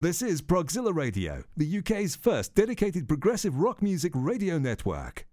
This 0.00 0.22
is 0.22 0.42
Progzilla 0.42 0.94
Radio, 0.94 1.42
the 1.56 1.78
UK's 1.78 2.14
first 2.14 2.54
dedicated 2.54 3.08
progressive 3.08 3.56
rock 3.56 3.82
music 3.82 4.12
radio 4.14 4.56
network. 4.56 5.26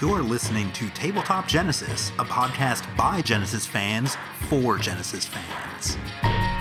You're 0.00 0.22
listening 0.24 0.72
to 0.72 0.88
Tabletop 0.88 1.46
Genesis, 1.46 2.10
a 2.18 2.24
podcast 2.24 2.96
by 2.96 3.22
Genesis 3.22 3.64
fans 3.64 4.16
for 4.48 4.76
Genesis 4.76 5.24
fans. 5.24 6.51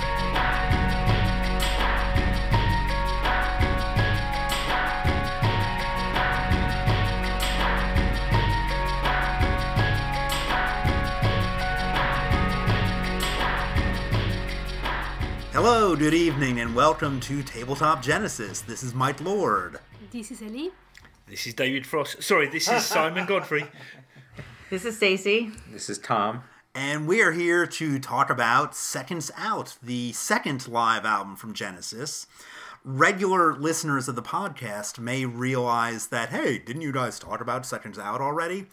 Hello, 15.63 15.95
good 15.95 16.15
evening, 16.15 16.59
and 16.59 16.73
welcome 16.73 17.19
to 17.19 17.43
Tabletop 17.43 18.01
Genesis. 18.01 18.61
This 18.61 18.81
is 18.81 18.95
Mike 18.95 19.21
Lord. 19.21 19.77
This 20.09 20.31
is 20.31 20.41
Ellie. 20.41 20.71
This 21.27 21.45
is 21.45 21.53
David 21.53 21.85
Frost. 21.85 22.23
Sorry, 22.23 22.47
this 22.47 22.67
is 22.67 22.83
Simon 22.85 23.27
Godfrey. 23.27 23.65
This 24.71 24.85
is 24.85 24.97
Stacy. 24.97 25.51
This 25.71 25.87
is 25.87 25.99
Tom. 25.99 26.41
And 26.73 27.07
we 27.07 27.21
are 27.21 27.31
here 27.31 27.67
to 27.67 27.99
talk 27.99 28.31
about 28.31 28.75
Seconds 28.75 29.29
Out, 29.37 29.77
the 29.83 30.13
second 30.13 30.67
live 30.67 31.05
album 31.05 31.35
from 31.35 31.53
Genesis. 31.53 32.25
Regular 32.83 33.53
listeners 33.53 34.07
of 34.07 34.15
the 34.15 34.23
podcast 34.23 34.97
may 34.97 35.25
realize 35.25 36.07
that, 36.07 36.29
hey, 36.29 36.57
didn't 36.57 36.81
you 36.81 36.91
guys 36.91 37.19
talk 37.19 37.39
about 37.39 37.67
Seconds 37.67 37.99
Out 37.99 38.19
already? 38.19 38.65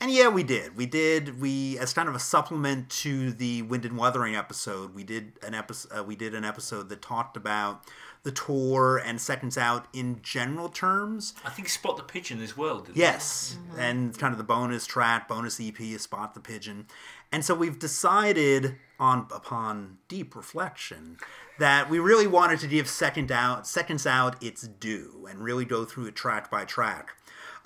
And 0.00 0.12
yeah, 0.12 0.28
we 0.28 0.42
did. 0.42 0.76
We 0.76 0.86
did. 0.86 1.40
We 1.40 1.78
as 1.78 1.92
kind 1.92 2.08
of 2.08 2.14
a 2.14 2.20
supplement 2.20 2.88
to 2.90 3.32
the 3.32 3.62
Wind 3.62 3.84
and 3.84 3.96
Wuthering 3.96 4.36
episode, 4.36 4.94
we 4.94 5.04
did 5.04 5.32
an 5.42 5.54
episode. 5.54 5.98
Uh, 5.98 6.04
we 6.04 6.16
did 6.16 6.34
an 6.34 6.44
episode 6.44 6.88
that 6.88 7.02
talked 7.02 7.36
about 7.36 7.84
the 8.22 8.30
tour 8.32 8.98
and 8.98 9.20
Seconds 9.20 9.56
Out 9.56 9.86
in 9.92 10.20
general 10.22 10.68
terms. 10.68 11.34
I 11.44 11.50
think 11.50 11.68
Spot 11.68 11.96
the 11.96 12.02
Pigeon 12.02 12.42
as 12.42 12.56
well, 12.56 12.80
didn't 12.80 12.96
Yes, 12.96 13.56
and 13.76 14.16
kind 14.18 14.32
of 14.32 14.38
the 14.38 14.44
bonus 14.44 14.86
track, 14.86 15.28
bonus 15.28 15.60
EP 15.60 15.80
is 15.80 16.02
Spot 16.02 16.34
the 16.34 16.40
Pigeon. 16.40 16.86
And 17.32 17.44
so 17.44 17.54
we've 17.54 17.78
decided 17.78 18.76
on 18.98 19.26
upon 19.34 19.98
deep 20.08 20.34
reflection 20.34 21.18
that 21.58 21.88
we 21.88 21.98
really 21.98 22.26
wanted 22.26 22.60
to 22.60 22.66
give 22.66 22.88
Second 22.88 23.30
Out 23.30 23.66
Seconds 23.66 24.06
Out 24.06 24.42
its 24.42 24.62
due 24.62 25.26
and 25.28 25.40
really 25.40 25.64
go 25.64 25.84
through 25.84 26.06
it 26.06 26.16
track 26.16 26.50
by 26.50 26.64
track. 26.64 27.14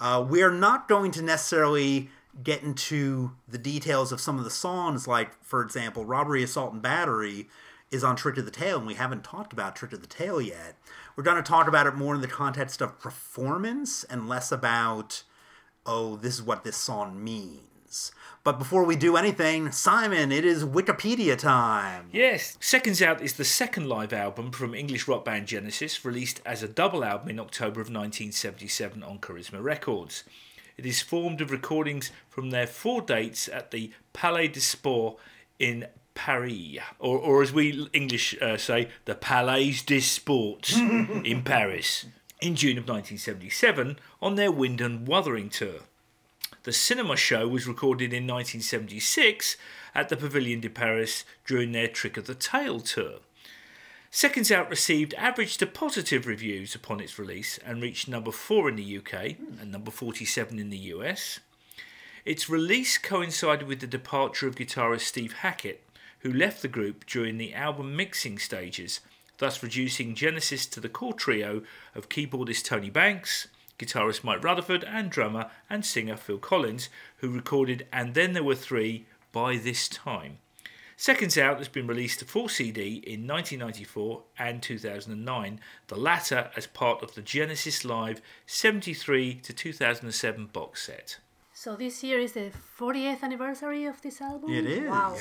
Uh, 0.00 0.24
we 0.28 0.42
are 0.42 0.50
not 0.50 0.88
going 0.88 1.12
to 1.12 1.22
necessarily 1.22 2.10
get 2.42 2.62
into 2.62 3.32
the 3.46 3.58
details 3.58 4.12
of 4.12 4.20
some 4.20 4.38
of 4.38 4.44
the 4.44 4.50
songs, 4.50 5.06
like, 5.06 5.42
for 5.44 5.62
example, 5.62 6.04
Robbery, 6.04 6.42
Assault, 6.42 6.72
and 6.72 6.82
Battery 6.82 7.48
is 7.90 8.02
on 8.02 8.16
Trick 8.16 8.38
of 8.38 8.46
the 8.46 8.50
Tail, 8.50 8.78
and 8.78 8.86
we 8.86 8.94
haven't 8.94 9.22
talked 9.22 9.52
about 9.52 9.76
Trick 9.76 9.92
of 9.92 10.00
the 10.00 10.06
Tail 10.06 10.40
yet. 10.40 10.76
We're 11.14 11.24
going 11.24 11.36
to 11.36 11.42
talk 11.42 11.68
about 11.68 11.86
it 11.86 11.94
more 11.94 12.14
in 12.14 12.22
the 12.22 12.28
context 12.28 12.80
of 12.80 12.98
performance 12.98 14.02
and 14.04 14.28
less 14.28 14.50
about, 14.50 15.24
oh, 15.84 16.16
this 16.16 16.34
is 16.34 16.42
what 16.42 16.64
this 16.64 16.76
song 16.76 17.22
means. 17.22 18.12
But 18.44 18.58
before 18.58 18.84
we 18.84 18.96
do 18.96 19.16
anything, 19.16 19.70
Simon, 19.70 20.32
it 20.32 20.44
is 20.44 20.64
Wikipedia 20.64 21.36
time. 21.38 22.08
Yes, 22.12 22.56
Seconds 22.58 23.02
Out 23.02 23.20
is 23.20 23.34
the 23.34 23.44
second 23.44 23.88
live 23.88 24.14
album 24.14 24.50
from 24.50 24.74
English 24.74 25.06
rock 25.06 25.26
band 25.26 25.46
Genesis, 25.46 26.02
released 26.02 26.40
as 26.46 26.62
a 26.62 26.68
double 26.68 27.04
album 27.04 27.28
in 27.28 27.38
October 27.38 27.82
of 27.82 27.88
1977 27.88 29.02
on 29.02 29.18
Charisma 29.18 29.62
Records. 29.62 30.24
It 30.76 30.86
is 30.86 31.02
formed 31.02 31.40
of 31.40 31.50
recordings 31.50 32.10
from 32.28 32.50
their 32.50 32.66
four 32.66 33.02
dates 33.02 33.48
at 33.48 33.70
the 33.70 33.92
Palais 34.12 34.48
des 34.48 34.60
Sports 34.60 35.20
in 35.58 35.86
Paris, 36.14 36.78
or, 36.98 37.18
or 37.18 37.42
as 37.42 37.52
we 37.52 37.88
English 37.92 38.40
uh, 38.40 38.56
say, 38.56 38.88
the 39.04 39.14
Palais 39.14 39.76
des 39.86 40.00
Sports 40.00 40.76
in 40.78 41.42
Paris, 41.42 42.06
in 42.40 42.56
June 42.56 42.78
of 42.78 42.88
1977 42.88 43.98
on 44.20 44.34
their 44.34 44.52
Wind 44.52 44.80
and 44.80 45.06
Wuthering 45.06 45.48
tour. 45.48 45.80
The 46.64 46.72
cinema 46.72 47.16
show 47.16 47.48
was 47.48 47.66
recorded 47.66 48.12
in 48.12 48.26
1976 48.26 49.56
at 49.94 50.08
the 50.08 50.16
Pavilion 50.16 50.60
de 50.60 50.68
Paris 50.68 51.24
during 51.44 51.72
their 51.72 51.88
Trick 51.88 52.16
of 52.16 52.26
the 52.26 52.34
Tail 52.34 52.80
tour. 52.80 53.14
Seconds 54.14 54.52
Out 54.52 54.68
received 54.68 55.14
average 55.14 55.56
to 55.56 55.66
positive 55.66 56.26
reviews 56.26 56.74
upon 56.74 57.00
its 57.00 57.18
release 57.18 57.56
and 57.64 57.80
reached 57.80 58.06
number 58.06 58.30
4 58.30 58.68
in 58.68 58.76
the 58.76 58.98
UK 58.98 59.38
and 59.58 59.72
number 59.72 59.90
47 59.90 60.58
in 60.58 60.68
the 60.68 60.76
US. 60.76 61.40
Its 62.26 62.46
release 62.46 62.98
coincided 62.98 63.66
with 63.66 63.80
the 63.80 63.86
departure 63.86 64.46
of 64.46 64.54
guitarist 64.54 65.06
Steve 65.06 65.32
Hackett, 65.32 65.82
who 66.18 66.30
left 66.30 66.60
the 66.60 66.68
group 66.68 67.06
during 67.06 67.38
the 67.38 67.54
album 67.54 67.96
mixing 67.96 68.38
stages, 68.38 69.00
thus 69.38 69.62
reducing 69.62 70.14
Genesis 70.14 70.66
to 70.66 70.78
the 70.78 70.90
core 70.90 71.14
trio 71.14 71.62
of 71.94 72.10
keyboardist 72.10 72.66
Tony 72.66 72.90
Banks, 72.90 73.48
guitarist 73.78 74.22
Mike 74.22 74.44
Rutherford, 74.44 74.84
and 74.84 75.10
drummer 75.10 75.50
and 75.70 75.86
singer 75.86 76.18
Phil 76.18 76.36
Collins, 76.36 76.90
who 77.16 77.30
recorded 77.30 77.86
And 77.90 78.12
Then 78.12 78.34
There 78.34 78.44
Were 78.44 78.56
Three 78.56 79.06
by 79.32 79.56
this 79.56 79.88
time. 79.88 80.36
Seconds 81.02 81.36
Out 81.36 81.58
has 81.58 81.66
been 81.66 81.88
released 81.88 82.20
to 82.20 82.24
full 82.24 82.48
CD 82.48 83.02
in 83.04 83.26
1994 83.26 84.22
and 84.38 84.62
2009, 84.62 85.58
the 85.88 85.96
latter 85.96 86.48
as 86.54 86.68
part 86.68 87.02
of 87.02 87.16
the 87.16 87.22
Genesis 87.22 87.84
Live 87.84 88.22
73 88.46 89.34
to 89.34 89.52
2007 89.52 90.46
box 90.52 90.86
set. 90.86 91.18
So 91.52 91.74
this 91.74 92.04
year 92.04 92.20
is 92.20 92.34
the 92.34 92.52
40th 92.78 93.24
anniversary 93.24 93.84
of 93.84 94.00
this 94.00 94.20
album. 94.20 94.52
It 94.52 94.64
is. 94.64 94.88
Wow. 94.88 95.16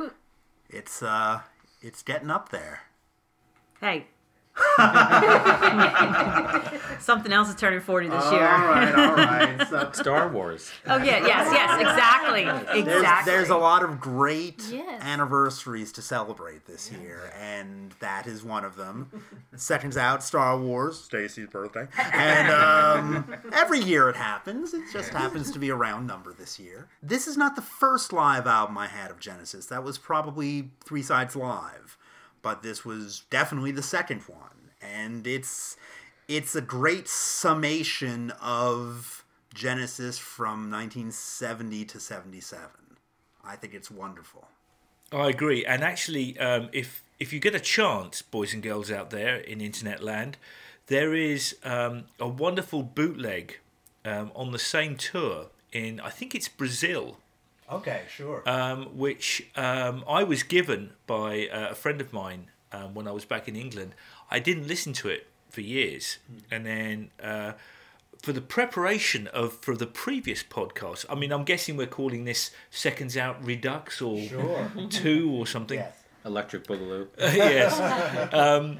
It's 0.68 1.00
uh, 1.00 1.42
it's 1.80 2.02
getting 2.02 2.30
up 2.32 2.48
there. 2.48 2.80
Hey. 3.80 4.08
Something 7.00 7.32
else 7.32 7.48
is 7.48 7.54
turning 7.56 7.80
40 7.80 8.08
this 8.08 8.24
year. 8.32 8.46
All 8.48 8.66
right, 8.66 8.94
all 8.94 9.14
right. 9.14 9.68
So 9.68 9.90
Star 9.92 10.28
Wars. 10.28 10.70
Oh, 10.86 10.96
yeah, 10.96 11.26
yes, 11.26 11.50
yes, 11.52 11.80
exactly. 11.80 12.44
there's, 12.44 12.96
Exactly. 12.98 13.32
there's 13.32 13.50
a 13.50 13.56
lot 13.56 13.82
of 13.84 14.00
great 14.00 14.62
Yes. 14.70 15.02
anniversaries 15.02 15.92
to 15.92 16.02
celebrate 16.02 16.66
this 16.66 16.90
year, 16.92 17.32
and 17.38 17.92
that 18.00 18.26
is 18.26 18.42
one 18.44 18.64
of 18.64 18.76
them. 18.76 19.10
Seconds 19.56 19.96
out, 19.96 20.22
Star 20.22 20.58
Wars, 20.58 20.98
Stacy's 21.00 21.48
birthday, 21.48 21.86
and 22.12 22.50
um, 22.52 23.34
every 23.52 23.80
year 23.80 24.08
it 24.08 24.16
happens. 24.16 24.72
It 24.72 24.84
just 24.92 25.10
happens 25.10 25.50
to 25.52 25.58
be 25.58 25.68
a 25.70 25.74
round 25.76 26.06
number 26.06 26.32
this 26.32 26.58
year. 26.58 26.88
This 27.02 27.26
is 27.26 27.36
not 27.36 27.56
the 27.56 27.62
first 27.62 28.12
live 28.12 28.46
album 28.46 28.78
I 28.78 28.86
had 28.86 29.10
of 29.10 29.18
Genesis. 29.20 29.66
That 29.66 29.84
was 29.84 29.98
probably 29.98 30.70
Three 30.84 31.02
Sides 31.02 31.36
Live, 31.36 31.98
but 32.44 32.62
this 32.62 32.84
was 32.84 33.22
definitely 33.30 33.72
the 33.72 33.82
second 33.82 34.20
one, 34.28 34.70
and 34.80 35.26
it's 35.26 35.76
it's 36.28 36.54
a 36.54 36.60
great 36.60 37.08
summation 37.08 38.32
of 38.40 39.24
Genesis 39.54 40.18
from 40.18 40.70
1970 40.70 41.84
to 41.86 41.98
77. 41.98 42.68
I 43.42 43.56
think 43.56 43.74
it's 43.74 43.90
wonderful. 43.90 44.46
I 45.10 45.28
agree, 45.30 45.64
and 45.64 45.82
actually, 45.82 46.38
um, 46.38 46.68
if 46.72 47.02
if 47.18 47.32
you 47.32 47.40
get 47.40 47.54
a 47.54 47.60
chance, 47.60 48.20
boys 48.20 48.52
and 48.52 48.62
girls 48.62 48.90
out 48.90 49.08
there 49.08 49.36
in 49.36 49.62
internet 49.62 50.02
land, 50.02 50.36
there 50.88 51.14
is 51.14 51.56
um, 51.64 52.04
a 52.20 52.28
wonderful 52.28 52.82
bootleg 52.82 53.58
um, 54.04 54.30
on 54.36 54.52
the 54.52 54.58
same 54.58 54.96
tour 54.96 55.46
in 55.72 55.98
I 55.98 56.10
think 56.10 56.34
it's 56.34 56.48
Brazil, 56.48 57.16
Okay, 57.70 58.02
sure. 58.14 58.42
um, 58.46 58.96
which 58.96 59.46
um, 59.56 60.04
I 60.08 60.22
was 60.22 60.42
given 60.42 60.92
by 61.06 61.48
uh, 61.48 61.68
a 61.70 61.74
friend 61.74 62.00
of 62.00 62.12
mine 62.12 62.50
um, 62.72 62.94
when 62.94 63.08
I 63.08 63.12
was 63.12 63.24
back 63.24 63.48
in 63.48 63.56
England. 63.56 63.94
I 64.30 64.38
didn't 64.38 64.68
listen 64.68 64.92
to 64.94 65.08
it 65.08 65.26
for 65.48 65.60
years, 65.60 66.18
and 66.50 66.66
then. 66.66 67.10
Uh, 67.22 67.52
for 68.22 68.32
the 68.32 68.40
preparation 68.40 69.26
of 69.28 69.58
for 69.60 69.76
the 69.76 69.86
previous 69.86 70.42
podcast, 70.42 71.04
I 71.10 71.14
mean, 71.14 71.30
I'm 71.30 71.44
guessing 71.44 71.76
we're 71.76 71.86
calling 71.86 72.24
this 72.24 72.52
"Seconds 72.70 73.18
Out 73.18 73.44
Redux" 73.44 74.00
or 74.00 74.18
two 74.88 75.30
or 75.30 75.46
something. 75.46 75.82
Electric 76.24 76.66
Boogaloo. 76.66 77.08
yes. 77.18 77.78
Um, 78.32 78.78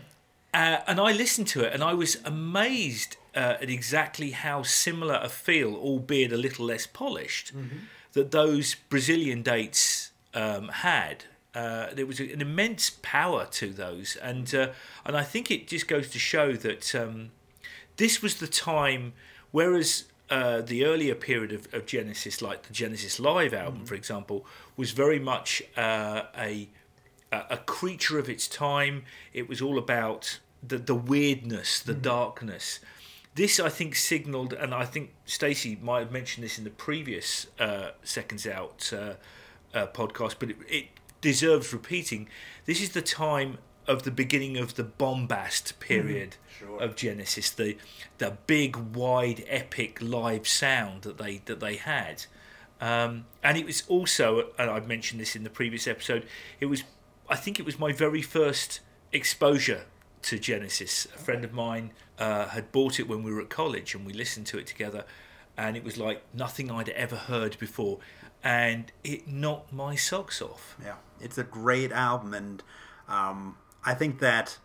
uh, 0.55 0.79
and 0.87 1.01
I 1.01 1.13
listened 1.13 1.49
to 1.49 1.63
it 1.63 1.73
and 1.75 1.83
I 1.83 1.95
was 1.95 2.17
amazed 2.25 3.17
uh, 3.35 3.57
at 3.61 3.69
exactly 3.69 4.31
how 4.31 4.63
similar 4.63 5.19
a 5.23 5.29
feel, 5.29 5.75
albeit 5.75 6.33
a 6.33 6.37
little 6.37 6.65
less 6.65 6.87
polished, 6.87 7.53
that 8.15 8.31
those 8.31 8.75
Brazilian 8.89 9.43
dates 9.43 10.13
um, 10.33 10.69
had. 10.69 11.25
Uh, 11.55 11.95
there 11.95 12.07
was 12.07 12.19
an 12.19 12.41
immense 12.41 12.91
power 13.03 13.47
to 13.47 13.69
those, 13.69 14.17
and 14.17 14.53
uh, 14.55 14.71
and 15.05 15.17
I 15.17 15.23
think 15.23 15.53
it 15.53 15.69
just 15.69 15.87
goes 15.87 16.11
to 16.11 16.19
show 16.19 16.55
that 16.55 16.95
um, 16.97 17.31
this 17.97 18.21
was 18.21 18.37
the 18.37 18.49
time, 18.49 19.13
whereas 19.53 20.05
uh, 20.31 20.63
the 20.63 20.85
earlier 20.85 21.15
period 21.15 21.53
of, 21.53 21.73
of 21.73 21.87
Genesis, 21.87 22.43
like 22.43 22.65
the 22.65 22.73
Genesis 22.73 23.21
Live 23.21 23.55
album, 23.55 23.85
for 23.85 23.95
example, 23.95 24.45
was 24.77 24.91
very 24.91 25.21
much 25.21 25.63
uh, 25.77 26.23
a 26.37 26.69
a 27.31 27.45
a 27.51 27.57
creature 27.59 28.19
of 28.19 28.29
its 28.29 28.49
time. 28.49 29.05
It 29.33 29.49
was 29.49 29.63
all 29.63 29.79
about 29.79 30.41
the 30.67 30.79
the 30.79 30.95
weirdness, 30.95 31.79
the 31.79 31.95
darkness. 31.95 32.81
This 33.35 33.59
I 33.59 33.69
think 33.69 33.97
signaled, 33.97 34.53
and 34.53 34.73
I 34.73 34.85
think 34.85 35.13
Stacey 35.25 35.77
might 35.81 36.01
have 36.01 36.13
mentioned 36.13 36.45
this 36.45 36.59
in 36.59 36.65
the 36.65 36.71
previous 36.71 37.49
uh, 37.59 37.91
Seconds 38.03 38.47
Out 38.47 38.93
uh, 38.93 39.15
uh, 39.77 39.87
podcast, 39.89 40.37
but 40.39 40.51
it, 40.51 40.57
it 40.69 40.87
deserves 41.21 41.73
repeating. 41.73 42.29
This 42.65 42.81
is 42.81 42.91
the 42.91 43.03
time 43.03 43.59
of 43.87 44.05
the 44.05 44.11
beginning 44.11 44.57
of 44.57 44.77
the 44.77 44.85
bombast 44.85 45.79
period 45.81 46.37
of 46.81 46.97
Genesis, 46.97 47.51
the 47.51 47.77
the 48.19 48.39
big, 48.47 48.77
wide, 48.77 49.45
epic 49.49 49.99
live 50.01 50.47
sound 50.47 51.03
that 51.03 51.19
they 51.19 51.39
that 51.47 51.61
they 51.61 51.77
had, 51.77 52.27
um, 52.81 53.27
and 53.43 53.59
it 53.59 53.67
was 53.67 53.83
also, 53.89 54.51
and 54.59 54.71
I've 54.71 54.87
mentioned 54.87 55.21
this 55.21 55.35
in 55.35 55.43
the 55.43 55.51
previous 55.51 55.87
episode. 55.87 56.27
It 56.61 56.67
was, 56.67 56.85
I 57.29 57.37
think, 57.37 57.59
it 57.59 57.67
was 57.67 57.79
my 57.79 57.93
very 57.93 58.23
first 58.23 58.81
exposure 59.13 59.85
to 60.25 60.39
Genesis. 60.39 61.07
A 61.15 61.19
friend 61.19 61.45
of 61.45 61.53
mine 61.53 61.93
uh, 62.19 62.49
had 62.49 62.73
bought 62.73 62.99
it 62.99 63.09
when 63.09 63.23
we 63.23 63.33
were 63.33 63.41
at 63.41 63.51
college, 63.51 63.95
and 63.95 64.07
we 64.07 64.13
listened 64.13 64.47
to 64.49 64.59
it 64.59 64.67
together, 64.67 65.05
and 65.57 65.77
it 65.77 65.85
was 65.85 65.99
like 65.99 66.23
nothing 66.33 66.71
I'd 66.71 66.89
ever 66.91 67.17
heard 67.17 67.59
before, 67.59 67.99
and 68.43 68.91
it 69.03 69.29
knocked 69.29 69.73
my 69.73 69.97
socks 69.97 70.41
off. 70.41 70.77
Yeah, 70.83 70.97
it's 71.21 71.39
a 71.39 71.45
great 71.45 71.93
album, 71.93 72.35
and 72.35 72.63
um, 73.09 73.57
I 73.85 73.95
think 73.95 74.19
that 74.21 74.59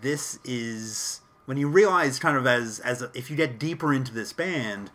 this 0.00 0.38
is 0.44 1.20
when 1.44 1.56
you 1.56 1.68
realize 1.68 2.18
kind 2.18 2.36
of 2.36 2.46
as 2.46 2.80
as 2.80 3.02
a, 3.02 3.10
if 3.14 3.30
you 3.30 3.36
get 3.36 3.58
deeper 3.58 3.92
into 3.92 4.12
this 4.12 4.32
band, 4.32 4.90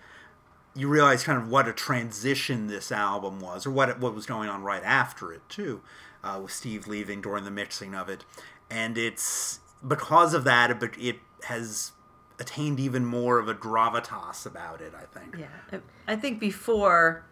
you 0.75 0.87
realize 0.87 1.23
kind 1.23 1.41
of 1.41 1.49
what 1.49 1.67
a 1.67 1.73
transition 1.73 2.67
this 2.67 2.91
album 2.91 3.39
was, 3.39 3.67
or 3.67 3.71
what 3.71 3.89
it, 3.89 3.99
what 3.99 4.15
was 4.15 4.25
going 4.25 4.49
on 4.49 4.63
right 4.63 4.83
after 4.83 5.31
it 5.31 5.41
too, 5.49 5.81
uh, 6.23 6.39
with 6.41 6.51
Steve 6.51 6.87
leaving 6.87 7.21
during 7.21 7.43
the 7.43 7.51
mixing 7.51 7.93
of 7.93 8.09
it, 8.09 8.25
and 8.71 8.97
it's 8.97 9.59
because 9.87 10.33
of 10.33 10.43
that, 10.43 10.71
it, 10.71 10.97
it 10.97 11.15
has 11.45 11.91
attained 12.39 12.79
even 12.79 13.05
more 13.05 13.39
of 13.39 13.47
a 13.47 13.53
gravitas 13.53 14.45
about 14.45 14.81
it. 14.81 14.93
I 14.95 15.05
think. 15.17 15.35
Yeah, 15.37 15.79
I 16.07 16.15
think 16.15 16.39
before 16.39 17.25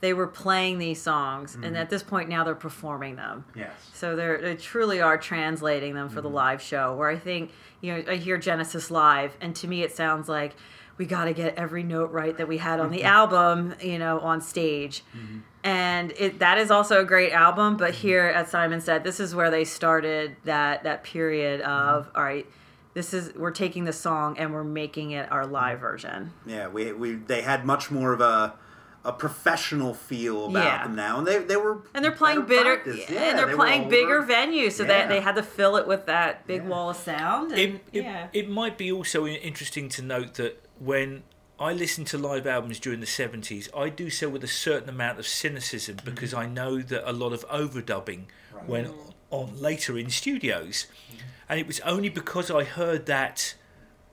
they 0.00 0.12
were 0.12 0.26
playing 0.26 0.78
these 0.78 1.00
songs, 1.00 1.54
and 1.54 1.64
mm-hmm. 1.64 1.76
at 1.76 1.88
this 1.88 2.02
point 2.02 2.28
now 2.28 2.44
they're 2.44 2.54
performing 2.54 3.16
them. 3.16 3.44
Yes. 3.54 3.72
So 3.94 4.16
they're, 4.16 4.38
they 4.38 4.54
truly 4.54 5.00
are 5.00 5.16
translating 5.16 5.94
them 5.94 6.08
for 6.10 6.20
the 6.20 6.28
mm-hmm. 6.28 6.36
live 6.36 6.62
show. 6.62 6.94
Where 6.94 7.08
I 7.08 7.16
think 7.16 7.52
you 7.80 7.92
know 7.92 8.04
I 8.12 8.16
hear 8.16 8.36
Genesis 8.36 8.90
live, 8.90 9.36
and 9.40 9.56
to 9.56 9.68
me 9.68 9.82
it 9.82 9.96
sounds 9.96 10.28
like 10.28 10.56
we 10.96 11.06
got 11.06 11.24
to 11.24 11.32
get 11.32 11.56
every 11.56 11.82
note 11.82 12.10
right 12.12 12.36
that 12.36 12.46
we 12.48 12.58
had 12.58 12.80
on 12.80 12.90
the 12.90 13.04
album, 13.04 13.74
you 13.80 13.98
know, 13.98 14.20
on 14.20 14.40
stage. 14.40 15.02
Mm-hmm. 15.16 15.38
And 15.64 16.12
it 16.18 16.38
that 16.40 16.58
is 16.58 16.70
also 16.70 17.00
a 17.00 17.04
great 17.04 17.32
album, 17.32 17.76
but 17.76 17.92
mm-hmm. 17.92 18.02
here, 18.02 18.26
as 18.26 18.50
Simon 18.50 18.80
said, 18.80 19.02
this 19.02 19.18
is 19.18 19.34
where 19.34 19.50
they 19.50 19.64
started 19.64 20.36
that 20.44 20.84
that 20.84 21.04
period 21.04 21.60
mm-hmm. 21.60 21.70
of 21.70 22.10
all 22.14 22.22
right. 22.22 22.46
This 22.92 23.12
is 23.12 23.34
we're 23.34 23.50
taking 23.50 23.84
the 23.84 23.92
song 23.92 24.38
and 24.38 24.52
we're 24.52 24.62
making 24.62 25.10
it 25.10 25.30
our 25.32 25.46
live 25.46 25.80
version. 25.80 26.32
Yeah, 26.46 26.68
we, 26.68 26.92
we 26.92 27.14
they 27.14 27.42
had 27.42 27.64
much 27.64 27.90
more 27.90 28.12
of 28.12 28.20
a 28.20 28.54
a 29.04 29.12
professional 29.12 29.92
feel 29.92 30.46
about 30.46 30.64
Yeah. 30.64 30.84
them 30.84 30.94
now, 30.94 31.18
and 31.18 31.26
they 31.26 31.38
they 31.38 31.56
were 31.56 31.82
And 31.92 32.04
they're 32.04 32.12
playing 32.12 32.42
better 32.42 32.76
bigger, 32.76 32.96
yeah, 32.96 33.04
Yeah, 33.08 33.20
and 33.30 33.38
they're 33.38 33.46
they 33.46 33.54
playing 33.54 33.88
bigger 33.88 34.22
venues, 34.22 34.72
so 34.72 34.82
Yeah. 34.84 34.88
that 34.88 35.08
they 35.08 35.20
had 35.20 35.34
to 35.34 35.42
fill 35.42 35.76
it 35.76 35.86
with 35.86 36.06
that 36.06 36.46
big 36.46 36.62
Yeah. 36.62 36.68
wall 36.68 36.90
of 36.90 36.96
sound. 36.96 37.52
and- 37.52 37.60
It, 37.60 37.84
it, 37.92 38.04
yeah, 38.04 38.28
it 38.32 38.48
might 38.48 38.78
be 38.78 38.90
also 38.90 39.26
interesting 39.26 39.88
to 39.90 40.02
note 40.02 40.34
that 40.34 40.63
when 40.78 41.22
I 41.58 41.72
listen 41.72 42.04
to 42.06 42.18
live 42.18 42.46
albums 42.46 42.80
during 42.80 43.00
the 43.00 43.06
70s, 43.06 43.68
I 43.76 43.88
do 43.88 44.10
so 44.10 44.28
with 44.28 44.42
a 44.42 44.48
certain 44.48 44.88
amount 44.88 45.18
of 45.18 45.26
cynicism 45.26 45.96
mm-hmm. 45.96 46.10
because 46.10 46.34
I 46.34 46.46
know 46.46 46.80
that 46.80 47.08
a 47.08 47.12
lot 47.12 47.32
of 47.32 47.46
overdubbing 47.48 48.24
went 48.66 48.90
on 49.30 49.60
later 49.60 49.98
in 49.98 50.10
studios. 50.10 50.86
Mm-hmm. 50.86 51.18
And 51.48 51.60
it 51.60 51.66
was 51.66 51.80
only 51.80 52.08
because 52.08 52.50
I 52.50 52.64
heard 52.64 53.06
that 53.06 53.54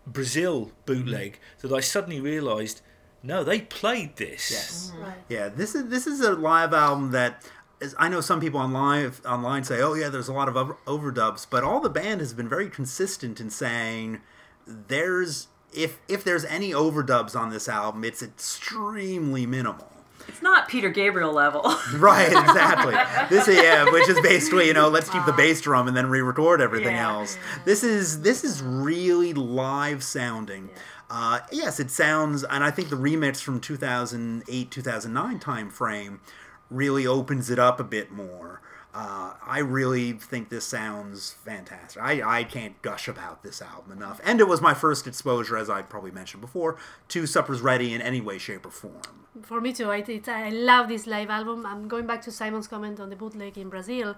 Brazil 0.06 0.72
bootleg 0.86 1.34
mm-hmm. 1.34 1.68
that 1.68 1.76
I 1.76 1.80
suddenly 1.80 2.20
realised 2.20 2.82
no, 3.24 3.44
they 3.44 3.62
played 3.62 4.16
this. 4.16 4.50
Yes. 4.52 4.92
Right. 5.00 5.14
Yeah, 5.30 5.50
this 5.50 5.76
is 5.76 5.90
this 5.90 6.08
is 6.08 6.22
a 6.22 6.34
live 6.34 6.74
album 6.74 7.12
that 7.12 7.48
is, 7.80 7.96
I 8.00 8.10
know 8.10 8.22
some 8.22 8.40
people 8.40 8.60
online 8.60 9.12
online 9.26 9.64
say, 9.64 9.82
"Oh 9.82 9.94
yeah, 9.94 10.10
there's 10.10 10.28
a 10.28 10.34
lot 10.34 10.50
of 10.50 10.56
overdubs," 10.86 11.46
but 11.50 11.64
all 11.64 11.80
the 11.80 11.90
band 11.90 12.20
has 12.22 12.34
been 12.34 12.50
very 12.50 12.70
consistent 12.70 13.40
in 13.40 13.50
saying 13.50 14.22
there's 14.66 15.48
if 15.74 16.00
if 16.08 16.24
there's 16.24 16.46
any 16.46 16.72
overdubs 16.72 17.36
on 17.36 17.50
this 17.50 17.68
album, 17.70 18.04
it's 18.04 18.22
extremely 18.22 19.46
minimal. 19.46 19.88
it's 20.28 20.42
not 20.42 20.68
Peter 20.68 20.90
Gabriel 20.90 21.34
level. 21.34 21.62
Right, 21.96 22.28
exactly. 22.32 22.94
this 23.36 23.48
yeah, 23.48 23.90
which 23.92 24.08
is 24.10 24.20
basically 24.22 24.68
you 24.68 24.74
know 24.74 24.90
let's 24.90 25.10
keep 25.10 25.26
the 25.26 25.34
bass 25.34 25.62
drum 25.62 25.88
and 25.88 25.96
then 25.98 26.08
re-record 26.08 26.62
everything 26.62 26.96
Yeah. 26.96 27.12
else. 27.12 27.38
This 27.66 27.84
is 27.84 28.22
this 28.22 28.44
is 28.44 28.62
really 28.62 29.34
live 29.34 30.04
sounding. 30.04 30.70
Uh, 31.10 31.40
yes, 31.52 31.80
it 31.82 31.92
sounds, 31.92 32.46
and 32.46 32.64
I 32.64 32.72
think 32.72 32.90
the 32.90 32.96
remix 32.96 33.42
from 33.42 33.60
2008 33.60 34.72
2009 34.72 35.40
time 35.40 35.70
frame 35.70 36.22
really 36.70 37.06
opens 37.06 37.50
it 37.50 37.60
up 37.60 37.80
a 37.82 37.84
bit 37.84 38.12
more. 38.12 38.62
Uh, 38.94 39.34
I 39.46 39.60
really 39.60 40.12
think 40.14 40.50
this 40.50 40.66
sounds 40.66 41.32
fantastic. 41.46 42.02
I, 42.02 42.40
I 42.40 42.44
can't 42.44 42.82
gush 42.82 43.08
about 43.08 43.42
this 43.42 43.62
album 43.62 43.94
enough. 43.94 44.20
And 44.24 44.42
it 44.42 44.48
was 44.50 44.60
my 44.62 44.74
first 44.74 45.08
exposure, 45.08 45.58
as 45.58 45.70
I 45.70 45.82
probably 45.82 46.12
mentioned 46.12 46.42
before, 46.42 46.78
to 47.10 47.26
Supper's 47.26 47.62
Ready 47.62 47.94
in 47.94 48.02
any 48.02 48.20
way, 48.20 48.38
shape, 48.38 48.66
or 48.66 48.72
form. 48.72 49.28
For 49.44 49.62
me 49.62 49.72
too, 49.72 49.90
I, 49.90 50.04
it's, 50.06 50.28
I 50.28 50.50
love 50.50 50.90
this 50.90 51.08
live 51.08 51.30
album. 51.30 51.66
I'm 51.66 51.88
going 51.88 52.06
back 52.06 52.22
to 52.24 52.32
Simon's 52.32 52.68
comment 52.68 53.00
on 53.00 53.10
the 53.10 53.16
bootleg 53.16 53.58
in 53.58 53.70
Brazil. 53.70 54.18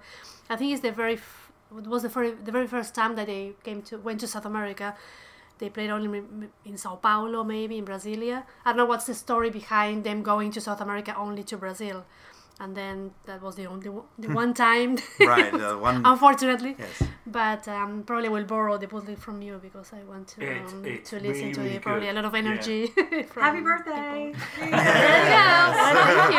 I 0.50 0.56
think 0.56 0.72
it's 0.72 0.82
the 0.82 0.90
very, 0.90 1.14
f- 1.14 1.52
it 1.78 1.86
was 1.86 2.02
the 2.02 2.08
very, 2.08 2.32
the 2.32 2.50
very 2.50 2.66
first 2.66 2.96
time 2.96 3.14
that 3.14 3.28
they 3.28 3.52
came 3.62 3.80
to 3.82 3.98
went 3.98 4.18
to 4.20 4.26
South 4.26 4.44
America. 4.44 4.96
They 5.58 5.70
played 5.70 5.90
only 5.90 6.20
in 6.64 6.76
Sao 6.76 6.96
Paulo, 6.96 7.44
maybe 7.44 7.78
in 7.78 7.84
Brasilia. 7.84 8.42
I 8.64 8.70
don't 8.70 8.76
know 8.76 8.86
what's 8.86 9.06
the 9.06 9.14
story 9.14 9.50
behind 9.50 10.02
them 10.02 10.24
going 10.24 10.50
to 10.50 10.60
South 10.60 10.80
America 10.80 11.14
only 11.16 11.44
to 11.44 11.56
Brazil, 11.56 12.04
and 12.60 12.76
then 12.76 13.10
that 13.26 13.42
was 13.42 13.56
the 13.56 13.66
only 13.66 13.88
one- 13.88 14.04
the 14.18 14.28
one 14.42 14.54
time. 14.54 14.98
Right, 15.20 15.50
the 15.52 15.76
one- 15.88 16.02
Unfortunately. 16.04 16.76
Yes. 16.78 17.02
But 17.26 17.66
um, 17.68 18.04
probably 18.04 18.28
will 18.28 18.44
borrow 18.44 18.76
the 18.78 18.86
bootleg 18.86 19.18
from 19.18 19.42
you 19.42 19.58
because 19.62 19.92
I 19.92 20.02
want 20.04 20.28
to 20.28 20.42
It- 20.42 20.66
um, 20.66 20.84
it's 20.84 21.10
to 21.10 21.16
listen 21.20 21.32
really, 21.42 21.52
to 21.54 21.60
really 21.60 21.74
it. 21.76 21.82
Probably 21.82 22.06
good. 22.06 22.12
a 22.12 22.20
lot 22.20 22.24
of 22.26 22.34
energy. 22.34 22.86
from 23.32 23.42
Happy 23.42 23.58
people. 23.58 23.62
birthday! 23.76 24.34
Thank 24.56 26.34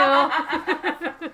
you. 1.21 1.31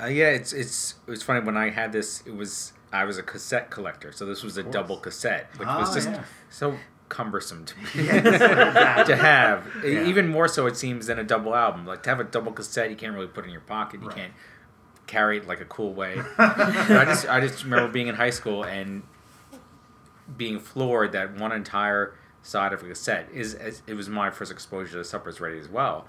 Uh, 0.00 0.06
yeah, 0.06 0.28
it's 0.30 0.52
it's 0.54 0.94
it 1.06 1.10
was 1.10 1.22
funny 1.22 1.40
when 1.44 1.56
I 1.56 1.68
had 1.70 1.92
this. 1.92 2.22
It 2.26 2.34
was 2.34 2.72
I 2.92 3.04
was 3.04 3.18
a 3.18 3.22
cassette 3.22 3.70
collector, 3.70 4.12
so 4.12 4.24
this 4.24 4.42
was 4.42 4.56
a 4.56 4.62
double 4.62 4.96
cassette, 4.96 5.48
which 5.58 5.68
was 5.68 5.90
Oh, 5.90 5.94
just 5.94 6.08
yeah. 6.08 6.24
so 6.48 6.74
cumbersome 7.10 7.66
to 7.66 7.78
me 7.80 7.84
to 8.06 9.16
have. 9.16 9.68
Yeah. 9.84 10.04
Even 10.06 10.28
more 10.28 10.48
so, 10.48 10.66
it 10.66 10.76
seems, 10.76 11.06
than 11.08 11.18
a 11.18 11.24
double 11.24 11.54
album. 11.54 11.84
Like 11.84 12.02
to 12.04 12.08
have 12.10 12.20
a 12.20 12.24
double 12.24 12.52
cassette, 12.52 12.88
you 12.88 12.96
can't 12.96 13.14
really 13.14 13.26
put 13.26 13.44
in 13.44 13.50
your 13.50 13.60
pocket. 13.60 14.00
You 14.00 14.06
Right. 14.08 14.16
can't 14.16 14.32
carry 15.06 15.36
it 15.38 15.46
like 15.46 15.60
a 15.60 15.64
cool 15.66 15.92
way. 15.92 16.16
I 16.38 17.04
just 17.06 17.28
I 17.28 17.40
just 17.40 17.64
remember 17.64 17.92
being 17.92 18.06
in 18.06 18.14
high 18.14 18.30
school 18.30 18.64
and 18.64 19.02
being 20.36 20.58
floored 20.60 21.12
that 21.12 21.36
one 21.38 21.52
entire 21.52 22.14
side 22.42 22.72
of 22.72 22.82
a 22.82 22.86
cassette 22.88 23.28
is 23.32 23.54
is- 23.54 23.82
it 23.86 23.94
was 23.94 24.08
my 24.08 24.30
first 24.30 24.50
exposure 24.52 24.98
to 24.98 25.04
Supper's 25.04 25.40
Ready 25.40 25.58
as 25.58 25.68
well. 25.68 26.06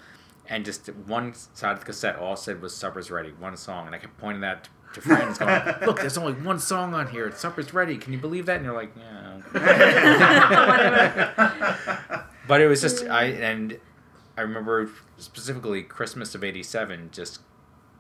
And 0.48 0.66
just 0.66 0.88
one 1.08 1.34
side 1.34 1.74
of 1.74 1.80
the 1.80 1.86
cassette 1.86 2.16
all 2.18 2.36
said 2.36 2.62
was 2.62 2.76
Supper's 2.76 3.10
Ready, 3.12 3.32
one 3.40 3.56
song, 3.58 3.86
and 3.88 3.96
I 3.96 4.00
kept 4.00 4.18
pointing 4.18 4.42
that 4.42 4.70
to 4.94 5.02
friends, 5.02 5.38
going, 5.38 5.62
"Look, 5.86 6.00
there's 6.00 6.18
only 6.18 6.34
one 6.34 6.60
song 6.60 6.94
on 6.94 7.08
here. 7.08 7.28
It's 7.28 7.40
Supper's 7.40 7.74
Ready. 7.74 7.98
Can 7.98 8.14
you 8.14 8.20
believe 8.20 8.46
that?" 8.46 8.58
And 8.58 8.66
you're 8.66 8.76
like, 8.76 8.92
"Yeah." 8.96 9.42
but 12.48 12.62
it 12.62 12.68
was 12.68 12.82
just 12.82 13.06
I 13.06 13.26
and 13.26 13.80
I 14.38 14.42
remember 14.42 14.90
specifically 15.18 15.84
Christmas 15.84 16.36
of 16.36 16.44
'87, 16.44 17.10
just 17.12 17.42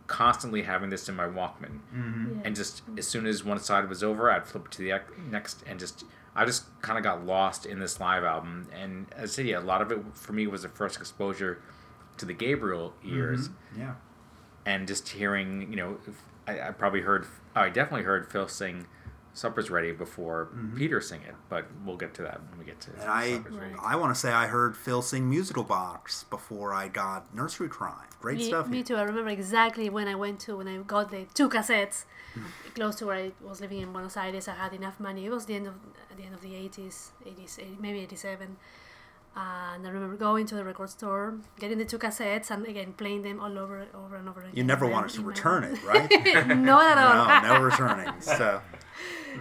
constantly 0.07 0.63
having 0.63 0.89
this 0.89 1.07
in 1.07 1.15
my 1.15 1.25
Walkman, 1.25 1.79
mm-hmm. 1.95 2.39
and 2.43 2.55
just 2.55 2.81
as 2.97 3.07
soon 3.07 3.25
as 3.25 3.43
one 3.43 3.59
side 3.59 3.87
was 3.87 4.03
over, 4.03 4.29
I'd 4.29 4.45
flip 4.45 4.65
it 4.65 4.71
to 4.73 4.79
the 4.79 4.99
next, 5.29 5.63
and 5.65 5.79
just 5.79 6.03
I 6.35 6.45
just 6.45 6.65
kind 6.81 6.97
of 6.97 7.03
got 7.03 7.25
lost 7.25 7.65
in 7.65 7.79
this 7.79 7.99
live 7.99 8.23
album. 8.23 8.67
And 8.73 9.07
as 9.15 9.31
I 9.31 9.33
said, 9.33 9.45
yeah, 9.47 9.59
a 9.59 9.61
lot 9.61 9.81
of 9.81 9.91
it 9.91 9.99
for 10.13 10.33
me 10.33 10.47
was 10.47 10.61
the 10.63 10.69
first 10.69 10.97
exposure 10.97 11.61
to 12.17 12.25
the 12.25 12.33
Gabriel 12.33 12.93
mm-hmm. 12.99 13.15
years, 13.15 13.49
Yeah. 13.77 13.95
and 14.65 14.87
just 14.87 15.09
hearing, 15.09 15.67
you 15.69 15.75
know, 15.75 15.97
if- 16.07 16.23
I, 16.47 16.69
I 16.69 16.71
probably 16.71 17.01
heard, 17.01 17.25
I 17.55 17.69
definitely 17.69 18.03
heard 18.03 18.31
Phil 18.31 18.47
sing 18.47 18.87
"Supper's 19.33 19.69
Ready" 19.69 19.91
before 19.91 20.47
mm-hmm. 20.47 20.77
Peter 20.77 20.99
sing 21.01 21.21
it, 21.21 21.35
but 21.49 21.65
we'll 21.85 21.97
get 21.97 22.13
to 22.15 22.21
that 22.23 22.41
when 22.49 22.59
we 22.59 22.65
get 22.65 22.81
to 22.81 22.91
And 22.99 23.09
I, 23.09 23.37
Ready. 23.37 23.75
I 23.81 23.95
want 23.95 24.13
to 24.13 24.19
say 24.19 24.31
I 24.31 24.47
heard 24.47 24.75
Phil 24.75 25.01
sing 25.01 25.29
Musical 25.29 25.63
Box 25.63 26.25
before 26.25 26.73
I 26.73 26.87
got 26.87 27.33
Nursery 27.33 27.69
Crime. 27.69 28.07
Great 28.19 28.37
Me, 28.37 28.47
stuff. 28.47 28.67
me 28.67 28.83
too. 28.83 28.95
I 28.97 29.03
remember 29.03 29.29
exactly 29.29 29.89
when 29.89 30.07
I 30.07 30.15
went 30.15 30.39
to 30.41 30.57
when 30.57 30.67
I 30.67 30.77
got 30.77 31.09
the 31.11 31.25
two 31.33 31.49
cassettes 31.49 32.05
mm-hmm. 32.35 32.45
close 32.75 32.95
to 32.95 33.05
where 33.07 33.15
I 33.15 33.31
was 33.41 33.61
living 33.61 33.79
in 33.79 33.91
Buenos 33.91 34.17
Aires. 34.17 34.47
I 34.47 34.55
had 34.55 34.73
enough 34.73 34.99
money. 34.99 35.25
It 35.25 35.31
was 35.31 35.45
the 35.45 35.55
end 35.55 35.67
of 35.67 35.75
the 36.15 36.23
end 36.23 36.35
of 36.35 36.41
the 36.41 36.55
eighties, 36.55 37.11
eighties, 37.25 37.57
maybe 37.79 37.99
eighty 37.99 38.15
seven. 38.15 38.57
And 39.33 39.87
I 39.87 39.89
remember 39.89 40.17
going 40.17 40.45
to 40.47 40.55
the 40.55 40.63
record 40.65 40.89
store, 40.89 41.35
getting 41.57 41.77
the 41.77 41.85
two 41.85 41.97
cassettes, 41.97 42.51
and 42.51 42.65
again 42.65 42.93
playing 42.93 43.21
them 43.21 43.39
all 43.39 43.57
over, 43.57 43.85
over 43.95 44.17
and 44.17 44.27
over 44.27 44.41
again. 44.41 44.51
You 44.53 44.63
never 44.63 44.85
wanted 44.85 45.11
to 45.11 45.21
return 45.21 45.63
it, 45.63 45.81
right? 45.83 46.09
Not 46.47 46.97
at 46.97 46.97
all. 46.97 47.41
no, 47.41 47.53
no 47.53 47.61
returning. 47.63 48.19
So, 48.19 48.61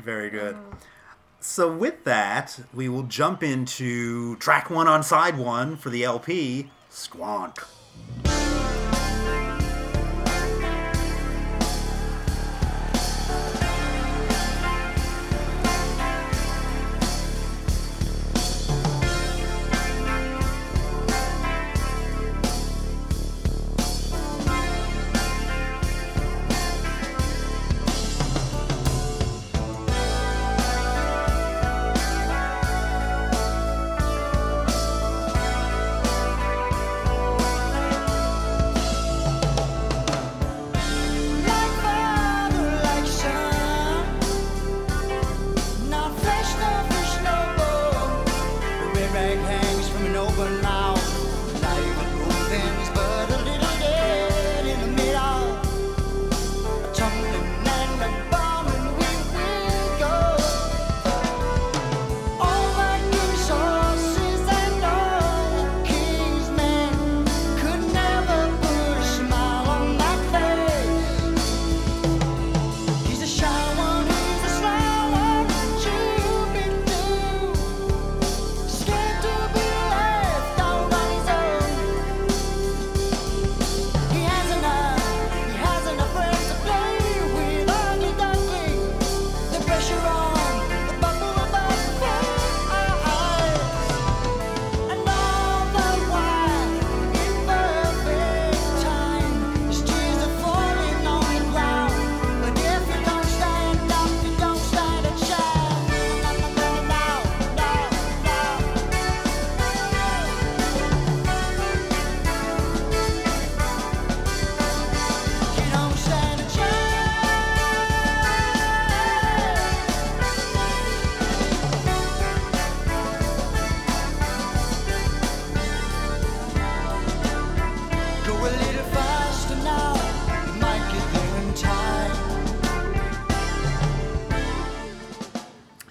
very 0.01 0.31
good. 0.39 0.57
So 1.41 1.73
with 1.73 2.05
that, 2.05 2.61
we 2.73 2.89
will 2.89 3.03
jump 3.05 3.43
into 3.43 4.37
track 4.37 4.71
one 4.71 4.87
on 4.87 5.03
side 5.03 5.37
one 5.39 5.77
for 5.77 5.91
the 5.91 6.05
LP, 6.05 6.71
Squonk. 6.91 7.59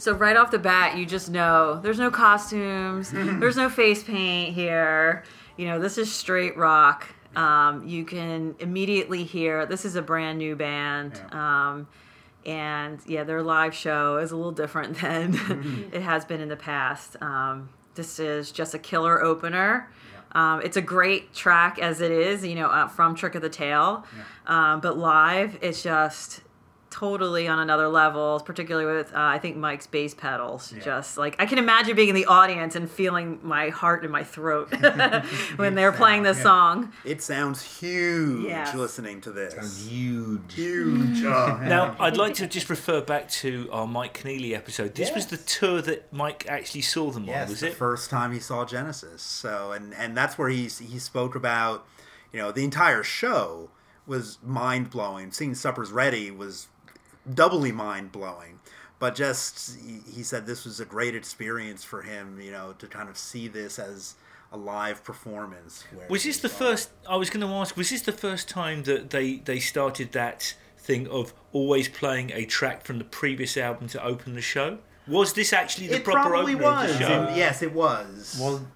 So 0.10 0.16
right 0.16 0.36
off 0.36 0.50
the 0.50 0.58
bat, 0.58 0.98
you 0.98 1.06
just 1.06 1.30
know 1.30 1.80
there's 1.84 2.00
no 2.00 2.10
costumes, 2.10 3.12
there's 3.14 3.56
no 3.56 3.70
face 3.70 4.02
paint 4.02 4.56
here. 4.56 5.24
You 5.56 5.68
know, 5.68 5.78
this 5.80 6.00
is 6.00 6.12
straight 6.12 6.58
rock. 6.58 7.08
Um, 7.36 7.88
you 7.88 8.06
can 8.06 8.56
immediately 8.58 9.24
hear 9.24 9.68
this 9.68 9.86
is 9.86 9.96
a 9.96 10.02
brand 10.02 10.40
new 10.40 10.56
band. 10.56 11.22
Um, 11.32 11.88
and 12.44 13.00
yeah, 13.06 13.24
their 13.24 13.44
live 13.44 13.76
show 13.76 14.18
is 14.18 14.32
a 14.32 14.36
little 14.36 14.52
different 14.52 14.98
than 15.02 15.92
it 15.94 16.02
has 16.02 16.26
been 16.26 16.42
in 16.42 16.50
the 16.50 16.56
past. 16.56 17.16
Um, 17.22 17.70
this 17.94 18.18
is 18.18 18.52
just 18.52 18.74
a 18.74 18.80
killer 18.80 19.24
opener. 19.24 19.92
Um, 20.32 20.64
it's 20.64 20.78
a 20.78 20.82
great 20.82 21.36
track 21.36 21.78
as 21.78 22.02
it 22.02 22.12
is, 22.12 22.44
you 22.44 22.56
know, 22.56 22.66
uh, 22.66 22.88
from 22.88 23.14
Trick 23.14 23.36
of 23.36 23.44
the 23.44 23.50
Tail. 23.50 24.06
Um, 24.48 24.80
but 24.80 24.98
live, 24.98 25.60
it's 25.62 25.84
just 25.84 26.42
totally 27.00 27.48
on 27.48 27.60
another 27.60 27.88
level, 27.88 28.42
particularly 28.46 28.86
with, 28.98 29.14
uh, 29.14 29.18
I 29.20 29.40
think, 29.40 29.56
Mike's 29.56 29.88
bass 29.88 30.14
pedals. 30.14 30.74
Just 30.84 31.18
like, 31.18 31.36
I 31.40 31.46
can 31.46 31.58
imagine 31.58 31.96
being 31.96 32.10
in 32.10 32.16
the 32.16 32.26
audience 32.26 32.76
and 32.76 32.90
feeling 32.92 33.40
my 33.42 33.70
heart 33.70 34.04
in 34.04 34.12
my 34.12 34.24
throat 34.24 34.74
when 35.56 35.76
they're 35.76 35.94
playing 35.94 36.24
this 36.24 36.42
song. 36.42 36.92
It 37.06 37.22
sounds 37.22 37.80
huge 37.80 38.46
Yes. 38.46 38.76
listening 38.76 39.22
to 39.22 39.32
this. 39.32 39.88
Huge. 39.88 40.54
Huge. 40.54 41.24
Oh, 41.24 41.60
Now, 41.64 41.96
I'd 42.00 42.18
like 42.18 42.34
to 42.36 42.48
just 42.48 42.70
refer 42.70 43.02
back 43.02 43.30
to 43.30 43.70
our 43.72 43.88
Mike 43.88 44.22
Keneally 44.22 44.54
episode. 44.56 44.96
This 44.96 45.14
was 45.14 45.28
the 45.28 45.38
tour 45.38 45.82
that 45.84 46.12
Mike 46.12 46.46
actually 46.50 46.82
saw 46.82 47.12
them 47.12 47.24
on, 47.24 47.30
Yes, 47.30 47.50
was 47.50 47.60
the 47.62 47.68
it? 47.68 47.74
first 47.76 48.10
time 48.10 48.34
he 48.34 48.40
saw 48.40 48.66
Genesis. 48.66 49.22
So, 49.22 49.72
and 49.72 49.94
and 49.94 50.18
that's 50.18 50.38
where 50.38 50.50
he 50.50 50.64
he 50.68 51.00
spoke 51.00 51.36
about, 51.36 51.86
you 52.34 52.40
know, 52.40 52.52
the 52.52 52.64
entire 52.64 53.04
show 53.04 53.70
was 54.06 54.38
mind 54.44 54.90
blowing. 54.90 55.32
Seeing 55.32 55.54
Supper's 55.56 55.92
Ready 55.92 56.32
was 56.32 56.68
doubly 57.34 57.72
mind 57.72 58.12
blowing. 58.12 58.60
But 59.00 59.16
just 59.16 59.78
he, 59.80 60.00
he 60.12 60.24
said 60.24 60.46
this 60.46 60.66
was 60.66 60.80
a 60.80 60.86
great 60.86 61.16
experience 61.16 61.84
for 61.84 62.02
him, 62.02 62.40
you 62.42 62.52
know, 62.52 62.74
to 62.80 62.88
kind 62.88 63.08
of 63.10 63.18
see 63.18 63.48
this 63.48 63.80
as 63.80 64.16
a 64.52 64.58
live 64.58 65.04
performance. 65.04 65.86
where 65.94 66.08
Was 66.10 66.24
this 66.24 66.40
the 66.40 66.50
first? 66.50 66.90
I 67.08 67.16
was 67.16 67.30
going 67.30 67.46
to 67.48 67.54
ask. 67.54 67.78
Was 67.78 67.92
this 67.92 68.02
the 68.02 68.12
first 68.12 68.50
time 68.50 68.84
that 68.84 69.10
they 69.12 69.38
they 69.38 69.60
started 69.60 70.12
that 70.14 70.54
thing 70.78 71.08
of 71.08 71.34
always 71.54 71.88
playing 71.88 72.32
a 72.34 72.46
track 72.46 72.84
from 72.84 72.98
the 72.98 73.04
previous 73.06 73.56
album 73.58 73.88
to 73.90 74.04
open 74.04 74.36
the 74.36 74.42
show? 74.42 74.80
Was 75.08 75.34
this 75.34 75.54
actually 75.54 75.88
the 75.88 75.96
It 75.98 76.04
proper 76.04 76.30
probably 76.30 76.56
opener 76.56 76.68
was. 76.68 76.92
of 76.92 77.00
the 77.00 77.06
show? 77.06 77.24
and 77.24 77.38
yes, 77.38 77.62
it 77.62 77.74
was. 77.74 78.38
Well, 78.40 78.68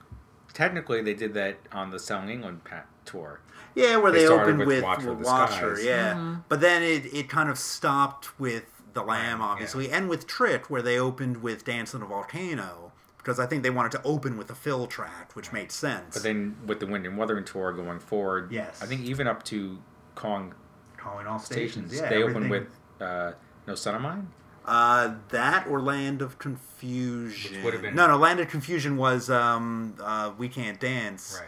technically, 0.54 1.02
they 1.02 1.14
did 1.16 1.34
that 1.34 1.58
on 1.72 1.92
the 1.92 2.00
Selling 2.00 2.30
England 2.30 2.64
pa- 2.64 2.84
tour. 3.06 3.40
Yeah, 3.76 3.98
where 3.98 4.12
They 4.12 4.20
they, 4.20 4.28
opened 4.28 4.60
with 4.60 4.68
with, 4.68 4.84
Watcher 4.84 5.12
of 5.12 5.20
the 5.20 5.26
Watcher, 5.26 5.76
Skies. 5.76 5.86
yeah. 5.86 6.36
But 6.50 6.62
then 6.62 6.84
it, 6.84 7.06
it 7.14 7.30
kind 7.30 7.50
of 7.50 7.58
stopped 7.58 8.40
with 8.40 8.66
The 8.94 9.04
Lamb, 9.04 9.42
obviously, 9.42 9.90
and 9.92 10.08
with 10.10 10.28
Trick, 10.28 10.70
where 10.70 10.82
they 10.82 11.00
opened 11.00 11.42
with 11.42 11.66
Dance 11.66 11.96
on 11.96 12.02
a 12.02 12.06
Volcano, 12.06 12.92
because 13.18 13.40
I 13.40 13.46
think 13.48 13.64
they 13.64 13.70
wanted 13.72 13.92
to 13.94 14.02
open 14.04 14.38
with 14.38 14.50
a 14.52 14.56
fill 14.56 14.86
track, 14.88 15.36
which 15.36 15.52
made 15.52 15.72
sense. 15.72 16.14
But 16.14 16.24
then 16.24 16.56
with 16.68 16.80
the 16.80 16.86
Wind 16.88 17.06
and 17.06 17.18
Wuthering 17.18 17.46
tour 17.46 17.72
going 17.74 18.00
forward, 18.00 18.52
Yes. 18.52 18.82
I 18.82 18.86
think 18.86 19.02
even 19.02 19.28
up 19.28 19.44
to 19.46 19.80
Kong 20.16 20.54
calling 20.98 21.26
all 21.26 21.40
stations, 21.40 21.90
stations, 21.90 22.02
yeah, 22.02 22.10
they 22.10 22.24
opened 22.24 22.50
with 22.50 22.68
uh, 23.02 23.32
No 23.68 23.76
Son 23.76 23.96
of 23.96 24.02
Mine. 24.02 24.28
uh, 24.66 25.16
that 25.30 25.66
or 25.68 25.82
Land 25.82 26.22
of 26.22 26.38
Confusion. 26.38 27.56
Which 27.56 27.64
would 27.64 27.74
have 27.74 27.82
been- 27.82 27.96
no, 27.96 28.08
no, 28.08 28.18
Land 28.18 28.40
of 28.40 28.48
Confusion 28.50 28.96
was 28.98 29.30
um, 29.30 29.96
uh, 30.02 30.32
We 30.38 30.48
Can't 30.50 30.80
Dance. 30.80 31.42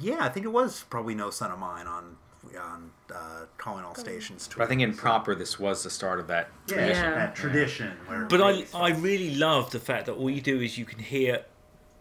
Yeah, 0.00 0.18
I 0.24 0.28
think 0.28 0.46
it 0.46 0.50
was 0.50 0.84
probably 0.90 1.14
No 1.14 1.30
Son 1.30 1.50
of 1.50 1.58
Mine 1.58 1.86
on 1.86 2.16
on 2.60 2.90
uh, 3.14 3.44
calling 3.56 3.84
all 3.84 3.94
stations. 3.94 4.48
But 4.54 4.64
I 4.64 4.66
think 4.66 4.82
in 4.82 4.94
proper, 4.94 5.34
this 5.34 5.58
was 5.60 5.84
the 5.84 5.90
start 5.90 6.18
of 6.20 6.26
that. 6.26 6.50
yeah, 6.66 6.86
Yeah. 6.88 7.10
that 7.14 7.34
tradition. 7.36 7.92
Where 8.06 8.24
But 8.26 8.42
I 8.42 8.64
I 8.74 8.90
really 8.90 9.34
love 9.36 9.70
the 9.70 9.78
fact 9.80 10.06
that 10.06 10.12
all 10.14 10.28
you 10.28 10.40
do 10.40 10.60
is 10.60 10.76
you 10.76 10.84
can 10.84 10.98
hear 10.98 11.44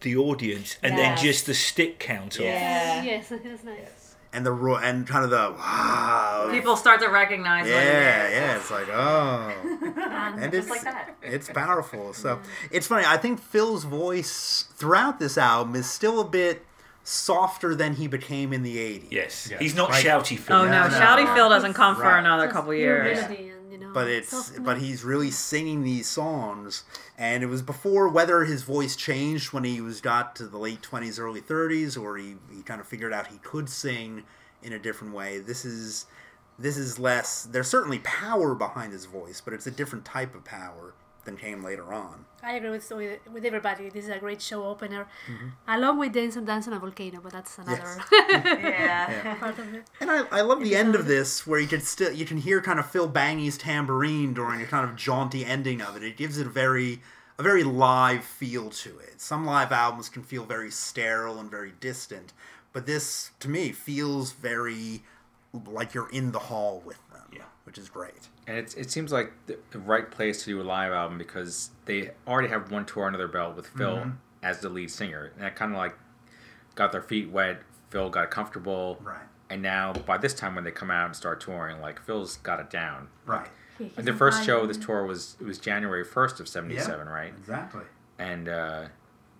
the 0.01 0.15
audience 0.17 0.77
and 0.81 0.97
then 0.97 1.15
just 1.17 1.45
the 1.45 1.53
stick 1.53 1.99
count 1.99 2.37
off. 2.37 2.41
Yeah. 2.45 3.03
Yes, 3.03 3.29
that's 3.29 3.63
nice. 3.63 4.15
and 4.33 4.43
the 4.45 4.51
ro- 4.51 4.77
and 4.77 5.05
kind 5.07 5.23
of 5.23 5.29
the 5.29 5.55
wow. 5.57 6.47
People 6.51 6.75
start 6.75 7.01
to 7.01 7.07
recognize 7.09 7.65
what 7.65 7.73
it 7.73 7.85
Yeah, 7.85 8.29
yeah, 8.29 8.55
it's 8.57 8.71
like 8.71 8.87
oh, 8.89 9.53
and 10.39 10.51
Just 10.51 10.55
it's 10.55 10.69
like 10.69 10.83
that. 10.83 11.15
it's 11.21 11.49
powerful. 11.49 12.13
So 12.13 12.39
it's 12.71 12.87
funny. 12.87 13.05
I 13.05 13.17
think 13.17 13.39
Phil's 13.39 13.83
voice 13.83 14.65
throughout 14.75 15.19
this 15.19 15.37
album 15.37 15.75
is 15.75 15.87
still 15.89 16.19
a 16.19 16.25
bit 16.27 16.65
softer 17.03 17.73
than 17.75 17.95
he 17.95 18.07
became 18.07 18.53
in 18.53 18.63
the 18.63 18.77
'80s. 18.77 19.07
Yes, 19.11 19.51
he's 19.59 19.75
not 19.75 19.89
Like- 19.89 20.05
shouty 20.05 20.37
Phil. 20.37 20.55
Oh 20.55 20.65
no, 20.65 20.87
no. 20.87 20.93
Shouty 20.93 21.33
Phil 21.35 21.49
doesn't 21.49 21.73
come 21.73 21.95
for 21.95 22.03
Right. 22.03 22.19
another 22.19 22.45
Just 22.45 22.55
couple 22.55 22.73
years. 22.73 23.17
melody 23.21 23.49
and, 23.49 23.71
you 23.71 23.77
know, 23.79 23.91
But 23.93 24.07
it's 24.07 24.29
softness. 24.29 24.59
but 24.63 24.77
he's 24.77 25.03
really 25.03 25.31
singing 25.31 25.83
these 25.83 26.07
songs, 26.07 26.83
and 27.17 27.43
it 27.43 27.47
was 27.47 27.61
before 27.61 28.07
whether 28.07 28.43
his 28.45 28.63
voice 28.63 28.95
changed 28.95 29.51
when 29.53 29.63
he 29.63 29.81
was 29.81 30.01
got 30.01 30.35
to 30.37 30.45
the 30.47 30.57
late 30.57 30.81
twenties, 30.81 31.17
early 31.19 31.41
thirties, 31.41 31.97
or 31.97 32.17
he, 32.17 32.35
he 32.53 32.61
kind 32.63 32.79
of 32.79 32.87
figured 32.87 33.13
out 33.13 33.27
he 33.27 33.37
could 33.39 33.69
sing 33.69 34.23
in 34.61 34.71
a 34.73 34.79
different 34.79 35.13
way. 35.13 35.39
This 35.39 35.65
is 35.65 36.05
this 36.59 36.77
is 36.77 36.99
less. 36.99 37.43
There's 37.43 37.67
certainly 37.67 37.99
power 37.99 38.53
behind 38.53 38.93
his 38.93 39.05
voice, 39.05 39.41
but 39.41 39.53
it's 39.53 39.65
a 39.65 39.71
different 39.71 40.05
type 40.05 40.35
of 40.35 40.43
power 40.43 40.93
than 41.25 41.37
came 41.37 41.63
later 41.63 41.93
on. 41.93 42.25
I 42.43 42.53
agree 42.53 42.71
with, 42.71 42.89
with 42.91 43.19
with 43.31 43.45
everybody. 43.45 43.89
This 43.89 44.05
is 44.05 44.09
a 44.09 44.19
great 44.19 44.41
show 44.41 44.63
opener, 44.65 45.07
Mm-hmm. 45.27 45.49
along 45.67 45.99
with 45.99 46.11
Dance 46.13 46.35
and 46.35 46.45
Dance 46.47 46.67
on 46.67 46.73
a 46.73 46.79
Volcano, 46.79 47.19
but 47.21 47.31
that's 47.33 47.57
another 47.59 47.97
Yeah. 48.11 49.35
part 49.35 49.57
of 49.59 49.73
it. 49.73 49.83
And 49.99 50.09
I, 50.11 50.23
I 50.31 50.41
love 50.41 50.61
the 50.63 50.75
end 50.75 50.95
of 50.95 51.05
this 51.05 51.45
where 51.47 51.59
you 51.59 51.67
can 51.67 51.81
still 51.81 52.11
you 52.11 52.25
can 52.25 52.37
hear 52.37 52.61
kind 52.61 52.79
of 52.79 52.85
Phil 52.89 53.07
Bangy's 53.07 53.57
tambourine 53.57 54.33
during 54.33 54.61
a 54.61 54.65
kind 54.65 54.89
of 54.89 54.95
jaunty 54.95 55.45
ending 55.45 55.81
of 55.81 55.95
it. 55.95 56.03
It 56.03 56.17
gives 56.17 56.37
it 56.37 56.47
a 56.47 56.49
very 56.49 57.01
a 57.37 57.43
very 57.43 57.63
live 57.63 58.23
feel 58.23 58.69
to 58.69 58.99
it. 58.99 59.21
Some 59.21 59.45
live 59.45 59.71
albums 59.71 60.09
can 60.09 60.23
feel 60.23 60.43
very 60.45 60.71
sterile 60.71 61.39
and 61.39 61.49
very 61.49 61.73
distant, 61.79 62.33
but 62.73 62.85
this 62.85 63.31
to 63.39 63.49
me 63.49 63.71
feels 63.71 64.31
very 64.31 65.03
like 65.65 65.93
you're 65.93 66.09
in 66.11 66.31
the 66.31 66.39
hall 66.39 66.81
with 66.85 66.97
them. 67.11 67.27
Yeah. 67.33 67.43
Which 67.71 67.77
is 67.77 67.87
great. 67.87 68.27
And 68.47 68.57
it, 68.57 68.75
it 68.77 68.91
seems 68.91 69.13
like 69.13 69.31
the, 69.45 69.57
the 69.71 69.79
right 69.79 70.11
place 70.11 70.39
to 70.43 70.45
do 70.49 70.61
a 70.61 70.63
live 70.63 70.91
album 70.91 71.17
because 71.17 71.69
they 71.85 72.11
already 72.27 72.49
have 72.49 72.69
one 72.69 72.85
tour 72.85 73.05
under 73.05 73.17
their 73.17 73.29
belt 73.29 73.55
with 73.55 73.67
Phil 73.67 73.95
Mm-hmm. 73.95 74.09
as 74.43 74.59
the 74.59 74.67
lead 74.67 74.91
singer. 74.91 75.31
And 75.35 75.41
that 75.41 75.55
kind 75.55 75.71
of 75.71 75.77
like 75.77 75.95
got 76.75 76.91
their 76.91 77.01
feet 77.01 77.29
wet. 77.31 77.61
Phil 77.89 78.09
got 78.09 78.29
comfortable. 78.29 78.99
Right. 79.01 79.21
And 79.49 79.61
now, 79.61 79.93
by 79.93 80.17
this 80.17 80.33
time, 80.33 80.53
when 80.55 80.65
they 80.65 80.71
come 80.71 80.91
out 80.91 81.05
and 81.05 81.15
start 81.15 81.39
touring, 81.39 81.79
like 81.79 82.01
Phil's 82.01 82.35
got 82.37 82.59
it 82.59 82.69
down. 82.69 83.07
Right. 83.25 83.47
He- 83.77 83.85
he's 83.85 83.97
And 83.97 84.05
their 84.05 84.13
an 84.15 84.19
first 84.19 84.43
show 84.45 84.59
of 84.63 84.67
this 84.67 84.77
tour 84.77 85.05
was 85.05 85.37
it 85.39 85.45
was 85.45 85.57
January 85.57 86.03
first 86.03 86.41
of 86.41 86.49
'77, 86.49 87.07
right? 87.07 87.33
Exactly. 87.37 87.83
And 88.19 88.49
uh, 88.49 88.87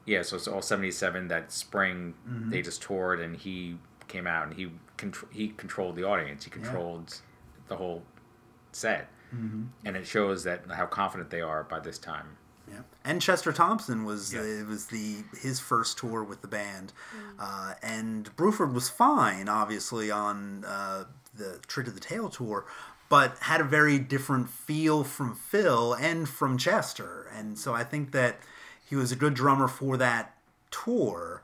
yeah, 0.05 0.21
so 0.21 0.37
it's 0.37 0.47
all 0.47 0.61
'77. 0.61 1.27
That 1.27 1.51
spring, 1.51 2.13
Mm-hmm. 2.29 2.49
they 2.49 2.61
just 2.61 2.81
toured, 2.81 3.19
and 3.19 3.35
he 3.35 3.77
came 4.07 4.25
out 4.25 4.47
and 4.47 4.53
he 4.55 4.71
contr- 4.97 5.31
he 5.33 5.49
controlled 5.49 5.97
the 5.97 6.05
audience. 6.05 6.45
He 6.45 6.49
controlled 6.49 7.19
the 7.67 7.75
whole 7.75 8.03
set, 8.71 9.07
Mm-hmm. 9.33 9.63
and 9.85 9.95
it 9.95 10.05
shows 10.05 10.43
that 10.43 10.63
how 10.69 10.85
confident 10.85 11.29
they 11.29 11.39
are 11.39 11.63
by 11.63 11.79
this 11.79 11.97
time. 11.97 12.35
Yeah, 12.69 12.81
and 13.05 13.21
Chester 13.21 13.53
Thompson 13.53 14.03
was 14.03 14.33
Yeah. 14.33 14.41
it 14.41 14.67
was 14.67 14.87
the 14.87 15.23
his 15.39 15.59
first 15.59 15.97
tour 15.97 16.21
with 16.23 16.41
the 16.41 16.49
band, 16.49 16.91
uh, 17.39 17.75
and 17.81 18.35
Bruford 18.35 18.73
was 18.73 18.89
fine, 18.89 19.47
obviously 19.47 20.11
on 20.11 20.65
uh, 20.65 21.05
the 21.33 21.59
Trick 21.67 21.87
of 21.87 21.93
the 21.93 22.01
Tail 22.01 22.29
tour, 22.29 22.65
but 23.07 23.37
had 23.39 23.61
a 23.61 23.63
very 23.65 23.97
different 23.99 24.49
feel 24.49 25.05
from 25.05 25.33
Phil 25.35 25.93
and 25.93 26.27
from 26.27 26.57
Chester, 26.57 27.29
and 27.33 27.57
so 27.57 27.73
I 27.73 27.85
think 27.85 28.11
that 28.11 28.37
he 28.89 28.97
was 28.97 29.13
a 29.13 29.15
good 29.15 29.33
drummer 29.33 29.69
for 29.69 29.95
that 29.95 30.35
tour. 30.71 31.41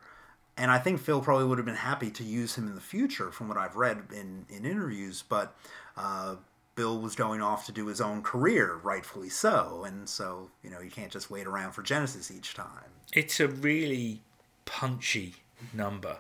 And 0.60 0.72
I 0.72 0.80
think 0.80 1.00
Phil 1.00 1.22
probably 1.22 1.46
would 1.46 1.60
have 1.60 1.66
been 1.68 1.76
happy 1.76 2.10
to 2.10 2.24
use 2.24 2.56
him 2.56 2.68
in 2.68 2.74
the 2.74 2.82
future, 2.82 3.32
from 3.32 3.48
what 3.48 3.58
I've 3.58 3.76
read 3.76 4.00
in, 4.12 4.48
in 4.50 4.66
interviews. 4.66 5.24
But 5.30 5.56
uh, 5.96 6.38
Bill 6.78 7.00
was 7.02 7.16
going 7.16 7.42
off 7.42 7.66
to 7.66 7.72
do 7.74 7.88
his 7.88 8.00
own 8.00 8.22
career, 8.22 8.76
rightfully 8.84 9.30
so. 9.30 9.84
And 9.86 10.08
so, 10.08 10.52
you 10.64 10.70
know, 10.70 10.80
you 10.80 10.92
can't 10.92 11.12
just 11.12 11.30
wait 11.32 11.48
around 11.48 11.72
for 11.74 11.82
Genesis 11.82 12.30
each 12.32 12.54
time. 12.54 12.92
It's 13.14 13.40
a 13.40 13.48
really 13.48 14.22
punchy 14.66 15.36
number. 15.74 16.18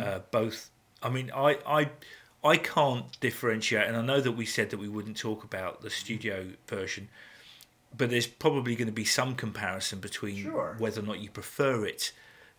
Uh, 0.00 0.20
both, 0.30 0.70
I 1.02 1.10
mean, 1.10 1.30
I, 1.34 1.58
I, 1.66 1.90
I 2.42 2.56
can't 2.56 3.20
differentiate, 3.20 3.86
and 3.86 3.94
I 3.96 4.00
know 4.00 4.22
that 4.22 4.32
we 4.32 4.46
said 4.46 4.70
that 4.70 4.78
we 4.78 4.88
wouldn't 4.88 5.18
talk 5.18 5.44
about 5.44 5.82
the 5.82 5.90
studio 5.90 6.46
version, 6.66 7.10
but 7.94 8.08
there's 8.08 8.26
probably 8.26 8.74
going 8.76 8.86
to 8.88 8.92
be 8.92 9.04
some 9.04 9.34
comparison 9.34 10.00
between 10.00 10.44
Sure. 10.44 10.76
whether 10.78 11.02
or 11.02 11.04
not 11.04 11.18
you 11.20 11.28
prefer 11.28 11.84
it 11.84 12.12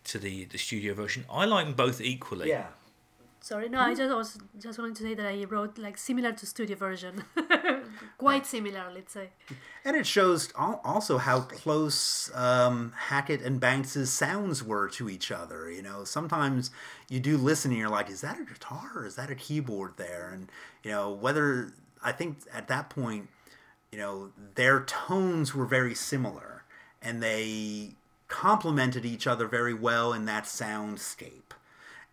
to 0.04 0.18
the 0.18 0.44
the 0.46 0.58
studio 0.58 0.94
version. 0.94 1.24
I 1.30 1.44
like 1.46 1.66
them 1.66 1.74
both 1.74 2.00
equally. 2.00 2.50
Sorry, 3.42 3.68
no, 3.68 3.80
I 3.80 3.92
just 3.92 4.14
was 4.14 4.38
just 4.60 4.78
wanted 4.78 4.94
to 4.94 5.02
say 5.02 5.14
that 5.14 5.26
I 5.26 5.42
wrote 5.42 5.76
like 5.76 5.98
similar 5.98 6.30
to 6.30 6.46
studio 6.46 6.76
version, 6.76 7.24
quite 8.16 8.46
similar, 8.46 8.84
let's 8.94 9.12
say. 9.12 9.30
And 9.84 9.96
it 9.96 10.06
shows 10.06 10.52
also 10.56 11.18
how 11.18 11.40
close 11.40 12.30
um, 12.36 12.92
Hackett 13.08 13.42
and 13.42 13.58
Banks's 13.58 14.12
sounds 14.12 14.62
were 14.62 14.88
to 14.90 15.10
each 15.10 15.32
other. 15.32 15.68
You 15.68 15.82
know, 15.82 16.04
sometimes 16.04 16.70
you 17.08 17.18
do 17.18 17.36
listen 17.36 17.72
and 17.72 17.80
you're 17.80 17.88
like, 17.88 18.08
is 18.08 18.20
that 18.20 18.38
a 18.38 18.44
guitar 18.44 18.92
or 18.94 19.06
is 19.06 19.16
that 19.16 19.28
a 19.28 19.34
keyboard 19.34 19.94
there? 19.96 20.30
And, 20.32 20.48
you 20.84 20.92
know, 20.92 21.10
whether 21.10 21.72
I 22.00 22.12
think 22.12 22.38
at 22.54 22.68
that 22.68 22.90
point, 22.90 23.28
you 23.90 23.98
know, 23.98 24.30
their 24.54 24.84
tones 24.84 25.52
were 25.52 25.66
very 25.66 25.96
similar 25.96 26.62
and 27.02 27.20
they 27.20 27.96
complemented 28.28 29.04
each 29.04 29.26
other 29.26 29.48
very 29.48 29.74
well 29.74 30.12
in 30.12 30.26
that 30.26 30.44
soundscape. 30.44 31.50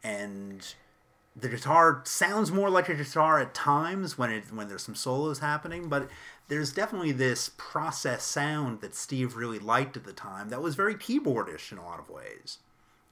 And 0.03 0.73
the 1.41 1.49
guitar 1.49 2.01
sounds 2.05 2.51
more 2.51 2.69
like 2.69 2.89
a 2.89 2.95
guitar 2.95 3.39
at 3.39 3.53
times 3.53 4.17
when 4.17 4.31
it 4.31 4.45
when 4.53 4.67
there's 4.67 4.83
some 4.83 4.95
solos 4.95 5.39
happening, 5.39 5.87
but 5.89 6.09
there's 6.47 6.73
definitely 6.73 7.11
this 7.11 7.51
process 7.57 8.23
sound 8.23 8.81
that 8.81 8.95
Steve 8.95 9.35
really 9.35 9.59
liked 9.59 9.95
at 9.95 10.03
the 10.03 10.13
time 10.13 10.49
that 10.49 10.61
was 10.61 10.75
very 10.75 10.95
keyboardish 10.95 11.71
in 11.71 11.77
a 11.77 11.85
lot 11.85 11.99
of 11.99 12.09
ways. 12.09 12.57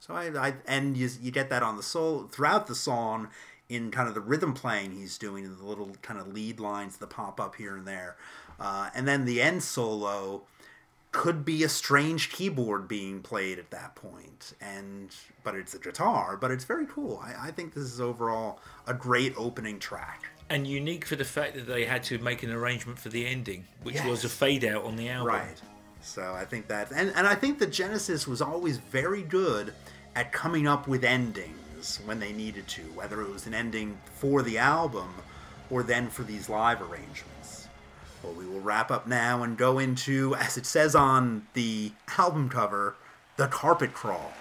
So 0.00 0.14
I, 0.14 0.48
I 0.48 0.54
and 0.66 0.96
you, 0.96 1.08
you 1.20 1.30
get 1.30 1.50
that 1.50 1.62
on 1.62 1.76
the 1.76 1.82
soul 1.82 2.28
throughout 2.30 2.66
the 2.66 2.74
song 2.74 3.28
in 3.68 3.90
kind 3.90 4.08
of 4.08 4.14
the 4.14 4.20
rhythm 4.20 4.54
playing 4.54 4.92
he's 4.92 5.18
doing 5.18 5.44
the 5.56 5.64
little 5.64 5.90
kind 6.00 6.18
of 6.18 6.32
lead 6.32 6.58
lines 6.58 6.96
that 6.96 7.10
pop 7.10 7.38
up 7.40 7.56
here 7.56 7.76
and 7.76 7.86
there, 7.86 8.16
uh, 8.58 8.90
and 8.94 9.06
then 9.06 9.24
the 9.24 9.40
end 9.40 9.62
solo 9.62 10.42
could 11.10 11.44
be 11.44 11.64
a 11.64 11.68
strange 11.68 12.30
keyboard 12.30 12.86
being 12.86 13.22
played 13.22 13.58
at 13.58 13.70
that 13.70 13.94
point 13.94 14.52
and 14.60 15.14
but 15.42 15.54
it's 15.54 15.74
a 15.74 15.78
guitar 15.78 16.36
but 16.36 16.50
it's 16.50 16.64
very 16.64 16.86
cool 16.86 17.18
I, 17.24 17.48
I 17.48 17.50
think 17.50 17.72
this 17.74 17.84
is 17.84 18.00
overall 18.00 18.60
a 18.86 18.92
great 18.94 19.32
opening 19.36 19.78
track 19.78 20.24
And 20.50 20.66
unique 20.66 21.04
for 21.06 21.16
the 21.16 21.24
fact 21.24 21.54
that 21.54 21.66
they 21.66 21.84
had 21.86 22.02
to 22.04 22.18
make 22.18 22.42
an 22.42 22.50
arrangement 22.50 22.98
for 22.98 23.08
the 23.08 23.26
ending, 23.26 23.64
which 23.82 23.94
Yes. 23.96 24.06
was 24.06 24.24
a 24.24 24.28
fade 24.28 24.64
out 24.64 24.84
on 24.84 24.96
the 24.96 25.08
album. 25.08 25.28
right 25.34 25.60
so 26.02 26.34
i 26.34 26.44
think 26.44 26.68
that 26.68 26.90
and, 26.92 27.10
and 27.16 27.26
i 27.26 27.34
think 27.34 27.58
that 27.58 27.72
genesis 27.72 28.28
was 28.28 28.40
always 28.42 28.76
very 28.76 29.22
good 29.22 29.72
at 30.14 30.30
coming 30.30 30.66
up 30.68 30.86
with 30.86 31.04
endings 31.04 32.00
when 32.04 32.20
they 32.20 32.32
needed 32.32 32.66
to 32.68 32.82
whether 32.98 33.20
it 33.22 33.28
was 33.30 33.46
an 33.46 33.54
ending 33.54 33.98
for 34.20 34.42
the 34.42 34.58
album 34.58 35.08
or 35.70 35.82
then 35.82 36.08
for 36.08 36.22
these 36.22 36.48
live 36.48 36.80
arrangements 36.82 37.37
well 38.22 38.32
we 38.32 38.46
will 38.46 38.60
wrap 38.60 38.90
up 38.90 39.06
now 39.06 39.42
and 39.42 39.56
go 39.56 39.78
into 39.78 40.34
as 40.36 40.56
it 40.56 40.66
says 40.66 40.94
on 40.94 41.46
the 41.54 41.92
album 42.16 42.48
cover 42.48 42.94
the 43.36 43.46
carpet 43.46 43.92
crawl 43.92 44.32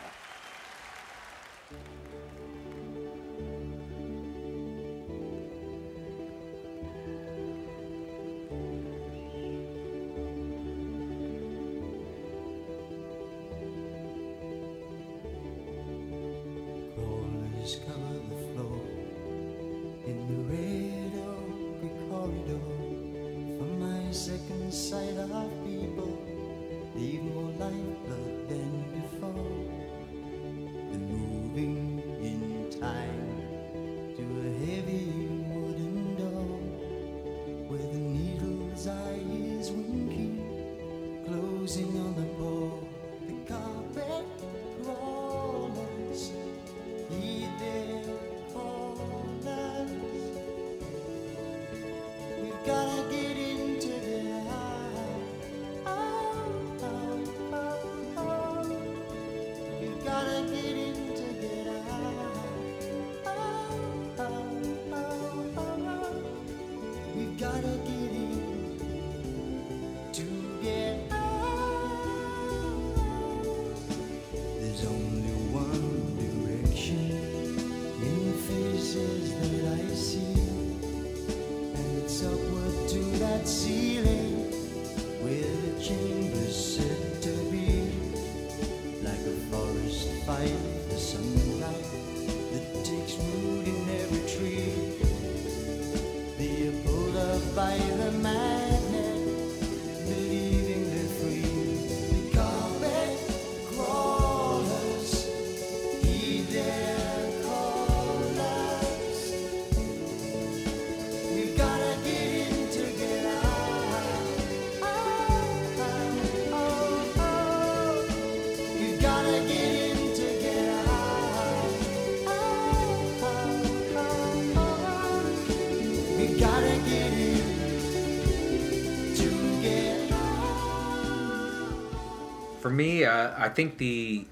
me, 132.78 133.04
uh, 133.04 133.34
I 133.38 133.50
think 133.50 133.78
the 133.78 134.28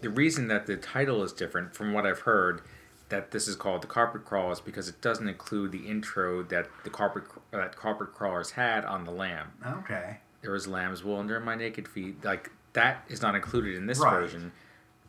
the 0.00 0.10
reason 0.10 0.48
that 0.48 0.66
the 0.66 0.76
title 0.76 1.22
is 1.22 1.32
different 1.32 1.74
from 1.76 1.92
what 1.92 2.04
I've 2.04 2.20
heard 2.20 2.62
that 3.08 3.30
this 3.30 3.46
is 3.46 3.54
called 3.54 3.82
the 3.82 3.86
carpet 3.86 4.24
crawl 4.24 4.50
is 4.50 4.58
because 4.60 4.88
it 4.88 5.00
doesn't 5.00 5.28
include 5.28 5.70
the 5.70 5.86
intro 5.86 6.42
that 6.44 6.66
the 6.82 6.90
carpet 6.90 7.24
that 7.52 7.76
carpet 7.76 8.12
crawlers 8.12 8.50
had 8.52 8.84
on 8.84 9.04
the 9.04 9.12
lamb. 9.12 9.52
Okay. 9.64 10.18
There 10.40 10.50
was 10.50 10.66
lamb's 10.66 11.04
wool 11.04 11.18
under 11.18 11.38
my 11.38 11.54
naked 11.54 11.86
feet. 11.86 12.24
Like 12.24 12.50
that 12.72 13.04
is 13.08 13.22
not 13.22 13.34
included 13.36 13.76
in 13.76 13.86
this 13.86 14.00
Right. 14.00 14.10
version. 14.18 14.50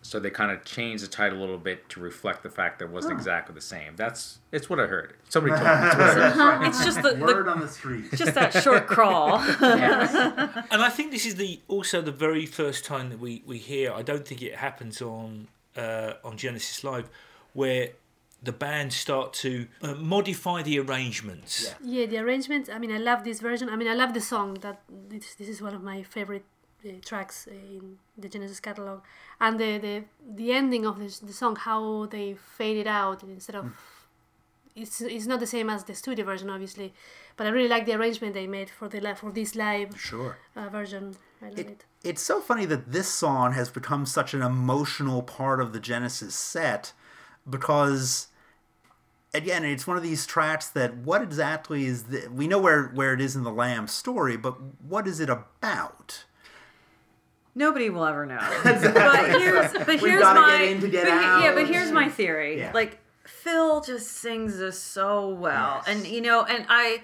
So 0.06 0.20
they 0.20 0.30
kind 0.30 0.52
of 0.52 0.64
changed 0.66 1.04
the 1.04 1.08
title 1.08 1.40
a 1.40 1.42
little 1.42 1.58
bit 1.58 1.90
to 1.90 2.00
reflect 2.00 2.44
the 2.44 2.50
fact 2.50 2.80
that 2.80 2.86
it 2.86 2.92
wasn't 2.92 3.14
Oh. 3.14 3.18
exactly 3.18 3.56
the 3.56 3.62
same. 3.62 3.96
That's 3.96 4.40
it's 4.52 4.70
what 4.70 4.80
I 4.80 4.86
heard. 4.86 5.16
Somebody 5.30 5.56
told 5.56 5.66
me. 5.66 5.74
It's 5.88 5.96
what 5.96 6.08
I 6.18 6.30
heard. 6.32 6.68
It's 6.68 6.84
just 6.86 7.02
the, 7.02 7.16
Word 7.16 7.46
the 7.46 7.52
on 7.52 7.60
the 7.62 7.68
street. 7.68 8.12
just 8.14 8.34
that 8.36 8.52
short 8.62 8.86
crawl. 8.88 9.40
And 10.74 10.82
I 10.82 10.90
think 10.90 11.12
this 11.12 11.26
is 11.26 11.36
the 11.36 11.60
also 11.68 12.02
the 12.02 12.12
very 12.12 12.46
first 12.46 12.86
time 12.86 13.10
that 13.10 13.20
we, 13.20 13.44
we 13.46 13.58
hear. 13.58 13.92
I 13.94 14.02
don't 14.02 14.28
think 14.28 14.42
it 14.42 14.56
happens 14.56 15.02
on 15.02 15.48
uh, 15.78 16.14
on 16.24 16.38
Genesis 16.38 16.84
Live, 16.84 17.10
where 17.54 17.90
the 18.42 18.52
band 18.52 18.92
start 18.92 19.32
to 19.34 19.68
uh, 19.82 19.94
modify 19.96 20.62
the 20.64 20.78
arrangements. 20.80 21.74
Yeah, 21.82 22.06
the 22.08 22.18
arrangements. 22.18 22.70
I 22.70 22.78
mean, 22.78 22.92
I 22.92 22.98
love 22.98 23.24
this 23.24 23.40
version. 23.40 23.70
I 23.70 23.76
mean, 23.78 23.88
I 23.88 23.94
love 23.94 24.14
the 24.14 24.22
song. 24.22 24.56
That 24.56 24.82
this, 24.90 25.36
this 25.36 25.48
is 25.48 25.62
one 25.62 25.74
of 25.74 25.82
my 25.82 26.04
favorite 26.04 26.44
uh, 26.86 26.90
tracks 27.06 27.48
in 27.48 27.98
the 28.18 28.30
Genesis 28.30 28.60
catalog, 28.60 29.02
and 29.40 29.60
the 29.60 29.78
the, 29.78 30.04
the 30.36 30.52
ending 30.52 30.86
of 30.86 31.00
this, 31.00 31.20
the 31.20 31.34
song, 31.34 31.56
how 31.56 32.06
they 32.08 32.36
fade 32.58 32.78
it 32.78 32.88
out 32.88 33.24
instead 33.24 33.56
of. 33.56 33.66
It's, 34.76 35.02
it's 35.02 35.28
not 35.28 35.40
the 35.40 35.46
same 35.46 35.70
as 35.70 35.84
the 35.84 35.94
studio 35.94 36.26
version, 36.26 36.50
obviously, 36.50 36.96
but 37.38 37.46
I 37.46 37.52
really 37.52 37.68
like 37.68 37.86
the 37.86 37.94
arrangement 37.94 38.34
they 38.34 38.48
made 38.48 38.72
for 38.72 38.88
the 38.90 39.16
for 39.16 39.32
this 39.32 39.56
live 39.56 39.90
Sure. 40.00 40.38
uh, 40.56 40.68
version. 40.70 41.16
I 41.44 41.50
love 41.50 41.60
it. 41.60 41.68
It, 41.70 41.86
it's 42.04 42.24
so 42.24 42.42
funny 42.42 42.66
that 42.66 42.92
this 42.92 43.08
song 43.08 43.54
has 43.54 43.70
become 43.70 44.08
such 44.08 44.34
an 44.34 44.42
emotional 44.42 45.22
part 45.22 45.62
of 45.62 45.74
the 45.74 45.80
Genesis 45.80 46.34
set 46.34 46.92
because 47.48 48.28
again 49.34 49.64
it's 49.64 49.86
one 49.86 49.98
of 49.98 50.04
these 50.04 50.26
tracks 50.26 50.68
that 50.70 50.96
what 50.98 51.22
exactly 51.22 51.86
is 51.86 52.04
the, 52.06 52.28
we 52.30 52.48
know 52.48 52.60
where 52.60 52.86
where 52.88 53.14
it 53.14 53.22
is 53.22 53.36
in 53.36 53.44
the 53.44 53.52
lamb 53.52 53.88
story 53.88 54.38
but 54.38 54.56
what 54.82 55.08
is 55.08 55.20
it 55.20 55.30
about 55.30 56.24
Nobody 57.56 57.90
will 57.90 58.06
ever 58.06 58.26
know. 58.26 58.40
But 58.64 59.40
here's, 59.40 59.72
but 59.74 60.00
here's 60.00 60.24
my 60.24 60.58
get 60.58 60.72
in 60.72 60.82
to 60.82 60.88
get 60.88 61.04
but 61.06 61.10
yeah, 61.44 61.52
but 61.54 61.68
here's 61.68 61.92
my 61.92 62.10
theory. 62.10 62.60
Yeah. 62.60 62.72
Like 62.74 63.00
Phil 63.26 63.82
just 63.82 64.08
sings 64.12 64.58
this 64.58 64.80
so 64.80 65.30
well, 65.30 65.84
Yes. 65.86 65.88
and 65.88 66.08
you 66.08 66.22
know, 66.22 66.44
and 66.44 66.66
I. 66.70 67.04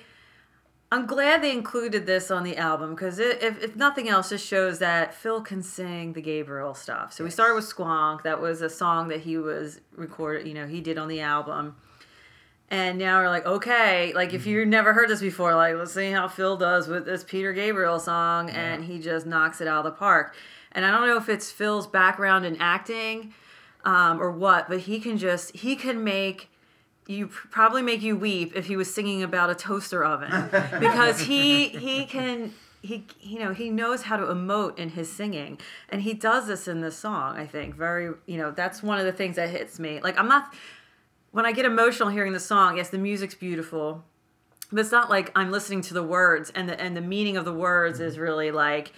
I'm 0.92 1.06
glad 1.06 1.44
they 1.44 1.52
included 1.52 2.08
this 2.08 2.32
on 2.32 2.44
the 2.44 2.58
album 2.58 2.96
because 2.96 3.20
if, 3.20 3.62
if 3.62 3.76
nothing 3.76 4.10
else, 4.10 4.30
just 4.30 4.44
shows 4.44 4.80
that 4.80 5.14
Phil 5.14 5.40
can 5.40 5.62
sing 5.62 6.14
the 6.14 6.22
Gabriel 6.22 6.74
stuff. 6.74 7.14
So 7.14 7.24
we 7.24 7.30
started 7.30 7.54
with 7.54 7.66
Squonk. 7.72 8.24
That 8.24 8.42
was 8.42 8.64
a 8.64 8.72
song 8.72 9.08
that 9.10 9.20
he 9.20 9.38
was 9.38 9.82
recorded, 9.96 10.48
you 10.48 10.56
know, 10.56 10.66
he 10.66 10.82
did 10.82 10.98
on 10.98 11.08
the 11.08 11.22
album. 11.22 11.76
And 12.72 13.00
now 13.00 13.20
we're 13.20 13.30
like, 13.30 13.46
okay, 13.46 14.14
like 14.14 14.34
if 14.34 14.46
you've 14.46 14.68
never 14.68 14.94
heard 14.94 15.10
this 15.10 15.22
before, 15.22 15.56
like 15.56 15.76
let's 15.76 15.94
see 15.94 16.12
how 16.12 16.28
Phil 16.28 16.56
does 16.56 16.88
with 16.88 17.06
this 17.06 17.24
Peter 17.24 17.52
Gabriel 17.52 18.00
song, 18.00 18.50
and 18.52 18.84
he 18.86 19.00
just 19.00 19.26
knocks 19.26 19.60
it 19.60 19.68
out 19.68 19.86
of 19.86 19.92
the 19.92 19.98
park. 19.98 20.36
And 20.72 20.86
I 20.86 20.92
don't 20.92 21.08
know 21.08 21.18
if 21.18 21.30
it's 21.30 21.52
Phil's 21.52 21.88
background 21.88 22.46
in 22.46 22.58
acting 22.58 23.34
um, 23.86 24.22
or 24.22 24.32
what, 24.32 24.70
but 24.70 24.82
he 24.82 25.00
can 25.00 25.18
just 25.18 25.56
he 25.56 25.76
can 25.76 26.04
make 26.04 26.50
you 27.08 27.28
probably 27.28 27.82
make 27.82 28.04
you 28.04 28.16
weep 28.16 28.56
if 28.56 28.68
he 28.68 28.76
was 28.76 28.94
singing 28.94 29.24
about 29.24 29.50
a 29.50 29.56
toaster 29.56 30.04
oven. 30.04 30.30
Because 30.80 31.22
he 31.22 31.70
he 31.70 32.06
can 32.06 32.54
he 32.84 33.08
you 33.20 33.40
know 33.40 33.52
he 33.52 33.72
knows 33.72 34.04
how 34.04 34.16
to 34.16 34.26
emote 34.26 34.78
in 34.78 34.90
his 34.90 35.12
singing. 35.12 35.60
And 35.90 36.04
he 36.04 36.14
does 36.14 36.46
this 36.46 36.68
in 36.68 36.82
this 36.82 36.98
song 36.98 37.36
i 37.36 37.48
think 37.48 37.76
very 37.76 38.14
you 38.28 38.38
know 38.38 38.52
that's 38.52 38.84
one 38.84 39.00
of 39.00 39.06
the 39.06 39.12
things 39.12 39.38
that 39.38 39.50
hits 39.50 39.80
me. 39.80 40.00
Like 40.02 40.20
i'm 40.20 40.28
not 40.28 40.54
when 41.32 41.46
i 41.46 41.52
get 41.52 41.66
emotional 41.66 42.10
hearing 42.10 42.34
the 42.34 42.40
song 42.40 42.78
yes 42.78 42.90
the 42.90 42.98
music's 42.98 43.36
beautiful 43.36 44.04
but 44.72 44.80
it's 44.82 44.92
not 44.92 45.10
like 45.10 45.32
i'm 45.36 45.52
listening 45.52 45.82
to 45.82 45.94
the 45.94 46.04
words 46.04 46.52
and 46.56 46.70
the 46.70 46.80
and 46.80 46.96
the 46.96 47.02
meaning 47.02 47.38
of 47.38 47.46
the 47.46 47.54
words 47.54 48.00
is 48.00 48.18
really 48.18 48.52
like 48.52 48.92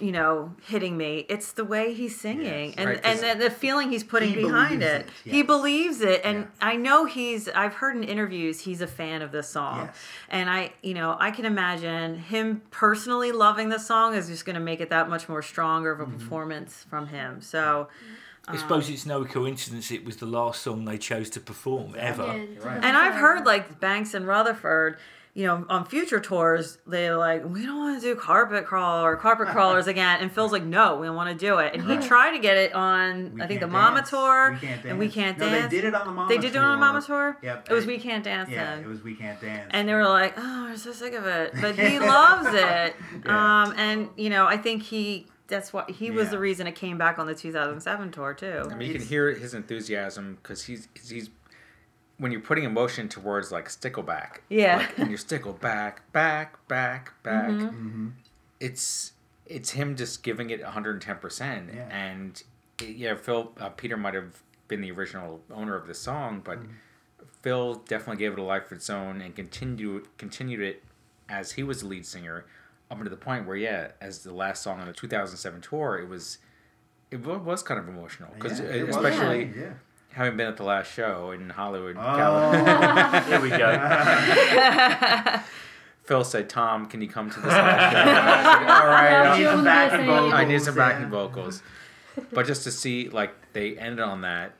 you 0.00 0.10
know 0.10 0.52
hitting 0.66 0.96
me. 0.96 1.24
It's 1.28 1.52
the 1.52 1.64
way 1.64 1.94
he's 1.94 2.20
singing 2.20 2.70
Yes. 2.70 2.74
and 2.78 2.88
Right, 2.88 3.00
and 3.04 3.20
the, 3.40 3.44
the 3.44 3.48
feeling 3.48 3.90
he's 3.92 4.02
putting 4.02 4.30
he 4.30 4.34
behind 4.42 4.82
it, 4.82 5.02
it, 5.24 5.30
he 5.30 5.42
believes 5.44 6.00
it. 6.00 6.20
And 6.24 6.38
Yeah. 6.38 6.46
i 6.60 6.74
know 6.74 7.04
he's 7.04 7.48
i've 7.50 7.74
heard 7.74 7.94
in 7.94 8.02
interviews 8.02 8.58
he's 8.62 8.80
a 8.80 8.88
fan 8.88 9.22
of 9.22 9.30
this 9.30 9.48
song. 9.48 9.82
Yes. 9.86 9.96
and 10.30 10.50
i 10.50 10.72
you 10.82 10.94
know 10.94 11.16
i 11.20 11.30
can 11.30 11.44
imagine 11.44 12.18
him 12.18 12.62
personally 12.72 13.30
loving 13.30 13.68
the 13.68 13.78
song 13.78 14.14
is 14.16 14.26
just 14.26 14.44
going 14.44 14.54
to 14.54 14.60
make 14.60 14.80
it 14.80 14.90
that 14.90 15.08
much 15.08 15.28
more 15.28 15.42
stronger 15.42 15.92
of 15.92 16.00
a 16.00 16.06
Mm-hmm. 16.06 16.18
performance 16.18 16.84
from 16.90 17.06
him. 17.06 17.40
So 17.40 17.86
I 18.48 18.56
suppose 18.56 18.88
it's 18.90 19.06
no 19.06 19.24
coincidence 19.24 19.90
it 19.90 20.04
was 20.04 20.16
the 20.16 20.26
last 20.26 20.62
song 20.62 20.84
they 20.84 20.98
chose 20.98 21.30
to 21.30 21.40
perform 21.40 21.94
ever. 21.98 22.24
Right. 22.62 22.84
and 22.84 22.96
I've 22.96 23.14
heard 23.14 23.44
like 23.46 23.78
Banks 23.80 24.14
and 24.14 24.26
Rutherford, 24.26 24.98
you 25.34 25.46
know, 25.46 25.64
on 25.68 25.84
future 25.84 26.18
tours, 26.18 26.78
they're 26.86 27.16
like, 27.16 27.44
we 27.44 27.64
don't 27.64 27.78
want 27.78 28.00
to 28.02 28.14
do 28.14 28.18
carpet 28.18 28.64
crawl 28.66 29.04
or 29.04 29.14
carpet 29.16 29.48
crawlers 29.54 29.86
again. 29.86 30.18
And 30.20 30.32
Phil's 30.32 30.50
like, 30.50 30.64
no, 30.64 30.96
we 30.96 31.06
don't 31.06 31.14
want 31.14 31.30
to 31.30 31.46
do 31.46 31.58
it. 31.58 31.74
And 31.74 31.84
he 31.88 31.98
tried 31.98 32.32
to 32.32 32.38
get 32.40 32.56
it 32.56 32.72
on, 32.74 33.34
We 33.34 33.42
I 33.42 33.46
think, 33.46 33.60
the 33.60 33.66
Can't 33.66 33.72
Mama 33.72 33.96
Dance. 33.98 34.10
tour. 34.10 34.52
We 34.60 34.66
Can't 34.66 34.84
And 34.84 34.98
We 34.98 35.04
Dance. 35.06 35.14
Can't 35.14 35.38
no, 35.38 35.48
Dance. 35.50 35.70
they 35.70 35.76
did 35.76 35.84
it 35.84 35.94
on 35.94 36.06
the 36.06 36.12
Mama 36.12 36.28
They 36.28 36.38
did 36.40 36.52
do 36.54 36.58
it 36.58 36.62
on 36.64 36.70
the 36.72 36.84
Mama 36.84 37.02
tour? 37.02 37.38
Yep. 37.42 37.68
It 37.70 37.74
was 37.74 37.86
We 37.86 37.98
Can't 37.98 38.24
Dance 38.24 38.48
yeah 38.50 38.74
then. 38.76 38.84
it 38.84 38.88
was 38.88 39.02
we 39.04 39.14
can't 39.14 39.40
dance 39.40 39.68
and 39.70 39.88
they 39.88 39.94
were 39.94 40.08
like, 40.08 40.34
"Oh, 40.36 40.66
we're 40.70 40.76
so 40.76 40.92
sick 40.92 41.14
of 41.14 41.24
it," 41.26 41.52
but 41.60 41.78
he 41.78 41.98
loves 42.16 42.48
it. 42.48 42.96
Yeah. 43.24 43.62
Um, 43.64 43.74
and 43.76 44.08
you 44.16 44.30
know, 44.30 44.46
I 44.46 44.56
think 44.56 44.82
he 44.82 45.26
that's 45.48 45.72
what 45.72 45.90
he 45.90 46.10
was 46.10 46.26
Yeah. 46.26 46.30
the 46.32 46.38
reason 46.38 46.66
it 46.66 46.74
came 46.76 46.96
back 46.98 47.18
on 47.18 47.26
the 47.26 47.34
2007 47.34 48.12
tour 48.12 48.34
too. 48.34 48.62
I 48.70 48.74
mean, 48.74 48.88
you 48.92 48.98
can 48.98 49.06
hear 49.06 49.30
his 49.32 49.54
enthusiasm 49.54 50.38
because 50.42 50.64
he's 50.64 50.88
he's 50.94 51.30
when 52.18 52.32
you're 52.32 52.40
putting 52.40 52.64
emotion 52.64 53.08
towards 53.08 53.50
like 53.52 53.68
stickleback. 53.68 54.38
Yeah. 54.48 54.76
Like, 54.78 54.98
and 54.98 55.08
you're 55.10 55.18
stickleback, 55.18 55.60
back, 55.60 56.12
back, 56.12 56.68
back, 56.68 57.22
back. 57.22 57.50
Mm-hmm. 57.50 58.08
It's 58.60 59.12
it's 59.46 59.70
him 59.70 59.96
just 59.96 60.22
giving 60.22 60.50
it 60.50 60.62
110 60.62 61.16
percent, 61.16 61.70
Yeah. 61.74 61.88
and 61.90 62.42
it- 62.80 62.96
yeah, 62.96 63.14
Phil 63.16 63.52
uh, 63.58 63.70
Peter 63.70 63.96
might 63.96 64.14
have 64.14 64.42
been 64.68 64.80
the 64.82 64.90
original 64.90 65.40
owner 65.50 65.74
of 65.74 65.86
the 65.86 65.94
song, 65.94 66.40
but 66.44 66.58
Mm-hmm. 66.58 66.72
Phil 67.42 67.76
definitely 67.86 68.16
gave 68.16 68.32
it 68.32 68.38
a 68.40 68.42
life 68.42 68.66
of 68.66 68.72
its 68.72 68.90
own 68.90 69.20
and 69.20 69.34
continued 69.34 70.06
continued 70.18 70.60
it 70.60 70.82
as 71.28 71.52
he 71.52 71.62
was 71.62 71.82
the 71.82 71.86
lead 71.86 72.04
singer 72.04 72.44
up 72.90 73.02
to 73.02 73.08
the 73.08 73.16
point 73.16 73.46
where 73.46 73.56
yeah, 73.56 73.88
as 74.00 74.20
the 74.20 74.32
last 74.32 74.62
song 74.62 74.80
on 74.80 74.86
the 74.86 74.92
2007 74.92 75.60
tour, 75.60 75.98
it 75.98 76.08
was 76.08 76.38
it 77.10 77.20
was 77.20 77.62
kind 77.62 77.80
of 77.80 77.88
emotional 77.88 78.30
because 78.34 78.60
Yeah, 78.60 78.66
uh, 78.66 78.86
especially 78.86 79.52
yeah 79.56 79.72
having 80.12 80.36
been 80.36 80.48
at 80.48 80.56
the 80.56 80.64
last 80.64 80.92
show 80.92 81.30
in 81.30 81.50
Hollywood, 81.50 81.96
Oh. 81.96 82.00
California. 82.00 83.20
Here 83.28 83.40
we 83.40 83.50
go. 83.50 85.40
Phil 86.04 86.24
said, 86.24 86.48
"Tom, 86.48 86.86
can 86.86 87.02
you 87.02 87.08
come 87.08 87.28
to 87.30 87.38
this 87.38 87.52
last 87.52 87.92
show?" 87.92 87.98
I 88.10 88.58
said, 88.58 88.80
All 88.80 88.86
right, 88.86 89.26
I 89.26 89.38
need 89.38 89.44
some 89.44 89.64
backing 89.64 90.06
vocals. 90.06 90.32
I 90.32 90.44
need 90.44 90.62
some 90.62 90.74
backing 90.74 91.02
yeah. 91.04 91.10
vocals. 91.10 91.62
But 92.32 92.46
just 92.46 92.64
to 92.64 92.72
see, 92.72 93.10
like, 93.10 93.34
they 93.52 93.76
ended 93.78 94.00
on 94.00 94.22
that, 94.22 94.52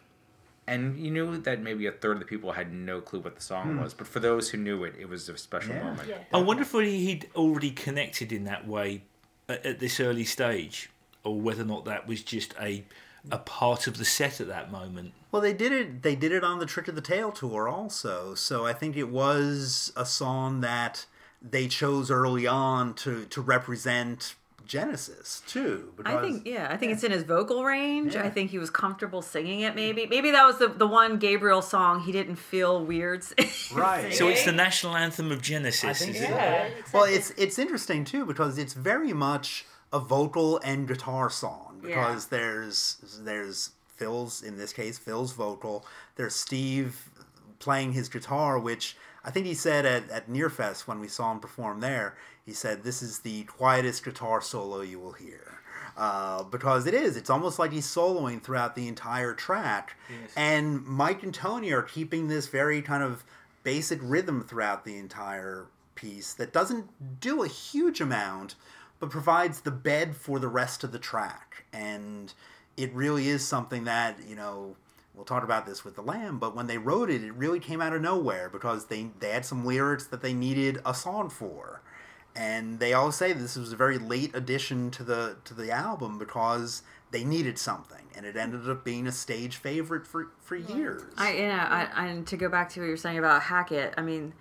and 0.68 0.98
you 0.98 1.10
knew 1.10 1.38
that 1.38 1.60
maybe 1.62 1.86
a 1.86 1.92
third 1.92 2.12
of 2.16 2.20
the 2.20 2.24
people 2.26 2.52
had 2.52 2.72
no 2.72 3.00
clue 3.00 3.20
what 3.20 3.34
the 3.36 3.42
song 3.42 3.80
was. 3.80 3.94
But 3.94 4.06
for 4.06 4.20
those 4.20 4.50
who 4.50 4.58
knew 4.58 4.84
it, 4.84 4.94
it 4.98 5.08
was 5.08 5.28
a 5.28 5.36
special 5.36 5.72
Hmm. 5.72 5.78
Yeah. 5.78 5.84
moment. 5.84 6.08
Yeah. 6.08 6.18
I 6.32 6.40
wonder 6.42 6.62
if 6.62 6.72
he'd 6.72 7.28
already 7.34 7.70
connected 7.70 8.32
in 8.32 8.44
that 8.44 8.66
way 8.66 9.02
at, 9.48 9.64
at 9.66 9.78
this 9.80 9.98
early 10.00 10.24
stage, 10.24 10.90
or 11.24 11.40
whether 11.40 11.62
or 11.62 11.66
not 11.66 11.84
that 11.86 12.06
was 12.06 12.22
just 12.22 12.54
a 12.60 12.84
a 13.30 13.38
part 13.38 13.86
of 13.88 13.98
the 13.98 14.04
set 14.04 14.40
at 14.40 14.46
that 14.46 14.70
moment. 14.70 15.12
Well, 15.32 15.42
they 15.42 15.52
did 15.52 15.72
it. 15.72 16.02
They 16.02 16.14
did 16.14 16.32
it 16.32 16.44
on 16.44 16.60
the 16.60 16.66
Trick 16.66 16.88
of 16.88 16.94
the 16.94 17.00
Tail 17.02 17.30
tour 17.32 17.68
also. 17.68 18.34
So 18.34 18.64
I 18.64 18.72
think 18.72 18.96
it 18.96 19.10
was 19.10 19.92
a 19.96 20.06
song 20.06 20.60
that 20.60 21.04
they 21.42 21.66
chose 21.68 22.10
early 22.10 22.46
on 22.46 22.94
to 22.94 23.24
to 23.26 23.40
represent 23.42 24.34
Genesis 24.68 25.42
too. 25.46 25.92
I 26.04 26.20
think 26.20 26.46
yeah, 26.46 26.68
I 26.70 26.76
think 26.76 26.92
it's 26.92 27.02
in 27.02 27.10
his 27.10 27.24
vocal 27.24 27.64
range. 27.64 28.14
Yeah. 28.14 28.22
I 28.22 28.30
think 28.30 28.50
he 28.50 28.58
was 28.58 28.68
comfortable 28.70 29.22
singing 29.22 29.60
it. 29.60 29.74
Maybe 29.74 30.06
maybe 30.06 30.30
that 30.30 30.46
was 30.46 30.58
the 30.58 30.68
the 30.68 30.86
one 30.86 31.18
Gabriel 31.18 31.62
song 31.62 32.00
he 32.00 32.12
didn't 32.12 32.36
feel 32.36 32.84
weird. 32.84 33.24
Right. 33.74 34.14
So 34.14 34.28
it's 34.28 34.44
the 34.44 34.52
national 34.66 34.94
anthem 34.94 35.32
of 35.32 35.42
Genesis, 35.42 36.02
is 36.02 36.20
it? 36.20 36.72
Well, 36.92 37.04
it's 37.04 37.30
it's 37.30 37.58
interesting 37.58 38.04
too 38.04 38.26
because 38.26 38.58
it's 38.58 38.74
very 38.74 39.12
much 39.12 39.64
a 39.92 39.98
vocal 39.98 40.60
and 40.62 40.86
guitar 40.86 41.30
song 41.30 41.80
because 41.82 42.26
there's 42.26 42.98
there's 43.22 43.70
Phil's 43.96 44.42
in 44.42 44.58
this 44.58 44.72
case 44.72 44.98
Phil's 44.98 45.32
vocal. 45.32 45.84
There's 46.16 46.34
Steve 46.34 47.10
playing 47.58 47.92
his 47.92 48.08
guitar, 48.08 48.58
which 48.58 48.96
I 49.24 49.30
think 49.30 49.46
he 49.46 49.54
said 49.54 49.86
at 49.86 50.10
at 50.10 50.28
Nearfest 50.28 50.86
when 50.86 51.00
we 51.00 51.08
saw 51.08 51.32
him 51.32 51.40
perform 51.40 51.80
there. 51.80 52.16
He 52.48 52.54
said 52.54 52.82
this 52.82 53.02
is 53.02 53.18
the 53.18 53.44
quietest 53.44 54.02
guitar 54.02 54.40
solo 54.40 54.80
you 54.80 54.98
will 54.98 55.12
hear. 55.12 55.60
Uh, 55.98 56.44
because 56.44 56.86
it 56.86 56.94
is, 56.94 57.14
it's 57.14 57.28
almost 57.28 57.58
like 57.58 57.72
he's 57.72 57.86
soloing 57.86 58.42
throughout 58.42 58.74
the 58.74 58.88
entire 58.88 59.34
track, 59.34 59.98
and 60.34 60.82
Mike 60.86 61.22
and 61.22 61.34
Tony 61.34 61.72
are 61.72 61.82
keeping 61.82 62.28
this 62.28 62.46
very 62.48 62.80
kind 62.80 63.02
of 63.02 63.22
basic 63.64 63.98
rhythm 64.00 64.42
throughout 64.42 64.86
the 64.86 64.96
entire 64.96 65.66
piece 65.94 66.32
that 66.32 66.54
doesn't 66.54 67.20
do 67.20 67.42
a 67.42 67.48
huge 67.48 68.00
amount, 68.00 68.54
but 68.98 69.10
provides 69.10 69.60
the 69.60 69.70
bed 69.70 70.16
for 70.16 70.38
the 70.38 70.48
rest 70.48 70.82
of 70.84 70.90
the 70.92 70.98
track. 70.98 71.64
And 71.70 72.32
it 72.78 72.94
really 72.94 73.28
is 73.28 73.46
something 73.46 73.84
that, 73.84 74.16
you 74.26 74.36
know, 74.36 74.74
we'll 75.14 75.26
talk 75.26 75.44
about 75.44 75.66
this 75.66 75.84
with 75.84 75.96
the 75.96 76.02
Lamb, 76.02 76.38
but 76.38 76.56
when 76.56 76.66
they 76.66 76.78
wrote 76.78 77.10
it, 77.10 77.22
it 77.22 77.34
really 77.34 77.60
came 77.60 77.82
out 77.82 77.92
of 77.92 78.00
nowhere 78.00 78.48
because 78.48 78.86
they, 78.86 79.10
they 79.18 79.32
had 79.32 79.44
some 79.44 79.66
lyrics 79.66 80.06
that 80.06 80.22
they 80.22 80.32
needed 80.32 80.78
a 80.86 80.94
song 80.94 81.28
for. 81.28 81.82
And 82.38 82.78
they 82.78 82.92
all 82.92 83.10
say 83.10 83.32
this 83.32 83.56
was 83.56 83.72
a 83.72 83.76
very 83.76 83.98
late 83.98 84.32
addition 84.32 84.92
to 84.92 85.02
the 85.02 85.36
to 85.44 85.54
the 85.54 85.72
album 85.72 86.18
because 86.18 86.82
they 87.10 87.24
needed 87.24 87.58
something, 87.58 88.04
and 88.14 88.24
it 88.24 88.36
ended 88.36 88.70
up 88.70 88.84
being 88.84 89.08
a 89.08 89.12
stage 89.12 89.56
favorite 89.56 90.06
for, 90.06 90.28
for 90.38 90.54
years. 90.54 91.02
I 91.16 91.32
yeah, 91.32 91.90
I, 91.92 92.06
and 92.06 92.24
to 92.28 92.36
go 92.36 92.48
back 92.48 92.70
to 92.70 92.80
what 92.80 92.86
you're 92.86 92.96
saying 92.96 93.18
about 93.18 93.42
Hackett, 93.42 93.94
I 93.96 94.02
mean, 94.02 94.34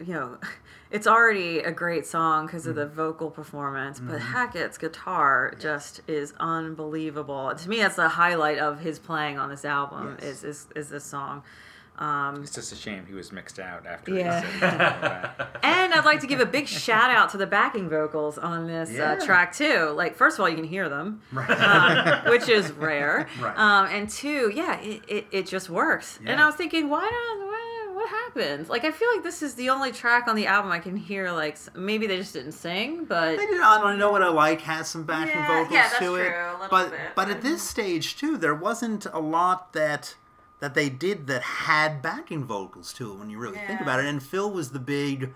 you 0.00 0.14
know, 0.14 0.38
it's 0.90 1.06
already 1.06 1.58
a 1.58 1.70
great 1.70 2.06
song 2.06 2.46
because 2.46 2.66
of 2.66 2.76
the 2.76 2.86
mm-hmm. 2.86 2.96
vocal 2.96 3.30
performance, 3.30 4.00
but 4.00 4.20
mm-hmm. 4.20 4.32
Hackett's 4.32 4.78
guitar 4.78 5.54
just 5.60 6.00
is 6.08 6.32
unbelievable. 6.40 7.54
To 7.54 7.68
me, 7.68 7.76
that's 7.76 7.96
the 7.96 8.08
highlight 8.08 8.56
of 8.56 8.80
his 8.80 8.98
playing 8.98 9.38
on 9.38 9.50
this 9.50 9.66
album. 9.66 10.16
Yes. 10.22 10.44
Is, 10.44 10.44
is 10.44 10.66
is 10.74 10.88
this 10.88 11.04
song. 11.04 11.42
It's 12.00 12.54
just 12.54 12.72
a 12.72 12.76
shame 12.76 13.04
he 13.06 13.14
was 13.14 13.32
mixed 13.32 13.58
out 13.58 13.86
after. 13.86 14.14
Yeah. 14.14 14.40
He 14.42 14.58
said. 14.60 15.30
And 15.62 15.92
I'd 15.94 16.04
like 16.04 16.20
to 16.20 16.26
give 16.26 16.40
a 16.40 16.46
big 16.46 16.66
shout 16.68 17.10
out 17.10 17.30
to 17.30 17.36
the 17.38 17.46
backing 17.46 17.88
vocals 17.88 18.36
on 18.38 18.66
this 18.66 18.90
Yeah. 18.92 19.12
uh, 19.12 19.20
track 19.24 19.52
too. 19.54 19.90
Like, 19.96 20.14
first 20.16 20.36
of 20.38 20.40
all, 20.42 20.48
you 20.48 20.54
can 20.56 20.64
hear 20.64 20.88
them, 20.88 21.20
um, 21.36 22.30
which 22.30 22.48
is 22.48 22.70
rare. 22.72 23.26
Right. 23.40 23.56
Um, 23.58 23.86
and 23.86 24.08
two, 24.08 24.50
yeah, 24.54 24.80
it, 24.80 25.02
it, 25.08 25.26
it 25.32 25.46
just 25.46 25.70
works. 25.70 26.18
And 26.24 26.40
I 26.40 26.46
was 26.46 26.54
thinking, 26.56 26.88
why 26.88 27.00
not? 27.02 27.46
What, 27.46 27.94
what 27.96 28.08
happened? 28.10 28.68
Like, 28.68 28.84
I 28.84 28.90
feel 28.90 29.08
like 29.14 29.22
this 29.24 29.42
is 29.42 29.54
the 29.54 29.70
only 29.70 29.92
track 29.92 30.26
on 30.28 30.36
the 30.36 30.46
album 30.46 30.70
I 30.72 30.78
can 30.78 30.96
hear. 30.96 31.30
Like, 31.32 31.56
maybe 31.76 32.06
they 32.06 32.16
just 32.16 32.32
didn't 32.32 32.52
sing, 32.52 33.04
but 33.04 33.36
They 33.36 33.46
did 33.46 33.60
I 33.60 33.80
don't 33.80 33.98
know 33.98 34.10
what 34.10 34.22
I 34.22 34.28
like 34.28 34.60
has 34.62 34.88
some 34.88 35.04
backing 35.04 35.34
Yeah, 35.36 35.46
vocals 35.48 35.72
yeah, 35.72 35.82
that's 35.88 35.98
to 36.00 36.14
it. 36.16 36.28
true, 36.28 36.34
a 36.34 36.52
little 36.52 36.68
but 36.70 36.90
bit, 36.90 37.00
but 37.16 37.26
but- 37.28 37.36
at 37.36 37.42
this 37.42 37.62
stage 37.62 38.16
too, 38.16 38.36
there 38.36 38.54
wasn't 38.54 39.06
a 39.06 39.18
lot 39.20 39.72
that 39.72 40.14
that 40.60 40.74
they 40.74 40.88
did 40.88 41.26
that 41.28 41.42
had 41.42 42.02
backing 42.02 42.44
vocals 42.44 42.92
to 42.94 43.12
it 43.12 43.18
when 43.18 43.30
you 43.30 43.38
really 43.38 43.58
think 43.66 43.80
about 43.80 44.00
it. 44.00 44.06
And 44.06 44.22
Phil 44.22 44.50
was 44.50 44.70
the 44.70 44.78
big 44.78 45.32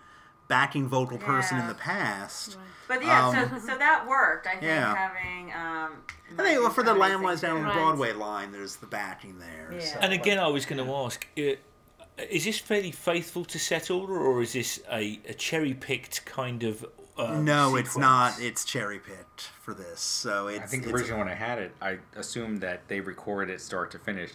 backing 0.49 0.89
vocal 0.89 1.19
person 1.19 1.59
in 1.59 1.67
the 1.69 1.75
past. 1.75 2.59
but 2.89 3.03
yeah, 3.03 3.49
so 3.49 3.59
so 3.59 3.79
that 3.79 4.07
worked. 4.07 4.47
I 4.47 4.51
think 4.53 4.63
Yeah. 4.65 4.95
having 4.95 5.53
um. 5.53 6.03
I 6.39 6.43
think 6.43 6.61
well, 6.61 6.71
for 6.71 6.83
the 6.83 6.95
Lamb 6.95 7.23
Lies 7.23 7.41
Down 7.43 7.59
on 7.59 7.65
Right. 7.65 7.75
Broadway 7.75 8.13
line, 8.13 8.53
there's 8.53 8.77
the 8.77 8.87
backing 8.87 9.39
there. 9.39 9.71
Yeah. 9.73 9.81
so- 9.87 9.99
And 10.01 10.13
again, 10.13 10.39
I 10.39 10.49
was 10.49 10.65
going 10.67 10.85
to 10.85 10.93
ask, 10.95 11.27
uh, 11.39 12.23
is 12.31 12.45
this 12.45 12.59
fairly 12.59 12.91
faithful 12.91 13.45
to 13.47 13.59
set 13.59 13.91
order, 13.91 14.17
or 14.19 14.43
is 14.43 14.53
this 14.55 14.81
a, 14.91 15.21
a 15.29 15.35
cherry 15.35 15.75
picked 15.75 16.25
kind 16.25 16.63
of? 16.65 16.85
Um, 17.19 17.45
no, 17.45 17.77
it's 17.77 17.97
not. 17.97 18.41
It's 18.41 18.65
cherry 18.65 18.99
picked 18.99 19.43
for 19.63 19.75
this. 19.75 20.01
So 20.01 20.49
it's. 20.49 20.63
I 20.63 20.67
think 20.67 20.83
it's- 20.85 20.95
originally 20.95 21.19
when 21.23 21.29
I 21.31 21.35
had 21.35 21.59
it, 21.59 21.75
I 21.81 21.99
assumed 22.17 22.61
that 22.63 22.89
they 22.89 23.01
recorded 23.01 23.53
it 23.55 23.61
start 23.61 23.91
to 23.93 23.99
finish. 23.99 24.31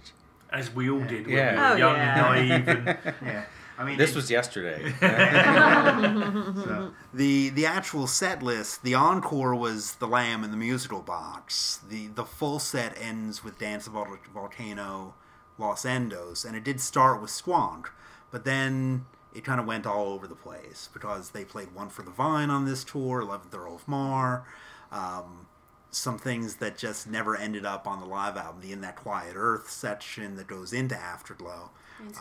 As 0.52 0.74
we 0.74 0.90
all 0.90 1.00
did 1.02 1.28
when 1.28 1.36
Yeah. 1.36 1.52
we 1.52 1.58
were 1.60 1.66
Oh, 1.66 1.76
young 1.76 1.96
yeah. 1.96 2.32
and 2.34 2.66
naive. 2.66 2.88
And, 2.88 3.16
Yeah. 3.26 3.44
I 3.80 3.84
mean, 3.86 3.98
This 3.98 4.12
it- 4.12 4.16
was 4.16 4.32
yesterday. 4.32 4.94
So, 5.02 6.92
the 7.14 7.50
the 7.50 7.66
actual 7.66 8.08
set 8.08 8.42
list, 8.44 8.84
the 8.84 8.94
encore 8.96 9.56
was 9.56 9.96
The 9.96 10.08
Lamb 10.08 10.44
in 10.44 10.52
the 10.52 10.58
musical 10.58 11.02
box. 11.02 11.80
The 11.90 12.08
the 12.08 12.26
full 12.26 12.60
set 12.60 12.98
ends 13.00 13.44
with 13.44 13.60
Dance 13.60 13.88
of 13.88 13.94
Vol- 13.94 14.18
Volcano, 14.34 15.14
Los 15.58 15.84
Endos, 15.86 16.46
and 16.46 16.56
it 16.56 16.64
did 16.64 16.80
start 16.82 17.22
with 17.22 17.30
Squonk, 17.32 17.88
but 18.32 18.46
then 18.46 19.06
it 19.34 19.44
kind 19.44 19.60
of 19.60 19.66
went 19.68 19.86
all 19.86 20.08
over 20.14 20.28
the 20.28 20.36
place 20.36 20.90
because 20.94 21.32
they 21.32 21.44
played 21.46 21.74
One 21.74 21.90
for 21.90 22.02
the 22.02 22.12
Vine 22.12 22.50
on 22.50 22.66
this 22.66 22.84
tour, 22.84 23.22
Eleventh 23.22 23.54
Earl 23.54 23.76
of 23.76 23.88
Mar, 23.88 24.46
um, 24.92 25.47
some 25.92 26.18
things 26.18 26.56
that 26.58 26.78
just 26.78 27.08
never 27.10 27.36
ended 27.36 27.66
up 27.66 27.88
on 27.88 28.00
the 28.00 28.06
live 28.06 28.38
album. 28.38 28.62
The 28.62 28.72
In 28.72 28.82
That 28.82 28.96
Quiet 28.96 29.34
Earth 29.36 29.70
section 29.70 30.36
that 30.36 30.48
goes 30.48 30.74
into 30.74 30.96
Afterglow. 30.96 31.72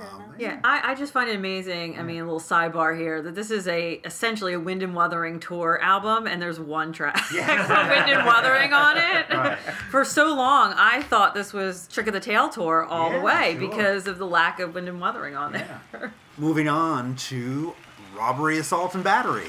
Um, 0.01 0.35
Yeah, 0.39 0.59
I, 0.65 0.93
I 0.93 0.95
just 0.95 1.13
find 1.13 1.29
it 1.29 1.37
amazing. 1.37 1.99
I 1.99 2.03
mean, 2.03 2.21
a 2.21 2.25
little 2.25 2.41
sidebar 2.41 2.99
here 2.99 3.21
that 3.21 3.35
this 3.35 3.51
is 3.51 3.69
a 3.69 4.01
essentially 4.05 4.55
a 4.55 4.61
Wind 4.61 4.83
and 4.83 4.95
Wuthering 4.95 5.39
tour 5.39 5.79
album, 5.83 6.27
and 6.27 6.41
there's 6.41 6.59
one 6.59 6.93
track 6.93 7.19
for 7.19 7.35
Wind 7.37 8.11
and 8.11 8.25
Wuthering 8.25 8.73
on 8.73 8.97
it. 8.97 9.59
For 9.91 10.05
so 10.05 10.35
long, 10.35 10.75
I 10.77 11.03
thought 11.03 11.35
this 11.35 11.53
was 11.53 11.89
Trick 11.89 12.07
of 12.07 12.13
the 12.13 12.21
Tail 12.21 12.49
tour 12.49 12.85
all 12.85 13.11
the 13.13 13.21
way 13.21 13.57
sure. 13.59 13.69
because 13.69 14.07
of 14.07 14.19
the 14.19 14.27
lack 14.27 14.61
of 14.61 14.75
Wind 14.75 14.89
and 14.89 15.01
Wuthering 15.01 15.37
on 15.37 15.53
there. 15.53 15.81
Moving 16.39 16.69
on 16.69 17.17
to 17.17 17.75
Robbery, 18.15 18.59
Assault, 18.59 18.95
and 18.95 19.05
Battery. 19.05 19.49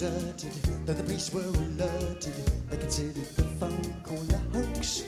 Deserted, 0.00 0.52
though 0.86 0.94
the 0.94 1.02
police 1.02 1.30
were 1.30 1.42
alerted. 1.42 2.32
They 2.70 2.76
considered 2.78 3.16
the 3.36 3.44
phone 3.60 3.94
call 4.02 4.24
a 4.30 4.38
hoax. 4.56 5.02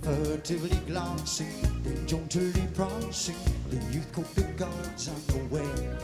Furtively 0.00 0.74
glancing, 0.86 1.52
then 1.82 2.06
jauntily 2.06 2.66
prancing, 2.72 3.36
the 3.68 3.76
youth 3.92 4.10
caught 4.12 4.34
the 4.34 4.44
guards 4.56 5.10
unaware. 5.10 5.98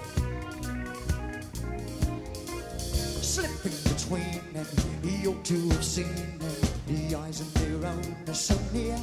Slipping 3.23 3.95
between 3.95 4.53
them, 4.53 4.67
he 5.03 5.27
ought 5.27 5.43
to 5.47 5.69
have 5.71 5.85
seen 5.85 6.39
them. 6.39 6.57
The 6.87 7.17
eyes 7.17 7.41
of 7.41 7.55
their 7.55 7.89
own 7.91 8.17
are 8.29 8.35
so 8.35 8.59
near. 8.75 8.99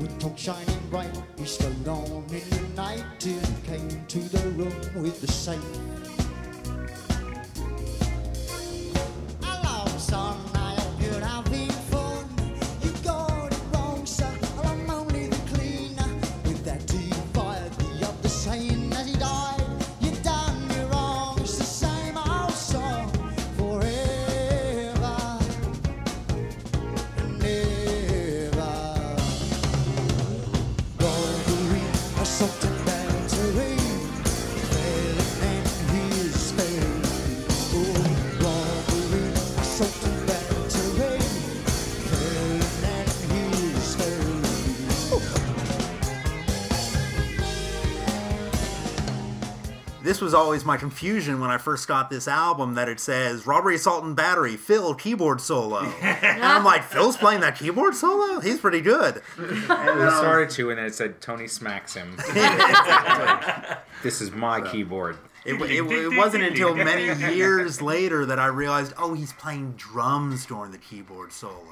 With 0.00 0.18
torch 0.18 0.40
shining 0.40 0.80
bright, 0.90 1.16
he 1.38 1.44
stole 1.44 1.70
on 1.88 2.24
in 2.30 2.50
the 2.50 2.68
night 2.74 3.04
till 3.20 3.38
he 3.38 3.62
came 3.64 4.06
to 4.06 4.18
the 4.18 4.50
room 4.50 5.02
with 5.02 5.20
the 5.20 5.28
safe. 5.28 5.95
Was 50.26 50.34
always 50.34 50.64
my 50.64 50.76
confusion 50.76 51.38
when 51.40 51.50
I 51.50 51.56
first 51.56 51.86
got 51.86 52.10
this 52.10 52.26
album 52.26 52.74
that 52.74 52.88
it 52.88 52.98
says 52.98 53.46
Robbery, 53.46 53.76
Assault, 53.76 54.02
and 54.02 54.16
Battery, 54.16 54.56
Phil 54.56 54.92
keyboard 54.92 55.40
solo. 55.40 55.84
and 56.02 56.42
I'm 56.42 56.64
like, 56.64 56.82
Phil's 56.82 57.16
playing 57.16 57.42
that 57.42 57.56
keyboard 57.56 57.94
solo? 57.94 58.40
He's 58.40 58.58
pretty 58.58 58.80
good. 58.80 59.22
it 59.38 59.70
um, 59.70 60.10
started 60.10 60.50
to, 60.50 60.70
and 60.70 60.80
then 60.80 60.86
it 60.86 60.96
said 60.96 61.20
Tony 61.20 61.46
smacks 61.46 61.94
him. 61.94 62.16
this 64.02 64.20
is 64.20 64.32
my 64.32 64.60
keyboard. 64.68 65.16
It, 65.44 65.62
it, 65.62 65.88
it 65.88 66.16
wasn't 66.16 66.42
until 66.42 66.74
many 66.74 67.04
years 67.32 67.80
later 67.80 68.26
that 68.26 68.40
I 68.40 68.46
realized, 68.46 68.94
oh, 68.98 69.14
he's 69.14 69.32
playing 69.32 69.74
drums 69.76 70.44
during 70.44 70.72
the 70.72 70.78
keyboard 70.78 71.32
solo. 71.32 71.62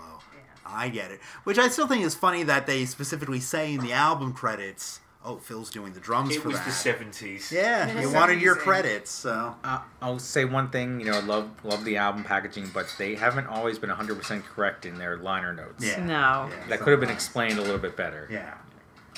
I 0.65 0.91
get 0.91 1.11
it. 1.11 1.19
Which 1.43 1.59
I 1.59 1.67
still 1.67 1.89
think 1.89 2.05
is 2.05 2.15
funny 2.15 2.45
that 2.45 2.69
they 2.69 2.85
specifically 2.85 3.41
say 3.41 3.75
in 3.75 3.81
the 3.81 3.93
album 3.93 4.33
credits, 4.33 5.01
oh, 5.25 5.37
Phil's 5.39 5.71
doing 5.71 5.93
the 5.93 6.01
drums 6.01 6.37
it 6.37 6.43
for 6.43 6.49
was 6.49 6.59
that. 6.59 6.67
the 6.67 6.73
seventies. 6.73 7.51
yeah, 7.53 8.01
you 8.01 8.13
wanted 8.13 8.41
your 8.41 8.55
credits, 8.57 9.11
so. 9.11 9.55
Uh, 9.65 9.81
I'll 10.03 10.19
say 10.19 10.45
one 10.45 10.71
thing. 10.71 11.01
You 11.01 11.07
know, 11.07 11.21
love 11.21 11.51
love 11.65 11.85
the 11.85 11.97
album 11.97 12.25
packaging, 12.25 12.71
but 12.75 12.95
they 12.99 13.15
haven't 13.15 13.47
always 13.47 13.79
been 13.79 13.91
100% 13.91 14.45
correct 14.45 14.87
in 14.87 14.99
their 14.99 15.17
liner 15.17 15.53
notes. 15.53 15.85
Yeah. 15.85 16.05
No. 16.05 16.51
That 16.69 16.81
could 16.81 16.91
have 16.91 17.01
been 17.01 17.11
explained 17.11 17.59
a 17.59 17.63
little 17.63 17.79
bit 17.79 17.97
better. 17.97 18.29
Yeah. 18.31 18.55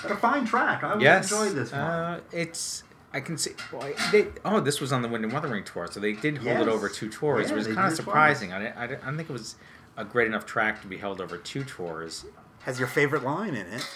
But 0.02 0.10
a 0.12 0.16
fine 0.16 0.44
track. 0.44 0.84
I 0.84 0.94
would 0.94 1.02
Yes. 1.02 1.30
enjoy 1.32 1.48
this 1.50 1.72
one. 1.72 1.80
Uh, 1.80 2.20
it's. 2.32 2.82
I 3.12 3.20
can 3.20 3.38
see. 3.38 3.52
Well, 3.72 3.90
they, 4.12 4.26
oh, 4.44 4.60
this 4.60 4.78
was 4.80 4.92
on 4.92 5.00
the 5.00 5.08
Wind 5.08 5.24
and 5.24 5.32
Wuthering 5.32 5.64
tour, 5.64 5.88
so 5.90 6.00
they 6.00 6.12
did 6.12 6.34
hold 6.36 6.46
Yes. 6.48 6.62
it 6.62 6.68
over 6.68 6.88
two 6.90 7.08
tours. 7.08 7.46
Yeah, 7.48 7.54
it 7.54 7.56
was 7.56 7.66
kind 7.68 7.88
of 7.88 7.94
surprising. 7.94 8.52
I, 8.52 8.66
I, 8.68 8.82
I 8.84 8.86
don't 8.88 9.16
think 9.16 9.30
it 9.30 9.32
was 9.32 9.54
a 9.96 10.04
great 10.04 10.26
enough 10.26 10.44
track 10.44 10.82
to 10.82 10.86
be 10.86 10.98
held 10.98 11.20
over 11.20 11.38
two 11.38 11.64
tours. 11.64 12.26
Has 12.64 12.78
your 12.78 12.88
favorite 12.88 13.22
line 13.24 13.54
in 13.54 13.66
it. 13.68 13.88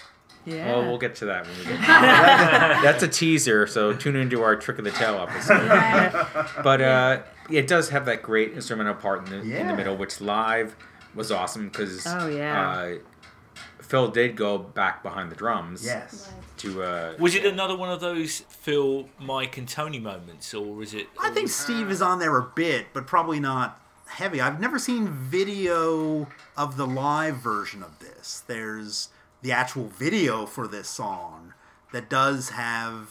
Yeah. 0.45 0.67
Well, 0.75 0.87
we'll 0.87 0.97
get 0.97 1.15
to 1.15 1.25
that 1.25 1.45
when 1.47 1.57
we 1.59 1.63
get. 1.65 1.71
To 1.81 1.85
that. 1.87 2.81
That's 2.83 3.03
a 3.03 3.07
teaser, 3.07 3.67
so 3.67 3.93
tune 3.93 4.15
into 4.15 4.41
our 4.41 4.55
Trick 4.55 4.79
of 4.79 4.85
the 4.85 4.91
Tail 4.91 5.15
episode. 5.19 6.63
but 6.63 6.81
uh, 6.81 7.21
it 7.49 7.67
does 7.67 7.89
have 7.89 8.05
that 8.05 8.21
great 8.23 8.53
instrumental 8.53 8.95
part 8.95 9.27
in 9.27 9.47
the, 9.49 9.59
in 9.59 9.67
the 9.67 9.75
middle, 9.75 9.95
which 9.95 10.19
live 10.21 10.75
was 11.13 11.31
awesome 11.31 11.69
because 11.69 12.05
Oh, 12.07 12.27
yeah. 12.27 12.69
uh, 12.69 12.95
Phil 13.81 14.07
did 14.07 14.35
go 14.37 14.57
back 14.57 15.03
behind 15.03 15.31
the 15.31 15.35
drums. 15.35 15.85
Yes. 15.85 16.31
To 16.57 16.81
uh, 16.83 17.13
Was 17.19 17.35
it 17.35 17.45
another 17.45 17.75
one 17.75 17.89
of 17.91 17.99
those 17.99 18.39
Phil, 18.49 19.09
Mike, 19.19 19.57
and 19.57 19.67
Tony 19.67 19.99
moments, 19.99 20.53
or 20.53 20.81
is 20.81 20.93
it? 20.93 21.07
I 21.19 21.29
think 21.31 21.49
Steve 21.49 21.91
is 21.91 22.01
on 22.01 22.19
there 22.19 22.37
a 22.37 22.43
bit, 22.43 22.87
but 22.93 23.05
probably 23.07 23.39
not 23.39 23.81
heavy. 24.07 24.39
I've 24.39 24.59
never 24.59 24.79
seen 24.79 25.07
video 25.09 26.27
of 26.57 26.77
the 26.77 26.87
live 26.87 27.37
version 27.37 27.83
of 27.83 27.99
this. 27.99 28.43
There's 28.47 29.09
the 29.41 29.51
actual 29.51 29.87
video 29.87 30.45
for 30.45 30.67
this 30.67 30.87
song 30.87 31.53
that 31.91 32.09
does 32.09 32.49
have 32.49 33.09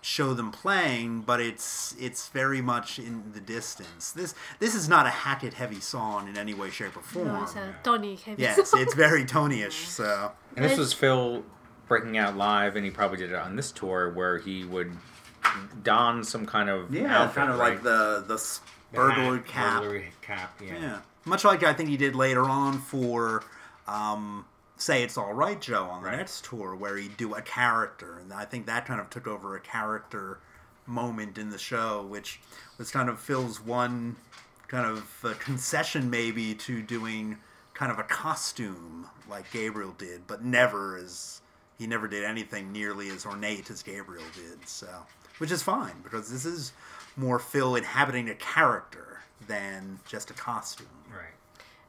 show 0.00 0.34
them 0.34 0.50
playing, 0.52 1.22
but 1.22 1.40
it's 1.40 1.94
it's 1.98 2.28
very 2.28 2.60
much 2.60 2.98
in 2.98 3.32
the 3.32 3.40
distance. 3.40 4.12
This 4.12 4.34
this 4.58 4.74
is 4.74 4.88
not 4.88 5.06
a 5.06 5.10
Hackett 5.10 5.54
heavy 5.54 5.80
song 5.80 6.28
in 6.28 6.36
any 6.36 6.52
way, 6.54 6.70
shape, 6.70 6.96
or 6.96 7.00
form. 7.02 7.28
No, 7.28 7.42
it's 7.44 7.54
a 7.56 7.74
Tony 7.82 8.16
heavy 8.16 8.42
yes, 8.42 8.68
song. 8.70 8.80
it's 8.80 8.94
very 8.94 9.24
Tony-ish. 9.24 9.86
So 9.88 10.32
and 10.56 10.64
this 10.64 10.76
was 10.78 10.92
Phil 10.92 11.42
breaking 11.88 12.18
out 12.18 12.36
live, 12.36 12.76
and 12.76 12.84
he 12.84 12.90
probably 12.90 13.18
did 13.18 13.30
it 13.30 13.36
on 13.36 13.56
this 13.56 13.72
tour 13.72 14.10
where 14.12 14.38
he 14.38 14.64
would 14.64 14.92
don 15.82 16.24
some 16.24 16.46
kind 16.46 16.68
of 16.68 16.94
outfit, 16.96 17.34
kind 17.36 17.50
of 17.50 17.58
right? 17.58 17.74
like 17.74 17.82
the 17.82 18.24
the 18.26 18.34
s- 18.34 18.60
The 18.92 18.96
burglar 18.98 19.38
cap. 19.40 19.82
burglary 19.82 20.12
cap. 20.22 20.60
Yeah. 20.62 20.78
Yeah, 20.80 20.98
much 21.24 21.44
like 21.44 21.62
I 21.62 21.72
think 21.72 21.88
he 21.88 21.96
did 21.96 22.14
later 22.14 22.42
on 22.44 22.78
for 22.78 23.42
um, 23.86 24.44
"Say 24.76 25.02
It's 25.02 25.16
All 25.16 25.32
Right, 25.32 25.60
Joe" 25.60 25.84
on 25.84 26.02
the 26.02 26.10
next 26.10 26.44
tour, 26.44 26.74
where 26.74 26.96
he'd 26.96 27.16
do 27.16 27.34
a 27.34 27.42
character, 27.42 28.18
and 28.18 28.32
I 28.32 28.44
think 28.44 28.66
that 28.66 28.86
kind 28.86 29.00
of 29.00 29.10
took 29.10 29.26
over 29.26 29.56
a 29.56 29.60
character 29.60 30.40
moment 30.86 31.38
in 31.38 31.50
the 31.50 31.58
show, 31.58 32.02
which 32.02 32.40
was 32.78 32.90
kind 32.90 33.08
of 33.08 33.20
Phil's 33.20 33.60
one 33.60 34.16
kind 34.68 34.86
of 34.86 35.38
concession 35.38 36.10
maybe 36.10 36.54
to 36.54 36.82
doing 36.82 37.38
kind 37.74 37.90
of 37.90 37.98
a 37.98 38.04
costume 38.04 39.08
like 39.28 39.50
Gabriel 39.50 39.94
did, 39.96 40.26
but 40.26 40.44
never 40.44 40.96
as 40.96 41.40
he 41.78 41.86
never 41.86 42.06
did 42.06 42.24
anything 42.24 42.72
nearly 42.72 43.08
as 43.10 43.26
ornate 43.26 43.70
as 43.70 43.82
Gabriel 43.82 44.24
did. 44.34 44.68
So, 44.68 44.88
which 45.38 45.50
is 45.50 45.62
fine 45.62 45.94
because 46.02 46.30
this 46.30 46.44
is 46.44 46.72
more 47.16 47.38
Phil 47.38 47.76
inhabiting 47.76 48.28
a 48.28 48.34
character 48.34 49.20
than 49.46 49.98
just 50.06 50.30
a 50.30 50.34
costume. 50.34 50.86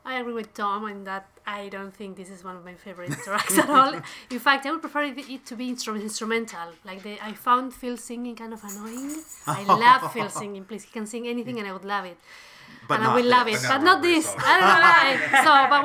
Right. 0.05 0.15
I 0.15 0.19
agree 0.19 0.33
with 0.33 0.53
Tom 0.53 0.87
in 0.87 1.03
that 1.05 1.27
I 1.47 1.69
don't 1.69 1.93
think 1.93 2.17
this 2.17 2.29
is 2.29 2.43
one 2.43 2.55
of 2.55 2.63
my 2.65 2.73
favorite 2.75 3.11
tracks 3.23 3.57
at 3.57 3.69
all. 3.69 3.93
In 4.29 4.39
fact, 4.39 4.65
I 4.65 4.71
would 4.71 4.81
prefer 4.81 5.03
it, 5.03 5.17
it 5.17 5.45
to 5.47 5.55
be 5.55 5.71
instru- 5.71 6.01
instrumental. 6.01 6.69
Like 6.83 7.03
the, 7.03 7.17
I 7.23 7.33
found 7.33 7.73
Phil 7.73 7.97
singing 7.97 8.35
kind 8.35 8.53
of 8.53 8.63
annoying. 8.63 9.15
I 9.47 9.63
love 9.85 10.11
Phil 10.13 10.29
singing. 10.29 10.63
Please, 10.65 10.83
he 10.83 10.91
can 10.91 11.05
sing 11.05 11.27
anything, 11.27 11.59
and 11.59 11.67
I 11.67 11.73
would 11.73 11.85
love 11.85 12.05
it. 12.05 12.17
But 12.87 12.95
and 12.95 13.03
not 13.03 13.11
I 13.13 13.15
will 13.21 13.25
love 13.29 13.45
this. 13.47 13.63
it, 13.63 13.67
But 13.67 13.77
but 13.77 13.83
not 13.83 13.93
not 13.95 14.01
this. 14.03 14.25
Robert 14.27 14.43
I 14.45 14.59
don't 14.59 14.69
know 14.69 14.81
why. 14.89 15.43
So, 15.45 15.69
but 15.69 15.83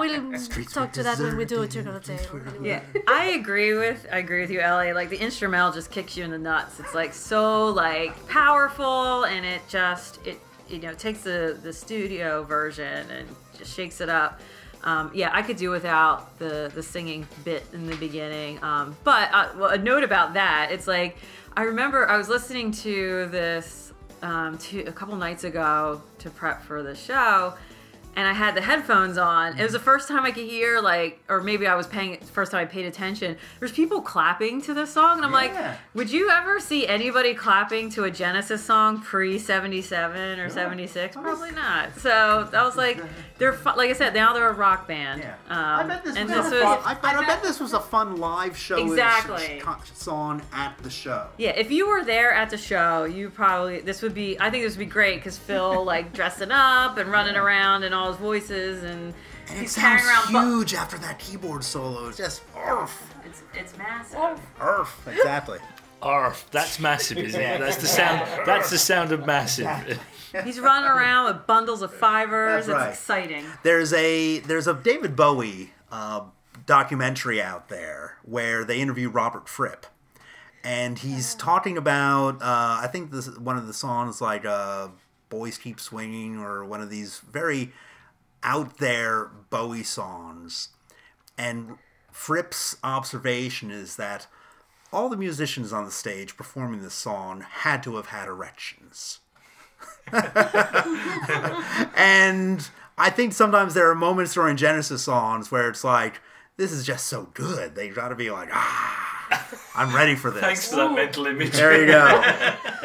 we'll 0.58 0.64
talk 0.66 0.92
to 0.94 1.02
that 1.02 1.18
when 1.18 1.36
we 1.36 1.44
do 1.44 1.66
Trick 1.66 1.86
or 1.86 1.98
Treat. 2.00 2.20
Yeah, 2.62 2.82
I 3.08 3.24
agree 3.40 3.74
with 3.74 4.06
I 4.12 4.18
agree 4.18 4.40
with 4.42 4.50
you, 4.50 4.60
Ellie. 4.60 4.92
Like 4.92 5.08
the 5.10 5.18
instrumental 5.18 5.72
just 5.72 5.90
kicks 5.90 6.16
you 6.16 6.24
in 6.24 6.30
the 6.30 6.38
nuts. 6.38 6.78
It's 6.80 6.94
like 6.94 7.12
so 7.14 7.68
like 7.68 8.12
powerful, 8.28 9.24
and 9.24 9.44
it 9.44 9.62
just 9.68 10.24
it 10.26 10.40
you 10.70 10.78
know 10.78 10.94
takes 10.94 11.22
the 11.22 11.58
the 11.62 11.72
studio 11.72 12.42
version 12.44 13.10
and 13.10 13.28
just 13.58 13.74
shakes 13.74 14.00
it 14.00 14.08
up. 14.08 14.40
Um, 14.82 15.10
yeah, 15.14 15.30
I 15.32 15.42
could 15.42 15.56
do 15.56 15.70
without 15.70 16.38
the 16.38 16.70
the 16.74 16.82
singing 16.82 17.26
bit 17.44 17.64
in 17.72 17.86
the 17.86 17.96
beginning. 17.96 18.62
Um, 18.62 18.96
but 19.04 19.28
uh, 19.32 19.48
well, 19.56 19.70
a 19.70 19.78
note 19.78 20.04
about 20.04 20.34
that, 20.34 20.70
it's 20.72 20.86
like 20.86 21.18
I 21.56 21.62
remember 21.62 22.08
I 22.08 22.16
was 22.16 22.28
listening 22.28 22.72
to 22.72 23.26
this 23.26 23.92
um, 24.22 24.58
to, 24.58 24.84
a 24.84 24.92
couple 24.92 25.16
nights 25.16 25.44
ago 25.44 26.02
to 26.18 26.30
prep 26.30 26.62
for 26.62 26.82
the 26.82 26.94
show 26.94 27.54
and 28.16 28.26
I 28.26 28.32
had 28.32 28.54
the 28.54 28.60
headphones 28.60 29.16
on. 29.18 29.58
It 29.58 29.62
was 29.62 29.72
the 29.72 29.78
first 29.78 30.08
time 30.08 30.24
I 30.24 30.30
could 30.30 30.44
hear 30.44 30.80
like, 30.80 31.22
or 31.28 31.40
maybe 31.40 31.66
I 31.66 31.74
was 31.74 31.86
paying 31.86 32.18
first 32.18 32.52
time 32.52 32.60
I 32.60 32.64
paid 32.64 32.86
attention. 32.86 33.36
There's 33.58 33.72
people 33.72 34.00
clapping 34.00 34.60
to 34.62 34.74
this 34.74 34.92
song, 34.92 35.18
and 35.18 35.24
I'm 35.24 35.32
like, 35.32 35.52
would 35.94 36.10
you 36.10 36.30
ever 36.30 36.58
see 36.60 36.86
anybody 36.86 37.34
clapping 37.34 37.88
to 37.90 38.04
a 38.04 38.10
Genesis 38.10 38.64
song 38.64 39.00
pre 39.00 39.38
'77 39.38 40.38
or 40.40 40.48
'76? 40.50 41.16
Probably 41.16 41.52
not. 41.52 41.96
So 41.98 42.48
I 42.52 42.64
was 42.64 42.76
like, 42.76 43.00
they're 43.38 43.52
fu- 43.52 43.76
like 43.76 43.90
I 43.90 43.94
said, 43.94 44.14
now 44.14 44.32
they're 44.32 44.48
a 44.48 44.52
rock 44.54 44.88
band. 44.88 45.20
Yeah. 45.22 45.34
Um, 45.48 45.58
I 45.58 45.82
bet 45.84 46.04
this 46.04 46.16
and 46.16 46.28
was, 46.28 46.50
this 46.50 46.52
a 46.52 46.64
was 46.64 46.64
fun, 46.64 46.78
I, 46.84 46.94
bet, 46.94 47.16
I 47.16 47.26
bet 47.26 47.42
this 47.42 47.60
was 47.60 47.72
a 47.72 47.80
fun 47.80 48.16
live 48.16 48.56
show 48.56 48.76
Exactly. 48.76 49.62
song 49.94 50.42
at 50.52 50.76
the 50.82 50.90
show. 50.90 51.26
Yeah, 51.38 51.50
if 51.50 51.70
you 51.70 51.88
were 51.88 52.04
there 52.04 52.32
at 52.32 52.50
the 52.50 52.58
show, 52.58 53.04
you 53.04 53.30
probably 53.30 53.80
this 53.80 54.02
would 54.02 54.14
be. 54.14 54.38
I 54.40 54.50
think 54.50 54.64
this 54.64 54.74
would 54.76 54.84
be 54.84 54.90
great 54.90 55.16
because 55.16 55.38
Phil 55.38 55.84
like 55.84 56.12
dressing 56.12 56.50
up 56.50 56.96
and 56.98 57.10
running 57.10 57.36
around 57.36 57.84
and 57.84 57.94
all 57.94 57.99
his 58.08 58.16
voices 58.16 58.82
and 58.84 59.14
And 59.48 59.58
it 59.58 59.62
he's 59.62 59.72
sounds 59.72 60.02
carrying 60.02 60.08
around. 60.32 60.32
bu- 60.50 60.56
huge 60.58 60.74
after 60.74 60.98
that 60.98 61.18
keyboard 61.18 61.62
solo. 61.64 62.08
It's 62.08 62.16
just 62.18 62.42
arf. 62.56 63.14
it's 63.24 63.42
it's 63.54 63.76
massive. 63.78 64.40
Arf, 64.60 65.06
Exactly. 65.08 65.58
Arf, 66.02 66.46
that's 66.50 66.80
massive, 66.80 67.18
isn't 67.18 67.38
it? 67.40 67.60
That's 67.60 67.76
the 67.76 67.86
sound. 67.86 68.26
That's 68.46 68.70
the 68.70 68.78
sound 68.78 69.12
of 69.12 69.26
massive. 69.26 69.68
He's 70.44 70.58
running 70.58 70.88
around 70.88 71.26
with 71.34 71.46
bundles 71.46 71.82
of 71.82 71.92
fivers. 71.92 72.66
That's 72.66 72.68
it's 72.68 72.74
right. 72.74 72.88
exciting. 73.28 73.44
There's 73.64 73.92
a 73.92 74.38
there's 74.38 74.66
a 74.66 74.72
David 74.72 75.14
Bowie 75.14 75.74
uh, 75.92 76.22
documentary 76.64 77.42
out 77.42 77.68
there 77.68 78.16
where 78.24 78.64
they 78.64 78.80
interview 78.80 79.10
Robert 79.10 79.46
Fripp, 79.48 79.84
and 80.64 80.98
he's 80.98 81.34
talking 81.34 81.76
about 81.76 82.36
uh, 82.36 82.78
I 82.80 82.88
think 82.90 83.10
this 83.10 83.28
one 83.38 83.58
of 83.58 83.66
the 83.66 83.74
songs 83.74 84.22
like 84.22 84.46
uh, 84.46 84.88
"Boys 85.28 85.58
Keep 85.58 85.80
Swinging" 85.80 86.38
or 86.38 86.64
one 86.64 86.80
of 86.80 86.88
these 86.88 87.18
very 87.30 87.72
out 88.42 88.78
there 88.78 89.30
Bowie 89.50 89.82
songs, 89.82 90.68
and 91.36 91.78
Fripp's 92.10 92.76
observation 92.82 93.70
is 93.70 93.96
that 93.96 94.26
all 94.92 95.08
the 95.08 95.16
musicians 95.16 95.72
on 95.72 95.84
the 95.84 95.90
stage 95.90 96.36
performing 96.36 96.82
this 96.82 96.94
song 96.94 97.44
had 97.48 97.82
to 97.84 97.96
have 97.96 98.06
had 98.06 98.28
erections. 98.28 99.20
and 101.96 102.68
I 102.98 103.10
think 103.10 103.32
sometimes 103.32 103.74
there 103.74 103.88
are 103.88 103.94
moments 103.94 104.34
during 104.34 104.56
Genesis 104.56 105.02
songs 105.02 105.50
where 105.50 105.68
it's 105.68 105.84
like, 105.84 106.20
this 106.56 106.72
is 106.72 106.84
just 106.84 107.06
so 107.06 107.28
good. 107.32 107.74
They 107.74 107.88
got 107.88 108.08
to 108.08 108.14
be 108.14 108.30
like, 108.30 108.48
ah, 108.52 109.10
I'm 109.74 109.94
ready 109.94 110.16
for 110.16 110.30
this. 110.30 110.40
Thanks 110.40 110.68
for 110.68 110.76
that 110.76 110.92
mental 110.92 111.26
image. 111.26 111.52
There 111.52 111.80
you 111.80 111.86
go. 111.86 112.20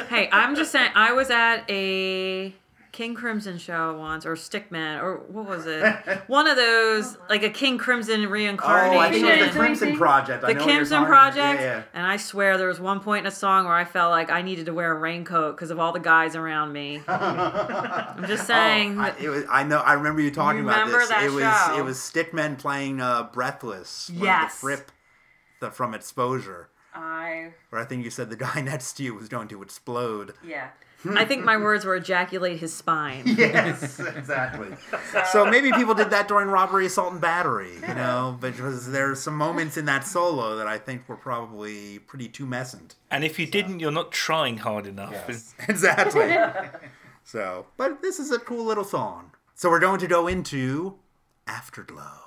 Hey, 0.06 0.30
I'm 0.32 0.56
just 0.56 0.72
saying. 0.72 0.92
I 0.96 1.12
was 1.12 1.30
at 1.30 1.70
a 1.70 2.54
King 2.96 3.14
Crimson 3.14 3.58
show 3.58 3.98
once, 3.98 4.26
or 4.26 4.36
Stickmen, 4.36 5.02
or 5.04 5.18
what 5.28 5.46
was 5.46 5.66
it? 5.68 5.84
One 6.28 6.48
of 6.48 6.56
those, 6.56 7.18
like 7.30 7.44
a 7.44 7.50
King 7.50 7.78
Crimson 7.78 8.26
reincarnation. 8.30 8.96
Oh, 8.98 9.00
I 9.02 9.12
think 9.12 9.26
it 9.28 9.40
was 9.42 9.48
the 9.54 9.60
Crimson 9.60 9.98
Project. 9.98 10.46
I 10.46 10.48
the 10.48 10.54
know 10.54 10.60
what 10.62 10.68
you're 10.68 10.76
Crimson 10.78 10.98
talking 11.00 11.12
about. 11.14 11.34
Project, 11.34 11.62
Yeah, 11.62 11.76
yeah. 11.78 11.84
and 11.94 12.08
I 12.08 12.16
swear 12.16 12.58
there 12.58 12.70
was 12.70 12.80
one 12.80 13.02
point 13.02 13.26
in 13.26 13.28
a 13.28 13.36
song 13.36 13.66
where 13.66 13.74
I 13.76 13.84
felt 13.84 14.12
like 14.12 14.32
I 14.32 14.42
needed 14.42 14.68
to 14.68 14.74
wear 14.74 14.94
a 14.96 14.98
raincoat 14.98 15.58
because 15.58 15.72
of 15.72 15.80
all 15.80 15.92
the 15.92 16.00
guys 16.00 16.38
around 16.38 16.72
me. 16.72 17.02
I'm 17.08 18.26
just 18.28 18.48
saying. 18.48 18.98
Oh, 18.98 19.02
I, 19.04 19.14
it 19.20 19.28
was, 19.30 19.44
I 19.52 19.64
know. 19.64 19.80
I 19.80 19.94
remember 19.94 20.22
you 20.22 20.32
talking 20.32 20.64
You 20.64 20.70
about 20.70 20.88
this. 20.88 21.10
that 21.10 21.24
it 21.24 21.32
was 21.32 21.44
show? 21.44 21.78
it 21.78 21.84
was 21.84 21.98
Stickmen 21.98 22.58
playing 22.58 23.02
uh, 23.02 23.24
"Breathless." 23.34 24.10
Yes. 24.14 24.54
the 24.54 24.60
Fripp, 24.60 24.92
the 25.60 25.70
from 25.70 25.94
Exposure, 25.94 26.70
I 26.94 27.52
where 27.72 27.82
I 27.82 27.86
think 27.86 28.06
you 28.06 28.10
said 28.10 28.30
the 28.30 28.38
guy 28.38 28.62
next 28.64 28.94
to 28.94 29.04
you 29.04 29.14
was 29.16 29.28
going 29.28 29.50
to 29.50 29.62
explode. 29.62 30.34
yeah. 30.48 30.70
I 31.10 31.26
think 31.26 31.44
my 31.44 31.58
words 31.58 31.86
were 31.86 31.96
ejaculate 31.96 32.60
his 32.60 32.74
spine. 32.74 33.24
Yes, 33.38 34.00
exactly. 34.00 34.70
so 35.32 35.46
maybe 35.46 35.72
people 35.72 35.94
did 35.94 36.10
that 36.10 36.28
during 36.28 36.48
robbery, 36.48 36.86
assault, 36.88 37.12
and 37.12 37.22
battery. 37.22 37.74
You 37.88 37.94
know, 37.94 38.38
because 38.40 38.92
there's 38.92 39.20
some 39.20 39.36
moments 39.36 39.78
in 39.78 39.86
that 39.86 40.06
solo 40.06 40.56
that 40.56 40.68
I 40.68 40.78
think 40.78 41.08
were 41.08 41.16
probably 41.18 42.00
pretty 42.00 42.30
tumescent. 42.30 42.96
And 43.12 43.24
if 43.24 43.38
you 43.40 43.46
didn't, 43.46 43.80
you're 43.82 43.92
not 43.92 44.12
trying 44.12 44.58
hard 44.58 44.88
enough. 44.88 45.16
Exactly. 45.68 46.36
so, 47.24 47.68
but 47.78 48.02
this 48.02 48.20
is 48.20 48.32
a 48.32 48.40
cool 48.40 48.66
little 48.66 48.84
song. 48.84 49.32
So 49.54 49.70
we're 49.70 49.80
going 49.80 50.00
to 50.00 50.08
go 50.08 50.28
into 50.28 51.00
Afterglow. 51.48 52.26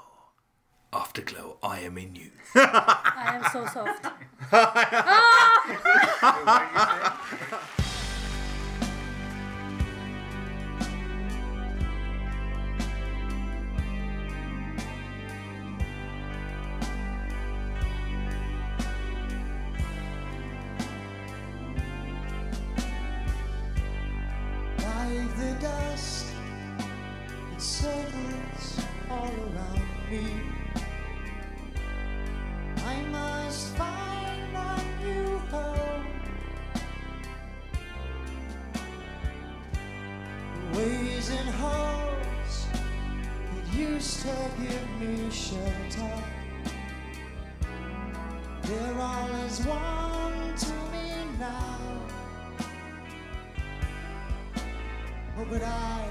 Afterglow, 0.93 1.59
I 1.63 1.81
am 1.81 1.99
in 1.99 2.15
you. 2.17 2.31
I 2.55 3.41
am 3.43 3.51
so 3.53 3.67
soft. 3.67 4.07
Ah! 6.21 7.85
The 25.27 25.57
dust 25.61 26.27
that 27.51 27.61
settles 27.61 28.81
all 29.11 29.27
around 29.27 30.11
me. 30.11 30.27
I 32.85 33.03
must 33.11 33.75
find 33.77 34.57
a 34.57 34.83
new 35.03 35.39
home. 35.51 36.07
Ways 40.75 41.31
and 41.31 41.49
halls 41.49 42.67
that 43.55 43.75
used 43.75 44.21
to 44.23 44.37
give 44.61 45.01
me 45.01 45.31
shelter. 45.31 46.23
They're 48.63 49.01
all 49.01 49.31
as 49.47 49.67
one 49.67 50.55
to 50.57 50.73
me 50.93 51.09
now. 51.41 51.78
But 55.51 55.63
I, 55.63 56.11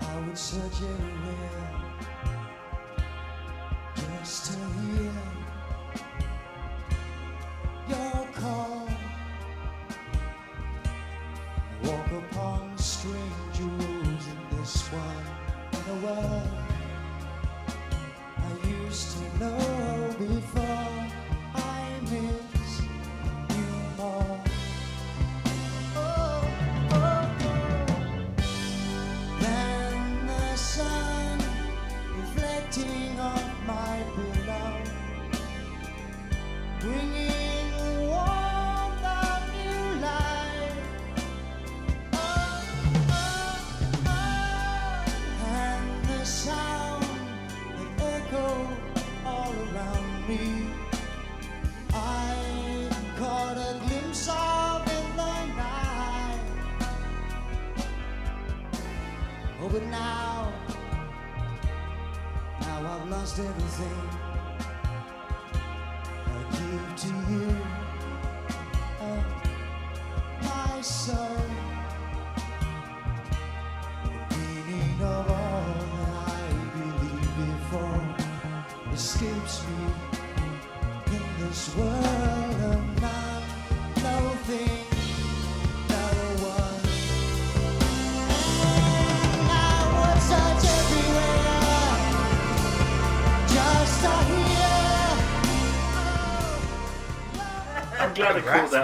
I 0.00 0.20
would 0.26 0.38
search 0.38 0.82
everywhere 0.82 1.85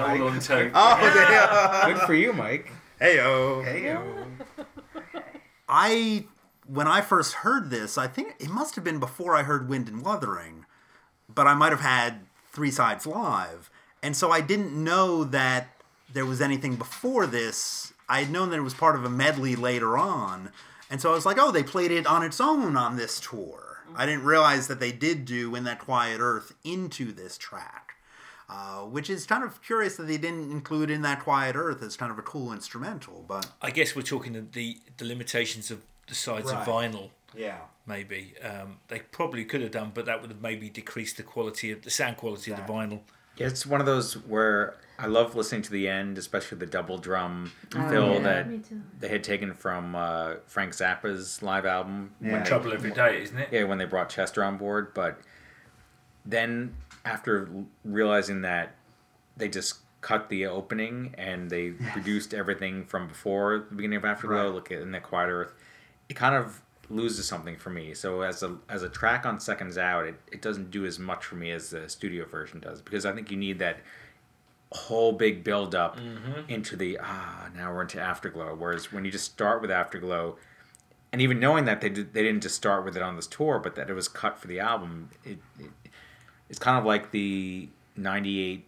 glad 0.00 0.10
I 0.10 0.18
caught 0.18 0.32
on 0.32 0.40
tape. 0.40 0.72
Oh, 0.74 1.84
there. 1.84 1.94
Good 1.94 2.02
for 2.06 2.14
you, 2.14 2.32
Mike. 2.32 2.72
Heyo. 3.00 3.64
Hey, 3.64 3.96
I 5.68 6.24
when 6.66 6.86
I 6.86 7.00
first 7.00 7.34
heard 7.34 7.70
this, 7.70 7.98
I 7.98 8.06
think 8.06 8.36
it 8.38 8.48
must 8.48 8.76
have 8.76 8.84
been 8.84 9.00
before 9.00 9.34
I 9.34 9.42
heard 9.42 9.68
Wind 9.68 9.88
and 9.88 10.04
Wuthering, 10.04 10.64
but 11.28 11.46
I 11.46 11.54
might 11.54 11.72
have 11.72 11.80
had 11.80 12.26
Three 12.52 12.70
Sides 12.70 13.06
Live, 13.06 13.70
and 14.02 14.16
so 14.16 14.30
I 14.30 14.40
didn't 14.40 14.72
know 14.72 15.24
that 15.24 15.68
there 16.12 16.26
was 16.26 16.40
anything 16.40 16.76
before 16.76 17.26
this. 17.26 17.92
I 18.08 18.20
had 18.20 18.30
known 18.30 18.50
that 18.50 18.58
it 18.58 18.62
was 18.62 18.74
part 18.74 18.94
of 18.94 19.04
a 19.04 19.10
medley 19.10 19.56
later 19.56 19.98
on, 19.98 20.50
and 20.90 21.00
so 21.00 21.10
I 21.10 21.14
was 21.14 21.26
like, 21.26 21.38
oh, 21.40 21.50
they 21.50 21.62
played 21.62 21.90
it 21.90 22.06
on 22.06 22.22
its 22.22 22.40
own 22.40 22.76
on 22.76 22.96
this 22.96 23.18
tour. 23.18 23.80
Mm-hmm. 23.88 23.96
I 23.96 24.06
didn't 24.06 24.24
realize 24.24 24.68
that 24.68 24.78
they 24.78 24.92
did 24.92 25.24
do 25.24 25.54
"In 25.56 25.64
That 25.64 25.80
Quiet 25.80 26.20
Earth" 26.20 26.54
into 26.62 27.12
this 27.12 27.36
track. 27.36 27.81
Uh, 28.54 28.80
which 28.96 29.08
is 29.08 29.24
kind 29.24 29.42
of 29.42 29.62
curious 29.62 29.96
that 29.96 30.06
they 30.06 30.18
didn't 30.18 30.50
include 30.50 30.90
in 30.90 31.00
that 31.00 31.20
quiet 31.20 31.56
earth 31.56 31.82
as 31.82 31.96
kind 31.96 32.12
of 32.12 32.18
a 32.18 32.22
cool 32.22 32.52
instrumental, 32.52 33.24
but 33.26 33.46
I 33.62 33.70
guess 33.70 33.96
we're 33.96 34.02
talking 34.14 34.34
the 34.34 34.44
the, 34.58 34.78
the 34.98 35.06
limitations 35.06 35.70
of 35.70 35.80
the 36.06 36.14
sides 36.14 36.52
Right. 36.52 36.60
of 36.60 36.66
vinyl. 36.66 37.08
yeah, 37.34 37.58
Maybe 37.86 38.34
um, 38.44 38.76
they 38.88 38.98
probably 38.98 39.44
could 39.46 39.62
have 39.62 39.70
done, 39.70 39.90
but 39.94 40.04
that 40.04 40.20
would 40.20 40.30
have 40.30 40.42
maybe 40.42 40.68
decreased 40.68 41.16
the 41.16 41.22
quality 41.22 41.72
of 41.72 41.80
the 41.82 41.90
sound 41.90 42.16
quality 42.18 42.50
of 42.52 42.58
the 42.58 42.64
vinyl. 42.74 43.00
Yeah, 43.38 43.46
it's 43.46 43.64
one 43.64 43.80
of 43.80 43.86
those 43.86 44.14
where 44.34 44.76
I 44.98 45.06
love 45.06 45.34
listening 45.34 45.62
to 45.62 45.70
the 45.72 45.88
end, 45.88 46.18
especially 46.18 46.58
the 46.58 46.66
double 46.66 46.98
drum 46.98 47.52
Oh, 47.74 47.88
fill 47.88 48.12
yeah. 48.16 48.20
that 48.28 48.46
they 49.00 49.08
had 49.08 49.24
taken 49.24 49.54
from 49.54 49.96
uh, 49.96 50.34
Frank 50.46 50.74
Zappa's 50.74 51.42
live 51.42 51.64
album. 51.64 52.12
Yeah. 52.20 52.32
when 52.32 52.44
Trouble 52.44 52.74
every 52.74 52.90
day, 52.90 53.22
isn't 53.22 53.38
it? 53.38 53.48
yeah, 53.50 53.64
when 53.64 53.78
they 53.78 53.86
brought 53.86 54.10
Chester 54.10 54.44
on 54.44 54.58
board. 54.58 54.92
But 54.92 55.18
then 56.26 56.74
after 57.04 57.48
realizing 57.84 58.42
that 58.42 58.74
they 59.36 59.48
just 59.48 59.78
cut 60.00 60.28
the 60.28 60.46
opening 60.46 61.14
and 61.16 61.48
they 61.50 61.70
reduced 61.94 62.34
everything 62.34 62.84
from 62.84 63.06
before 63.08 63.66
the 63.70 63.76
beginning 63.76 63.96
of 63.98 64.04
Afterglow, 64.04 64.46
Right. 64.46 64.54
look 64.54 64.72
at 64.72 64.80
in 64.82 64.90
the 64.92 65.00
Quiet 65.00 65.28
Earth, 65.28 65.52
it 66.08 66.14
kind 66.14 66.34
of 66.34 66.60
loses 66.90 67.26
something 67.26 67.56
for 67.56 67.70
me. 67.70 67.94
So 67.94 68.20
as 68.22 68.42
a 68.42 68.58
as 68.68 68.82
a 68.82 68.88
track 68.88 69.24
on 69.24 69.38
Seconds 69.40 69.78
Out, 69.78 70.04
it, 70.06 70.16
it 70.30 70.42
doesn't 70.42 70.70
do 70.70 70.84
as 70.84 70.98
much 70.98 71.24
for 71.24 71.36
me 71.36 71.50
as 71.50 71.70
the 71.70 71.88
studio 71.88 72.24
version 72.26 72.60
does 72.60 72.82
because 72.82 73.06
I 73.06 73.12
think 73.12 73.30
you 73.30 73.36
need 73.36 73.58
that 73.60 73.78
whole 74.72 75.12
big 75.12 75.44
build 75.44 75.74
up 75.74 75.98
into 76.48 76.76
the 76.76 76.98
ah 77.00 77.48
now 77.54 77.72
we're 77.72 77.82
into 77.82 78.00
Afterglow. 78.00 78.54
Whereas 78.56 78.92
when 78.92 79.04
you 79.04 79.10
just 79.10 79.30
start 79.30 79.60
with 79.62 79.70
Afterglow, 79.70 80.36
and 81.12 81.20
even 81.22 81.38
knowing 81.38 81.64
that 81.66 81.80
they 81.80 81.90
did, 81.90 82.12
they 82.14 82.22
didn't 82.22 82.42
just 82.42 82.56
start 82.56 82.84
with 82.84 82.96
it 82.96 83.02
on 83.02 83.16
this 83.16 83.26
tour, 83.26 83.58
but 83.58 83.74
that 83.76 83.88
it 83.90 83.94
was 83.94 84.08
cut 84.08 84.38
for 84.38 84.46
the 84.48 84.58
album, 84.60 85.10
it, 85.24 85.38
it 85.60 85.70
it's 86.52 86.58
kind 86.58 86.78
of 86.78 86.84
like 86.84 87.10
the 87.12 87.66
'98 87.96 88.62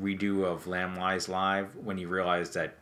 redo 0.00 0.44
of 0.44 0.68
Lamb 0.68 0.94
Lies 0.94 1.28
Live 1.28 1.74
when 1.76 1.98
you 1.98 2.06
realize 2.06 2.50
that 2.50 2.76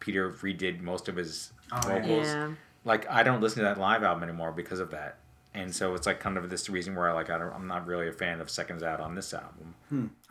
Peter 0.00 0.30
redid 0.30 0.80
most 0.80 1.08
of 1.08 1.16
his 1.16 1.52
vocals. 1.84 2.26
Yeah. 2.26 2.52
Like 2.86 3.08
I 3.10 3.22
don't 3.22 3.42
listen 3.42 3.58
to 3.58 3.64
that 3.64 3.78
live 3.78 4.02
album 4.02 4.22
anymore 4.22 4.50
because 4.50 4.80
of 4.80 4.90
that. 4.92 5.18
And 5.54 5.74
so 5.76 5.94
it's 5.94 6.06
like 6.06 6.20
kind 6.20 6.38
of 6.38 6.48
this 6.48 6.70
reason 6.70 6.96
where 6.96 7.12
like 7.12 7.28
I 7.28 7.36
don't, 7.36 7.52
I'm 7.52 7.66
not 7.66 7.86
really 7.86 8.08
a 8.08 8.12
fan 8.12 8.40
of 8.40 8.48
Seconds 8.48 8.82
Out 8.82 8.98
on 8.98 9.14
this 9.14 9.34
album. 9.34 9.74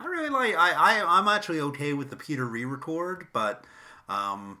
I 0.00 0.06
really 0.06 0.28
like. 0.28 0.56
I, 0.56 0.72
I 0.72 1.18
I'm 1.18 1.28
actually 1.28 1.60
okay 1.60 1.92
with 1.92 2.10
the 2.10 2.16
Peter 2.16 2.44
re-record, 2.44 3.28
but 3.32 3.64
um, 4.08 4.58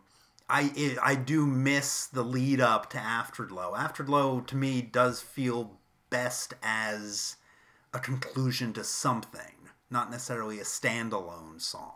I 0.48 0.70
it, 0.76 0.98
I 1.02 1.16
do 1.16 1.44
miss 1.44 2.06
the 2.06 2.22
lead 2.22 2.60
up 2.60 2.88
to 2.90 2.98
Afterglow. 2.98 3.74
Afterglow 3.74 4.42
to 4.42 4.56
me 4.56 4.80
does 4.80 5.20
feel 5.20 5.72
best 6.08 6.54
as 6.62 7.34
a 7.94 7.98
conclusion 7.98 8.72
to 8.74 8.84
something, 8.84 9.68
not 9.90 10.10
necessarily 10.10 10.58
a 10.58 10.64
standalone 10.64 11.60
song. 11.60 11.92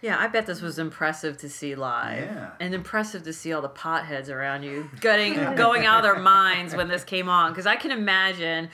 Yeah, 0.00 0.16
I 0.18 0.28
bet 0.28 0.46
this 0.46 0.62
was 0.62 0.78
impressive 0.78 1.38
to 1.38 1.48
see 1.48 1.74
live, 1.74 2.22
Yeah. 2.30 2.50
and 2.60 2.72
impressive 2.72 3.24
to 3.24 3.32
see 3.32 3.52
all 3.52 3.60
the 3.62 3.68
potheads 3.68 4.30
around 4.30 4.62
you 4.62 4.88
getting 5.00 5.34
going 5.56 5.86
out 5.86 5.98
of 5.98 6.02
their 6.04 6.22
minds 6.22 6.74
when 6.74 6.86
this 6.88 7.02
came 7.02 7.28
on. 7.28 7.50
Because 7.50 7.66
I 7.66 7.74
can 7.74 7.90
imagine, 7.90 8.70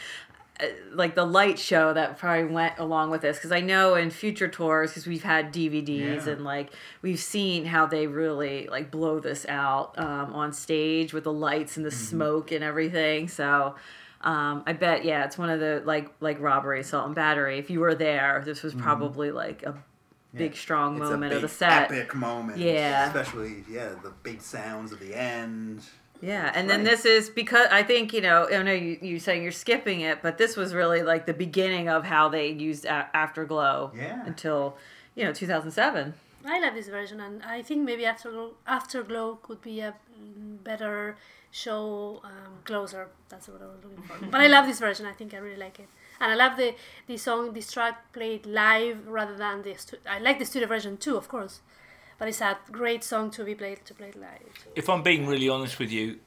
uh, 0.61 0.67
like 0.93 1.15
the 1.15 1.25
light 1.25 1.59
show 1.59 1.95
that 1.95 2.19
probably 2.19 2.45
went 2.53 2.79
along 2.79 3.11
with 3.11 3.23
this. 3.23 3.39
Because 3.39 3.53
I 3.53 3.61
know 3.61 3.95
in 3.95 4.11
future 4.11 4.49
tours, 4.49 4.91
because 4.91 5.07
we've 5.07 5.23
had 5.23 5.51
DVDs 5.51 6.27
Yeah. 6.27 6.33
and 6.35 6.45
like 6.45 6.75
we've 7.01 7.19
seen 7.19 7.65
how 7.65 7.87
they 7.87 8.07
really 8.07 8.69
like 8.71 8.91
blow 8.91 9.19
this 9.19 9.47
out 9.49 9.99
um, 9.99 10.35
on 10.35 10.53
stage 10.53 11.15
with 11.15 11.25
the 11.25 11.33
lights 11.33 11.79
and 11.79 11.87
the 11.87 11.91
smoke 11.91 12.53
and 12.53 12.63
everything. 12.63 13.29
So. 13.29 13.77
Um, 14.25 14.63
I 14.67 14.73
bet, 14.73 15.05
yeah, 15.05 15.25
it's 15.25 15.37
one 15.39 15.51
of 15.51 15.61
the 15.61 15.83
like 15.85 16.11
like 16.21 16.41
robbery, 16.41 16.81
assault, 16.81 17.07
and 17.07 17.15
battery. 17.15 17.59
If 17.59 17.71
you 17.71 17.81
were 17.81 17.95
there, 17.95 18.43
this 18.45 18.63
was 18.63 18.75
probably 18.75 19.31
like 19.31 19.63
a 19.63 19.75
big, 20.35 20.57
strong 20.57 20.97
It's 20.97 21.11
moment 21.11 21.33
a 21.33 21.37
of 21.37 21.43
the 21.43 21.49
set. 21.49 21.93
epic 21.93 22.15
moment. 22.15 22.59
Yeah. 22.59 23.07
especially 23.07 23.65
yeah, 23.71 23.91
the 24.03 24.13
big 24.23 24.41
sounds 24.41 24.93
at 24.93 24.99
the 25.01 25.15
end. 25.15 25.83
Yeah, 26.23 26.51
and 26.55 26.71
then 26.71 26.85
this 26.85 27.05
is 27.05 27.29
because 27.29 27.67
I 27.71 27.83
think 27.83 28.15
you 28.15 28.23
know 28.23 28.49
I 28.51 28.63
know 28.63 28.73
you 28.73 28.99
you 29.03 29.19
saying 29.19 29.43
you're 29.43 29.53
skipping 29.53 30.01
it, 30.01 30.23
but 30.23 30.39
this 30.39 30.57
was 30.57 30.73
really 30.73 31.03
like 31.03 31.27
the 31.27 31.35
beginning 31.35 31.91
of 31.91 32.05
how 32.05 32.31
they 32.31 32.49
used 32.49 32.87
a- 32.87 33.11
Afterglow 33.15 33.93
Yeah. 33.95 34.23
until 34.25 34.79
you 35.15 35.25
know 35.25 35.33
2007. 35.35 36.15
I 36.47 36.61
love 36.61 36.75
this 36.75 36.89
version, 36.89 37.21
and 37.21 37.43
I 37.43 37.63
think 37.63 37.85
maybe 37.85 38.05
Afterglow, 38.05 38.53
Afterglow 38.67 39.37
could 39.43 39.63
be 39.63 39.81
a 39.81 39.95
mm, 40.21 40.63
better 40.63 41.17
show 41.51 42.21
um, 42.25 42.59
closer. 42.65 43.09
That's 43.29 43.49
what 43.49 43.63
I 43.63 43.67
was 43.67 43.79
looking 43.83 44.03
for. 44.05 44.27
but 44.31 44.41
I 44.41 44.49
love 44.49 44.67
this 44.67 44.79
version. 44.79 45.07
I 45.07 45.13
think 45.13 45.33
I 45.33 45.39
really 45.39 45.57
like 45.57 45.79
it, 45.79 45.89
and 46.21 46.31
I 46.33 46.35
love 46.35 46.57
the 46.57 46.75
the 47.07 47.17
song, 47.17 47.53
this 47.55 47.73
track 47.73 48.13
played 48.13 48.45
live 48.47 49.07
rather 49.09 49.37
than 49.37 49.63
the. 49.63 49.75
Stu- 49.75 49.99
I 50.09 50.19
like 50.19 50.39
the 50.39 50.45
studio 50.45 50.69
version 50.69 50.97
too, 50.99 51.17
of 51.17 51.29
course, 51.29 51.61
but 52.19 52.29
it's 52.29 52.41
a 52.41 52.59
great 52.71 53.03
song 53.03 53.31
to 53.33 53.45
be 53.45 53.55
played 53.55 53.85
to 53.87 53.95
play 53.95 54.13
live. 54.15 54.67
If 54.75 54.89
I'm 54.91 55.03
being 55.03 55.27
really 55.27 55.49
honest 55.49 55.79
with 55.79 55.91
you, 55.91 56.19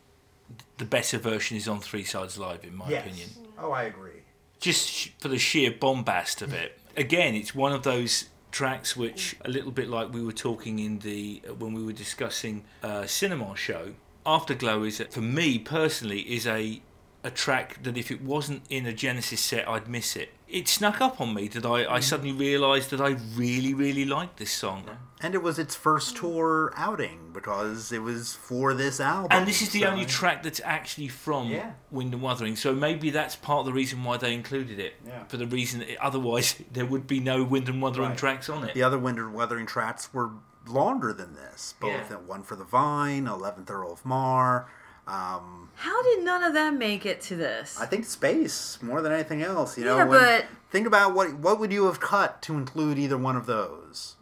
the 0.77 0.85
better 0.85 1.17
version 1.17 1.57
is 1.57 1.67
on 1.67 1.79
Three 1.79 2.03
Sides 2.03 2.37
Live, 2.37 2.63
in 2.63 2.75
my 2.75 2.89
opinion. 2.89 3.29
Oh, 3.59 3.71
I 3.71 3.83
agree. 3.83 4.23
Just 4.59 5.09
for 5.19 5.27
the 5.27 5.37
sheer 5.37 5.71
bombast 5.71 6.41
of 6.41 6.53
it. 6.53 6.79
Again, 6.95 7.35
it's 7.35 7.53
one 7.53 7.73
of 7.73 7.83
those 7.83 8.29
tracks 8.57 8.97
which, 8.97 9.35
a 9.45 9.49
little 9.49 9.69
bit 9.69 9.87
like 9.87 10.11
we 10.11 10.23
were 10.23 10.31
talking 10.31 10.79
in 10.79 10.97
the 10.99 11.39
when 11.59 11.73
we 11.75 11.83
were 11.83 11.93
discussing 11.93 12.63
uh, 12.81 13.05
cinema 13.05 13.55
show. 13.55 13.93
Afterglow 14.25 14.81
is 14.81 14.99
for 15.11 15.21
me 15.21 15.59
personally 15.59 16.21
is 16.21 16.47
a 16.47 16.81
a 17.23 17.29
track 17.29 17.83
that 17.83 17.97
if 17.97 18.09
it 18.09 18.19
wasn't 18.19 18.63
in 18.67 18.87
a 18.87 18.93
Genesis 18.93 19.41
set, 19.41 19.67
I'd 19.67 19.87
miss 19.87 20.15
it. 20.15 20.29
It 20.47 20.67
snuck 20.67 21.01
up 21.01 21.21
on 21.21 21.35
me 21.35 21.47
that 21.49 21.67
I, 21.67 21.85
I 21.97 21.99
suddenly 21.99 22.31
realised 22.31 22.89
that 22.89 22.99
I 22.99 23.09
really, 23.35 23.75
really 23.75 24.05
liked 24.05 24.37
this 24.37 24.51
song. 24.51 24.89
And 25.19 25.33
it 25.33 25.41
was 25.41 25.57
its 25.57 25.73
first 25.75 26.15
tour 26.17 26.71
outing 26.75 27.31
because 27.33 27.91
it 27.91 28.03
was 28.03 28.35
for 28.35 28.75
this 28.75 28.99
album. 28.99 29.29
And 29.31 29.47
this 29.47 29.63
is 29.63 29.69
the 29.71 29.81
so- 29.81 29.87
only 29.87 30.05
track 30.05 30.43
that's 30.43 30.61
actually 30.63 31.07
from 31.07 31.47
Yeah. 31.47 31.71
Wind 31.89 32.13
and 32.13 32.21
Wuthering, 32.21 32.55
so 32.55 32.73
maybe 32.75 33.09
that's 33.09 33.35
part 33.35 33.61
of 33.61 33.65
the 33.65 33.73
reason 33.73 34.03
why 34.03 34.17
they 34.17 34.33
included 34.35 34.79
it. 34.79 34.93
Yeah. 35.05 35.23
For 35.27 35.37
the 35.37 35.47
reason 35.47 35.79
that 35.79 35.97
otherwise 35.99 36.55
there 36.71 36.85
would 36.85 37.07
be 37.07 37.19
no 37.19 37.43
Wind 37.43 37.67
and 37.67 37.81
Wuthering 37.81 38.09
Right. 38.09 38.17
tracks 38.17 38.47
on 38.47 38.63
it. 38.63 38.75
The 38.75 38.83
other 38.83 38.99
Wind 38.99 39.17
and 39.17 39.33
Wuthering 39.33 39.65
tracks 39.65 40.13
were 40.13 40.29
longer 40.67 41.13
than 41.13 41.33
this. 41.33 41.73
Both 41.79 42.11
Yeah. 42.11 42.17
one 42.17 42.43
for 42.43 42.55
the 42.55 42.65
Vine, 42.65 43.25
Eleventh 43.25 43.71
Earl 43.71 43.93
of 43.93 44.05
Mar. 44.05 44.67
Um, 45.07 45.69
How 45.77 46.03
did 46.03 46.23
none 46.25 46.43
of 46.43 46.53
them 46.53 46.77
make 46.77 47.05
it 47.05 47.21
to 47.21 47.35
this? 47.37 47.79
I 47.79 47.85
think 47.85 48.05
space 48.05 48.77
more 48.81 49.01
than 49.01 49.13
anything 49.13 49.41
else. 49.41 49.77
You 49.77 49.85
know, 49.85 49.95
Yeah, 49.95 50.03
when- 50.03 50.19
but- 50.19 50.45
think 50.69 50.85
about 50.85 51.13
what 51.13 51.33
what 51.35 51.59
would 51.59 51.71
you 51.71 51.85
have 51.85 52.01
cut 52.01 52.41
to 52.41 52.55
include 52.55 52.99
either 52.99 53.17
one 53.17 53.37
of 53.37 53.45
those? 53.45 54.16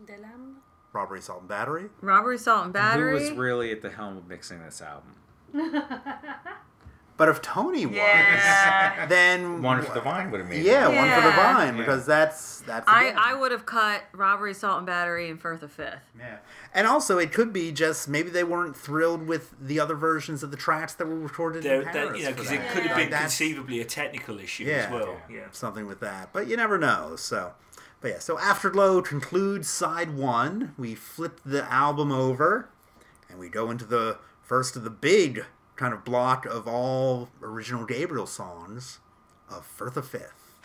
The 0.96 1.00
Lamb. 1.00 1.04
Robbery, 1.04 1.20
assault, 1.20 1.40
and 1.42 1.50
battery. 1.50 1.90
Robbery, 2.02 2.38
Salt, 2.38 2.64
and 2.66 2.74
battery. 2.74 3.18
Who 3.20 3.30
was 3.30 3.38
really 3.38 3.72
at 3.72 3.82
the 3.82 3.90
helm 3.90 4.18
of 4.18 4.28
mixing 4.28 4.64
this 4.64 4.82
album? 4.82 5.16
But 7.18 7.30
if 7.30 7.42
Tony 7.42 7.86
was, 7.86 7.96
Yeah. 7.96 9.06
then 9.06 9.62
One 9.62 9.82
for 9.82 9.94
the 9.94 10.02
Vine 10.02 10.32
would 10.32 10.42
have 10.42 10.50
made. 10.50 10.66
yeah, 10.66 10.90
it. 10.90 10.96
one 10.98 11.10
for 11.10 11.22
the 11.22 11.30
Yeah. 11.30 11.54
Vine 11.54 11.76
Yeah. 11.78 11.80
because 11.82 12.06
that's 12.06 12.60
that's. 12.68 12.86
I, 12.90 13.06
again- 13.06 13.18
I 13.18 13.34
would 13.34 13.54
have 13.54 13.66
cut 13.66 14.04
Robbery, 14.12 14.54
Salt, 14.54 14.80
and 14.80 14.86
Battery 14.86 15.30
and 15.30 15.40
Firth 15.40 15.64
of 15.64 15.72
Fifth. 15.72 16.02
Yeah. 16.20 16.40
And 16.74 16.86
also, 16.86 17.18
it 17.18 17.32
could 17.32 17.54
be 17.54 17.72
just 17.72 18.10
maybe 18.10 18.30
they 18.30 18.44
weren't 18.44 18.76
thrilled 18.76 19.28
with 19.28 19.56
the 19.62 19.80
other 19.80 19.96
versions 19.96 20.44
of 20.44 20.52
the 20.52 20.58
tracks 20.58 20.94
that 20.96 21.08
were 21.08 21.16
recorded 21.18 21.64
There, 21.64 21.84
in 21.84 21.84
there, 21.94 22.08
Paris. 22.08 22.18
you 22.20 22.26
know, 22.26 22.32
because 22.34 22.52
it 22.52 22.60
could 22.72 22.84
have 22.84 22.98
Like, 22.98 23.06
been 23.06 23.12
that's- 23.12 23.38
conceivably 23.38 23.80
a 23.80 23.86
technical 23.86 24.38
issue 24.42 24.66
yeah, 24.66 24.74
as 24.74 24.92
well. 24.92 25.16
Yeah. 25.30 25.44
something 25.54 25.88
with 25.88 26.02
that. 26.02 26.34
But 26.34 26.48
you 26.48 26.58
never 26.58 26.78
know. 26.78 27.16
So, 27.16 27.54
but 28.06 28.12
yeah. 28.12 28.20
So 28.20 28.38
Afterglow 28.38 29.02
concludes 29.02 29.68
side 29.68 30.16
one. 30.16 30.76
We 30.78 30.94
flip 30.94 31.42
the 31.44 31.64
album 31.74 32.12
over, 32.12 32.70
and 33.28 33.40
we 33.40 33.50
go 33.50 33.72
into 33.72 33.84
the 33.84 34.20
first 34.44 34.76
of 34.76 34.84
the 34.84 34.92
big 34.92 35.44
kind 35.76 35.92
of 35.92 36.06
block 36.06 36.46
of 36.46 36.68
all 36.68 37.30
original 37.42 37.84
Gabriel 37.84 38.28
songs 38.28 39.00
of 39.50 39.66
Firth 39.66 39.98
of 39.98 40.08
Fifth. 40.08 40.60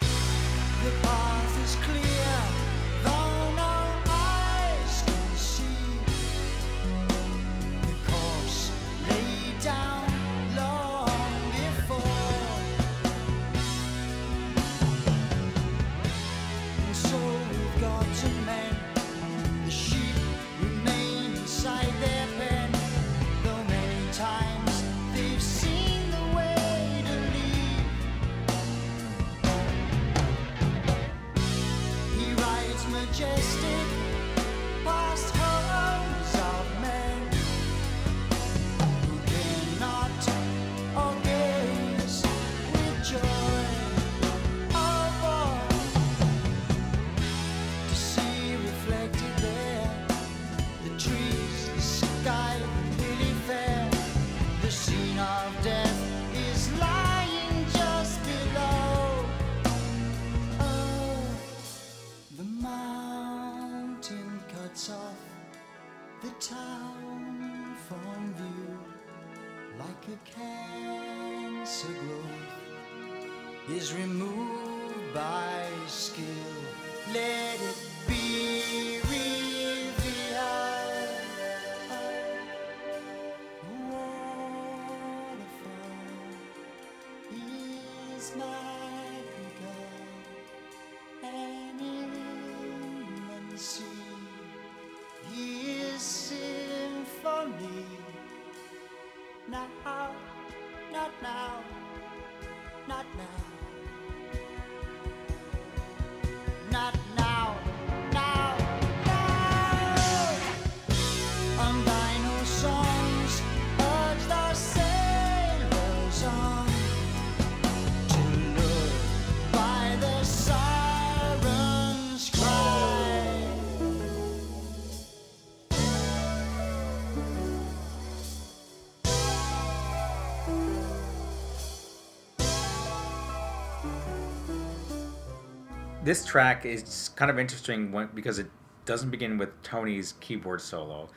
This 136.11 136.25
track 136.25 136.67
is 136.67 137.11
kind 137.15 137.31
of 137.31 137.39
interesting 137.39 137.93
when, 137.93 138.09
because 138.13 138.41
it 138.41 138.51
doesn't 138.85 139.11
begin 139.11 139.39
with 139.39 139.63
Tony's 139.63 140.15
keyboard 140.19 140.61
solo, 140.61 141.09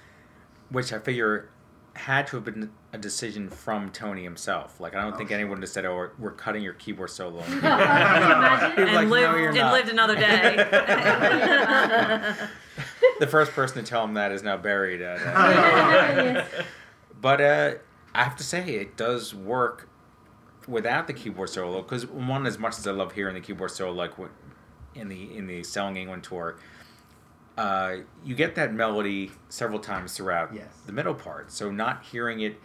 which 0.70 0.94
I 0.94 1.00
figure 1.00 1.50
had 1.96 2.28
to 2.28 2.36
have 2.36 2.46
been 2.46 2.72
a 2.92 3.00
decision 3.00 3.50
from 3.50 3.90
Tony 3.90 4.22
himself. 4.22 4.80
Like 4.80 4.96
I 4.96 5.02
don't 5.02 5.18
think 5.18 5.32
anyone 5.32 5.58
would 5.58 5.64
have 5.64 5.72
said, 5.72 5.86
"Oh, 5.86 6.12
we're 6.20 6.34
cutting 6.34 6.62
your 6.62 6.74
keyboard 6.74 7.10
solo." 7.10 7.40
and 7.42 7.64
like, 7.64 8.76
no, 8.78 9.02
lived 9.06 9.40
you're 9.40 9.58
and 9.58 9.72
lived 9.72 9.90
another 9.90 10.14
day. 10.14 10.58
the 13.20 13.26
first 13.26 13.52
person 13.54 13.84
to 13.84 13.90
tell 13.90 14.04
him 14.04 14.14
that 14.14 14.32
is 14.32 14.44
now 14.44 14.58
buried. 14.58 15.02
At, 15.02 15.18
uh, 15.26 16.46
But 17.20 17.42
uh, 17.42 17.74
I 18.14 18.24
have 18.26 18.36
to 18.36 18.44
say, 18.44 18.76
it 18.76 18.96
does 18.96 19.34
work 19.34 19.90
without 20.68 21.08
the 21.08 21.14
keyboard 21.14 21.50
solo. 21.50 21.82
Because 21.82 22.06
one, 22.06 22.46
as 22.46 22.60
much 22.60 22.78
as 22.78 22.86
I 22.86 22.92
love 22.92 23.14
hearing 23.14 23.34
the 23.34 23.42
keyboard 23.42 23.72
solo, 23.72 23.92
like 23.92 24.18
what- 24.20 24.30
in 24.96 25.08
the 25.10 25.36
in 25.38 25.48
the 25.48 25.64
Selling 25.64 25.98
England 25.98 26.24
tour, 26.24 26.58
uh, 27.58 27.98
you 28.24 28.36
get 28.36 28.56
that 28.56 28.74
melody 28.74 29.32
several 29.50 29.80
times 29.80 30.16
throughout 30.18 30.54
Yes. 30.54 30.68
the 30.86 30.92
middle 30.92 31.14
part. 31.16 31.52
So 31.52 31.72
not 31.72 32.04
hearing 32.04 32.40
it, 32.42 32.60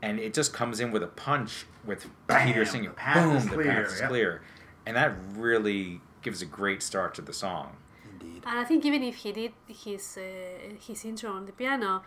and 0.00 0.18
it 0.18 0.34
just 0.34 0.52
comes 0.52 0.80
in 0.80 0.90
with 0.92 1.02
a 1.02 1.08
punch 1.08 1.66
with 1.84 2.06
Bam, 2.26 2.46
Peter 2.46 2.64
singing, 2.64 2.90
the 2.90 2.94
path 2.94 3.24
boom, 3.24 3.36
is 3.36 3.48
the 3.48 3.56
path 3.58 3.86
is 3.92 4.00
yep. 4.00 4.08
clear, 4.08 4.42
and 4.86 4.96
that 4.96 5.12
really 5.36 6.00
gives 6.22 6.40
a 6.42 6.46
great 6.46 6.82
start 6.82 7.14
to 7.16 7.22
the 7.22 7.32
song. 7.32 7.76
Indeed. 8.12 8.42
And 8.46 8.58
I 8.58 8.64
think 8.64 8.84
even 8.84 9.02
if 9.02 9.16
he 9.16 9.32
did 9.32 9.52
his 9.66 10.16
uh, 10.16 10.74
his 10.86 11.04
intro 11.04 11.32
on 11.32 11.46
the 11.46 11.52
piano, 11.52 12.02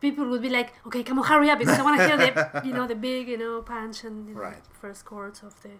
people 0.00 0.24
would 0.28 0.42
be 0.42 0.50
like, 0.50 0.72
"Okay, 0.86 1.02
come 1.02 1.18
on, 1.18 1.24
hurry 1.26 1.50
up, 1.50 1.58
because 1.58 1.78
I 1.78 1.82
want 1.82 1.98
to 2.00 2.06
hear 2.06 2.16
the 2.16 2.62
you 2.64 2.72
know 2.72 2.86
the 2.86 2.94
big 2.94 3.26
you 3.28 3.38
know 3.38 3.62
punch 3.62 4.04
and 4.04 4.28
you 4.28 4.34
know, 4.34 4.40
Right. 4.40 4.62
first 4.80 5.04
chords 5.04 5.42
of 5.42 5.60
the 5.64 5.70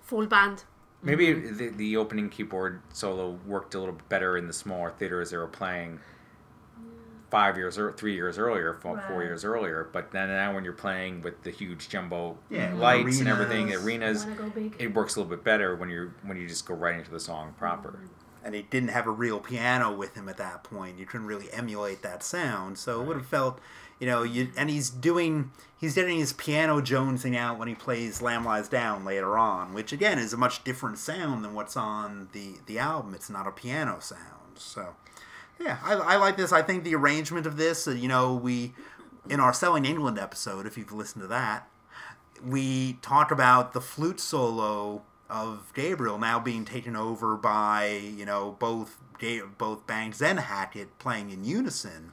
full 0.00 0.26
band." 0.26 0.64
Maybe 1.02 1.28
mm-hmm. 1.28 1.56
the, 1.56 1.68
the 1.68 1.96
opening 1.96 2.28
keyboard 2.28 2.80
solo 2.92 3.38
worked 3.46 3.74
a 3.74 3.78
little 3.78 3.98
better 4.08 4.36
in 4.36 4.46
the 4.48 4.52
smaller 4.52 4.90
theaters 4.90 5.30
they 5.30 5.36
were 5.36 5.46
playing. 5.46 6.00
five 7.30 7.56
years 7.58 7.76
or 7.78 7.92
three 7.92 8.14
years 8.14 8.38
earlier, 8.38 8.74
four, 8.80 8.98
four 9.06 9.22
years 9.22 9.44
earlier. 9.44 9.88
But 9.92 10.12
then 10.12 10.28
now 10.28 10.54
when 10.54 10.64
you're 10.64 10.72
playing 10.72 11.20
with 11.22 11.42
the 11.42 11.50
huge 11.50 11.88
jumbo 11.90 12.38
Yeah, 12.48 12.72
lights 12.74 13.18
and 13.20 13.28
everything, 13.28 13.70
arenas. 13.72 14.24
arenas, 14.24 14.24
Wanna 14.24 14.36
go 14.36 14.50
big. 14.50 14.76
it 14.78 14.94
works 14.94 15.14
a 15.16 15.20
little 15.20 15.36
bit 15.36 15.44
better 15.44 15.76
when 15.76 15.90
you 15.90 16.12
when 16.22 16.36
you 16.38 16.48
just 16.48 16.66
go 16.66 16.74
right 16.74 16.94
into 16.98 17.10
the 17.10 17.20
song 17.20 17.54
proper. 17.58 17.90
Mm-hmm. 17.90 18.46
and 18.46 18.54
he 18.54 18.62
didn't 18.62 18.90
have 18.90 19.06
a 19.06 19.10
real 19.10 19.40
piano 19.40 19.92
with 19.94 20.14
him 20.14 20.28
at 20.28 20.38
that 20.38 20.64
point. 20.64 20.98
You 20.98 21.04
couldn't 21.04 21.26
really 21.26 21.52
emulate 21.52 22.00
that 22.02 22.22
sound, 22.22 22.78
so 22.78 23.02
it 23.02 23.04
would 23.06 23.16
have 23.18 23.26
felt, 23.26 23.60
you 23.98 24.06
know, 24.06 24.22
you 24.22 24.50
and 24.56 24.70
he's 24.70 24.90
doing 24.90 25.50
he's 25.80 25.94
getting 25.94 26.18
his 26.18 26.32
piano 26.32 26.80
jonesing 26.80 27.36
out 27.36 27.58
when 27.58 27.68
he 27.68 27.74
plays 27.74 28.22
"Lamb 28.22 28.44
Lies 28.44 28.68
Down" 28.68 29.04
later 29.04 29.38
on, 29.38 29.74
which 29.74 29.92
again 29.92 30.18
is 30.18 30.32
a 30.32 30.36
much 30.36 30.64
different 30.64 30.98
sound 30.98 31.44
than 31.44 31.54
what's 31.54 31.76
on 31.76 32.28
the 32.32 32.54
the 32.66 32.78
album. 32.78 33.14
It's 33.14 33.30
not 33.30 33.46
a 33.46 33.52
piano 33.52 33.98
sound, 34.00 34.56
so 34.56 34.94
yeah, 35.60 35.78
I, 35.82 35.94
I 35.94 36.16
like 36.16 36.36
this. 36.36 36.52
I 36.52 36.62
think 36.62 36.84
the 36.84 36.94
arrangement 36.94 37.46
of 37.46 37.56
this, 37.56 37.88
uh, 37.88 37.92
you 37.92 38.08
know, 38.08 38.34
we 38.34 38.74
in 39.28 39.40
our 39.40 39.52
Selling 39.52 39.84
England 39.84 40.18
episode, 40.18 40.66
if 40.66 40.78
you've 40.78 40.92
listened 40.92 41.22
to 41.22 41.28
that, 41.28 41.68
we 42.44 42.94
talk 43.02 43.30
about 43.30 43.72
the 43.72 43.80
flute 43.80 44.20
solo 44.20 45.02
of 45.28 45.72
Gabriel 45.74 46.18
now 46.18 46.38
being 46.38 46.64
taken 46.64 46.96
over 46.96 47.36
by 47.36 47.88
you 47.88 48.24
know 48.24 48.56
both 48.58 48.98
both 49.58 49.86
Banks 49.86 50.22
and 50.22 50.38
Hackett 50.38 50.98
playing 50.98 51.30
in 51.30 51.44
unison, 51.44 52.12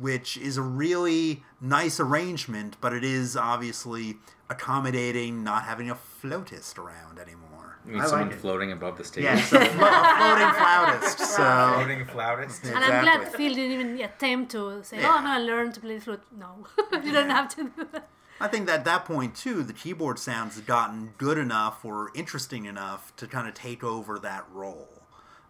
which 0.00 0.36
is 0.38 0.56
a 0.56 0.62
really 0.62 1.42
nice 1.60 2.00
arrangement, 2.00 2.76
but 2.80 2.92
it 2.94 3.04
is 3.04 3.36
obviously 3.36 4.16
accommodating 4.48 5.44
not 5.44 5.64
having 5.64 5.90
a 5.90 5.94
flautist 5.94 6.78
around 6.78 7.18
anymore. 7.18 7.78
You 7.86 7.92
need 7.92 8.02
I 8.02 8.06
someone 8.06 8.28
like 8.30 8.38
floating 8.38 8.72
above 8.72 8.98
the 8.98 9.04
stage. 9.04 9.24
Yes, 9.24 9.52
a, 9.52 9.64
flo- 9.64 9.86
a 9.88 10.16
floating 10.18 10.54
flautist. 10.60 11.18
So 11.36 11.72
floating 11.74 12.04
flautist. 12.06 12.64
And 12.64 12.76
I'm 12.84 13.02
glad 13.04 13.20
Exactly. 13.22 13.38
Phil 13.48 13.54
didn't 13.54 13.72
even 13.80 14.00
attempt 14.00 14.52
to 14.52 14.82
say, 14.82 15.00
Yeah. 15.00 15.08
"Oh, 15.12 15.18
I'm 15.18 15.24
gonna 15.24 15.44
learn 15.44 15.72
to 15.72 15.80
play 15.80 15.94
the 15.96 16.00
flute." 16.04 16.22
No, 16.38 16.66
you 17.04 17.12
don't 17.12 17.30
have 17.30 17.48
to 17.56 17.64
do 17.64 17.86
that. 17.92 18.08
I 18.40 18.48
think 18.48 18.66
that 18.66 18.80
at 18.80 18.84
that 18.86 19.04
point 19.04 19.34
too, 19.34 19.62
the 19.62 19.72
keyboard 19.74 20.18
sounds 20.18 20.56
had 20.56 20.66
gotten 20.66 21.12
good 21.18 21.36
enough 21.38 21.84
or 21.84 22.10
interesting 22.14 22.64
enough 22.64 23.14
to 23.16 23.26
kind 23.26 23.46
of 23.48 23.54
take 23.54 23.84
over 23.84 24.18
that 24.18 24.46
role. 24.52 25.02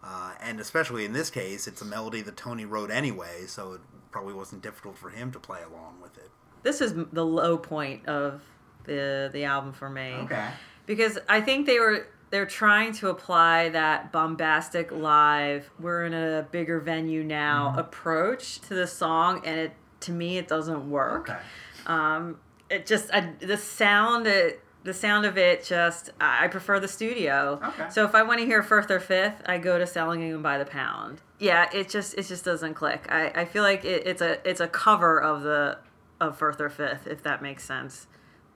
Uh, 0.02 0.32
and 0.40 0.58
especially 0.60 1.04
in 1.04 1.12
this 1.12 1.30
case, 1.30 1.66
it's 1.68 1.82
a 1.82 1.84
melody 1.84 2.20
that 2.22 2.36
Tony 2.36 2.64
wrote 2.64 2.90
anyway, 2.90 3.44
so 3.46 3.74
it 3.74 3.80
probably 4.10 4.34
wasn't 4.34 4.62
difficult 4.62 4.96
for 4.98 5.10
him 5.10 5.30
to 5.32 5.38
play 5.38 5.60
along 5.62 5.96
with 6.02 6.16
it. 6.18 6.30
This 6.62 6.80
is 6.80 6.94
the 7.12 7.24
low 7.24 7.56
point 7.56 8.06
of 8.06 8.42
the 8.84 9.30
the 9.32 9.44
album 9.44 9.72
for 9.72 9.88
me. 9.90 10.12
Okay. 10.24 10.48
because 10.86 11.18
I 11.28 11.40
think 11.40 11.66
they 11.66 11.78
were 11.78 12.06
they're 12.30 12.46
trying 12.46 12.92
to 12.94 13.08
apply 13.08 13.70
that 13.70 14.12
bombastic 14.12 14.90
live 14.92 15.68
we're 15.80 16.04
in 16.04 16.14
a 16.14 16.46
bigger 16.50 16.80
venue 16.80 17.22
now 17.24 17.70
Mm-hmm. 17.70 17.78
approach 17.80 18.60
to 18.62 18.74
the 18.74 18.86
song 18.86 19.42
and 19.44 19.58
it 19.58 19.72
to 20.00 20.12
me 20.12 20.38
it 20.38 20.48
doesn't 20.48 20.88
work 20.90 21.30
um 21.86 22.38
it 22.70 22.86
just 22.86 23.12
I, 23.12 23.32
the 23.40 23.56
sound 23.56 24.26
it, 24.26 24.60
the 24.84 24.94
sound 24.94 25.26
of 25.26 25.36
it 25.36 25.64
just 25.64 26.10
I 26.20 26.48
prefer 26.48 26.78
the 26.80 26.88
studio 26.88 27.60
Okay. 27.62 27.90
so 27.90 28.04
if 28.04 28.14
I 28.14 28.22
want 28.22 28.38
to 28.40 28.46
hear 28.46 28.62
Firth 28.62 28.90
of 28.90 29.04
Fifth 29.04 29.42
I 29.46 29.58
go 29.58 29.76
to 29.78 29.86
Selling 29.86 30.22
England 30.22 30.42
by 30.42 30.56
the 30.58 30.64
Pound 30.64 31.20
yeah 31.40 31.68
it 31.72 31.88
just 31.88 32.14
it 32.14 32.26
just 32.26 32.44
doesn't 32.44 32.74
click. 32.74 33.06
I, 33.08 33.32
I 33.34 33.44
feel 33.44 33.64
like 33.64 33.84
it, 33.84 34.06
it's 34.06 34.22
a 34.22 34.46
it's 34.48 34.60
a 34.60 34.68
cover 34.68 35.20
of 35.20 35.42
the 35.42 35.78
of 36.20 36.38
Firth 36.38 36.60
of 36.60 36.72
Fifth 36.72 37.06
if 37.06 37.22
that 37.24 37.42
makes 37.42 37.64
sense. 37.64 38.06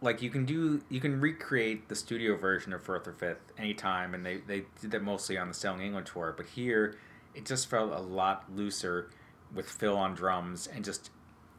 Like 0.00 0.22
you 0.22 0.30
can 0.30 0.44
do 0.44 0.82
you 0.90 1.00
can 1.00 1.20
recreate 1.20 1.88
the 1.88 1.96
studio 1.96 2.36
version 2.36 2.72
of 2.72 2.82
Firth 2.82 3.06
of 3.06 3.18
Fifth 3.18 3.52
anytime 3.58 4.14
and 4.14 4.24
they, 4.24 4.36
they 4.36 4.64
did 4.80 4.90
that 4.92 5.02
mostly 5.02 5.36
on 5.38 5.48
the 5.48 5.54
Selling 5.54 5.80
England 5.80 6.06
tour 6.06 6.32
but 6.36 6.46
here 6.46 6.96
it 7.34 7.46
just 7.46 7.68
felt 7.68 7.90
a 7.90 8.00
lot 8.00 8.44
looser 8.54 9.10
with 9.52 9.68
Phil 9.68 9.96
on 9.96 10.14
drums 10.14 10.66
and 10.66 10.84
just 10.84 11.10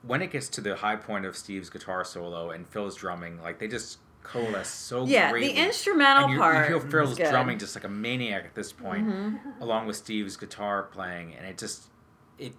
when 0.03 0.21
it 0.21 0.31
gets 0.31 0.47
to 0.49 0.61
the 0.61 0.75
high 0.75 0.95
point 0.95 1.25
of 1.25 1.35
Steve's 1.35 1.69
guitar 1.69 2.05
solo 2.05 2.51
and 2.51 2.67
Phil's 2.67 2.95
drumming 2.95 3.41
like 3.41 3.57
they 3.57 3.67
just 3.67 3.97
coalesce 4.25 4.69
so 4.69 5.05
great. 5.05 5.13
Yeah, 5.13 5.31
the 5.31 5.51
instrumental 5.51 6.25
and 6.25 6.33
you, 6.33 6.39
part 6.39 6.69
you 6.69 6.79
feel 6.79 6.89
Phil's 6.89 7.19
is 7.19 7.29
drumming 7.29 7.59
just 7.59 7.75
like 7.75 7.83
a 7.83 7.89
maniac 7.89 8.45
at 8.45 8.55
this 8.55 8.71
point 8.71 9.39
along 9.61 9.87
with 9.87 9.95
Steve's 9.95 10.37
guitar 10.37 10.83
playing 10.83 11.33
and 11.35 11.45
it 11.45 11.57
just 11.57 11.83
it 12.37 12.53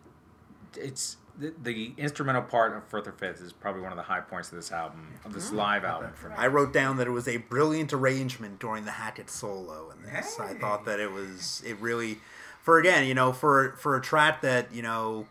it's 0.77 1.17
the, 1.39 1.53
the 1.63 1.93
instrumental 1.99 2.43
part 2.43 2.75
of 2.77 2.85
Firth 2.85 3.07
of 3.07 3.19
Fifth 3.19 3.41
is 3.43 3.53
probably 3.53 3.83
one 3.83 3.93
of 3.93 3.97
the 3.97 4.05
high 4.05 4.21
points 4.21 4.51
of 4.51 4.57
this 4.57 4.73
album 4.73 5.15
of 5.25 5.33
this 5.33 5.53
live 5.53 5.85
album 5.85 6.13
for 6.15 6.31
me. 6.31 6.35
I 6.37 6.47
wrote 6.47 6.73
down 6.73 6.97
that 6.97 7.07
it 7.07 7.11
was 7.11 7.29
a 7.29 7.37
brilliant 7.37 7.93
arrangement 7.93 8.59
during 8.59 8.85
the 8.85 8.93
Hackett 8.93 9.29
solo 9.29 9.91
in 9.91 10.03
this. 10.03 10.39
I 10.41 10.55
thought 10.55 10.85
that 10.87 10.99
it 10.99 11.13
was 11.13 11.63
it 11.67 11.79
really 11.81 12.19
for 12.63 12.79
again, 12.79 13.07
you 13.07 13.15
know, 13.15 13.33
for 13.33 13.77
for 13.79 13.97
a 13.97 14.01
track 14.01 14.41
that, 14.43 14.73
you 14.73 14.83
know, 14.83 15.27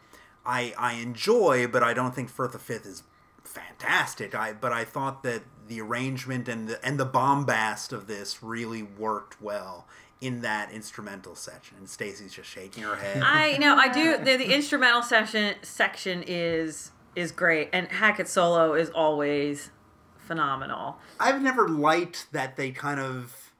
I 0.45 0.73
I 0.77 0.93
enjoy, 0.93 1.67
but 1.67 1.81
I 1.81 1.93
don't 1.93 2.13
think 2.13 2.29
Firth 2.29 2.51
the 2.51 2.59
Fifth 2.59 2.86
is 2.86 3.03
fantastic. 3.43 4.36
I 4.36 4.53
but 4.53 4.71
I 4.71 4.83
thought 4.83 5.23
that 5.23 5.41
the 5.68 5.82
arrangement 5.82 6.47
and 6.47 6.68
the 6.68 6.86
and 6.86 6.99
the 6.99 7.05
bombast 7.05 7.91
of 7.91 8.07
this 8.07 8.43
really 8.43 8.84
worked 8.84 9.41
well 9.41 9.88
in 10.22 10.41
that 10.41 10.72
instrumental 10.72 11.36
section. 11.36 11.78
And 11.78 11.89
Stacy's 11.89 12.34
just 12.34 12.49
shaking 12.49 12.84
her 12.84 12.95
head. 12.95 13.22
I 13.24 13.57
know 13.57 13.76
I 13.76 13.89
do. 13.89 14.18
The, 14.18 14.38
the 14.38 14.53
instrumental 14.53 15.01
section 15.01 15.55
section 15.61 16.24
is 16.26 16.91
is 17.16 17.32
great, 17.32 17.70
and 17.74 17.88
Hackett 17.88 18.28
solo 18.28 18.74
is 18.74 18.89
always 18.89 19.72
phenomenal. 20.18 20.97
I've 21.20 21.41
never 21.41 21.68
liked 21.68 22.32
that 22.32 22.57
they 22.57 22.72
kind 22.72 22.99
of 22.99 23.51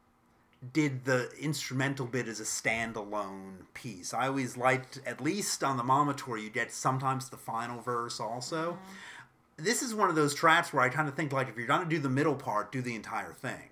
did 0.74 1.06
the 1.06 1.30
instrumental 1.39 2.06
bit 2.06 2.28
as 2.28 2.39
a 2.39 2.43
standalone 2.43 3.66
piece. 3.74 4.14
I 4.14 4.28
always 4.28 4.58
liked, 4.58 4.99
at 5.06 5.22
least 5.22 5.64
on 5.64 5.78
the 5.78 5.84
Mama 5.84 6.14
tour, 6.14 6.38
you 6.38 6.49
get 6.49 6.72
sometimes 6.72 7.30
the 7.30 7.38
final 7.38 7.82
verse 7.82 8.20
also. 8.20 8.72
Mm-hmm. 8.72 9.14
This 9.58 9.82
is 9.82 9.93
one 9.95 10.10
of 10.10 10.16
those 10.16 10.34
tracks 10.36 10.74
where 10.74 10.84
I 10.84 10.89
kind 10.89 11.08
of 11.08 11.16
think 11.16 11.32
like 11.32 11.47
if 11.49 11.58
you're 11.58 11.68
gonna 11.68 11.86
do 11.86 11.99
the 11.99 12.10
middle 12.10 12.36
part, 12.36 12.72
do 12.72 12.82
the 12.82 12.95
entire 12.95 13.34
thing 13.34 13.70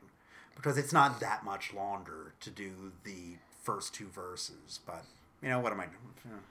because 0.56 0.78
it's 0.78 0.94
not 0.94 1.20
that 1.20 1.44
much 1.44 1.74
longer 1.74 2.34
to 2.40 2.50
do 2.50 2.92
the 3.04 3.36
first 3.64 3.94
two 3.94 4.08
verses. 4.08 4.80
But 4.86 5.04
you 5.42 5.50
know 5.50 5.60
what 5.60 5.72
am 5.74 5.80
I 5.82 5.86
doing? 5.86 5.98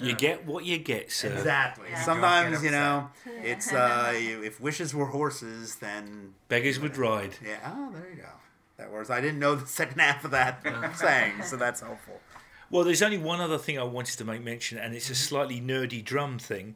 You 0.00 0.14
get 0.14 0.46
what 0.46 0.64
you 0.64 0.78
get, 0.78 1.10
sir. 1.10 1.32
Exactly. 1.32 1.88
Yeah. 1.90 2.00
Sometimes 2.04 2.56
Don't 2.58 2.64
you 2.64 2.70
know 2.70 3.10
it's 3.42 3.72
uh, 3.72 4.14
you- 4.20 4.44
if 4.44 4.60
wishes 4.60 4.94
were 4.94 5.06
horses, 5.06 5.76
then 5.76 6.34
Beggars 6.48 6.78
would 6.78 6.96
ride. 6.96 7.34
yeah, 7.44 7.58
oh, 7.76 7.90
there 7.92 8.08
you 8.08 8.22
go. 8.22 8.28
That 8.78 8.92
was 8.92 9.10
I 9.10 9.20
didn't 9.20 9.40
know 9.40 9.56
the 9.56 9.66
second 9.66 9.98
half 10.00 10.24
of 10.24 10.30
that 10.30 10.62
saying, 10.96 11.42
so 11.42 11.56
that's 11.56 11.80
helpful. 11.80 12.20
Well, 12.70 12.84
there's 12.84 13.02
only 13.02 13.18
one 13.18 13.40
other 13.40 13.58
thing 13.58 13.78
I 13.78 13.84
wanted 13.84 14.18
to 14.18 14.24
make 14.24 14.42
mention, 14.42 14.76
and 14.78 14.94
it's 14.94 15.10
a 15.10 15.14
slightly 15.14 15.60
nerdy 15.60 16.02
drum 16.04 16.38
thing, 16.38 16.74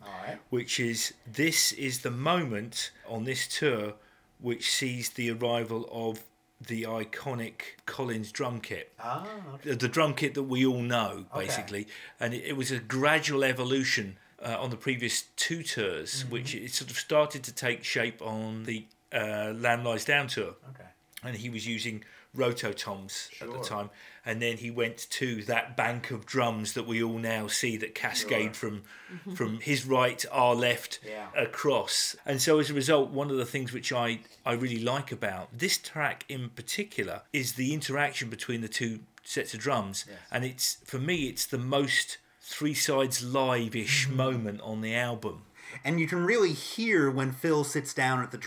which 0.50 0.78
is 0.78 1.14
this 1.26 1.72
is 1.72 2.00
the 2.02 2.10
moment 2.10 2.90
on 3.08 3.24
this 3.24 3.46
tour 3.48 3.94
which 4.38 4.70
sees 4.70 5.10
the 5.10 5.30
arrival 5.30 5.88
of 5.92 6.20
the 6.66 6.82
iconic 6.84 7.62
Collins 7.86 8.30
drum 8.32 8.60
kit. 8.60 8.92
Oh, 9.02 9.26
the 9.62 9.74
the 9.74 9.88
drum 9.88 10.14
kit 10.14 10.34
that 10.34 10.44
we 10.44 10.64
all 10.64 10.82
know, 10.82 11.26
basically. 11.34 11.86
And 12.18 12.34
it, 12.34 12.44
it 12.44 12.56
was 12.56 12.70
a 12.70 12.78
gradual 12.78 13.44
evolution 13.44 14.16
uh, 14.42 14.56
on 14.58 14.70
the 14.70 14.76
previous 14.76 15.22
two 15.36 15.62
tours, 15.62 16.24
which 16.28 16.54
it 16.54 16.70
sort 16.72 16.90
of 16.90 16.96
started 16.98 17.42
to 17.44 17.52
take 17.52 17.82
shape 17.84 18.22
on 18.22 18.64
the 18.64 18.86
uh, 19.12 19.52
Lamb 19.56 19.84
Lies 19.84 20.04
Down 20.04 20.28
tour. 20.28 20.54
okay. 20.70 20.88
And 21.22 21.36
he 21.36 21.50
was 21.50 21.66
using 21.66 22.02
rototoms 22.36 23.28
at 23.40 23.50
the 23.52 23.60
time. 23.60 23.90
And 24.24 24.40
then 24.40 24.58
he 24.58 24.70
went 24.70 25.06
to 25.10 25.42
that 25.44 25.76
bank 25.76 26.10
of 26.10 26.26
drums 26.26 26.74
that 26.74 26.86
we 26.86 27.02
all 27.02 27.18
now 27.18 27.46
see 27.46 27.76
that 27.78 27.94
cascade 27.94 28.54
from 28.54 28.82
from 29.34 29.60
his 29.60 29.86
right, 29.86 30.24
our 30.30 30.54
left, 30.54 31.00
Yeah. 31.06 31.28
across. 31.36 32.14
And 32.24 32.40
so 32.40 32.58
as 32.58 32.70
a 32.70 32.74
result, 32.74 33.10
one 33.10 33.30
of 33.30 33.36
the 33.36 33.46
things 33.46 33.72
which 33.72 33.92
I, 33.92 34.20
I 34.44 34.52
really 34.52 34.78
like 34.78 35.10
about 35.10 35.48
this 35.56 35.78
track 35.78 36.24
in 36.28 36.50
particular 36.50 37.22
is 37.32 37.54
the 37.54 37.74
interaction 37.74 38.28
between 38.30 38.60
the 38.60 38.68
two 38.68 39.00
sets 39.24 39.54
of 39.54 39.60
drums. 39.60 40.04
And 40.30 40.44
it's 40.44 40.78
for 40.84 40.98
me 40.98 41.28
it's 41.28 41.46
the 41.46 41.58
most 41.58 42.18
three 42.40 42.74
sides 42.74 43.22
live-ish 43.24 44.06
mm-hmm. 44.06 44.16
moment 44.16 44.60
on 44.60 44.80
the 44.80 44.94
album. 44.94 45.42
And 45.84 46.00
you 46.00 46.06
can 46.06 46.24
really 46.24 46.52
hear 46.52 47.10
when 47.10 47.32
Phil 47.32 47.64
sits 47.64 47.94
down 47.94 48.22
at 48.22 48.32
the 48.32 48.38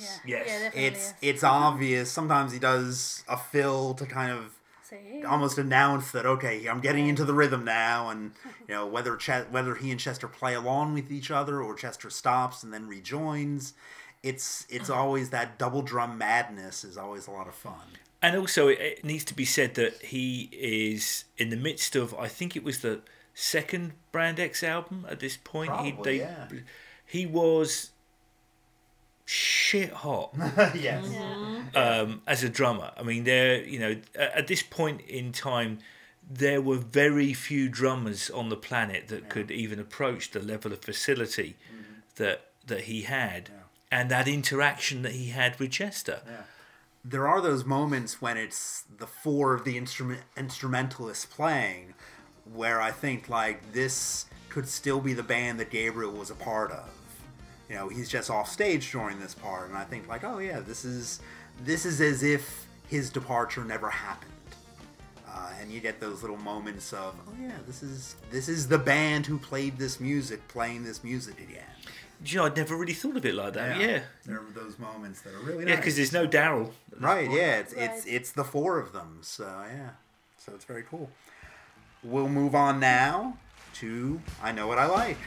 drums. 0.00 0.20
Yeah, 0.24 0.38
Yes. 0.38 0.72
yeah. 0.74 0.80
It's 0.82 0.98
yes. 0.98 1.14
it's 1.22 1.44
obvious. 1.44 2.10
Sometimes 2.10 2.52
he 2.52 2.58
does 2.58 3.24
a 3.28 3.36
fill 3.36 3.94
to 3.94 4.06
kind 4.06 4.32
of 4.32 4.56
Say, 4.82 5.00
hey, 5.08 5.22
almost 5.22 5.56
announce 5.56 6.10
that 6.10 6.26
okay, 6.26 6.66
I'm 6.66 6.80
getting 6.80 7.06
into 7.06 7.24
the 7.24 7.34
rhythm 7.34 7.64
now, 7.64 8.08
and 8.10 8.32
you 8.68 8.74
know 8.74 8.86
whether 8.86 9.16
Ch- 9.16 9.46
whether 9.50 9.74
he 9.76 9.90
and 9.90 10.00
Chester 10.00 10.26
play 10.26 10.54
along 10.54 10.94
with 10.94 11.12
each 11.12 11.30
other 11.30 11.62
or 11.62 11.74
Chester 11.74 12.10
stops 12.10 12.62
and 12.64 12.72
then 12.72 12.88
rejoins. 12.88 13.74
It's 14.22 14.66
it's 14.68 14.90
uh-huh. 14.90 15.00
always 15.00 15.30
that 15.30 15.58
double 15.58 15.82
drum 15.82 16.18
madness 16.18 16.84
is 16.84 16.96
always 16.96 17.26
a 17.26 17.30
lot 17.30 17.46
of 17.48 17.54
fun. 17.54 17.98
And 18.22 18.36
also, 18.36 18.68
it, 18.68 18.78
it 18.80 19.04
needs 19.04 19.24
to 19.26 19.34
be 19.34 19.44
said 19.44 19.74
that 19.74 20.02
he 20.02 20.50
is 20.52 21.24
in 21.38 21.48
the 21.48 21.56
midst 21.56 21.96
of, 21.96 22.14
I 22.14 22.28
think 22.28 22.54
it 22.54 22.62
was 22.62 22.80
the 22.80 23.00
second 23.32 23.92
Brand 24.12 24.38
X 24.38 24.62
album 24.62 25.06
at 25.08 25.20
this 25.20 25.38
point. 25.38 25.74
he, 25.80 25.92
Probably, 25.92 26.18
yeah. 26.18 26.48
he 27.06 27.24
was 27.24 27.92
shit 29.30 29.92
hot 29.92 30.34
yes. 30.74 31.04
yeah. 31.12 31.62
um, 31.74 32.20
as 32.26 32.42
a 32.42 32.48
drummer. 32.48 32.90
I 32.96 33.04
mean, 33.04 33.22
there, 33.24 33.62
you 33.64 33.78
know, 33.78 33.96
at, 34.16 34.34
at 34.38 34.46
this 34.48 34.62
point 34.62 35.02
in 35.02 35.30
time, 35.30 35.78
there 36.28 36.60
were 36.60 36.76
very 36.76 37.32
few 37.32 37.68
drummers 37.68 38.28
on 38.30 38.48
the 38.48 38.56
planet 38.56 39.08
that 39.08 39.28
could 39.28 39.50
even 39.50 39.78
approach 39.78 40.32
the 40.32 40.40
level 40.40 40.72
of 40.72 40.80
facility 40.80 41.56
that 42.16 42.46
that 42.66 42.82
he 42.82 43.02
had 43.02 43.50
and 43.90 44.10
that 44.10 44.28
interaction 44.28 45.02
that 45.02 45.12
he 45.12 45.30
had 45.30 45.58
with 45.58 45.70
Chester. 45.70 46.20
there 47.04 47.26
are 47.26 47.40
those 47.40 47.64
moments 47.64 48.20
when 48.20 48.36
it's 48.36 48.84
the 48.98 49.06
four 49.06 49.54
of 49.54 49.64
the 49.64 49.76
instrument 49.78 50.20
instrumentalists 50.36 51.24
playing 51.24 51.94
where 52.52 52.80
I 52.80 52.90
think 52.90 53.28
like 53.28 53.72
this 53.72 54.26
could 54.48 54.68
still 54.68 55.00
be 55.00 55.14
the 55.14 55.22
band 55.22 55.58
that 55.60 55.70
Gabriel 55.70 56.12
was 56.12 56.30
a 56.30 56.34
part 56.34 56.70
of. 56.72 56.88
You 57.70 57.76
know, 57.76 57.88
he's 57.88 58.08
just 58.08 58.30
off 58.30 58.50
stage 58.50 58.90
during 58.90 59.20
this 59.20 59.32
part 59.34 59.68
and 59.68 59.78
I 59.78 59.84
think 59.84 60.08
like, 60.08 60.24
oh 60.24 60.38
yeah, 60.38 60.58
this 60.60 60.84
is 60.84 61.20
this 61.62 61.86
is 61.86 62.00
as 62.00 62.22
if 62.24 62.66
his 62.88 63.10
departure 63.10 63.64
never 63.64 63.88
happened. 63.88 64.26
Uh, 65.28 65.52
and 65.60 65.70
you 65.70 65.78
get 65.78 66.00
those 66.00 66.22
little 66.22 66.36
moments 66.38 66.92
of, 66.92 67.14
oh 67.28 67.32
yeah, 67.40 67.52
this 67.68 67.84
is 67.84 68.16
this 68.32 68.48
is 68.48 68.66
the 68.66 68.78
band 68.78 69.24
who 69.26 69.38
played 69.38 69.78
this 69.78 70.00
music 70.00 70.46
playing 70.48 70.82
this 70.82 71.04
music 71.04 71.38
again. 71.40 71.62
Do 72.24 72.32
you 72.32 72.38
know, 72.38 72.46
I'd 72.46 72.56
never 72.56 72.76
really 72.76 72.92
thought 72.92 73.16
of 73.16 73.24
it 73.24 73.34
like 73.34 73.52
that. 73.54 73.80
Yeah. 73.80 74.00
there 74.26 74.38
are 74.40 74.46
those 74.52 74.78
moments 74.78 75.22
that 75.22 75.32
are 75.32 75.38
really 75.38 75.60
Yeah, 75.64 75.70
nice. 75.70 75.76
because 75.76 75.96
there's 75.96 76.12
no 76.12 76.26
Daryl. 76.26 76.72
Right, 76.98 77.30
yeah, 77.30 77.58
it's 77.60 77.72
it's 77.72 78.04
Right. 78.04 78.14
it's 78.14 78.32
the 78.32 78.44
four 78.44 78.80
of 78.80 78.92
them. 78.92 79.18
So 79.22 79.44
yeah, 79.72 79.90
so 80.38 80.52
it's 80.56 80.64
very 80.64 80.82
cool. 80.82 81.08
We'll 82.02 82.28
move 82.28 82.56
on 82.56 82.80
now 82.80 83.38
to 83.74 84.20
I 84.42 84.50
know 84.50 84.66
what 84.66 84.78
I 84.78 84.86
like. 84.86 85.18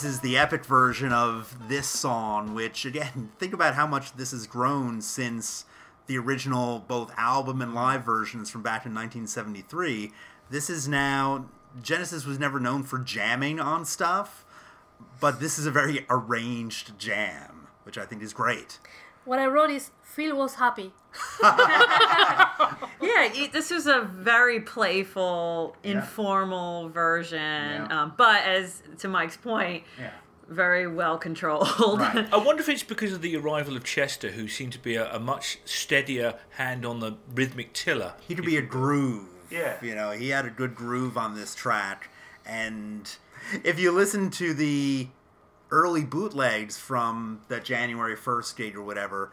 This 0.00 0.12
is 0.12 0.20
the 0.20 0.38
epic 0.38 0.64
version 0.64 1.12
of 1.12 1.68
this 1.68 1.86
song, 1.86 2.54
which 2.54 2.86
again, 2.86 3.32
think 3.38 3.52
about 3.52 3.74
how 3.74 3.86
much 3.86 4.14
this 4.14 4.30
has 4.30 4.46
grown 4.46 5.02
since 5.02 5.66
the 6.06 6.16
original 6.16 6.78
both 6.78 7.12
album 7.18 7.60
and 7.60 7.74
live 7.74 8.02
versions 8.02 8.48
from 8.48 8.62
back 8.62 8.86
in 8.86 8.94
1973. 8.94 10.10
This 10.48 10.70
is 10.70 10.88
now 10.88 11.50
Genesis 11.82 12.24
was 12.24 12.38
never 12.38 12.58
known 12.58 12.82
for 12.82 12.98
jamming 12.98 13.60
on 13.60 13.84
stuff, 13.84 14.46
but 15.20 15.38
this 15.38 15.58
is 15.58 15.66
a 15.66 15.70
very 15.70 16.06
arranged 16.08 16.98
jam, 16.98 17.66
which 17.82 17.98
I 17.98 18.06
think 18.06 18.22
is 18.22 18.32
great. 18.32 18.78
What 19.24 19.38
I 19.38 19.46
wrote 19.46 19.70
is 19.70 19.90
Phil 20.02 20.36
was 20.36 20.54
happy. 20.56 20.92
Yeah, 23.02 23.24
it- 23.34 23.52
this 23.52 23.70
was 23.70 23.86
a 23.86 24.02
very 24.02 24.60
playful, 24.60 25.76
informal 25.82 26.88
version, 26.90 27.38
Yeah. 27.40 28.02
um, 28.02 28.12
but 28.16 28.42
as 28.44 28.82
to 28.98 29.08
Mike's 29.08 29.36
point, 29.36 29.84
Yeah. 29.98 30.10
very 30.48 30.86
well 30.86 31.16
controlled. 31.18 31.68
Right. 32.00 32.28
I 32.32 32.36
wonder 32.36 32.60
if 32.62 32.68
it's 32.68 32.82
because 32.82 33.12
of 33.12 33.22
the 33.22 33.36
arrival 33.36 33.76
of 33.76 33.84
Chester, 33.84 34.30
who 34.32 34.48
seemed 34.48 34.72
to 34.72 34.78
be 34.78 34.96
a, 34.96 35.12
a 35.14 35.18
much 35.18 35.58
steadier 35.64 36.34
hand 36.50 36.84
on 36.84 37.00
the 37.00 37.12
rhythmic 37.34 37.72
tiller. 37.72 38.14
he 38.26 38.34
could 38.34 38.44
be 38.44 38.56
a 38.58 38.62
groove. 38.62 39.26
Yeah. 39.50 39.76
You 39.82 39.94
know, 39.94 40.10
he 40.12 40.28
had 40.28 40.44
a 40.46 40.50
good 40.50 40.74
groove 40.74 41.16
on 41.16 41.34
this 41.34 41.54
track. 41.54 42.10
And 42.46 43.10
if 43.64 43.80
you 43.80 43.92
listen 43.92 44.30
to 44.32 44.52
the 44.54 45.08
early 45.70 46.04
bootlegs 46.04 46.78
from 46.78 47.40
the 47.48 47.60
January 47.60 48.16
1st 48.16 48.56
gig 48.56 48.76
or 48.76 48.82
whatever, 48.82 49.30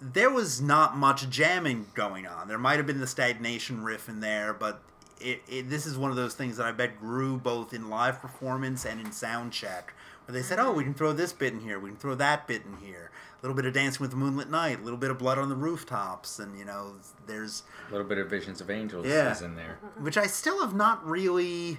there 0.00 0.30
was 0.30 0.60
not 0.60 0.96
much 0.96 1.28
jamming 1.28 1.86
going 1.94 2.26
on. 2.26 2.46
There 2.48 2.58
might 2.58 2.76
have 2.76 2.86
been 2.86 3.00
the 3.00 3.06
stagnation 3.06 3.82
riff 3.82 4.08
in 4.08 4.20
there, 4.20 4.52
but 4.54 4.80
it, 5.20 5.42
it, 5.48 5.68
this 5.68 5.86
is 5.86 5.98
one 5.98 6.10
of 6.10 6.16
those 6.16 6.34
things 6.34 6.56
that 6.58 6.66
I 6.66 6.72
bet 6.72 7.00
grew 7.00 7.36
both 7.36 7.72
in 7.74 7.88
live 7.90 8.20
performance 8.20 8.84
and 8.84 9.00
in 9.00 9.10
sound 9.12 9.52
check. 9.52 9.94
Where 10.26 10.34
they 10.34 10.42
said, 10.42 10.58
oh, 10.58 10.72
we 10.72 10.84
can 10.84 10.94
throw 10.94 11.12
this 11.12 11.32
bit 11.32 11.52
in 11.54 11.60
here, 11.60 11.78
we 11.80 11.88
can 11.90 11.98
throw 11.98 12.14
that 12.16 12.46
bit 12.46 12.62
in 12.64 12.76
here. 12.86 13.10
A 13.10 13.40
little 13.46 13.56
bit 13.56 13.64
of 13.66 13.72
Dancing 13.72 14.02
with 14.02 14.10
the 14.10 14.16
Moonlit 14.16 14.50
Knight, 14.50 14.80
a 14.80 14.82
little 14.82 14.98
bit 14.98 15.10
of 15.10 15.18
Blood 15.18 15.38
on 15.38 15.48
the 15.48 15.54
Rooftops, 15.56 16.38
and, 16.40 16.58
you 16.58 16.64
know, 16.64 16.94
there's 17.26 17.62
A 17.88 17.92
little 17.92 18.06
bit 18.06 18.18
of 18.18 18.28
Visions 18.28 18.60
of 18.60 18.68
Angels 18.68 19.06
Yeah. 19.06 19.30
is 19.32 19.42
in 19.42 19.54
there. 19.54 19.78
which 19.98 20.18
I 20.18 20.26
still 20.26 20.60
have 20.60 20.74
not 20.74 21.04
really 21.06 21.78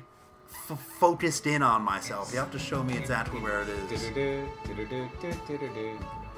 f- 0.52 0.80
focused 1.00 1.48
in 1.48 1.62
on 1.62 1.82
myself. 1.82 2.32
You 2.34 2.40
have 2.40 2.52
to 2.52 2.60
show 2.60 2.84
me 2.84 2.98
exactly 2.98 3.40
where 3.40 3.62
it 3.62 3.70
is. 3.70 3.92
It's, 3.92 4.04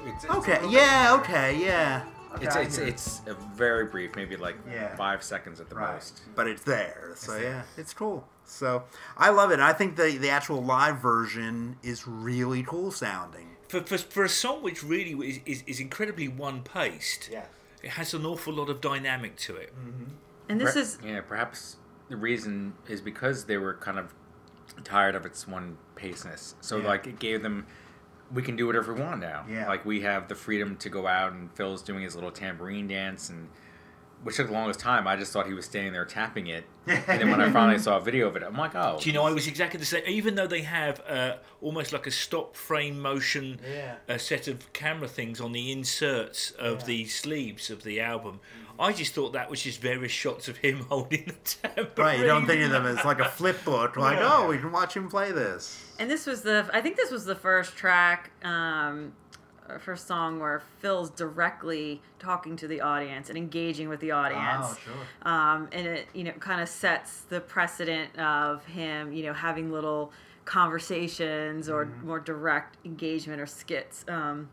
it's, 0.04 0.24
Okay, 0.30 0.60
yeah, 0.68 1.16
okay, 1.20 1.58
yeah. 1.58 2.04
It's 2.40 2.56
it's 2.56 2.78
it's 2.78 3.20
a 3.26 3.34
very 3.34 3.84
brief, 3.86 4.16
maybe 4.16 4.36
like 4.38 4.56
Yeah. 4.70 4.96
five 4.96 5.22
seconds 5.22 5.60
at 5.60 5.68
the 5.68 5.74
most. 5.74 6.22
But 6.34 6.46
it's 6.46 6.62
there, 6.62 7.12
so 7.14 7.36
yeah, 7.36 7.62
it's 7.76 7.92
cool. 7.92 8.26
So 8.46 8.84
I 9.18 9.28
love 9.30 9.50
it. 9.52 9.60
I 9.60 9.74
think 9.74 9.96
the 9.96 10.16
the 10.16 10.30
actual 10.30 10.62
live 10.64 10.96
version 10.98 11.76
is 11.82 12.08
really 12.08 12.62
cool 12.62 12.90
sounding. 12.90 13.48
For, 13.68 13.80
for, 13.82 13.98
for 13.98 14.24
a 14.24 14.28
song 14.28 14.62
which 14.62 14.82
really 14.82 15.12
is, 15.28 15.40
is, 15.46 15.62
is 15.66 15.80
incredibly 15.80 16.28
one 16.28 16.62
paced, 16.62 17.28
Yeah, 17.30 17.44
it 17.82 17.90
has 17.90 18.12
an 18.14 18.24
awful 18.26 18.52
lot 18.54 18.68
of 18.70 18.80
dynamic 18.80 19.36
to 19.46 19.56
it. 19.56 19.72
Mm-hmm. 19.74 20.04
and 20.48 20.60
this 20.60 20.72
Per- 20.74 20.80
is 20.80 20.98
yeah, 21.04 21.20
perhaps 21.20 21.76
the 22.12 22.18
reason 22.18 22.74
is 22.88 23.00
because 23.00 23.46
they 23.46 23.56
were 23.56 23.72
kind 23.74 23.98
of 23.98 24.14
tired 24.84 25.14
of 25.14 25.24
its 25.26 25.48
one 25.48 25.78
paceness. 25.96 26.54
So 26.60 26.76
Yeah. 26.76 26.86
like 26.88 27.06
it 27.06 27.18
gave 27.18 27.42
them 27.42 27.66
we 28.32 28.42
can 28.42 28.56
do 28.56 28.66
whatever 28.66 28.94
we 28.94 29.00
want 29.02 29.20
now. 29.20 29.44
Yeah. 29.48 29.66
Like 29.68 29.84
we 29.84 30.00
have 30.02 30.28
the 30.28 30.34
freedom 30.34 30.76
to 30.76 30.88
go 30.88 31.06
out 31.06 31.32
and 31.32 31.50
Phil's 31.54 31.82
doing 31.82 32.02
his 32.02 32.14
little 32.14 32.30
tambourine 32.30 32.88
dance 32.88 33.28
and 33.28 33.48
which 34.22 34.36
took 34.36 34.46
the 34.46 34.52
longest 34.52 34.78
time. 34.80 35.06
I 35.08 35.16
just 35.16 35.32
thought 35.32 35.46
he 35.48 35.52
was 35.52 35.64
standing 35.66 35.92
there 35.92 36.04
tapping 36.04 36.46
it. 36.46 36.64
and 36.86 37.20
then 37.20 37.30
when 37.30 37.40
I 37.40 37.50
finally 37.50 37.78
saw 37.86 37.96
a 37.96 38.00
video 38.00 38.28
of 38.28 38.36
it, 38.36 38.42
I'm 38.44 38.56
like, 38.56 38.74
oh. 38.74 38.98
Do 39.00 39.08
you 39.10 39.12
know, 39.12 39.24
I 39.24 39.32
was 39.32 39.46
exactly 39.48 39.78
the 39.80 39.84
same. 39.84 40.04
Even 40.06 40.36
though 40.36 40.46
they 40.46 40.62
have 40.62 41.02
uh, 41.08 41.36
almost 41.60 41.92
like 41.92 42.06
a 42.06 42.10
stop 42.12 42.56
frame 42.56 43.00
motion 43.00 43.60
Yeah. 43.68 43.96
a 44.08 44.18
set 44.18 44.46
of 44.48 44.72
camera 44.72 45.08
things 45.08 45.40
on 45.40 45.52
the 45.52 45.70
inserts 45.72 46.52
of 46.52 46.86
the 46.86 47.06
sleeves 47.06 47.68
of 47.70 47.82
the 47.82 48.00
album, 48.00 48.40
Mm-hmm. 48.40 48.71
I 48.82 48.92
just 48.92 49.14
thought 49.14 49.32
that 49.34 49.48
was 49.48 49.62
just 49.62 49.80
various 49.80 50.12
shots 50.12 50.48
of 50.48 50.56
him 50.58 50.80
holding 50.88 51.24
the 51.26 51.32
tambourine. 51.44 51.88
Right, 51.96 52.18
you 52.18 52.26
don't 52.26 52.46
think 52.46 52.62
of 52.64 52.70
them 52.70 52.84
as 52.86 53.04
like 53.04 53.20
a 53.20 53.28
flip 53.28 53.64
book, 53.64 53.96
like, 53.96 54.18
oh, 54.20 54.48
we 54.48 54.58
can 54.58 54.72
watch 54.72 54.94
him 54.96 55.08
play 55.08 55.32
this. 55.32 55.92
and 55.98 56.10
this 56.10 56.26
was 56.26 56.42
the 56.42 56.68
I 56.74 56.80
think 56.80 56.96
this 56.96 57.10
was 57.10 57.24
the 57.24 57.34
first 57.36 57.76
track, 57.76 58.30
um, 58.44 59.12
uh, 59.70 59.78
first 59.78 60.08
song 60.08 60.40
where 60.40 60.60
Phil's 60.80 61.10
directly 61.10 62.02
talking 62.18 62.56
to 62.56 62.66
the 62.66 62.80
audience 62.80 63.28
and 63.28 63.38
engaging 63.38 63.88
with 63.88 64.00
the 64.00 64.10
audience. 64.10 64.66
Oh, 64.68 64.78
sure. 64.84 65.32
um, 65.32 65.68
and 65.72 65.86
it 65.86 66.08
you 66.12 66.24
know 66.24 66.32
kind 66.32 66.60
of 66.60 66.68
sets 66.68 67.20
the 67.28 67.40
precedent 67.40 68.18
of 68.18 68.64
him 68.66 69.12
you 69.12 69.22
know 69.22 69.32
having 69.32 69.70
little 69.70 70.12
conversations 70.44 71.68
or 71.68 71.86
Mm-hmm. 71.86 72.06
more 72.06 72.20
direct 72.20 72.76
engagement 72.84 73.40
or 73.40 73.46
skits 73.46 74.04
um, 74.08 74.48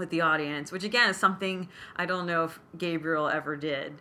with 0.00 0.10
the 0.10 0.22
audience, 0.22 0.72
which 0.72 0.82
again 0.82 1.10
is 1.10 1.16
something 1.16 1.68
I 1.94 2.06
don't 2.06 2.26
know 2.26 2.44
if 2.44 2.58
Gabriel 2.76 3.28
ever 3.28 3.56
did. 3.56 3.94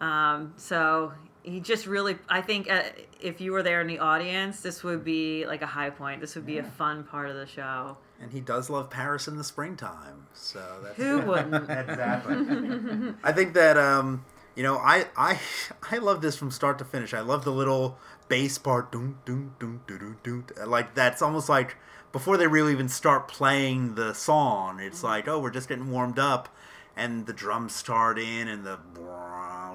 Um, 0.00 0.54
so 0.56 1.12
he 1.42 1.60
just 1.60 1.86
really, 1.86 2.18
I 2.28 2.40
think 2.40 2.70
uh, 2.70 2.82
if 3.20 3.40
you 3.40 3.52
were 3.52 3.62
there 3.62 3.80
in 3.80 3.86
the 3.86 4.00
audience, 4.00 4.60
this 4.60 4.82
would 4.82 5.04
be 5.04 5.46
like 5.46 5.62
a 5.62 5.66
high 5.66 5.90
point. 5.90 6.20
This 6.20 6.34
would 6.34 6.46
be 6.46 6.58
a 6.58 6.64
fun 6.64 7.04
part 7.04 7.30
of 7.30 7.36
the 7.36 7.46
show. 7.46 7.96
And 8.20 8.32
he 8.32 8.40
does 8.40 8.68
love 8.68 8.90
Paris 8.90 9.28
in 9.28 9.36
the 9.36 9.44
springtime, 9.44 10.26
so 10.32 10.80
that's 10.82 10.96
Who 10.96 11.20
wouldn't? 11.20 11.70
Exactly. 11.70 13.14
I 13.22 13.32
think 13.32 13.54
that 13.54 13.76
um, 13.76 14.24
you 14.56 14.62
know, 14.62 14.78
I 14.78 15.06
I 15.16 15.38
I 15.90 15.98
love 15.98 16.20
this 16.20 16.36
from 16.36 16.50
start 16.50 16.78
to 16.78 16.84
finish. 16.84 17.14
I 17.14 17.20
love 17.20 17.44
the 17.44 17.52
little 17.52 17.98
bass 18.28 18.58
part, 18.58 18.90
doom 18.90 19.18
doom 19.24 19.54
doom 19.60 19.82
doom 19.86 20.16
doom 20.24 20.44
doom. 20.56 20.68
Like 20.68 20.94
that's 20.94 21.22
almost 21.22 21.48
like 21.48 21.76
before 22.12 22.36
they 22.36 22.46
really 22.46 22.72
even 22.72 22.88
start 22.88 23.28
playing 23.28 23.94
the 23.94 24.14
song. 24.14 24.80
It's 24.80 24.98
mm-hmm. 24.98 25.06
like, 25.06 25.28
oh, 25.28 25.38
we're 25.38 25.50
just 25.50 25.68
getting 25.68 25.90
warmed 25.90 26.18
up, 26.18 26.48
and 26.96 27.26
the 27.26 27.32
drums 27.32 27.74
start 27.74 28.18
in, 28.18 28.48
and 28.48 28.64
the 28.64 28.78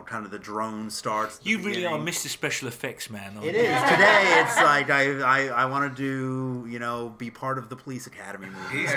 kind 0.07 0.25
of 0.25 0.31
the 0.31 0.39
drone 0.39 0.89
starts. 0.89 1.37
the 1.37 1.49
You 1.51 1.59
really 1.59 1.85
are. 1.85 1.97
Mr. 1.97 2.27
Special 2.27 2.67
Effects 2.67 3.09
man. 3.09 3.33
Aren't 3.37 3.45
It 3.45 3.55
you? 3.55 3.61
is 3.61 3.81
today. 3.83 4.41
It's 4.41 4.57
like 4.57 4.89
I 4.89 5.19
I, 5.21 5.47
I 5.47 5.65
want 5.65 5.95
to 5.95 6.03
do 6.03 6.67
you 6.69 6.79
know 6.79 7.13
be 7.17 7.29
part 7.29 7.57
of 7.59 7.69
the 7.69 7.75
police 7.75 8.07
academy 8.07 8.47
movie. 8.47 8.81
you 8.83 8.87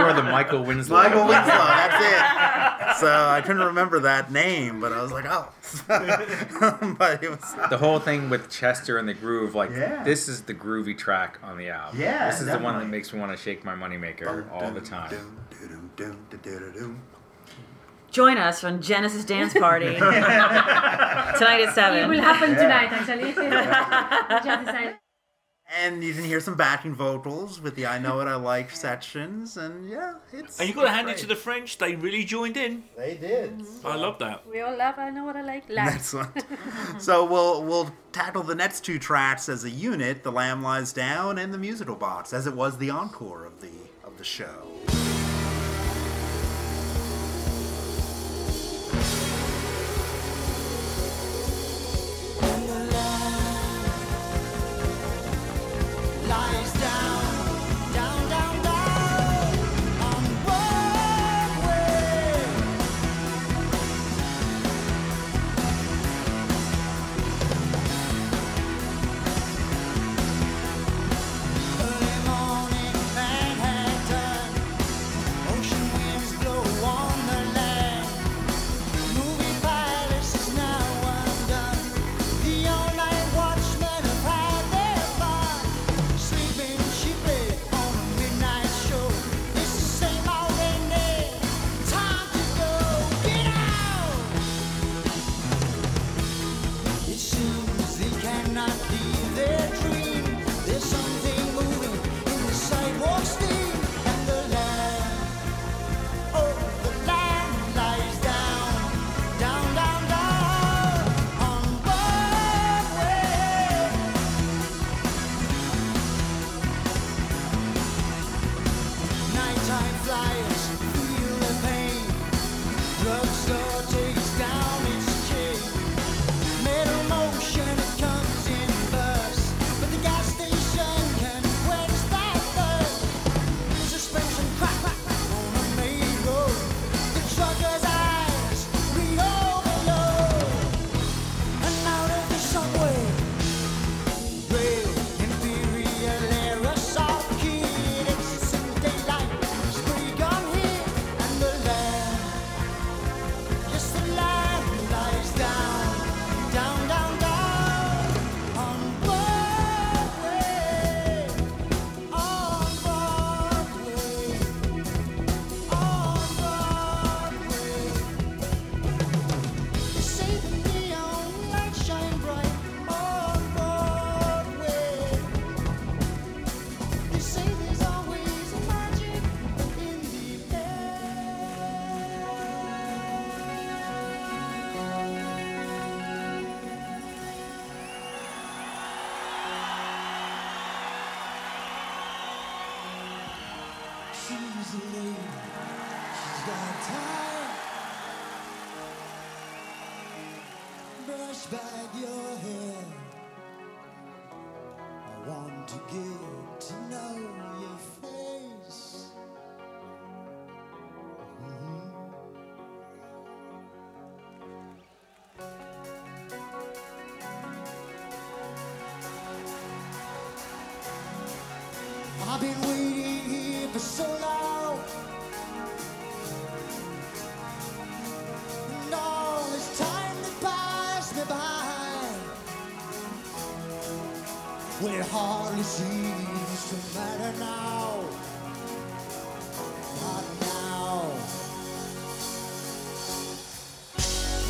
are 0.00 0.12
the 0.14 0.22
Michael 0.22 0.62
Winslow. 0.62 0.96
Michael 1.02 1.26
Winslow, 1.26 1.66
that's 1.66 2.96
it. 2.96 3.00
So 3.00 3.08
I 3.08 3.40
couldn't 3.44 3.66
remember 3.66 4.00
that 4.00 4.30
name, 4.30 4.80
but 4.80 4.92
I 4.92 5.02
was 5.02 5.10
like, 5.12 5.24
oh. 5.28 5.48
but 6.98 7.22
it 7.22 7.30
was. 7.30 7.54
The 7.68 7.76
whole 7.78 7.98
thing 7.98 8.30
with 8.30 8.48
Chester 8.50 8.98
and 8.98 9.08
the 9.08 9.14
groove, 9.14 9.54
like 9.56 9.70
Yeah. 9.70 10.04
this 10.04 10.28
is 10.28 10.42
the 10.42 10.54
groovy 10.54 10.96
track 10.96 11.38
on 11.42 11.58
the 11.58 11.70
album. 11.70 12.00
Yeah, 12.00 12.30
this 12.30 12.40
is 12.40 12.46
the 12.46 12.58
one 12.58 12.78
that 12.78 12.86
makes 12.88 13.12
me 13.12 13.18
want 13.18 13.36
to 13.36 13.42
shake 13.42 13.64
my 13.64 13.74
moneymaker 13.74 14.50
all 14.52 14.70
the 14.70 14.80
time. 14.80 15.10
Join 18.14 18.38
us 18.38 18.62
on 18.62 18.80
Genesis 18.80 19.24
Dance 19.24 19.54
Party 19.54 19.86
tonight 19.86 20.22
at 20.22 21.36
seven. 21.36 21.60
It 21.60 21.74
seven. 21.74 22.08
will 22.10 22.22
happen 22.22 22.54
tonight, 22.54 22.92
actually. 22.92 24.94
And 25.76 26.04
you 26.04 26.14
can 26.14 26.22
hear 26.22 26.38
some 26.40 26.54
backing 26.54 26.94
vocals 26.94 27.60
with 27.60 27.74
the 27.74 27.86
"I 27.86 27.98
Know 27.98 28.14
What 28.16 28.28
I 28.28 28.36
Like" 28.36 28.70
sections, 28.70 29.56
and 29.56 29.90
yeah, 29.90 30.14
it's. 30.32 30.60
And 30.60 30.68
you 30.68 30.74
got 30.74 30.82
to 30.82 30.86
it's 30.88 30.96
hand 30.96 31.08
it 31.08 31.16
to 31.18 31.26
the 31.26 31.34
French. 31.34 31.78
They 31.78 31.96
really 31.96 32.22
joined 32.22 32.56
in. 32.56 32.84
They 32.96 33.16
did. 33.16 33.60
I 33.84 33.96
love 33.96 34.20
that. 34.20 34.46
We 34.46 34.60
all 34.60 34.76
love. 34.76 34.94
I 34.98 35.10
know 35.10 35.24
what 35.24 35.34
I 35.36 35.42
like. 35.42 35.68
Laugh. 35.68 35.94
Next 35.94 36.14
one. 36.14 36.28
so 37.00 37.24
we'll 37.24 37.64
we'll 37.64 37.90
tackle 38.12 38.44
the 38.44 38.54
next 38.54 38.84
two 38.84 39.00
tracks 39.00 39.48
as 39.48 39.64
a 39.64 39.70
unit: 39.70 40.22
"The 40.22 40.30
Lamb 40.30 40.62
Lies 40.62 40.92
Down" 40.92 41.38
and 41.38 41.52
"The 41.52 41.58
Musical 41.58 41.96
Box," 41.96 42.32
as 42.32 42.46
it 42.46 42.54
was 42.54 42.78
the 42.78 42.90
encore 42.90 43.44
of 43.44 43.60
the 43.60 43.72
of 44.04 44.16
the 44.18 44.24
show. 44.24 44.73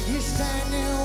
You're 0.07 0.21
standing 0.21 1.04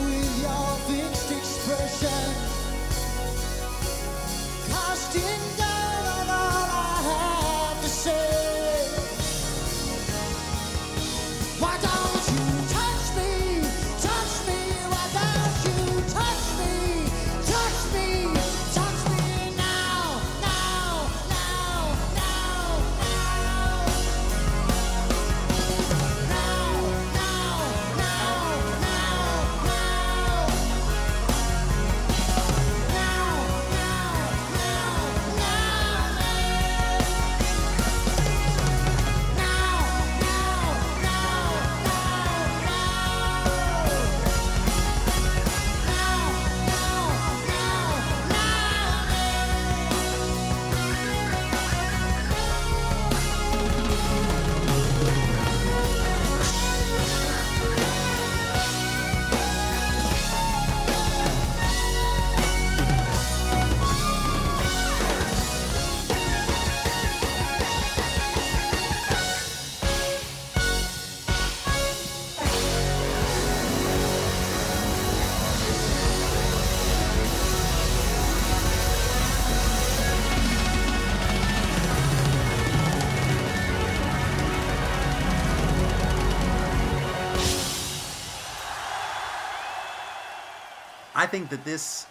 think 91.30 91.50
that 91.50 91.66
this 91.66 92.06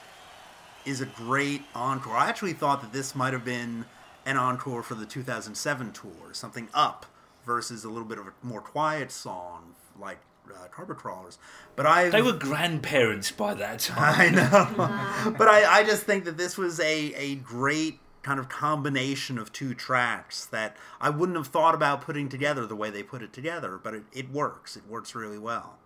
is 0.84 1.00
a 1.00 1.06
great 1.06 1.62
encore. 1.74 2.16
I 2.16 2.28
actually 2.28 2.54
thought 2.54 2.80
that 2.80 2.92
this 2.92 3.14
might 3.14 3.32
have 3.32 3.44
been 3.44 3.84
an 4.24 4.36
encore 4.36 4.82
for 4.82 4.94
the 4.94 5.06
2007 5.06 5.92
tour, 5.92 6.12
something 6.32 6.68
up 6.74 7.06
versus 7.44 7.84
a 7.84 7.88
little 7.88 8.08
bit 8.08 8.18
of 8.18 8.26
a 8.26 8.32
more 8.42 8.60
quiet 8.60 9.10
song 9.10 9.74
like 9.98 10.18
uh, 10.50 10.68
Carpet 10.68 10.96
Crawlers. 10.96 11.38
But 11.76 11.86
I 11.86 12.08
They 12.08 12.22
were 12.22 12.32
grandparents 12.32 13.30
by 13.30 13.54
that 13.54 13.80
time. 13.80 14.14
I 14.18 14.28
know. 14.30 15.32
but 15.38 15.48
I, 15.48 15.80
I 15.80 15.84
just 15.84 16.04
think 16.04 16.24
that 16.24 16.36
this 16.36 16.56
was 16.56 16.80
a, 16.80 17.12
a 17.14 17.36
great 17.36 18.00
kind 18.22 18.40
of 18.40 18.48
combination 18.48 19.38
of 19.38 19.52
two 19.52 19.74
tracks 19.74 20.44
that 20.46 20.76
I 21.00 21.10
wouldn't 21.10 21.36
have 21.36 21.46
thought 21.46 21.74
about 21.74 22.02
putting 22.02 22.28
together 22.28 22.66
the 22.66 22.76
way 22.76 22.90
they 22.90 23.02
put 23.02 23.22
it 23.22 23.32
together, 23.32 23.80
but 23.82 23.94
it, 23.94 24.04
it 24.12 24.30
works. 24.30 24.76
It 24.76 24.86
works 24.86 25.14
really 25.14 25.38
well. 25.38 25.78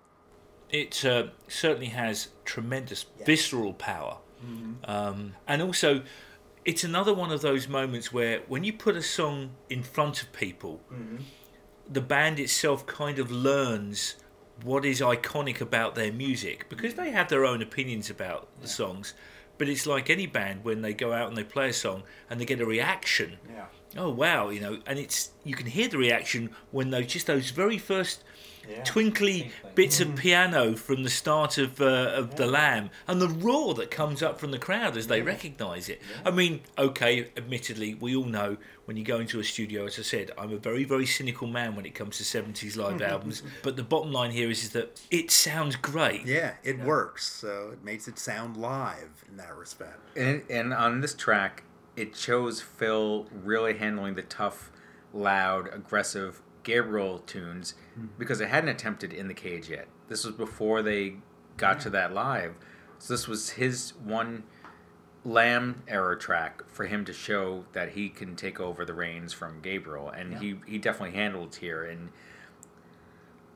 It 0.72 1.04
uh, 1.04 1.26
certainly 1.48 1.88
has 1.88 2.28
tremendous 2.44 3.04
visceral 3.24 3.74
power. 3.74 4.16
Um, 4.84 5.34
and 5.46 5.62
also, 5.62 6.02
it's 6.64 6.82
another 6.82 7.14
one 7.14 7.30
of 7.30 7.42
those 7.42 7.68
moments 7.68 8.12
where 8.12 8.40
when 8.48 8.64
you 8.64 8.72
put 8.72 8.96
a 8.96 9.02
song 9.02 9.50
in 9.70 9.82
front 9.84 10.22
of 10.22 10.32
people, 10.32 10.80
the 11.88 12.00
band 12.00 12.40
itself 12.40 12.84
kind 12.86 13.18
of 13.20 13.30
learns 13.30 14.16
what 14.64 14.84
is 14.84 15.00
iconic 15.00 15.60
about 15.60 15.94
their 15.94 16.12
music 16.12 16.68
because 16.68 16.94
they 16.94 17.10
have 17.10 17.28
their 17.28 17.44
own 17.44 17.62
opinions 17.62 18.10
about 18.10 18.48
the 18.60 18.68
songs. 18.68 19.14
But 19.58 19.68
it's 19.68 19.86
like 19.86 20.10
any 20.10 20.26
band 20.26 20.64
when 20.64 20.82
they 20.82 20.94
go 20.94 21.12
out 21.12 21.28
and 21.28 21.36
they 21.36 21.44
play 21.44 21.68
a 21.68 21.72
song 21.72 22.02
and 22.28 22.40
they 22.40 22.44
get 22.44 22.60
a 22.60 22.66
reaction. 22.66 23.38
Yeah. 23.48 23.66
Oh 23.96 24.10
wow, 24.10 24.48
you 24.48 24.60
know, 24.60 24.80
and 24.86 24.98
it's 24.98 25.30
you 25.44 25.54
can 25.54 25.66
hear 25.66 25.86
the 25.86 25.98
reaction 25.98 26.50
when 26.70 26.90
those 26.90 27.06
just 27.06 27.26
those 27.26 27.50
very 27.50 27.78
first 27.78 28.24
twinkly 28.84 29.50
bits 29.74 30.00
of 30.00 30.16
piano 30.16 30.76
from 30.76 31.02
the 31.02 31.10
start 31.10 31.58
of 31.58 31.80
uh, 31.80 32.12
of 32.14 32.36
the 32.36 32.46
Lamb 32.46 32.90
and 33.06 33.20
the 33.20 33.28
roar 33.28 33.74
that 33.74 33.90
comes 33.90 34.22
up 34.22 34.38
from 34.38 34.50
the 34.50 34.58
crowd 34.58 34.96
as 34.96 35.06
they 35.06 35.22
recognise 35.22 35.88
it. 35.88 36.00
I 36.24 36.30
mean, 36.30 36.60
okay, 36.78 37.30
admittedly, 37.36 37.94
we 37.94 38.14
all 38.16 38.24
know 38.24 38.56
when 38.84 38.96
you 38.96 39.04
go 39.04 39.18
into 39.18 39.40
a 39.40 39.44
studio, 39.44 39.86
as 39.86 39.98
I 39.98 40.02
said, 40.02 40.30
I'm 40.36 40.52
a 40.52 40.58
very 40.58 40.84
very 40.84 41.06
cynical 41.06 41.46
man 41.46 41.76
when 41.76 41.86
it 41.86 41.94
comes 41.94 42.18
to 42.18 42.24
70s 42.24 42.76
live 42.76 43.00
albums. 43.12 43.42
But 43.62 43.76
the 43.76 43.82
bottom 43.82 44.12
line 44.12 44.30
here 44.30 44.50
is, 44.50 44.64
is 44.64 44.70
that 44.70 45.00
it 45.10 45.30
sounds 45.30 45.76
great. 45.76 46.26
Yeah, 46.26 46.54
it 46.62 46.78
works. 46.80 47.28
So 47.28 47.70
it 47.72 47.84
makes 47.84 48.08
it 48.08 48.18
sound 48.18 48.56
live 48.56 49.24
in 49.28 49.36
that 49.36 49.54
respect. 49.56 49.98
And, 50.16 50.42
and 50.50 50.72
on 50.72 51.00
this 51.00 51.14
track, 51.14 51.64
it 51.96 52.16
shows 52.16 52.60
Phil 52.60 53.26
really 53.32 53.74
handling 53.74 54.14
the 54.14 54.22
tough, 54.22 54.70
loud, 55.12 55.68
aggressive 55.72 56.40
Gabriel 56.62 57.18
tunes 57.20 57.74
hmm. 57.94 58.06
because 58.18 58.40
it 58.40 58.48
hadn't 58.48 58.70
attempted 58.70 59.12
in 59.12 59.28
the 59.28 59.34
cage 59.34 59.68
yet. 59.68 59.88
This 60.08 60.24
was 60.24 60.34
before 60.34 60.82
they 60.82 61.16
got 61.56 61.80
to 61.80 61.90
that 61.90 62.12
live. 62.12 62.54
So 62.98 63.14
this 63.14 63.26
was 63.26 63.50
his 63.50 63.94
one 64.04 64.44
Lamb 65.24 65.82
era 65.86 66.18
track 66.18 66.62
for 66.68 66.86
him 66.86 67.04
to 67.04 67.12
show 67.12 67.64
that 67.72 67.90
he 67.90 68.08
can 68.08 68.34
take 68.34 68.58
over 68.58 68.84
the 68.84 68.94
reins 68.94 69.32
from 69.32 69.60
Gabriel, 69.60 70.08
and 70.08 70.38
he 70.38 70.56
he 70.66 70.78
definitely 70.78 71.16
handled 71.16 71.56
here. 71.56 71.84
And 71.84 72.10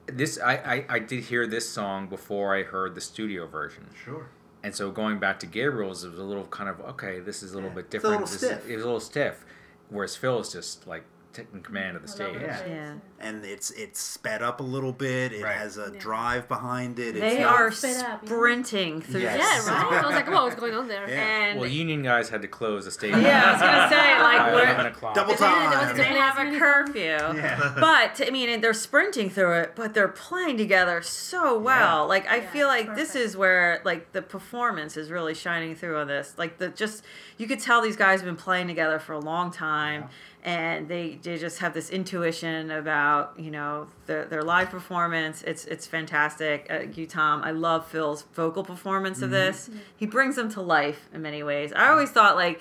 this 0.06 0.38
I, 0.38 0.54
I 0.54 0.84
I 0.88 0.98
did 1.00 1.24
hear 1.24 1.46
this 1.46 1.68
song 1.68 2.08
before 2.08 2.54
I 2.54 2.62
heard 2.62 2.94
the 2.94 3.00
studio 3.00 3.46
version. 3.46 3.88
Sure. 4.04 4.28
And 4.62 4.74
so 4.74 4.90
going 4.90 5.18
back 5.18 5.38
to 5.40 5.46
Gabriel's, 5.46 6.02
it 6.04 6.10
was 6.10 6.18
a 6.18 6.24
little 6.24 6.46
kind 6.46 6.68
of 6.68 6.80
okay. 6.80 7.20
This 7.20 7.42
is 7.42 7.52
a 7.52 7.54
little 7.56 7.70
bit 7.70 7.86
It's 7.86 7.88
a 7.88 7.98
different. 7.98 8.20
little 8.20 8.26
This 8.26 8.42
is- 8.42 8.70
it 8.70 8.74
was 8.76 8.82
a 8.84 8.86
little 8.86 9.00
stiff, 9.00 9.44
whereas 9.88 10.16
Phil 10.16 10.40
is 10.40 10.52
just 10.52 10.86
like 10.86 11.04
taking 11.36 11.62
command 11.62 11.96
of 11.96 12.02
the 12.02 12.08
stage. 12.08 12.36
Yeah. 12.40 12.60
Yeah. 12.66 12.92
And 13.20 13.44
it's 13.44 13.70
it's 13.70 14.00
sped 14.00 14.42
up 14.42 14.60
a 14.60 14.62
little 14.62 14.92
bit. 14.92 15.32
It 15.32 15.42
Right. 15.44 15.56
has 15.56 15.76
a 15.78 15.90
drive 15.90 16.48
behind 16.48 16.98
it. 16.98 17.16
It's 17.16 17.20
They 17.20 17.42
not- 17.42 17.54
are 17.60 17.70
sped 17.70 18.04
up, 18.04 18.20
yeah. 18.22 18.26
sprinting 18.28 19.00
through 19.02 19.20
Yes. 19.22 19.64
Yeah, 19.66 19.72
right. 19.72 20.02
I 20.02 20.06
was 20.06 20.14
like, 20.14 20.28
what 20.30 20.44
was 20.44 20.54
going 20.54 20.74
on 20.74 20.88
there? 20.88 21.08
Yeah. 21.08 21.14
And 21.22 21.60
Well, 21.60 21.68
union 21.68 22.02
guys 22.02 22.28
had 22.28 22.42
to 22.42 22.48
close 22.48 22.84
the 22.84 22.90
stage. 22.90 23.14
yeah, 23.16 23.44
I 23.46 23.52
was 23.52 23.60
gonna 23.60 23.88
say 23.88 24.22
like 24.22 24.54
we're, 24.54 24.86
o'clock. 24.88 25.14
Double 25.14 25.34
They 25.34 25.44
had- 25.44 25.72
there 25.72 25.78
was 25.78 25.88
time. 25.88 25.96
the 25.96 26.02
they 26.02 26.08
have 26.18 26.38
a 26.38 26.58
curfew. 26.58 27.02
Yeah. 27.02 27.72
But 27.80 28.20
I 28.26 28.30
mean, 28.30 28.48
and 28.48 28.62
they're 28.64 28.72
sprinting 28.74 29.30
through 29.30 29.52
it, 29.60 29.72
but 29.76 29.94
they're 29.94 30.08
playing 30.08 30.56
together 30.58 31.02
so 31.02 31.58
well. 31.58 32.00
Yeah. 32.04 32.08
Like 32.08 32.30
I 32.30 32.36
Yeah, 32.38 32.50
feel 32.50 32.66
like 32.68 32.94
this 32.96 33.14
is 33.14 33.36
where 33.36 33.80
like 33.84 34.12
the 34.12 34.22
performance 34.22 34.96
is 34.96 35.10
really 35.10 35.34
shining 35.34 35.74
through 35.74 35.98
on 35.98 36.06
this. 36.08 36.34
Like 36.36 36.58
the 36.58 36.68
just 36.68 37.04
you 37.38 37.46
could 37.46 37.60
tell 37.60 37.80
these 37.82 37.96
guys 37.96 38.20
have 38.20 38.26
been 38.26 38.36
playing 38.36 38.66
together 38.68 38.98
for 38.98 39.12
a 39.12 39.18
long 39.20 39.50
time, 39.50 40.08
and 40.46 40.88
they 40.88 41.18
they 41.22 41.36
just 41.36 41.58
have 41.58 41.74
this 41.74 41.90
intuition 41.90 42.70
about 42.70 43.34
you 43.38 43.50
know 43.50 43.88
their 44.06 44.24
their 44.24 44.42
live 44.42 44.70
performance. 44.70 45.42
It's 45.42 45.66
it's 45.66 45.86
fantastic. 45.86 46.66
Uh, 46.70 46.84
you 46.94 47.06
Tom, 47.06 47.42
I 47.42 47.50
love 47.50 47.86
Phil's 47.88 48.22
vocal 48.32 48.64
performance 48.64 49.20
of 49.20 49.30
this. 49.30 49.68
He 49.96 50.06
brings 50.06 50.36
them 50.36 50.48
to 50.52 50.62
life 50.62 51.08
in 51.12 51.20
many 51.20 51.42
ways. 51.42 51.72
I 51.76 51.88
always 51.88 52.10
thought 52.10 52.36
like. 52.36 52.60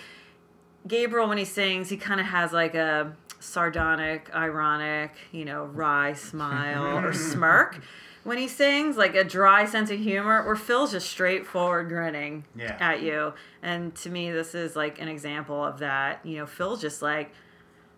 Gabriel, 0.87 1.27
when 1.27 1.39
he 1.39 1.45
sings, 1.45 1.89
he 1.89 1.97
kind 1.97 2.19
of 2.19 2.27
has 2.27 2.53
like 2.53 2.75
a 2.75 3.15
sardonic, 3.39 4.29
ironic, 4.35 5.13
you 5.31 5.43
know, 5.43 5.63
wry 5.65 6.13
smile 6.13 7.03
or 7.03 7.11
smirk 7.31 7.81
when 8.23 8.37
he 8.37 8.47
sings, 8.47 8.95
like 8.95 9.15
a 9.15 9.23
dry 9.23 9.65
sense 9.65 9.89
of 9.89 9.99
humor, 9.99 10.45
where 10.45 10.55
Phil's 10.55 10.91
just 10.91 11.09
straightforward 11.09 11.89
grinning 11.89 12.45
Yeah. 12.55 12.77
at 12.79 13.01
you. 13.01 13.33
And 13.63 13.95
to 13.95 14.11
me, 14.11 14.31
this 14.31 14.53
is 14.53 14.75
like 14.75 15.01
an 15.01 15.07
example 15.07 15.63
of 15.63 15.79
that. 15.79 16.23
You 16.23 16.37
know, 16.37 16.45
Phil's 16.45 16.81
just 16.81 17.01
like, 17.01 17.31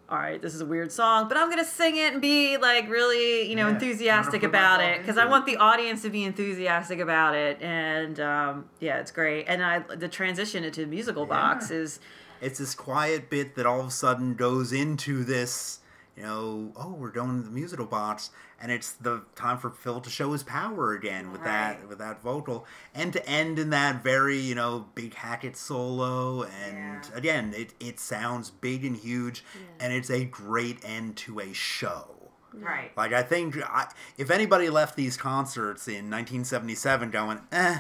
all 0.09 0.17
right, 0.17 0.41
this 0.41 0.55
is 0.55 0.61
a 0.61 0.65
weird 0.65 0.91
song, 0.91 1.27
but 1.27 1.37
I'm 1.37 1.49
gonna 1.49 1.65
sing 1.65 1.97
it 1.97 2.13
and 2.13 2.21
be 2.21 2.57
like 2.57 2.89
really, 2.89 3.49
you 3.49 3.55
know, 3.55 3.67
Yeah. 3.67 3.73
enthusiastic 3.73 4.43
about 4.43 4.81
it 4.81 4.99
because 4.99 5.17
I 5.17 5.25
want 5.25 5.45
the 5.45 5.57
audience 5.57 6.01
to 6.03 6.09
be 6.09 6.23
enthusiastic 6.23 6.99
about 6.99 7.35
it. 7.35 7.61
And 7.61 8.19
um, 8.19 8.65
yeah, 8.79 8.99
it's 8.99 9.11
great. 9.11 9.45
And 9.47 9.61
I 9.63 9.79
the 9.79 10.07
transition 10.07 10.63
into 10.63 10.81
the 10.81 10.87
musical 10.87 11.25
box 11.25 11.71
is 11.71 11.99
it's 12.39 12.59
this 12.59 12.73
quiet 12.75 13.29
bit 13.29 13.55
that 13.55 13.65
all 13.65 13.81
of 13.81 13.87
a 13.87 13.91
sudden 13.91 14.35
goes 14.35 14.71
into 14.71 15.23
this, 15.23 15.79
you 16.15 16.23
know, 16.23 16.71
oh, 16.77 16.91
we're 16.93 17.09
going 17.11 17.41
to 17.41 17.43
the 17.49 17.53
musical 17.53 17.85
box, 17.85 18.29
and 18.61 18.71
it's 18.71 18.93
the 18.93 19.21
time 19.35 19.57
for 19.57 19.69
Phil 19.69 20.01
to 20.01 20.09
show 20.09 20.31
his 20.33 20.43
power 20.43 20.93
again 20.93 21.31
with 21.31 21.43
that 21.43 21.87
with 21.87 21.97
that 21.99 22.21
vocal, 22.21 22.65
and 22.95 23.13
to 23.13 23.29
end 23.29 23.59
in 23.59 23.69
that 23.71 24.03
very, 24.03 24.37
you 24.39 24.55
know, 24.55 24.87
big 24.95 25.13
Hackett 25.13 25.55
solo, 25.57 26.43
and 26.43 26.75
Yeah. 26.75 27.01
again, 27.13 27.53
it 27.55 27.73
it 27.79 27.99
sounds 27.99 28.49
big 28.49 28.83
and 28.85 28.97
huge, 28.97 29.43
and 29.79 29.93
it's 29.93 30.09
a 30.09 30.25
great 30.25 30.83
end 30.83 31.17
to 31.17 31.39
a 31.39 31.53
show. 31.53 32.13
right. 32.53 32.91
Like 32.97 33.13
I 33.13 33.21
think 33.23 33.55
I, 33.63 33.87
if 34.17 34.31
anybody 34.31 34.69
left 34.69 34.95
these 34.95 35.15
concerts 35.17 35.87
in 35.87 36.09
1977 36.09 37.11
going, 37.11 37.41
eh, 37.51 37.79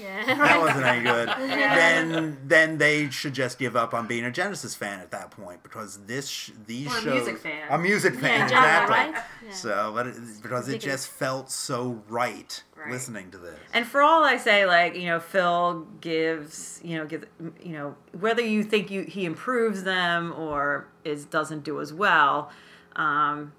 Yeah, 0.00 0.24
that 0.34 0.60
wasn't 0.60 0.84
any 0.86 1.02
good, 1.04 1.28
then 1.38 2.38
then 2.44 2.78
they 2.78 3.10
should 3.10 3.34
just 3.34 3.58
give 3.58 3.76
up 3.76 3.94
on 3.94 4.06
being 4.06 4.24
a 4.24 4.30
Genesis 4.30 4.74
fan 4.74 5.00
at 5.00 5.10
that 5.12 5.30
point 5.30 5.62
because 5.62 5.98
this 6.06 6.28
sh- 6.28 6.50
these 6.66 6.86
Or 6.88 6.98
a 6.98 7.00
shows 7.00 7.14
music 7.26 7.38
fan. 7.38 7.66
a 7.70 7.78
music 7.78 8.14
fan 8.14 8.42
in 8.42 8.48
general, 8.48 8.82
exactly. 8.82 8.96
right? 9.14 9.24
Yeah. 9.46 9.52
So, 9.52 9.92
but 9.94 10.06
it, 10.08 10.14
because 10.42 10.68
it 10.68 10.72
Ridiculous. 10.72 10.82
just 11.04 11.08
felt 11.08 11.50
so 11.50 12.02
right, 12.08 12.62
Right. 12.76 12.90
listening 12.90 13.30
to 13.30 13.38
this. 13.38 13.58
And 13.72 13.86
for 13.86 14.02
all 14.02 14.22
I 14.24 14.36
say, 14.36 14.66
like 14.66 14.96
you 14.96 15.06
know, 15.06 15.20
Phil 15.20 15.86
gives 16.00 16.80
you 16.84 16.96
know, 16.98 17.06
gives 17.06 17.26
you 17.62 17.72
know, 17.72 17.94
whether 18.18 18.42
you 18.42 18.62
think 18.62 18.90
you 18.90 19.02
he 19.02 19.24
improves 19.24 19.84
them 19.84 20.32
or 20.36 20.88
is 21.04 21.24
doesn't 21.24 21.64
do 21.64 21.80
as 21.80 21.92
well, 21.92 22.50
um, 22.96 23.52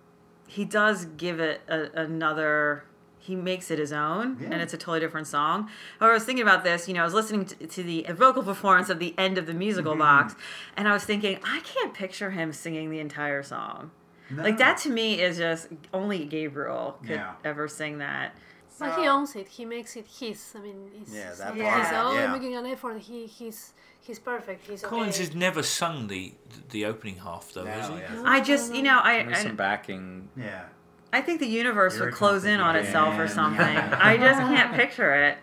he 0.47 0.65
does 0.65 1.05
give 1.17 1.39
it 1.39 1.61
a, 1.67 1.89
another. 2.01 2.83
He 3.27 3.35
makes 3.35 3.69
it 3.71 3.77
his 3.77 3.91
own, 3.91 4.37
Yeah. 4.39 4.47
and 4.51 4.61
it's 4.61 4.73
a 4.73 4.77
totally 4.77 5.01
different 5.01 5.27
song. 5.27 5.69
I 5.99 6.11
was 6.11 6.23
thinking 6.23 6.43
about 6.43 6.63
this. 6.63 6.87
You 6.87 6.93
know, 6.93 7.01
I 7.01 7.05
was 7.05 7.13
listening 7.13 7.45
to, 7.45 7.67
to 7.67 7.83
the 7.83 8.05
vocal 8.11 8.41
performance 8.41 8.89
of 8.89 8.99
the 8.99 9.13
end 9.17 9.37
of 9.37 9.45
the 9.45 9.53
musical 9.53 9.91
Mm-hmm. 9.93 9.99
box, 9.99 10.35
and 10.77 10.87
I 10.87 10.93
was 10.93 11.03
thinking, 11.03 11.39
I 11.43 11.59
can't 11.61 11.93
picture 11.93 12.31
him 12.31 12.53
singing 12.53 12.89
the 12.89 12.99
entire 12.99 13.43
song. 13.43 13.91
Like 14.31 14.57
that 14.57 14.77
to 14.79 14.89
me 14.89 15.21
is 15.21 15.37
just 15.37 15.67
only 15.93 16.25
Gabriel 16.25 16.97
could 17.01 17.11
Yeah. 17.11 17.33
ever 17.45 17.67
sing 17.67 17.97
that. 17.99 18.35
But 18.79 18.99
he 18.99 19.07
owns 19.07 19.35
it. 19.35 19.47
He 19.47 19.65
makes 19.65 19.95
it 19.95 20.05
his. 20.19 20.53
I 20.55 20.59
mean, 20.59 20.91
it's, 21.01 21.13
Yeah, 21.13 21.29
it's 21.29 21.39
that 21.39 21.55
not 21.57 21.65
part, 21.65 21.83
his 21.85 21.93
own. 21.93 22.15
yeah. 22.15 22.33
Making 22.33 22.55
an 22.55 22.65
effort. 22.67 22.99
He 22.99 23.25
he's 23.25 23.73
he's 23.99 24.19
perfect. 24.19 24.67
He's 24.67 24.83
Collins 24.83 25.15
okay. 25.15 25.25
has 25.25 25.35
never 25.35 25.63
sung 25.63 26.07
the 26.07 26.33
the 26.69 26.85
opening 26.85 27.17
half 27.17 27.51
though, 27.53 27.65
has 27.65 27.87
he? 27.89 27.95
yeah. 27.95 28.21
I 28.25 28.39
just, 28.41 28.75
you 28.75 28.83
know, 28.83 28.99
I, 28.99 29.13
I 29.29 29.33
some 29.33 29.55
backing. 29.55 30.29
yeah. 30.37 30.65
I 31.13 31.21
think 31.21 31.39
the 31.39 31.47
universe 31.47 31.97
Very 31.97 32.07
would 32.11 32.15
close 32.15 32.43
in 32.45 32.59
on 32.59 32.75
itself 32.75 33.17
or 33.17 33.27
something. 33.27 33.59
Yeah. 33.65 33.97
I 34.01 34.17
just 34.17 34.39
can't 34.39 34.73
picture 34.75 35.13
it. 35.13 35.37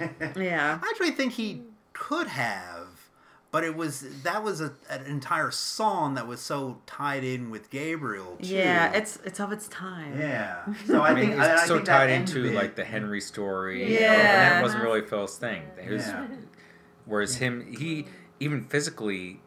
Yeah. 0.36 0.78
I 0.80 0.86
actually 0.90 1.10
think 1.10 1.32
he 1.32 1.62
could 1.92 2.28
have, 2.28 2.86
but 3.50 3.64
it 3.64 3.74
was 3.74 4.22
that 4.22 4.44
was 4.44 4.60
a, 4.60 4.72
an 4.88 5.04
entire 5.06 5.50
song 5.50 6.14
that 6.14 6.28
was 6.28 6.40
so 6.40 6.80
tied 6.86 7.24
in 7.24 7.50
with 7.50 7.68
Gabriel 7.70 8.36
too. 8.40 8.46
Yeah, 8.54 8.92
it's 8.92 9.18
it's 9.24 9.40
of 9.40 9.50
its 9.50 9.66
time. 9.66 10.16
yeah. 10.16 10.64
So 10.86 11.00
I, 11.00 11.08
I 11.10 11.14
mean, 11.14 11.30
think 11.30 11.38
it's 11.40 11.48
I, 11.48 11.54
I 11.64 11.66
so 11.66 11.74
think 11.76 11.86
tied 11.86 12.10
into 12.10 12.44
bit- 12.44 12.54
like 12.54 12.76
the 12.76 12.84
Henry 12.84 13.20
story. 13.20 13.92
Yeah. 13.92 14.52
and 14.52 14.58
it 14.60 14.62
wasn't 14.62 14.84
really 14.84 15.00
Phil's 15.02 15.36
thing. 15.36 15.62
It 15.84 15.90
was, 15.90 16.06
Yeah. 16.06 16.26
Whereas 17.04 17.36
him, 17.36 17.72
he 17.76 18.04
even 18.38 18.62
physically, 18.66 19.40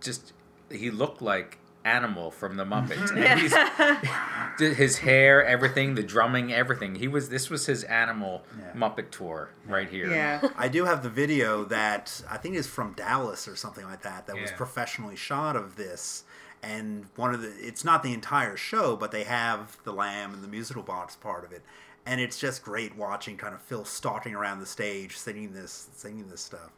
just 0.00 0.32
he 0.70 0.92
looked 0.92 1.20
like 1.20 1.58
animal 1.84 2.30
from 2.30 2.56
the 2.56 2.64
Muppets. 2.64 3.10
And 3.16 3.40
he's, 3.40 4.76
his 4.78 4.98
hair, 4.98 5.44
everything, 5.44 5.94
the 5.94 6.02
drumming, 6.02 6.52
everything. 6.52 6.94
He 6.96 7.08
was. 7.08 7.28
This 7.28 7.48
was 7.50 7.66
his 7.66 7.84
animal 7.84 8.42
Yeah. 8.58 8.72
Muppet 8.72 9.10
tour 9.10 9.50
right 9.66 9.88
here. 9.88 10.10
Yeah. 10.10 10.40
I 10.56 10.68
do 10.68 10.84
have 10.84 11.02
the 11.02 11.08
video 11.08 11.64
that 11.64 12.22
I 12.30 12.36
think 12.36 12.56
is 12.56 12.66
from 12.66 12.92
Dallas 12.92 13.48
or 13.48 13.56
something 13.56 13.84
like 13.84 14.02
that 14.02 14.26
that 14.26 14.38
was 14.40 14.50
professionally 14.52 15.16
shot 15.16 15.56
of 15.56 15.76
this. 15.76 16.24
And 16.62 17.06
one 17.16 17.32
of 17.34 17.40
the 17.40 17.48
it's 17.58 17.84
not 17.84 18.02
the 18.02 18.12
entire 18.12 18.56
show, 18.56 18.94
but 18.96 19.12
they 19.12 19.24
have 19.24 19.78
the 19.84 19.92
lamb 19.92 20.34
and 20.34 20.42
the 20.42 20.48
musical 20.48 20.82
box 20.82 21.16
part 21.16 21.44
of 21.44 21.52
it. 21.52 21.62
And 22.04 22.20
it's 22.20 22.38
just 22.38 22.62
great 22.62 22.96
watching 22.96 23.36
kind 23.38 23.54
of 23.54 23.62
Phil 23.62 23.84
stalking 23.86 24.34
around 24.34 24.60
the 24.60 24.66
stage 24.66 25.16
singing 25.16 25.52
this 25.54 25.88
singing 25.94 26.28
this 26.28 26.42
stuff. 26.42 26.70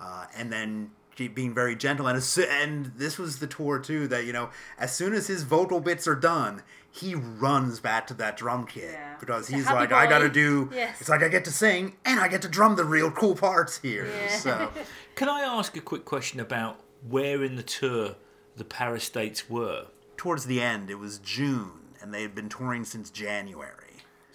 Uh, 0.00 0.24
and 0.36 0.50
then 0.52 0.90
ge- 0.90 0.97
being 1.26 1.52
very 1.52 1.74
gentle 1.74 2.06
and 2.06 2.16
as, 2.16 2.38
and 2.38 2.92
this 2.96 3.18
was 3.18 3.40
the 3.40 3.46
tour 3.48 3.80
too 3.80 4.06
that 4.06 4.24
you 4.24 4.32
know 4.32 4.50
as 4.78 4.94
soon 4.94 5.12
as 5.12 5.26
his 5.26 5.42
vocal 5.42 5.80
bits 5.80 6.06
are 6.06 6.14
done 6.14 6.62
he 6.90 7.14
runs 7.14 7.80
back 7.80 8.06
to 8.06 8.14
that 8.14 8.36
drum 8.36 8.66
kit 8.66 8.90
Yeah. 8.92 9.16
because 9.18 9.50
a 9.50 9.56
he's 9.56 9.64
happy 9.64 9.80
like 9.80 9.92
I 9.92 10.06
got 10.06 10.18
to 10.20 10.28
do 10.28 10.70
Yes. 10.72 11.00
it's 11.00 11.08
like 11.08 11.22
I 11.24 11.28
get 11.28 11.44
to 11.46 11.50
sing 11.50 11.96
and 12.04 12.20
I 12.20 12.28
get 12.28 12.42
to 12.42 12.48
drum 12.48 12.76
the 12.76 12.84
real 12.84 13.10
cool 13.10 13.34
parts 13.34 13.78
here. 13.78 14.06
Yeah. 14.06 14.28
So 14.36 14.70
Can 15.16 15.28
I 15.28 15.40
ask 15.40 15.76
a 15.76 15.80
quick 15.80 16.04
question 16.04 16.38
about 16.38 16.78
where 17.08 17.42
in 17.42 17.56
the 17.56 17.62
tour 17.64 18.14
the 18.56 18.64
Paris 18.64 19.08
dates 19.08 19.50
were? 19.50 19.86
towards 20.16 20.46
the 20.46 20.60
end, 20.60 20.90
it 20.90 20.98
was 20.98 21.18
June, 21.18 21.70
and 22.02 22.12
they 22.12 22.22
had 22.22 22.34
been 22.34 22.48
touring 22.48 22.84
since 22.84 23.08
January. 23.08 23.87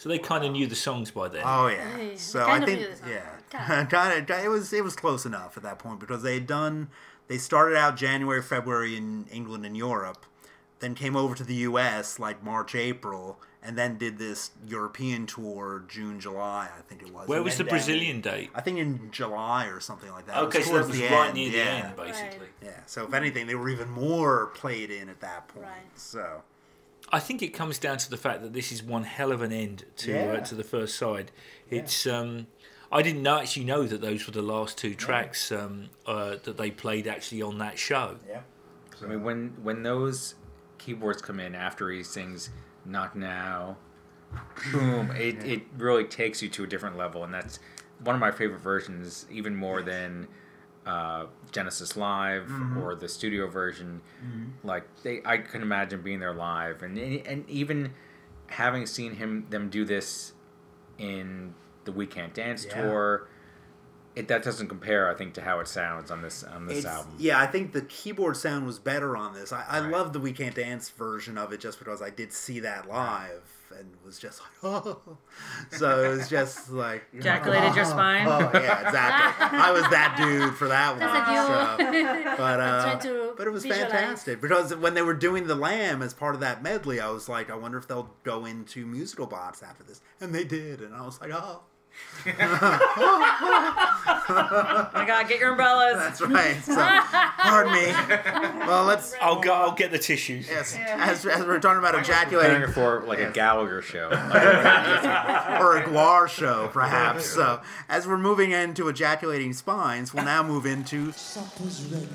So 0.03 0.09
they 0.09 0.19
kind 0.19 0.43
of 0.43 0.51
knew 0.51 0.67
the 0.67 0.75
songs 0.75 1.11
by 1.11 1.29
then. 1.29 1.43
Oh 1.45 1.67
yeah. 1.67 1.95
Hey, 1.95 2.17
So 2.17 2.45
I 2.45 2.59
think 2.59 2.81
knew 2.81 2.89
the 2.89 2.95
song. 2.97 3.07
yeah, 3.09 3.87
kind 3.87 4.29
of. 4.29 4.37
It 4.43 4.49
was 4.49 4.73
it 4.73 4.83
was 4.83 4.97
close 4.97 5.25
enough 5.25 5.55
at 5.55 5.63
that 5.63 5.79
point 5.79 6.01
because 6.01 6.23
they 6.23 6.33
had 6.33 6.45
done. 6.45 6.89
They 7.29 7.37
started 7.37 7.77
out 7.77 7.95
January, 7.95 8.41
February 8.41 8.97
in 8.97 9.27
England 9.31 9.65
and 9.65 9.77
Europe, 9.77 10.25
then 10.79 10.93
came 10.93 11.15
over 11.15 11.33
to 11.35 11.43
the 11.45 11.53
U.S. 11.71 12.19
like 12.19 12.43
March, 12.43 12.75
April, 12.75 13.39
and 13.63 13.77
then 13.77 13.97
did 13.97 14.17
this 14.17 14.51
European 14.67 15.25
tour 15.25 15.85
June, 15.87 16.19
July. 16.19 16.67
I 16.77 16.81
think 16.81 17.01
it 17.01 17.13
was. 17.13 17.29
Where 17.29 17.37
and 17.37 17.45
was 17.45 17.55
the 17.55 17.63
then 17.63 17.69
down- 17.69 17.77
Brazilian 17.79 18.19
date? 18.19 18.49
I 18.53 18.59
think 18.59 18.79
in 18.79 19.09
July 19.09 19.67
or 19.67 19.79
something 19.79 20.11
like 20.11 20.25
that. 20.25 20.35
Okay, 20.35 20.63
so 20.63 20.73
that 20.73 20.85
was 20.85 20.99
right 20.99 21.27
end, 21.27 21.35
near 21.35 21.49
the 21.49 21.61
end, 21.61 21.95
basically. 21.95 22.47
Yeah. 22.61 22.71
So 22.87 23.05
if 23.05 23.13
anything, 23.13 23.47
they 23.47 23.55
were 23.55 23.69
even 23.69 23.89
more 23.89 24.47
played 24.47 24.91
in 24.91 25.07
at 25.07 25.21
that 25.21 25.47
point. 25.47 25.67
Right. 25.67 25.95
So 25.95 26.43
I 27.13 27.19
think 27.19 27.41
it 27.43 27.49
comes 27.49 27.77
down 27.77 27.97
to 27.99 28.09
the 28.09 28.17
fact 28.17 28.41
that 28.41 28.53
this 28.53 28.71
is 28.71 28.81
one 28.81 29.03
hell 29.03 29.31
of 29.31 29.41
an 29.43 29.51
end 29.53 29.85
to 29.97 30.11
Yeah. 30.11 30.25
uh, 30.33 30.39
to 30.41 30.55
the 30.55 30.63
first 30.63 30.95
side. 30.97 31.31
It's 31.69 32.07
um, 32.07 32.47
I 32.91 33.01
didn't 33.01 33.23
know, 33.23 33.39
actually 33.39 33.65
know 33.65 33.83
that 33.83 34.01
those 34.01 34.25
were 34.27 34.33
the 34.33 34.41
last 34.41 34.77
two 34.77 34.95
tracks 34.95 35.51
um, 35.51 35.89
uh, 36.05 36.35
that 36.43 36.57
they 36.57 36.71
played 36.71 37.07
actually 37.07 37.41
on 37.41 37.57
that 37.59 37.77
show. 37.77 38.17
yeah. 38.27 38.41
I 39.01 39.05
mean, 39.05 39.23
when 39.23 39.53
when 39.61 39.83
those 39.83 40.35
keyboards 40.79 41.21
come 41.21 41.39
in 41.39 41.55
after 41.55 41.89
he 41.91 42.03
sings 42.03 42.49
"Not 42.85 43.15
Now," 43.15 43.77
boom, 44.71 45.11
it, 45.15 45.43
it 45.43 45.61
really 45.77 46.05
takes 46.05 46.41
you 46.41 46.49
to 46.49 46.63
a 46.63 46.67
different 46.67 46.97
level, 46.97 47.23
and 47.23 47.33
that's 47.33 47.59
one 48.03 48.15
of 48.15 48.19
my 48.21 48.31
favorite 48.31 48.61
versions, 48.61 49.25
even 49.29 49.55
more 49.55 49.81
than 49.81 50.27
uh, 50.85 51.25
Genesis 51.51 51.95
Live 51.95 52.51
or 52.81 52.95
the 52.95 53.07
studio 53.07 53.47
version. 53.47 54.01
Like 54.63 54.83
they, 55.03 55.21
I 55.25 55.37
can 55.37 55.61
imagine 55.61 56.01
being 56.01 56.19
there 56.19 56.33
live, 56.33 56.83
and 56.83 56.97
and 56.97 57.49
even 57.49 57.93
having 58.47 58.85
seen 58.85 59.15
him 59.15 59.45
them 59.49 59.69
do 59.69 59.85
this 59.85 60.33
in 60.97 61.53
the 61.85 61.91
We 61.91 62.05
Can't 62.05 62.33
Dance 62.33 62.65
Yeah. 62.65 62.81
tour. 62.81 63.27
It, 64.15 64.27
that 64.27 64.43
doesn't 64.43 64.67
compare, 64.67 65.09
I 65.09 65.15
think, 65.15 65.33
to 65.35 65.41
how 65.41 65.59
it 65.59 65.67
sounds 65.67 66.11
on 66.11 66.21
this 66.21 66.43
on 66.43 66.67
this 66.67 66.79
It's- 66.79 66.93
album. 66.93 67.15
Yeah, 67.17 67.39
I 67.39 67.47
think 67.47 67.71
the 67.73 67.81
keyboard 67.81 68.37
sound 68.37 68.67
was 68.67 68.77
better 68.77 69.17
on 69.17 69.33
this. 69.33 69.51
I, 69.51 69.65
I 69.67 69.79
Right. 69.79 69.89
love 69.91 70.13
the 70.13 70.19
We 70.19 70.33
Can't 70.33 70.53
Dance 70.53 70.89
version 70.91 71.35
of 71.37 71.51
it 71.51 71.59
just 71.59 71.79
because 71.79 71.99
I 72.01 72.11
did 72.11 72.31
see 72.31 72.59
that 72.59 72.87
live 72.87 73.52
and 73.79 73.89
was 74.05 74.19
just 74.19 74.39
like, 74.41 74.49
oh. 74.85 74.99
So 75.71 76.03
it 76.03 76.09
was 76.15 76.29
just 76.29 76.69
like. 76.71 77.03
Ejaculated 77.13 77.75
your 77.75 77.85
spine. 77.95 78.27
Oh, 78.27 78.49
yeah, 78.53 78.85
exactly. 78.87 79.59
I 79.59 79.71
was 79.71 79.83
that 79.89 80.15
dude 80.17 80.55
for 80.55 80.67
that 80.67 80.91
one. 80.91 80.99
That's 80.99 81.29
a 81.29 82.27
so- 82.27 82.37
but, 82.37 82.59
uh, 82.59 83.33
but 83.37 83.47
it 83.47 83.51
was 83.51 83.63
visualize. 83.63 83.91
fantastic 83.91 84.41
because 84.41 84.75
when 84.75 84.93
they 84.93 85.01
were 85.01 85.13
doing 85.13 85.47
the 85.47 85.55
Lamb 85.55 86.01
as 86.01 86.13
part 86.13 86.35
of 86.35 86.41
that 86.41 86.61
medley, 86.63 86.99
I 86.99 87.09
was 87.09 87.27
like, 87.29 87.49
I 87.49 87.55
wonder 87.55 87.77
if 87.77 87.87
they'll 87.87 88.09
go 88.23 88.45
into 88.45 88.85
musical 88.85 89.25
box 89.27 89.61
after 89.63 89.83
this. 89.83 90.01
And 90.21 90.33
they 90.33 90.43
did. 90.43 90.81
And 90.81 90.93
I 90.95 91.05
was 91.05 91.19
like, 91.21 91.31
oh. 91.33 91.61
Oh 92.25 92.31
my 94.93 95.05
God, 95.05 95.27
get 95.27 95.39
your 95.39 95.51
umbrellas. 95.51 95.97
That's 95.97 96.21
right. 96.21 96.55
So, 96.63 96.75
pardon 96.75 97.73
me. 97.73 97.91
Well, 98.65 98.85
let's. 98.85 99.13
I'll 99.21 99.41
go. 99.41 99.53
I'll 99.53 99.73
get 99.73 99.91
the 99.91 99.99
tissues. 99.99 100.47
Yes, 100.47 100.77
as, 100.77 101.25
as 101.25 101.45
we're 101.45 101.59
talking 101.59 101.79
about 101.79 101.95
ejaculating, 101.95 102.71
for 102.71 103.01
like 103.01 103.19
a 103.19 103.31
Gallagher 103.31 103.81
show. 103.81 104.07
or 104.09 105.77
a 105.77 105.83
GWAR 105.83 106.29
show, 106.29 106.69
perhaps. 106.71 107.25
So, 107.25 107.61
as 107.89 108.07
we're 108.07 108.17
moving 108.17 108.51
into 108.51 108.87
ejaculating 108.87 109.53
spines, 109.53 110.13
we'll 110.13 110.25
now 110.25 110.43
move 110.43 110.65
into 110.65 111.11
Supper's 111.11 111.83
ready. 111.85 112.07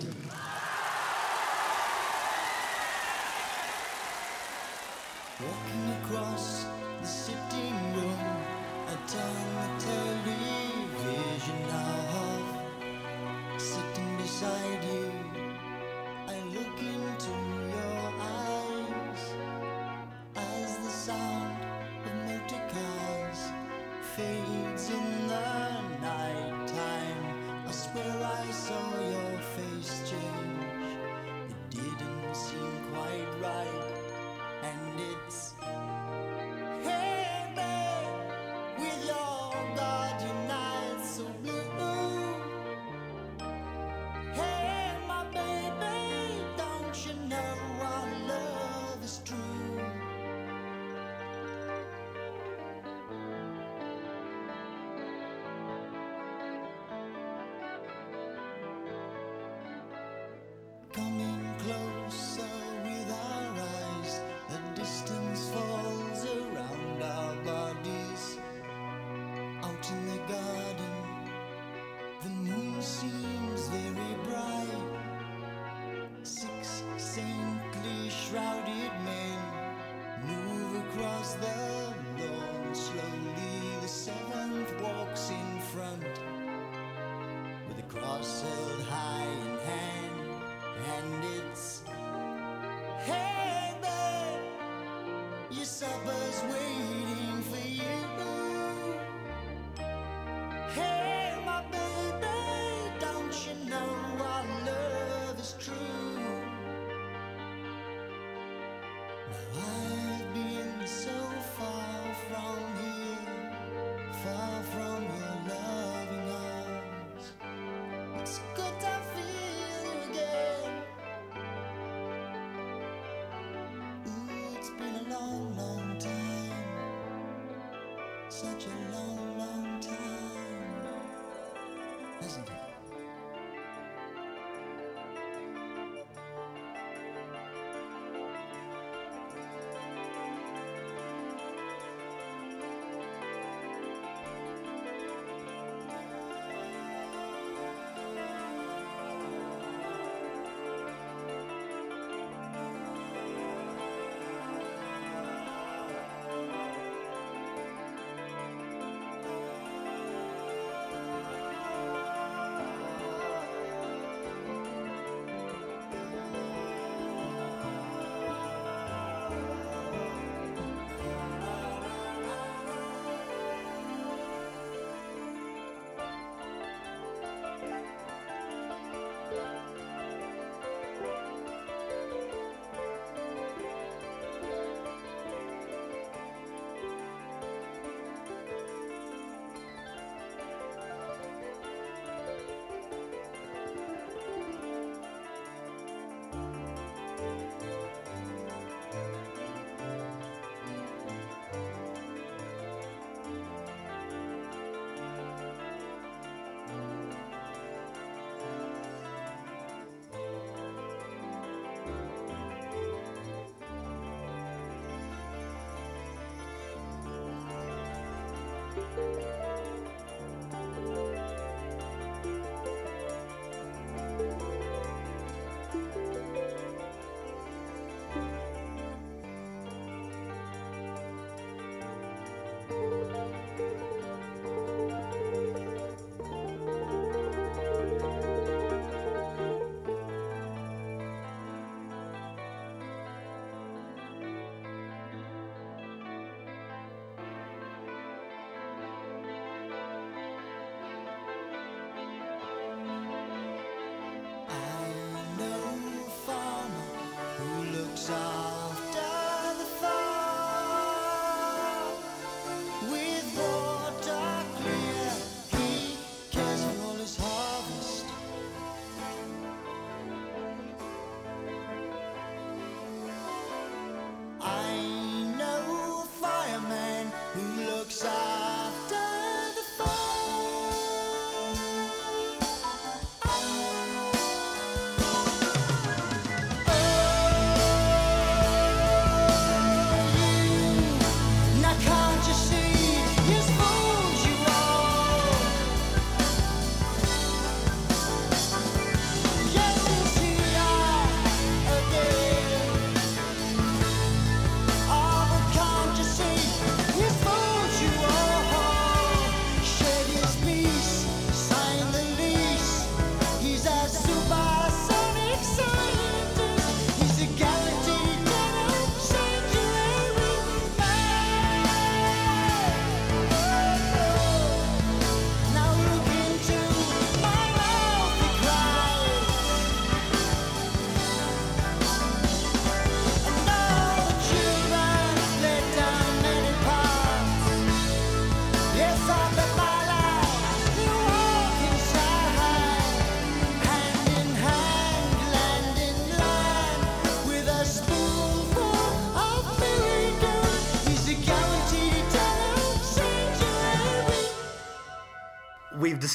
Such 128.39 128.67
a 128.67 128.93
long, 128.95 129.08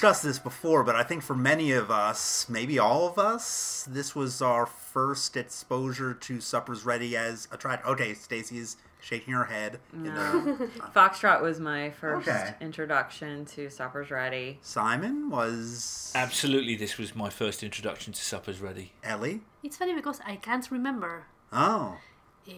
discussed 0.03 0.23
this 0.23 0.37
before, 0.39 0.83
but 0.83 0.97
I 0.97 1.03
think 1.03 1.23
for 1.23 1.33
many 1.33 1.71
of 1.71 1.89
us, 1.89 2.49
maybe 2.49 2.77
all 2.77 3.07
of 3.07 3.17
us, 3.17 3.87
this 3.89 4.13
was 4.13 4.41
our 4.41 4.65
first 4.65 5.37
exposure 5.37 6.13
to 6.13 6.41
Supper's 6.41 6.83
Ready 6.83 7.15
as 7.15 7.47
a 7.53 7.57
track. 7.57 7.87
Okay, 7.87 8.13
Stacy 8.13 8.57
is 8.57 8.75
shaking 8.99 9.33
her 9.33 9.45
head. 9.45 9.79
in 9.93 10.03
the- 10.03 10.11
Foxtrot 10.93 11.41
was 11.41 11.61
my 11.61 11.89
first 11.91 12.27
Okay. 12.27 12.53
introduction 12.59 13.45
to 13.45 13.69
Supper's 13.69 14.11
Ready. 14.11 14.59
Simon 14.61 15.29
was 15.29 16.11
Absolutely, 16.15 16.75
this 16.75 16.97
was 16.97 17.15
my 17.15 17.29
first 17.29 17.63
introduction 17.63 18.11
to 18.11 18.21
Supper's 18.21 18.59
Ready. 18.59 18.91
Ellie. 19.05 19.39
It's 19.63 19.77
funny 19.77 19.95
because 19.95 20.19
I 20.25 20.35
can't 20.35 20.69
remember. 20.69 21.27
Oh, 21.53 21.99
Uh, 22.45 22.51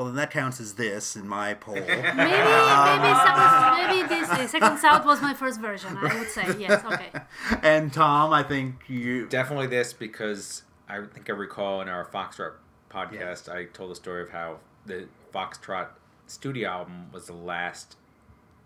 well 0.00 0.06
then 0.06 0.16
that 0.16 0.30
counts 0.30 0.58
as 0.60 0.72
this 0.76 1.14
in 1.14 1.28
my 1.28 1.52
poll. 1.52 1.74
maybe 1.74 1.90
maybe 1.90 2.06
Supper's, 2.08 2.16
maybe 3.86 4.08
this 4.08 4.30
uh, 4.30 4.46
Seconds 4.46 4.82
Out 4.82 5.04
was 5.04 5.20
my 5.20 5.34
first 5.34 5.60
version. 5.60 5.94
I 5.98 6.18
would 6.18 6.30
say 6.30 6.56
yes. 6.58 6.82
Okay. 6.90 7.10
and 7.62 7.92
Tom, 7.92 8.32
I 8.32 8.42
think 8.42 8.76
you. 8.88 9.26
Definitely 9.26 9.66
this 9.66 9.92
because 9.92 10.62
I 10.88 11.04
think 11.04 11.28
I 11.28 11.34
recall 11.34 11.82
in 11.82 11.90
our 11.90 12.06
Foxtrot 12.06 12.54
podcast, 12.90 13.54
I 13.54 13.66
told 13.66 13.90
the 13.90 13.94
story 13.94 14.22
of 14.22 14.30
how 14.30 14.60
the 14.86 15.06
Foxtrot 15.34 15.88
studio 16.26 16.70
album 16.70 17.12
was 17.12 17.26
the 17.26 17.34
last 17.34 17.98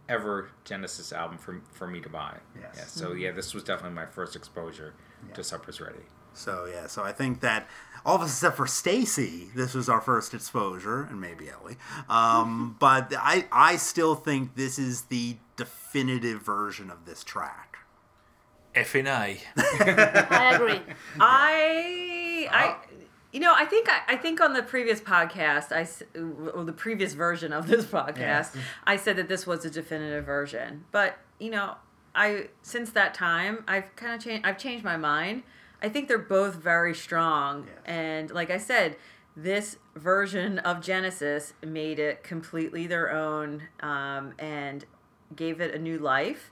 ever 0.09 0.51
Genesis 0.63 1.13
album 1.13 1.39
for, 1.39 1.61
for 1.73 1.89
me 1.89 2.01
to 2.01 2.09
buy. 2.09 2.37
Yes. 2.55 2.75
Yeah, 2.77 2.85
so 2.85 3.13
yeah, 3.13 3.33
this 3.33 3.55
was 3.55 3.65
definitely 3.65 3.97
my 3.97 4.07
first 4.07 4.37
exposure 4.37 4.95
to 5.33 5.43
Supper's 5.43 5.81
Ready. 5.81 6.05
So 6.33 6.69
yeah, 6.71 6.87
so 6.87 7.03
I 7.03 7.11
think 7.13 7.41
that 7.41 7.69
all 8.05 8.17
of 8.17 8.23
us 8.23 8.31
except 8.31 8.57
for 8.57 8.67
Stacy, 8.67 9.49
this 9.55 9.75
was 9.75 9.89
our 9.89 10.01
first 10.01 10.35
exposure, 10.35 11.05
and 11.05 11.21
maybe 11.21 11.49
Ellie. 11.49 11.77
Um, 12.09 12.77
but 12.81 13.13
I 13.17 13.47
I 13.51 13.77
still 13.77 14.15
think 14.15 14.57
this 14.57 14.79
is 14.79 15.03
the 15.03 15.37
definitive 15.57 16.43
version 16.43 16.91
of 16.91 17.07
this 17.07 17.25
track. 17.25 17.79
Effing 18.75 19.07
I 19.57 20.55
agree. 20.55 20.81
I 21.21 22.49
I 22.51 22.77
you 23.33 23.41
know 23.41 23.53
I 23.55 23.65
think 23.65 23.89
I, 23.89 24.15
I 24.15 24.17
think 24.17 24.41
on 24.41 24.53
the 24.53 24.63
previous 24.63 25.01
podcast 25.01 25.71
I 25.73 25.87
or 26.51 26.65
the 26.65 26.73
previous 26.73 27.13
version 27.13 27.53
of 27.53 27.69
this 27.69 27.85
podcast 27.85 28.57
I 28.85 28.97
said 28.97 29.17
that 29.17 29.29
this 29.29 29.47
was 29.47 29.65
a 29.65 29.71
definitive 29.71 30.25
version 30.25 30.85
but 30.91 31.19
you 31.39 31.51
know 31.51 31.77
I 32.17 32.49
since 32.63 32.91
that 32.91 33.15
time 33.15 33.65
I've 33.69 33.95
kind 33.97 34.15
of 34.15 34.21
changed 34.21 34.45
I've 34.45 34.59
changed 34.59 34.85
my 34.85 34.97
mind 34.97 35.45
I 35.85 35.89
think 35.89 36.09
they're 36.09 36.19
both 36.39 36.55
very 36.57 36.95
strong 36.95 37.67
Yes. 37.67 37.77
and 37.85 38.31
like 38.31 38.51
I 38.51 38.59
said 38.59 38.97
this 39.37 39.77
version 39.97 40.59
of 40.61 40.81
Genesis 40.81 41.55
made 41.63 41.99
it 41.99 42.23
completely 42.23 42.87
their 42.87 43.13
own 43.13 43.63
um, 43.81 44.33
and 44.39 44.85
gave 45.35 45.61
it 45.61 45.75
a 45.75 45.79
new 45.79 45.99
life 45.99 46.51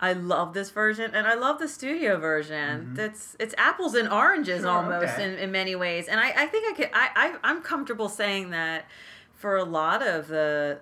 I 0.00 0.12
love 0.12 0.54
this 0.54 0.70
version, 0.70 1.10
and 1.12 1.26
I 1.26 1.34
love 1.34 1.58
the 1.58 1.66
studio 1.66 2.18
version. 2.20 2.94
That's 2.94 3.34
it's 3.40 3.52
apples 3.58 3.94
and 3.96 4.08
oranges 4.08 4.60
Sure, 4.60 4.70
almost 4.70 5.14
okay. 5.14 5.24
in, 5.24 5.38
in 5.40 5.50
many 5.50 5.74
ways, 5.74 6.06
and 6.06 6.20
I, 6.20 6.28
I 6.44 6.46
think 6.46 6.62
I 6.70 6.72
could 6.78 6.90
I, 6.94 7.08
I 7.16 7.26
I'm 7.42 7.62
comfortable 7.62 8.08
saying 8.08 8.50
that 8.50 8.86
for 9.34 9.56
a 9.56 9.64
lot 9.64 10.06
of 10.06 10.28
the 10.28 10.78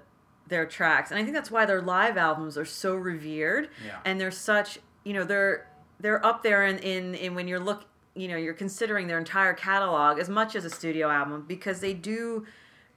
their 0.49 0.67
tracks, 0.67 1.11
and 1.11 1.19
I 1.19 1.23
think 1.23 1.35
that's 1.35 1.51
why 1.51 1.65
their 1.65 1.81
live 1.81 2.19
albums 2.19 2.59
are 2.59 2.67
so 2.67 2.95
revered, 2.95 3.71
Yeah. 3.87 4.01
and 4.05 4.21
they're 4.21 4.31
such 4.31 4.81
you 5.03 5.15
know 5.15 5.25
they're 5.25 5.67
they're 6.01 6.25
up 6.25 6.43
there 6.43 6.67
in 6.67 6.79
in, 6.79 7.15
in 7.15 7.35
when 7.35 7.49
you're 7.49 7.61
look 7.61 7.85
you 8.15 8.29
know 8.29 8.37
you're 8.37 8.55
considering 8.55 9.07
their 9.07 9.19
entire 9.19 9.55
catalog 9.55 10.19
as 10.19 10.29
much 10.29 10.55
as 10.57 10.65
a 10.65 10.71
studio 10.71 11.11
album 11.11 11.45
because 11.47 11.81
they 11.81 11.93
do 11.93 12.47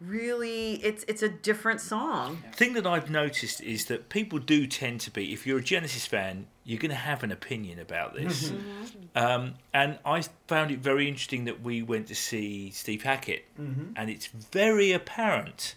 really 0.02 0.76
it's 0.76 1.04
it's 1.08 1.22
a 1.22 1.30
different 1.30 1.82
song. 1.82 2.42
thing 2.54 2.74
that 2.74 2.88
I've 2.88 3.10
noticed 3.10 3.62
is 3.62 3.86
that 3.86 4.10
people 4.10 4.40
do 4.40 4.66
tend 4.66 5.02
to 5.02 5.12
be, 5.12 5.34
if 5.34 5.46
you're 5.46 5.60
a 5.60 5.64
Genesis 5.64 6.06
fan, 6.06 6.48
you're 6.64 6.80
going 6.80 6.90
to 6.90 6.96
have 6.96 7.24
an 7.24 7.32
opinion 7.32 7.80
about 7.80 8.14
this. 8.14 8.50
Mm-hmm. 8.50 8.58
Mm-hmm. 8.58 9.18
um, 9.18 9.56
and 9.74 10.00
I 10.06 10.24
found 10.48 10.72
it 10.72 10.80
very 10.80 11.08
interesting 11.08 11.46
that 11.46 11.62
we 11.62 11.82
went 11.82 12.08
to 12.08 12.16
see 12.16 12.72
Steve 12.72 13.04
Hackett, 13.04 13.46
mm-hmm. 13.60 13.92
and 13.96 14.10
it's 14.10 14.28
very 14.28 14.92
apparent 14.92 15.76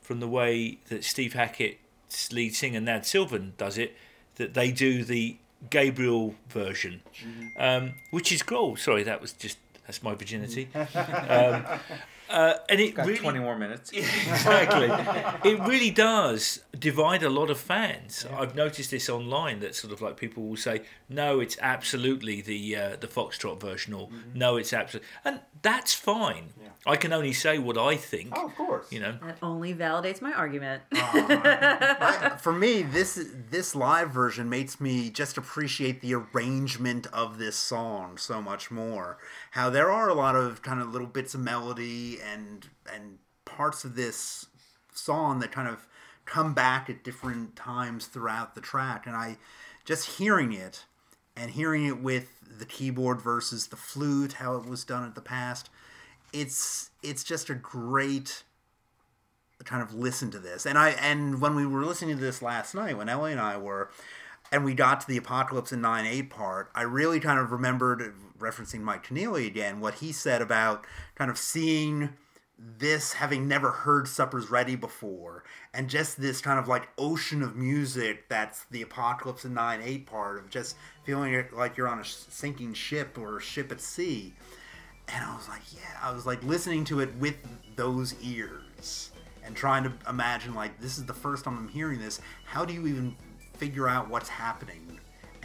from 0.00 0.20
the 0.20 0.28
way 0.28 0.78
that 0.88 1.04
Steve 1.04 1.34
Hackett's 1.34 2.32
lead 2.32 2.54
singer 2.54 2.80
Nad 2.80 3.06
Sylvan 3.06 3.54
does 3.56 3.78
it 3.78 3.96
that 4.36 4.54
they 4.54 4.70
do 4.70 5.02
the 5.02 5.38
Gabriel 5.70 6.34
version, 6.48 7.02
um, 7.58 7.94
which 8.10 8.30
is 8.32 8.42
cool. 8.42 8.76
Sorry, 8.76 9.02
that 9.02 9.20
was 9.20 9.32
just 9.32 9.58
that's 9.86 10.02
my 10.02 10.14
virginity. 10.14 10.68
um, 10.74 11.64
uh, 12.30 12.54
and 12.68 12.80
it 12.80 12.94
Got 12.94 13.06
really 13.06 13.18
20 13.18 13.38
more 13.38 13.56
minutes. 13.56 13.90
exactly. 13.92 14.88
it 15.50 15.60
really 15.60 15.90
does 15.90 16.60
divide 16.78 17.22
a 17.22 17.30
lot 17.30 17.50
of 17.50 17.58
fans. 17.58 18.26
I've 18.36 18.54
noticed 18.54 18.90
this 18.90 19.08
online 19.08 19.60
that 19.60 19.74
sort 19.74 19.92
of 19.92 20.00
like 20.00 20.16
people 20.16 20.42
will 20.44 20.56
say, 20.56 20.82
"No, 21.08 21.40
it's 21.40 21.56
absolutely 21.60 22.40
the 22.40 22.76
uh, 22.76 22.96
the 22.96 23.06
Foxtrot 23.06 23.60
version," 23.60 23.94
or 23.94 24.08
"No, 24.34 24.56
it's 24.56 24.72
absolutely," 24.72 25.08
and 25.24 25.40
that's 25.62 25.94
fine. 25.94 26.52
I 26.88 26.94
can 26.94 27.12
only 27.12 27.32
say 27.32 27.58
what 27.58 27.76
I 27.76 27.96
think. 27.96 28.32
Oh, 28.36 28.46
of 28.46 28.54
course. 28.54 28.92
You 28.92 29.00
know, 29.00 29.18
That 29.20 29.38
only 29.42 29.74
validates 29.74 30.22
my 30.22 30.32
argument. 30.32 30.82
For 32.40 32.52
me, 32.52 32.82
this 32.82 33.18
this 33.50 33.74
live 33.74 34.10
version 34.10 34.48
makes 34.48 34.80
me 34.80 35.10
just 35.10 35.36
appreciate 35.36 36.00
the 36.00 36.14
arrangement 36.14 37.08
of 37.12 37.38
this 37.38 37.56
song 37.56 38.18
so 38.18 38.40
much 38.40 38.70
more. 38.70 39.18
How 39.52 39.68
there 39.68 39.90
are 39.90 40.08
a 40.08 40.14
lot 40.14 40.36
of 40.36 40.62
kind 40.62 40.80
of 40.80 40.92
little 40.92 41.08
bits 41.08 41.34
of 41.34 41.40
melody 41.40 42.15
and 42.20 42.68
and 42.92 43.18
parts 43.44 43.84
of 43.84 43.96
this 43.96 44.46
song 44.92 45.40
that 45.40 45.52
kind 45.52 45.68
of 45.68 45.86
come 46.24 46.54
back 46.54 46.90
at 46.90 47.04
different 47.04 47.56
times 47.56 48.06
throughout 48.06 48.54
the 48.54 48.60
track, 48.60 49.06
and 49.06 49.16
I 49.16 49.38
just 49.84 50.18
hearing 50.18 50.52
it 50.52 50.84
and 51.36 51.50
hearing 51.50 51.86
it 51.86 52.00
with 52.02 52.58
the 52.58 52.64
keyboard 52.64 53.20
versus 53.20 53.68
the 53.68 53.76
flute, 53.76 54.34
how 54.34 54.56
it 54.56 54.66
was 54.66 54.84
done 54.84 55.04
at 55.04 55.14
the 55.14 55.20
past. 55.20 55.70
It's 56.32 56.90
it's 57.02 57.22
just 57.24 57.50
a 57.50 57.54
great 57.54 58.42
kind 59.64 59.82
of 59.82 59.94
listen 59.94 60.30
to 60.30 60.38
this. 60.38 60.66
And 60.66 60.76
I 60.78 60.90
and 60.90 61.40
when 61.40 61.54
we 61.54 61.66
were 61.66 61.84
listening 61.84 62.16
to 62.16 62.22
this 62.22 62.42
last 62.42 62.74
night, 62.74 62.96
when 62.96 63.08
Ellie 63.08 63.32
and 63.32 63.40
I 63.40 63.56
were, 63.56 63.90
and 64.50 64.64
we 64.64 64.74
got 64.74 65.00
to 65.00 65.06
the 65.06 65.16
Apocalypse 65.16 65.72
in 65.72 65.80
nine 65.80 66.06
eight 66.06 66.30
part, 66.30 66.70
I 66.74 66.82
really 66.82 67.20
kind 67.20 67.38
of 67.38 67.52
remembered 67.52 68.14
referencing 68.38 68.80
Mike 68.80 69.06
Keneally 69.06 69.46
again, 69.46 69.80
what 69.80 69.94
he 69.94 70.12
said 70.12 70.42
about 70.42 70.86
kind 71.14 71.30
of 71.30 71.38
seeing 71.38 72.10
this 72.58 73.14
having 73.14 73.46
never 73.46 73.70
heard 73.70 74.08
Supper's 74.08 74.50
Ready 74.50 74.76
before, 74.76 75.44
and 75.74 75.88
just 75.88 76.20
this 76.20 76.40
kind 76.40 76.58
of 76.58 76.68
like 76.68 76.88
ocean 76.96 77.42
of 77.42 77.54
music 77.54 78.28
that's 78.28 78.64
the 78.70 78.82
Apocalypse 78.82 79.44
in 79.44 79.52
nine 79.52 79.80
eight 79.84 80.06
part 80.06 80.38
of 80.38 80.48
just 80.48 80.76
feeling 81.04 81.44
like 81.52 81.76
you're 81.76 81.88
on 81.88 81.98
a 81.98 82.04
sinking 82.04 82.72
ship 82.72 83.18
or 83.18 83.36
a 83.36 83.42
ship 83.42 83.70
at 83.70 83.80
sea. 83.80 84.32
And 85.08 85.24
I 85.24 85.36
was 85.36 85.48
like, 85.48 85.60
yeah, 85.74 85.98
I 86.02 86.12
was 86.12 86.26
like 86.26 86.42
listening 86.42 86.84
to 86.86 87.00
it 87.00 87.14
with 87.16 87.36
those 87.76 88.14
ears 88.22 89.12
and 89.44 89.54
trying 89.54 89.84
to 89.84 89.92
imagine 90.08 90.54
like 90.54 90.80
this 90.80 90.98
is 90.98 91.04
the 91.04 91.14
first 91.14 91.44
time 91.44 91.56
I'm 91.56 91.68
hearing 91.68 92.00
this. 92.00 92.20
How 92.44 92.64
do 92.64 92.72
you 92.72 92.86
even 92.86 93.16
figure 93.58 93.88
out 93.88 94.08
what's 94.08 94.28
happening? 94.28 94.95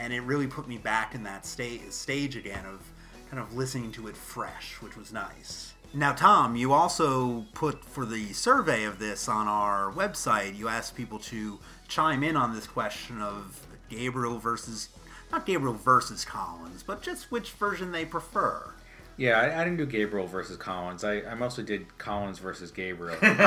And 0.02 0.12
it 0.12 0.22
really 0.22 0.48
put 0.48 0.68
me 0.68 0.80
back 0.80 1.14
in 1.14 1.22
that 1.24 1.46
sta- 1.46 1.92
stage 1.92 2.36
again 2.36 2.66
of 2.66 2.82
kind 3.30 3.42
of 3.42 3.56
listening 3.56 3.92
to 3.92 4.08
it 4.08 4.18
fresh, 4.18 4.82
which 4.82 4.98
was 4.98 5.14
nice. 5.14 5.74
Now, 5.94 6.14
Tom, 6.14 6.56
you 6.56 6.74
also 6.74 7.46
put 7.54 7.86
for 7.86 8.06
the 8.06 8.34
survey 8.34 8.86
of 8.86 8.98
this 8.98 9.30
on 9.30 9.48
our 9.48 9.92
website, 9.92 10.58
you 10.58 10.68
asked 10.68 10.96
people 10.96 11.20
to 11.20 11.60
chime 11.88 12.24
in 12.24 12.36
on 12.36 12.56
this 12.56 12.66
question 12.66 13.22
of 13.22 13.68
Gabriel 13.90 14.40
versus, 14.40 14.90
not 15.32 15.46
Gabriel 15.46 15.76
versus 15.76 16.26
Collins, 16.26 16.82
but 16.82 17.04
just 17.04 17.32
which 17.32 17.52
version 17.52 17.92
they 17.92 18.04
prefer. 18.04 18.74
Yeah, 19.18 19.40
I, 19.40 19.62
I 19.62 19.64
didn't 19.64 19.78
do 19.78 19.86
Gabriel 19.86 20.26
versus 20.26 20.58
Collins. 20.58 21.04
I, 21.04 21.22
I 21.22 21.36
mostly 21.36 21.64
did 21.64 21.96
Collins 22.00 22.40
versus 22.40 22.72
Gabriel. 22.72 23.20
Uh, 23.32 23.38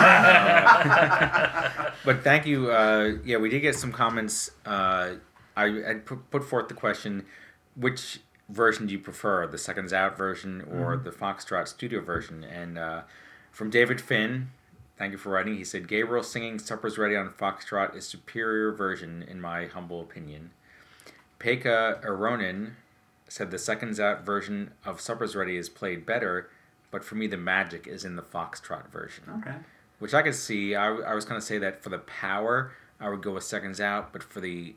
but 2.04 2.22
thank 2.22 2.46
you. 2.46 2.70
Uh, 2.70 3.14
yeah, 3.24 3.38
we 3.38 3.48
did 3.48 3.60
get 3.60 3.74
some 3.74 3.90
comments. 3.90 4.52
Uh, 4.64 5.14
I, 5.56 5.64
I 5.90 5.94
put 5.94 6.30
put 6.30 6.44
forth 6.44 6.68
the 6.68 6.74
question: 6.74 7.24
which 7.76 8.20
version 8.48 8.86
do 8.86 8.92
you 8.92 8.98
prefer, 8.98 9.46
the 9.46 9.58
Seconds 9.58 9.92
Out 9.92 10.16
version 10.16 10.62
or 10.62 10.96
the 10.96 11.10
Foxtrot 11.10 11.68
Studio 11.68 12.00
version? 12.00 12.44
And 12.44 12.78
uh, 12.78 13.02
from 13.50 13.70
David 13.70 14.00
Finn, 14.00 14.50
thank 14.98 15.12
you 15.12 15.18
for 15.18 15.30
writing. 15.30 15.56
He 15.56 15.64
said 15.64 15.88
Gabriel 15.88 16.24
singing 16.24 16.58
"Supper's 16.58 16.98
Ready" 16.98 17.16
on 17.16 17.30
Foxtrot 17.30 17.96
is 17.96 18.06
superior 18.06 18.72
version 18.72 19.22
in 19.22 19.40
my 19.40 19.66
humble 19.66 20.00
opinion. 20.00 20.50
Pekka 21.38 22.02
Aronin 22.04 22.72
said 23.28 23.50
the 23.50 23.58
Seconds 23.58 23.98
Out 23.98 24.24
version 24.24 24.72
of 24.84 25.00
Supper's 25.00 25.34
Ready 25.36 25.56
is 25.56 25.68
played 25.68 26.06
better, 26.06 26.50
but 26.90 27.04
for 27.04 27.16
me 27.16 27.26
the 27.26 27.36
magic 27.36 27.86
is 27.86 28.04
in 28.04 28.16
the 28.16 28.22
Foxtrot 28.22 28.88
version. 28.90 29.24
Okay. 29.38 29.56
Which 29.98 30.14
I 30.14 30.22
could 30.22 30.34
see. 30.34 30.74
I, 30.74 30.88
I 30.88 31.14
was 31.14 31.24
going 31.24 31.40
to 31.40 31.46
say 31.46 31.58
that 31.58 31.82
for 31.82 31.88
the 31.88 31.98
power, 31.98 32.72
I 33.00 33.08
would 33.08 33.22
go 33.22 33.32
with 33.32 33.44
Seconds 33.44 33.80
Out, 33.80 34.12
but 34.12 34.22
for 34.22 34.40
the 34.40 34.74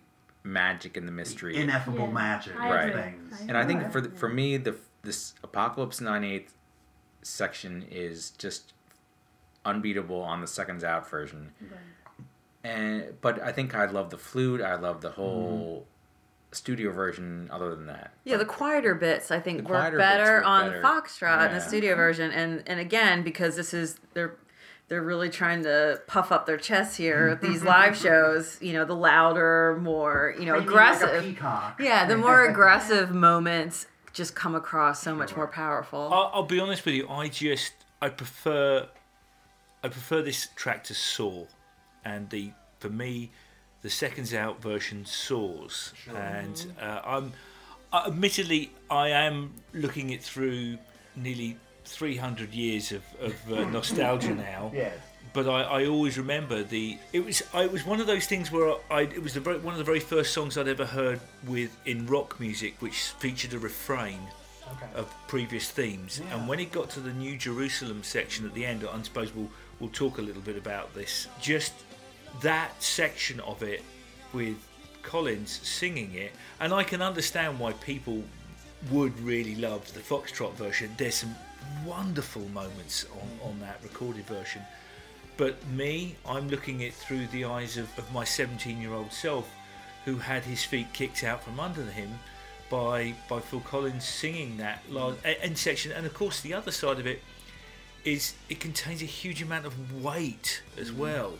magic 0.48 0.98
and 0.98 1.07
the 1.07 1.11
mystery. 1.11 1.56
Ineffable 1.57 2.06
Yeah. 2.06 2.11
magic 2.11 2.56
I 2.60 2.68
of 2.68 2.90
agree. 2.90 3.02
things. 3.02 3.41
and 3.41 3.57
I 3.57 3.65
think 3.65 3.91
for 3.91 4.02
the, 4.02 4.10
for 4.10 4.30
me, 4.30 4.57
the 4.57 4.76
this 5.03 5.36
Apocalypse 5.44 6.02
98 6.02 6.49
section 7.22 7.86
is 7.90 8.32
just 8.32 8.74
unbeatable 9.65 10.22
on 10.22 10.41
the 10.41 10.48
Seconds 10.48 10.84
Out 10.84 11.10
version. 11.10 11.52
And 12.64 13.19
but 13.22 13.41
I 13.41 13.52
think 13.52 13.76
I 13.76 13.86
love 13.86 14.10
the 14.10 14.18
flute. 14.18 14.61
I 14.61 14.76
love 14.76 15.02
the 15.02 15.11
whole 15.11 15.82
mm-hmm. 15.82 16.53
studio 16.53 16.91
version 16.91 17.49
other 17.52 17.74
than 17.76 17.86
that. 17.88 18.11
Yeah, 18.26 18.38
the 18.38 18.45
quieter 18.45 18.95
bits 18.95 19.32
I 19.32 19.40
think 19.40 19.64
The 19.64 19.69
work 19.69 19.98
better 19.98 20.38
work 20.38 20.45
on 20.45 20.68
better. 20.68 20.82
the 20.82 20.88
Foxtrot 20.88 21.48
and 21.48 21.56
the 21.56 21.61
studio 21.61 21.95
version, 21.95 22.32
and 22.32 22.64
and 22.68 22.80
again 22.80 23.24
because 23.24 23.56
this 23.56 23.74
is 23.74 23.99
they're 24.14 24.36
they're 24.89 25.03
really 25.03 25.30
trying 25.30 25.64
to 25.64 26.01
puff 26.07 26.31
up 26.31 26.45
their 26.45 26.57
chests 26.57 26.95
here. 26.95 27.27
at 27.31 27.41
These 27.41 27.64
live 27.64 27.97
shows, 27.97 28.57
you 28.61 28.73
know, 28.73 28.85
the 28.85 28.95
louder, 28.95 29.77
more 29.81 30.34
you 30.39 30.45
know 30.45 30.53
Screaming 30.53 30.69
aggressive. 30.69 31.23
peacock. 31.23 31.80
yeah, 31.81 32.05
the 32.05 32.18
more 32.27 32.45
aggressive 32.45 33.11
moments 33.14 33.85
just 34.14 34.35
come 34.35 34.55
across 34.55 35.01
so 35.01 35.14
much 35.14 35.35
more 35.35 35.47
powerful. 35.47 36.09
I'll, 36.11 36.31
I'll 36.34 36.43
be 36.43 36.59
honest 36.59 36.85
with 36.85 36.95
you. 36.95 37.07
I 37.09 37.27
just 37.30 37.73
I 38.01 38.09
prefer 38.09 38.88
I 39.84 39.89
prefer 39.89 40.22
this 40.22 40.47
track 40.55 40.84
to 40.85 40.93
Soar, 40.93 41.47
and 42.03 42.30
the 42.30 42.51
for 42.80 42.89
me 42.89 43.31
the 43.81 43.89
seconds 43.89 44.34
out 44.34 44.61
version 44.61 45.05
soars, 45.05 45.93
and 46.15 46.73
uh, 46.81 47.01
I'm 47.05 47.34
uh, 47.93 48.05
admittedly 48.07 48.72
I 48.89 49.09
am 49.09 49.53
looking 49.73 50.09
it 50.09 50.23
through 50.23 50.77
nearly 51.15 51.57
300 51.88 52.53
years 52.53 52.91
of, 52.91 53.03
of 53.22 53.51
uh, 53.51 53.69
nostalgia 53.69 54.35
now. 54.51 54.72
Yes. 54.73 54.97
But 55.34 55.47
I, 55.47 55.61
I 55.61 55.85
always 55.85 56.18
remember 56.18 56.64
the 56.64 56.97
it 57.14 57.23
was 57.23 57.43
I, 57.53 57.64
it 57.64 57.72
was 57.72 57.85
one 57.85 57.99
of 57.99 58.07
those 58.07 58.26
things 58.26 58.51
where 58.51 58.76
I 58.89 59.01
it 59.01 59.22
was 59.22 59.34
the 59.34 59.39
very, 59.39 59.59
one 59.59 59.73
of 59.73 59.77
the 59.77 59.84
very 59.84 59.99
first 59.99 60.34
songs 60.34 60.57
I'd 60.57 60.68
ever 60.68 60.85
heard 60.85 61.19
with 61.45 61.77
in 61.85 62.07
rock 62.07 62.39
music 62.39 62.76
which 62.80 62.95
featured 63.19 63.53
a 63.53 63.59
refrain 63.59 64.19
of 64.95 65.14
previous 65.27 65.69
themes. 65.69 66.22
And 66.31 66.47
when 66.47 66.59
it 66.59 66.72
got 66.72 66.89
to 66.91 66.99
the 66.99 67.14
New 67.14 67.38
Jerusalem 67.38 68.03
section 68.03 68.45
at 68.45 68.53
the 68.53 68.65
end, 68.65 68.85
I 68.91 69.01
suppose 69.03 69.34
we'll 69.35 69.49
we'll 69.80 69.89
talk 69.91 70.18
a 70.18 70.22
little 70.22 70.41
bit 70.41 70.57
about 70.57 70.93
this. 70.93 71.27
Just 71.39 71.73
that 72.41 72.81
section 72.81 73.39
of 73.41 73.64
it 73.64 73.84
with 74.34 74.57
Collins 75.03 75.59
singing 75.64 76.14
it, 76.15 76.31
and 76.59 76.73
I 76.73 76.84
can 76.84 77.01
understand 77.01 77.59
why 77.59 77.73
people 77.73 78.23
would 78.91 79.18
really 79.19 79.55
love 79.55 79.91
the 79.93 79.99
Foxtrot 79.99 80.53
version. 80.53 80.91
There's 80.97 81.15
some 81.15 81.35
wonderful 81.85 82.43
moments 82.49 83.05
on, 83.13 83.49
on 83.49 83.59
that 83.59 83.79
recorded 83.84 84.25
version. 84.25 84.61
But 85.38 85.55
me, 85.67 86.15
I'm 86.27 86.49
looking 86.49 86.81
it 86.81 86.93
through 86.93 87.27
the 87.27 87.45
eyes 87.45 87.77
of, 87.77 87.85
of 87.97 88.11
my 88.11 88.23
17 88.23 88.81
year 88.81 88.93
old 88.93 89.11
self 89.11 89.49
who 90.05 90.17
had 90.17 90.43
his 90.43 90.63
feet 90.63 90.88
kicked 90.93 91.23
out 91.23 91.43
from 91.43 91.59
under 91.59 91.84
him 91.84 92.19
by 92.69 93.13
by 93.29 93.39
Phil 93.39 93.59
Collins 93.61 94.05
singing 94.05 94.57
that 94.57 94.81
last 94.89 95.19
end 95.23 95.57
section. 95.57 95.91
And 95.91 96.05
of 96.05 96.13
course, 96.13 96.41
the 96.41 96.53
other 96.53 96.71
side 96.71 96.99
of 96.99 97.05
it 97.05 97.21
is 98.03 98.34
it 98.49 98.59
contains 98.59 99.01
a 99.01 99.05
huge 99.05 99.41
amount 99.41 99.65
of 99.65 100.03
weight 100.03 100.63
as 100.79 100.91
well. 100.91 101.34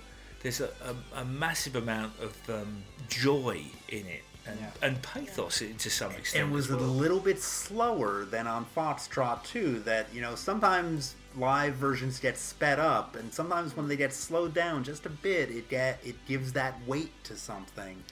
There's 0.44 0.62
a, 0.62 0.70
a, 0.84 1.22
a 1.22 1.26
massive 1.26 1.76
amount 1.76 2.14
of 2.20 2.38
um, 2.50 2.84
joy 3.10 3.62
in 3.90 4.06
it 4.06 4.24
and, 4.48 4.60
and 4.82 5.02
pathos 5.02 5.60
to 5.60 5.90
some 5.90 6.12
extent. 6.12 6.50
It 6.50 6.52
was 6.52 6.70
as 6.70 6.74
a 6.74 6.78
little 6.78 7.20
bit 7.20 7.42
slower 7.42 8.26
than 8.26 8.48
on 8.48 8.66
Foxtrot 8.76 9.44
too. 9.44 9.80
That 9.80 10.08
you 10.14 10.22
know 10.22 10.36
sometimes 10.36 11.16
live 11.36 11.76
versions 11.76 12.20
get 12.20 12.38
sped 12.38 12.80
up, 12.80 13.16
and 13.16 13.34
sometimes 13.34 13.76
when 13.76 13.88
they 13.88 13.98
get 13.98 14.14
slowed 14.14 14.54
down 14.54 14.84
just 14.84 15.06
a 15.06 15.10
bit, 15.10 15.50
it 15.50 15.70
get 15.70 16.00
it 16.04 16.16
gives 16.26 16.54
that 16.54 16.76
weight 16.88 17.12
to 17.26 17.36
something 17.36 18.04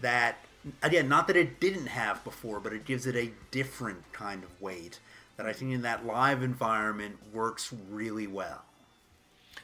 that 0.00 0.38
again, 0.82 1.08
not 1.08 1.26
that 1.28 1.36
it 1.36 1.60
didn't 1.60 1.86
have 1.86 2.22
before, 2.24 2.60
but 2.60 2.72
it 2.72 2.84
gives 2.84 3.06
it 3.06 3.16
a 3.16 3.30
different 3.50 4.12
kind 4.12 4.42
of 4.42 4.60
weight 4.60 5.00
that 5.36 5.46
I 5.46 5.52
think 5.52 5.72
in 5.72 5.82
that 5.82 6.04
live 6.04 6.42
environment 6.42 7.16
works 7.32 7.72
really 7.90 8.26
well. 8.26 8.62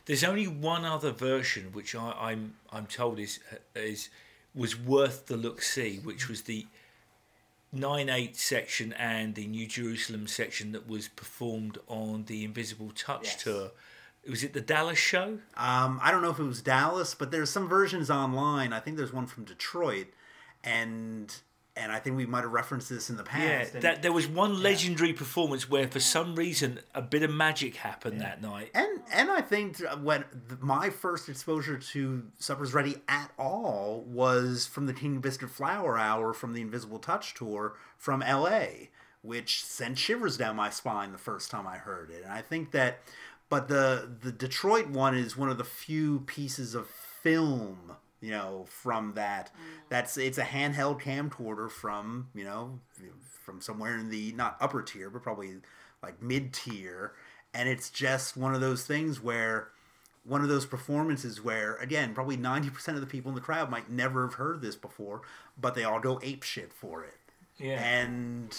There's 0.06 0.24
only 0.24 0.46
one 0.46 0.84
other 0.84 1.10
version 1.10 1.70
which 1.72 1.94
I, 1.94 2.12
I'm 2.18 2.54
I'm 2.70 2.86
told 2.86 3.18
is 3.18 3.40
is 3.74 4.08
was 4.54 4.78
worth 4.78 5.26
the 5.26 5.36
look 5.36 5.62
see, 5.62 5.98
which 5.98 6.28
was 6.28 6.42
the 6.42 6.66
nine 7.72 8.08
eight 8.08 8.36
section 8.36 8.92
and 8.94 9.34
the 9.34 9.46
New 9.46 9.66
Jerusalem 9.66 10.26
section 10.26 10.72
that 10.72 10.88
was 10.88 11.08
performed 11.08 11.78
on 11.88 12.24
the 12.26 12.44
Invisible 12.44 12.92
Touch 12.94 13.24
Yes. 13.24 13.42
tour. 13.42 13.70
Was 14.28 14.42
it 14.42 14.54
the 14.54 14.60
Dallas 14.60 14.98
show? 14.98 15.40
Um, 15.56 16.00
I 16.02 16.10
don't 16.10 16.22
know 16.22 16.30
if 16.30 16.38
it 16.38 16.44
was 16.44 16.62
Dallas, 16.62 17.14
but 17.14 17.30
there's 17.30 17.50
some 17.50 17.68
versions 17.68 18.10
online. 18.10 18.72
I 18.72 18.80
think 18.80 18.96
there's 18.96 19.12
one 19.12 19.26
from 19.26 19.44
Detroit, 19.44 20.06
and 20.62 21.34
and 21.76 21.90
I 21.90 21.98
think 21.98 22.16
we 22.16 22.26
might 22.26 22.42
have 22.42 22.52
referenced 22.52 22.88
this 22.88 23.10
in 23.10 23.16
the 23.16 23.24
past. 23.24 23.74
Yeah, 23.74 23.80
that 23.80 24.02
there 24.02 24.12
was 24.12 24.28
one 24.28 24.62
legendary 24.62 25.12
performance 25.12 25.68
where 25.68 25.88
for 25.88 25.98
some 25.98 26.36
reason 26.36 26.78
a 26.94 27.02
bit 27.02 27.22
of 27.22 27.30
magic 27.30 27.76
happened 27.76 28.20
that 28.20 28.40
night. 28.40 28.70
And 28.74 29.00
and 29.12 29.30
I 29.30 29.40
think 29.40 29.78
when 30.02 30.24
my 30.60 30.90
first 30.90 31.28
exposure 31.28 31.76
to 31.76 32.22
Supper's 32.38 32.74
Ready 32.74 32.96
at 33.08 33.32
all 33.38 34.04
was 34.06 34.66
from 34.66 34.86
the 34.86 34.92
King 34.92 35.18
Biscuit 35.18 35.50
Flower 35.50 35.98
Hour 35.98 36.32
from 36.32 36.52
the 36.52 36.60
Invisible 36.60 37.00
Touch 37.00 37.34
tour 37.34 37.74
from 37.96 38.22
L.A., 38.22 38.90
which 39.22 39.64
sent 39.64 39.98
shivers 39.98 40.36
down 40.36 40.54
my 40.54 40.70
spine 40.70 41.10
the 41.10 41.18
first 41.18 41.50
time 41.50 41.66
I 41.66 41.76
heard 41.78 42.10
it. 42.10 42.22
And 42.22 42.32
I 42.32 42.40
think 42.42 42.70
that, 42.70 43.00
but 43.48 43.66
the 43.66 44.08
the 44.20 44.30
Detroit 44.30 44.88
one 44.88 45.16
is 45.16 45.36
one 45.36 45.48
of 45.48 45.58
the 45.58 45.64
few 45.64 46.20
pieces 46.20 46.76
of 46.76 46.86
film 46.86 47.96
you 48.24 48.30
know 48.30 48.64
from 48.68 49.12
that. 49.14 49.50
That's 49.90 50.16
it's 50.16 50.38
a 50.38 50.44
handheld 50.44 51.02
camcorder 51.02 51.70
from 51.70 52.28
you 52.34 52.44
know 52.44 52.80
from 53.44 53.60
somewhere 53.60 53.98
in 53.98 54.08
the 54.08 54.32
not 54.32 54.56
upper 54.60 54.82
tier 54.82 55.10
but 55.10 55.22
probably 55.22 55.56
like 56.02 56.22
mid 56.22 56.52
tier 56.52 57.12
and 57.52 57.68
it's 57.68 57.90
just 57.90 58.36
one 58.36 58.54
of 58.54 58.60
those 58.60 58.86
things 58.86 59.22
where 59.22 59.68
one 60.24 60.40
of 60.40 60.48
those 60.48 60.64
performances 60.64 61.42
where 61.44 61.76
again 61.76 62.14
probably 62.14 62.38
90% 62.38 62.88
of 62.88 63.00
the 63.00 63.06
people 63.06 63.30
in 63.30 63.34
the 63.34 63.40
crowd 63.42 63.70
might 63.70 63.90
never 63.90 64.22
have 64.26 64.34
heard 64.34 64.62
this 64.62 64.76
before 64.76 65.20
but 65.60 65.74
they 65.74 65.84
all 65.84 66.00
go 66.00 66.18
ape 66.22 66.42
shit 66.42 66.72
for 66.72 67.04
it. 67.04 67.14
Yeah. 67.58 67.80
and 67.80 68.56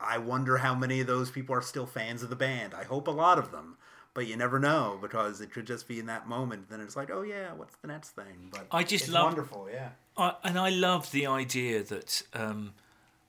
i 0.00 0.16
wonder 0.16 0.58
how 0.58 0.74
many 0.74 1.00
of 1.00 1.06
those 1.06 1.30
people 1.30 1.54
are 1.54 1.60
still 1.60 1.86
fans 1.86 2.22
of 2.22 2.30
the 2.30 2.36
band. 2.36 2.72
I 2.72 2.84
hope 2.84 3.08
a 3.08 3.10
lot 3.10 3.38
of 3.38 3.50
them 3.50 3.76
but 4.14 4.26
you 4.26 4.36
never 4.36 4.58
know 4.58 4.96
because 5.02 5.40
it 5.40 5.52
could 5.52 5.66
just 5.66 5.86
be 5.88 5.98
in 5.98 6.06
that 6.06 6.26
moment 6.28 6.70
then 6.70 6.80
it's 6.80 6.96
like 6.96 7.10
oh 7.10 7.22
yeah 7.22 7.52
what's 7.52 7.74
the 7.82 7.88
next 7.88 8.10
thing 8.10 8.48
but 8.50 8.66
I 8.70 8.82
just 8.84 9.04
it's 9.04 9.12
love- 9.12 9.24
wonderful 9.26 9.68
yeah 9.72 9.90
I, 10.16 10.34
and 10.44 10.58
I 10.58 10.70
love 10.70 11.10
the 11.10 11.26
idea 11.26 11.82
that 11.82 12.22
um, 12.32 12.72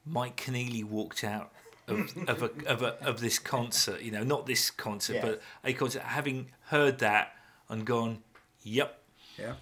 Mike 0.06 0.38
Keneally 0.38 0.84
walked 0.84 1.24
out 1.24 1.52
of 1.88 2.14
of, 2.28 2.44
a, 2.44 2.52
of, 2.68 2.82
a, 2.84 3.04
of 3.04 3.20
this 3.22 3.40
concert. 3.40 4.02
You 4.02 4.12
know, 4.12 4.24
not 4.24 4.46
this 4.46 4.70
concert, 4.70 5.16
Yeah. 5.16 5.22
but 5.26 5.42
a 5.64 5.74
concert. 5.74 6.04
Having 6.04 6.48
heard 6.68 7.00
that 7.00 7.34
and 7.70 7.86
gone, 7.86 8.20
"Yep, 8.64 9.00
Yeah. 9.40 9.54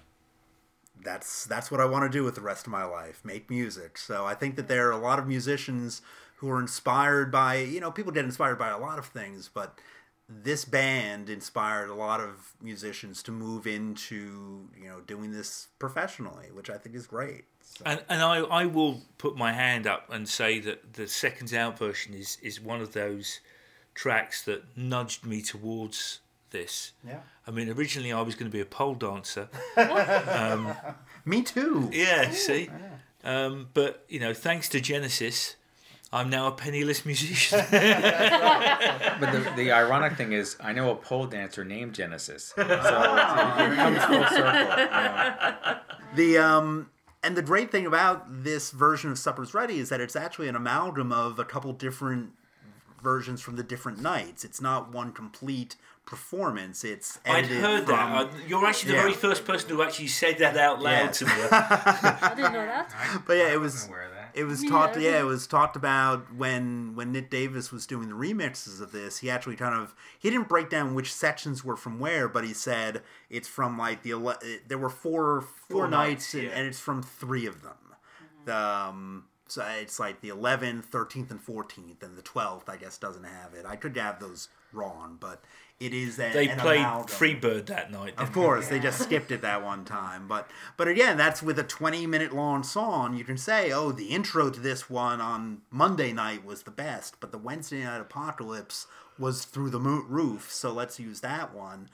That's 1.02 1.44
that's 1.44 1.70
what 1.70 1.80
I 1.80 1.84
want 1.86 2.10
to 2.10 2.18
do 2.18 2.24
with 2.24 2.34
the 2.34 2.40
rest 2.40 2.66
of 2.66 2.72
my 2.72 2.84
life, 2.84 3.20
make 3.24 3.50
music. 3.50 3.98
So 3.98 4.24
I 4.24 4.34
think 4.34 4.56
that 4.56 4.68
there 4.68 4.88
are 4.88 4.92
a 4.92 4.98
lot 4.98 5.18
of 5.18 5.26
musicians 5.26 6.00
who 6.36 6.48
are 6.50 6.60
inspired 6.60 7.30
by, 7.32 7.56
you 7.56 7.80
know, 7.80 7.90
people 7.90 8.12
get 8.12 8.24
inspired 8.24 8.58
by 8.58 8.68
a 8.70 8.78
lot 8.78 8.98
of 8.98 9.06
things, 9.06 9.50
but 9.52 9.78
this 10.28 10.64
band 10.64 11.28
inspired 11.28 11.90
a 11.90 11.94
lot 11.94 12.20
of 12.20 12.54
musicians 12.62 13.22
to 13.24 13.32
move 13.32 13.66
into, 13.66 14.68
you 14.76 14.88
know, 14.88 15.00
doing 15.00 15.32
this 15.32 15.68
professionally, 15.78 16.46
which 16.52 16.70
I 16.70 16.78
think 16.78 16.94
is 16.94 17.06
great. 17.06 17.44
So, 17.60 17.82
And 17.86 18.02
and 18.08 18.22
I, 18.22 18.38
I 18.38 18.66
will 18.66 19.02
put 19.18 19.36
my 19.36 19.52
hand 19.52 19.86
up 19.86 20.10
and 20.10 20.28
say 20.28 20.60
that 20.60 20.94
the 20.94 21.08
seconds 21.08 21.52
out 21.52 21.78
version 21.78 22.14
is 22.14 22.38
is 22.42 22.60
one 22.60 22.80
of 22.80 22.92
those 22.92 23.40
tracks 23.94 24.42
that 24.42 24.76
nudged 24.76 25.24
me 25.26 25.42
towards 25.42 26.20
this. 26.50 26.92
Yeah. 27.06 27.20
I 27.46 27.50
mean, 27.50 27.68
originally 27.68 28.12
I 28.12 28.22
was 28.22 28.34
going 28.34 28.50
to 28.50 28.52
be 28.52 28.60
a 28.60 28.64
pole 28.64 28.94
dancer. 28.94 29.48
me 31.24 31.42
too. 31.42 31.90
Yeah, 31.92 32.30
see. 32.30 32.70
Um, 33.22 33.68
but 33.74 34.04
you 34.08 34.20
know, 34.20 34.32
thanks 34.32 34.68
to 34.70 34.80
Genesis, 34.80 35.56
I'm 36.14 36.30
now 36.30 36.46
a 36.46 36.52
penniless 36.52 37.04
musician. 37.04 37.60
But 39.20 39.32
the, 39.32 39.52
the 39.56 39.72
ironic 39.72 40.16
thing 40.16 40.32
is, 40.32 40.56
I 40.60 40.72
know 40.72 40.90
a 40.90 40.96
pole 40.96 41.26
dancer 41.26 41.64
named 41.64 41.94
Genesis. 41.94 42.52
So 42.56 42.62
it 42.62 42.68
comes 43.76 44.04
full 44.04 44.24
circle. 44.26 44.78
you 44.78 44.86
know. 44.90 45.78
The 46.16 46.38
um 46.38 46.90
and 47.24 47.36
the 47.36 47.42
great 47.42 47.72
thing 47.72 47.86
about 47.86 48.44
this 48.44 48.70
version 48.70 49.10
of 49.10 49.18
Supper's 49.18 49.52
Ready 49.54 49.78
is 49.78 49.88
that 49.88 50.00
it's 50.00 50.14
actually 50.14 50.46
an 50.48 50.54
amalgam 50.56 51.10
of 51.10 51.38
a 51.40 51.44
couple 51.44 51.72
different 51.72 52.30
versions 53.02 53.40
from 53.40 53.56
the 53.56 53.62
different 53.64 54.00
nights. 54.00 54.44
It's 54.44 54.60
not 54.60 54.92
one 54.92 55.10
complete 55.12 55.74
performance. 56.06 56.84
It's 56.84 57.18
I'd 57.26 57.46
heard 57.46 57.86
from, 57.86 57.96
that. 57.96 58.28
I- 58.28 58.46
You're 58.46 58.64
actually 58.66 58.90
the 58.92 58.96
Yeah. 58.98 59.02
very 59.02 59.14
first 59.14 59.44
person 59.44 59.70
who 59.70 59.82
actually 59.82 60.06
said 60.08 60.38
that 60.38 60.56
out 60.56 60.80
loud 60.82 61.06
Yeah. 61.06 61.10
to 61.10 61.24
me. 61.26 61.32
I 61.32 62.32
didn't 62.36 62.52
know 62.52 62.66
that. 62.66 62.94
But 63.26 63.36
yeah, 63.38 63.48
it 63.48 63.54
I 63.54 63.56
was 63.56 63.88
wasn't 64.34 64.34
aware 64.34 64.34
of 64.34 64.34
that. 64.34 64.40
it 64.40 64.44
was 64.44 64.62
Yeah. 64.64 64.70
talked 64.70 64.96
yeah, 65.00 65.20
it 65.20 65.24
was 65.24 65.46
talked 65.46 65.76
about 65.76 66.34
when 66.34 66.94
when 66.96 67.12
Nick 67.12 67.30
Davis 67.30 67.70
was 67.72 67.86
doing 67.86 68.08
the 68.08 68.14
remixes 68.14 68.80
of 68.80 68.92
this. 68.92 69.18
He 69.18 69.30
actually 69.30 69.56
kind 69.56 69.74
of 69.74 69.94
he 70.18 70.30
didn't 70.30 70.48
break 70.48 70.70
down 70.70 70.94
which 70.94 71.12
sections 71.12 71.64
were 71.64 71.76
from 71.76 71.98
where, 72.00 72.28
but 72.28 72.44
he 72.44 72.52
said 72.54 73.02
it's 73.30 73.48
from 73.48 73.78
like 73.78 74.02
the 74.02 74.12
ele- 74.12 74.38
there 74.66 74.78
were 74.78 74.90
four 74.90 75.40
four, 75.42 75.48
Four 75.68 75.88
nights, 75.88 76.32
nights, 76.32 76.34
and, 76.34 76.42
yeah. 76.44 76.50
and 76.50 76.66
it's 76.66 76.80
from 76.80 77.02
three 77.02 77.46
of 77.46 77.62
them. 77.62 78.54
Um 78.54 79.24
So 79.46 79.62
it's 79.80 80.00
like 80.00 80.20
the 80.22 80.30
11th, 80.30 80.86
13th, 80.90 81.30
and 81.30 81.38
14th, 81.40 82.02
and 82.02 82.16
the 82.16 82.22
12th, 82.22 82.68
I 82.68 82.76
guess, 82.78 82.96
doesn't 82.96 83.24
have 83.24 83.52
it. 83.54 83.66
I 83.66 83.76
could 83.76 83.94
have 83.98 84.18
those 84.18 84.48
wrong, 84.74 85.16
but 85.20 85.42
it 85.80 85.92
is 85.92 86.16
that 86.16 86.32
They 86.32 86.48
an 86.48 86.58
played 86.58 86.80
amalgam. 86.80 87.16
Freebird 87.16 87.66
that 87.66 87.90
night. 87.90 88.14
Of 88.16 88.28
didn't 88.28 88.34
course, 88.34 88.68
they 88.68 88.78
just 88.78 89.00
skipped 89.02 89.30
it 89.32 89.42
that 89.42 89.62
one 89.62 89.84
time. 89.84 90.28
But 90.28 90.48
but 90.76 90.88
again, 90.88 91.16
that's 91.16 91.42
with 91.42 91.58
a 91.58 91.64
20 91.64 92.06
minute 92.06 92.32
long 92.32 92.62
song. 92.62 93.16
You 93.16 93.24
can 93.24 93.36
say, 93.36 93.72
oh, 93.72 93.90
the 93.92 94.06
intro 94.06 94.50
to 94.50 94.60
this 94.60 94.88
one 94.88 95.20
on 95.20 95.62
Monday 95.70 96.12
night 96.12 96.44
was 96.44 96.62
the 96.62 96.70
best, 96.70 97.18
but 97.20 97.32
the 97.32 97.38
Wednesday 97.38 97.82
night 97.82 98.00
apocalypse 98.00 98.86
was 99.18 99.44
through 99.44 99.70
the 99.70 99.80
mo- 99.80 100.04
roof. 100.08 100.50
So 100.52 100.72
let's 100.72 100.98
use 101.00 101.20
that 101.20 101.54
one. 101.54 101.88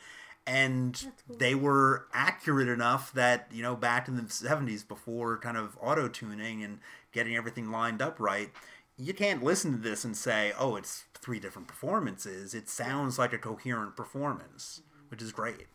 And 0.47 1.13
they 1.29 1.55
were 1.55 2.07
accurate 2.13 2.69
enough 2.69 3.13
that 3.15 3.49
you 3.51 3.63
know 3.63 3.77
back 3.77 4.09
in 4.09 4.17
the 4.17 4.23
70s, 4.23 4.87
before 4.87 5.39
kind 5.39 5.57
of 5.57 5.79
auto 5.81 6.07
tuning 6.09 6.63
and 6.63 6.81
getting 7.13 7.35
everything 7.35 7.71
lined 7.71 8.03
up 8.03 8.21
right. 8.21 8.51
You 8.97 9.15
can't 9.15 9.43
listen 9.43 9.73
to 9.73 9.79
this 9.79 10.05
and 10.05 10.15
say, 10.15 10.53
"Oh, 10.59 10.77
it's 10.77 11.05
three 11.21 11.41
different 11.41 11.69
performances." 11.69 12.55
It 12.55 12.69
sounds 12.69 13.19
like 13.19 13.33
a 13.33 13.39
coherent 13.39 13.97
performance, 13.97 14.83
which 15.09 15.23
is 15.23 15.33
great 15.33 15.67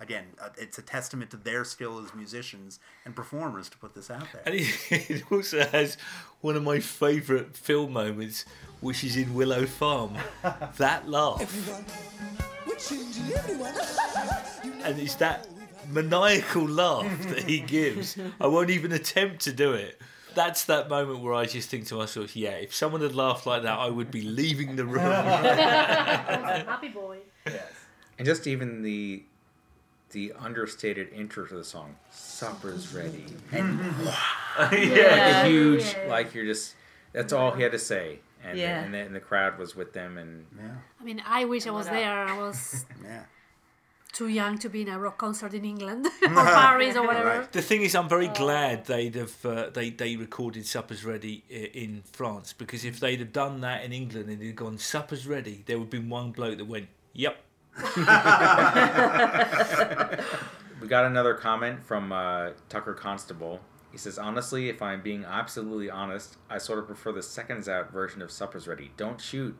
again, 0.00 0.24
uh, 0.42 0.48
it's 0.56 0.78
a 0.78 0.82
testament 0.82 1.30
to 1.30 1.36
their 1.36 1.64
skill 1.64 2.02
as 2.02 2.14
musicians 2.14 2.80
and 3.04 3.14
performers 3.14 3.68
to 3.68 3.78
put 3.78 3.94
this 3.94 4.10
out 4.10 4.26
there. 4.32 4.42
And 4.46 4.54
it, 4.56 4.66
it 5.10 5.22
also 5.30 5.60
has 5.66 5.96
one 6.40 6.56
of 6.56 6.62
my 6.62 6.80
favourite 6.80 7.56
film 7.56 7.92
moments, 7.92 8.46
which 8.80 9.04
is 9.04 9.16
in 9.16 9.34
Willow 9.34 9.66
Farm. 9.66 10.16
that 10.78 11.08
laugh. 11.08 11.86
We're 12.66 12.74
changing 12.76 13.32
everyone. 13.36 13.74
And 14.82 14.98
it's 14.98 15.16
that 15.16 15.46
maniacal 15.90 16.66
laugh 16.66 17.22
that 17.28 17.42
he 17.44 17.60
gives. 17.60 18.16
I 18.40 18.46
won't 18.46 18.70
even 18.70 18.92
attempt 18.92 19.42
to 19.42 19.52
do 19.52 19.72
it. 19.74 20.00
That's 20.34 20.64
that 20.66 20.88
moment 20.88 21.20
where 21.20 21.34
I 21.34 21.44
just 21.46 21.68
think 21.70 21.86
to 21.88 21.96
myself, 21.96 22.36
yeah, 22.36 22.50
if 22.50 22.74
someone 22.74 23.00
had 23.00 23.14
laughed 23.14 23.46
like 23.46 23.62
that, 23.62 23.78
I 23.78 23.88
would 23.88 24.10
be 24.10 24.22
leaving 24.22 24.76
the 24.76 24.84
room. 24.84 25.00
Happy 25.02 26.88
boy. 26.88 27.18
And 28.18 28.26
just 28.26 28.46
even 28.46 28.82
the 28.82 29.22
the 30.10 30.32
understated 30.38 31.12
intro 31.12 31.46
to 31.46 31.54
the 31.54 31.64
song, 31.64 31.94
"Supper's 32.10 32.92
ready," 32.92 33.24
and 33.52 33.78
Yeah. 34.72 35.44
a 35.44 35.46
huge 35.48 35.84
Yeah. 35.84 36.06
like 36.08 36.34
you're 36.34 36.44
just 36.46 36.74
that's 37.12 37.32
all 37.32 37.52
he 37.52 37.62
had 37.62 37.72
to 37.72 37.78
say, 37.78 38.18
and 38.44 38.58
Yeah. 38.58 38.80
and, 38.80 38.92
the, 38.94 38.98
and 38.98 39.14
the 39.14 39.20
crowd 39.20 39.58
was 39.58 39.74
with 39.76 39.92
them, 39.92 40.18
and 40.18 40.46
yeah, 40.58 40.70
I 41.00 41.04
mean, 41.04 41.22
I 41.24 41.44
wish 41.44 41.66
I 41.66 41.70
was 41.70 41.86
there. 41.86 42.24
I 42.26 42.36
was 42.38 42.84
yeah. 43.04 43.22
Too 44.12 44.28
young 44.28 44.58
to 44.58 44.68
be 44.68 44.82
in 44.82 44.88
a 44.88 44.98
rock 44.98 45.18
concert 45.18 45.54
in 45.54 45.64
England 45.64 46.06
or 46.22 46.28
Paris 46.28 46.96
or 46.96 47.06
whatever. 47.06 47.40
Right. 47.40 47.52
The 47.52 47.62
thing 47.62 47.82
is, 47.82 47.94
I'm 47.94 48.08
very 48.08 48.28
glad 48.28 48.86
they'd 48.86 49.14
have 49.14 49.46
uh, 49.46 49.70
they 49.70 49.90
they 49.90 50.16
recorded 50.16 50.66
"Supper's 50.66 51.04
Ready" 51.04 51.44
in 51.48 52.02
France 52.12 52.52
because 52.52 52.84
if 52.84 53.00
they'd 53.00 53.20
have 53.20 53.32
done 53.32 53.60
that 53.62 53.84
in 53.84 53.92
England 53.92 54.28
and 54.28 54.42
it'd 54.42 54.56
gone 54.56 54.78
"Supper's 54.78 55.26
Ready," 55.26 55.62
there 55.66 55.78
would 55.78 55.84
have 55.84 55.90
been 55.90 56.08
one 56.08 56.32
bloke 56.32 56.58
that 56.58 56.66
went, 56.66 56.88
"Yep." 57.14 57.36
we 60.80 60.88
got 60.88 61.04
another 61.04 61.34
comment 61.34 61.82
from 61.84 62.12
uh, 62.12 62.50
Tucker 62.68 62.94
Constable. 62.94 63.60
He 63.92 63.98
says, 63.98 64.18
"Honestly, 64.18 64.68
if 64.68 64.82
I'm 64.82 65.02
being 65.02 65.24
absolutely 65.24 65.90
honest, 65.90 66.36
I 66.48 66.58
sort 66.58 66.78
of 66.78 66.86
prefer 66.86 67.12
the 67.12 67.22
seconds 67.22 67.68
out 67.68 67.92
version 67.92 68.22
of 68.22 68.30
Supper's 68.30 68.66
Ready. 68.68 68.90
Don't 68.96 69.20
shoot." 69.20 69.56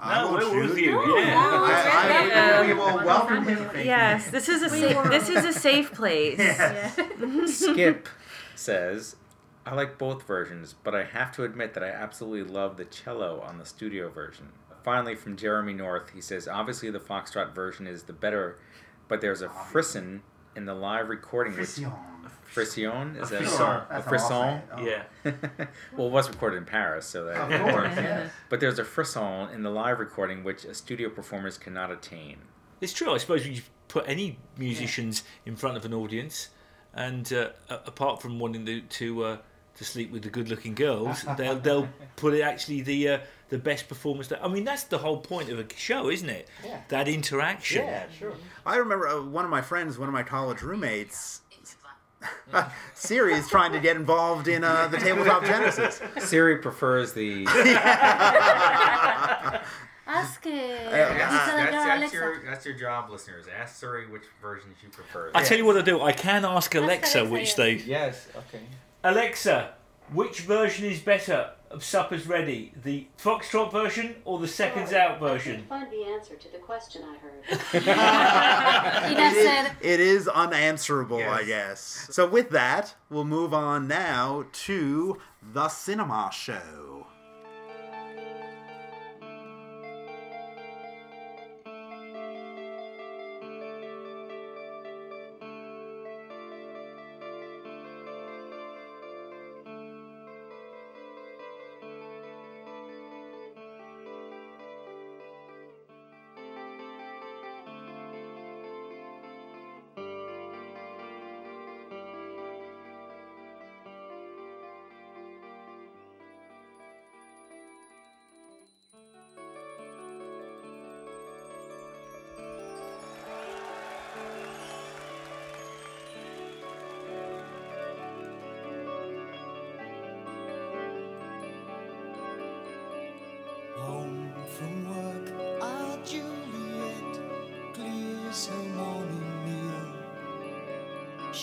I 0.00 0.22
No, 0.22 0.32
won't 0.32 0.52
we're 0.52 0.62
with 0.68 0.78
you. 0.78 0.98
Oh, 0.98 1.18
Yeah. 1.18 1.34
no, 1.34 1.64
I, 1.64 1.70
I, 1.70 2.08
right 2.08 2.32
there. 2.32 2.64
we 2.66 2.72
will 2.74 3.04
welcome 3.04 3.44
him. 3.44 3.70
Yes, 3.84 4.30
this 4.30 4.48
is 4.48 4.62
a 4.62 4.68
safe. 4.70 4.96
This 5.10 5.28
is 5.28 5.44
a 5.44 5.52
safe 5.52 5.92
place. 5.92 6.38
Skip 7.46 8.08
says, 8.54 9.16
"I 9.66 9.74
like 9.74 9.98
both 9.98 10.22
versions, 10.24 10.74
but 10.84 10.94
I 10.94 11.04
have 11.04 11.32
to 11.32 11.44
admit 11.44 11.74
that 11.74 11.82
I 11.82 11.88
absolutely 11.90 12.50
love 12.52 12.76
the 12.76 12.84
cello 12.84 13.40
on 13.40 13.58
the 13.58 13.66
studio 13.66 14.08
version." 14.08 14.50
Finally, 14.84 15.16
from 15.16 15.36
Jeremy 15.36 15.72
North, 15.74 16.10
he 16.14 16.20
says, 16.20 16.46
"Obviously, 16.48 16.90
the 16.90 17.00
foxtrot 17.00 17.54
version 17.54 17.86
is 17.86 18.04
the 18.04 18.12
better, 18.12 18.58
but 19.08 19.20
there's 19.20 19.42
a 19.42 19.48
frisson 19.48 20.22
in 20.56 20.64
the 20.64 20.74
live 20.74 21.08
recording 21.08 21.56
which." 21.56 21.78
Frisson. 22.52 23.14
Frisson 23.14 23.22
is 23.22 23.30
that 23.30 23.38
frisson. 23.42 23.60
a 23.62 23.86
That's 23.88 23.90
how 23.90 23.96
I'll 23.96 24.02
frisson? 24.02 24.62
say 24.76 24.82
it. 24.82 25.04
Yeah. 25.24 25.66
well, 25.96 26.06
it 26.08 26.10
was 26.10 26.28
recorded 26.28 26.56
in 26.56 26.64
Paris, 26.64 27.06
so 27.06 27.24
that. 27.26 27.52
Of 27.52 27.60
course, 27.60 27.92
yes. 27.96 28.30
But 28.48 28.60
there's 28.60 28.78
a 28.78 28.84
frisson 28.84 29.50
in 29.52 29.62
the 29.62 29.70
live 29.70 29.98
recording 29.98 30.44
which 30.44 30.64
a 30.64 30.74
studio 30.74 31.08
performers 31.08 31.58
cannot 31.58 31.90
attain. 31.90 32.38
It's 32.80 32.92
true. 32.92 33.12
I 33.12 33.18
suppose 33.18 33.44
when 33.44 33.54
you 33.54 33.62
put 33.88 34.04
any 34.08 34.38
musicians 34.56 35.24
in 35.44 35.56
front 35.56 35.76
of 35.76 35.84
an 35.84 35.92
audience, 35.94 36.48
and 36.94 37.30
uh, 37.32 37.50
apart 37.68 38.22
from 38.22 38.38
wanting 38.38 38.64
to 38.66 38.80
to, 38.80 39.24
uh, 39.24 39.36
to 39.76 39.84
sleep 39.84 40.10
with 40.10 40.22
the 40.22 40.30
good-looking 40.30 40.74
girls, 40.74 41.24
they'll 41.36 41.58
they'll 41.58 41.88
put 42.16 42.34
it 42.34 42.42
actually 42.42 42.80
the 42.82 43.08
uh, 43.08 43.18
the 43.48 43.58
best 43.58 43.88
performance. 43.88 44.28
That 44.28 44.44
I 44.44 44.48
mean, 44.48 44.64
that's 44.64 44.84
the 44.84 44.98
whole 44.98 45.18
point 45.18 45.50
of 45.50 45.58
a 45.58 45.66
show, 45.76 46.08
isn't 46.10 46.28
it? 46.28 46.48
Yeah. 46.64 46.80
That 46.88 47.08
interaction. 47.08 47.84
Yeah 47.84 48.06
sure. 48.18 48.34
I 48.66 48.76
remember 48.76 49.08
uh, 49.08 49.22
one 49.22 49.44
of 49.44 49.50
my 49.50 49.62
friends, 49.62 49.98
one 49.98 50.08
of 50.08 50.14
my 50.14 50.22
college 50.22 50.62
roommates, 50.62 51.42
Siri 52.94 53.34
is 53.34 53.48
trying 53.48 53.72
to 53.72 53.80
get 53.80 53.96
involved 53.96 54.48
in 54.48 54.64
uh, 54.64 54.88
the 54.88 54.98
tabletop 54.98 55.44
Genesis. 55.44 56.00
Siri 56.18 56.58
prefers 56.58 57.12
the. 57.12 57.46
Ask 60.08 60.46
uh, 60.46 60.50
that's- 60.50 61.52
Mr. 61.52 61.70
Girl 61.70 61.98
Alexa. 61.98 62.40
that's 62.46 62.64
your 62.64 62.74
job, 62.74 63.10
listeners. 63.10 63.44
Ask 63.54 63.76
Siri 63.76 64.08
which 64.08 64.22
versions 64.40 64.76
you 64.82 64.88
prefer. 64.88 65.30
I 65.34 65.44
tell 65.44 65.58
you 65.58 65.66
what 65.66 65.76
I 65.76 65.82
do. 65.82 66.00
I 66.00 66.12
can 66.12 66.46
ask 66.46 66.74
Alexa, 66.74 67.20
Alexa, 67.20 67.32
which 67.32 67.56
they. 67.56 67.74
Yes. 67.74 68.26
Okay. 68.34 68.62
Alexa, 69.04 69.74
which 70.12 70.40
version 70.40 70.86
is 70.86 71.00
better 71.00 71.50
of 71.70 71.84
Supper's 71.84 72.26
Ready? 72.26 72.72
The 72.82 73.06
Foxtrot 73.18 73.70
version 73.72 74.16
or 74.24 74.38
the 74.38 74.48
Seconds 74.48 74.92
Out 74.92 75.20
version? 75.20 75.64
Find 75.68 75.90
the 75.90 76.04
answer 76.04 76.34
to 76.34 76.52
the 76.52 76.58
question 76.58 77.02
I 77.04 77.18
heard. 77.18 77.44
Ina 79.12 79.30
said, 79.32 79.72
It 79.80 80.00
is 80.00 80.28
unanswerable, 80.28 81.22
I 81.22 81.44
guess. 81.44 82.08
So 82.10 82.26
with 82.26 82.50
that, 82.50 82.94
we'll 83.10 83.24
move 83.24 83.52
on 83.52 83.86
now 83.88 84.46
to 84.64 85.18
the 85.42 85.68
cinema 85.68 86.30
show. 86.32 86.87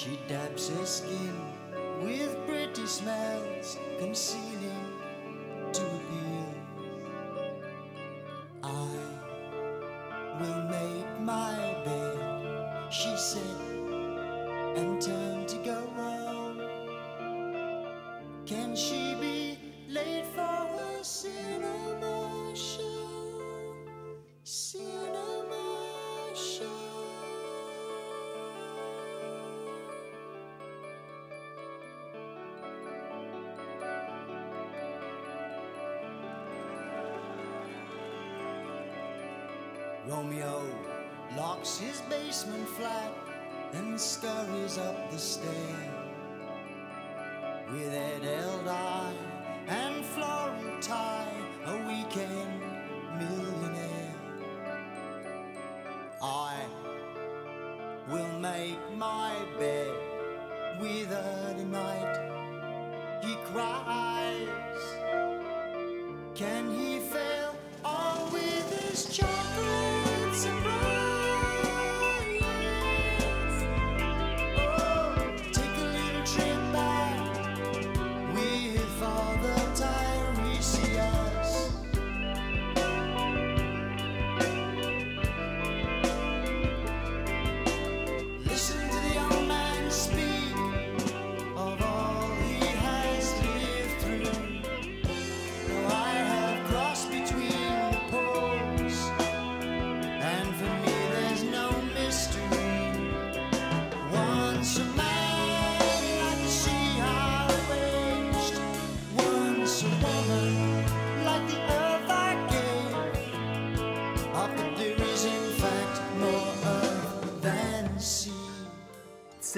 She 0.06 0.20
dabs 0.28 0.70
her 0.70 0.86
skin 0.86 1.34
with 2.04 2.38
pretty 2.46 2.86
smells, 2.86 3.80
concealing 3.98 4.75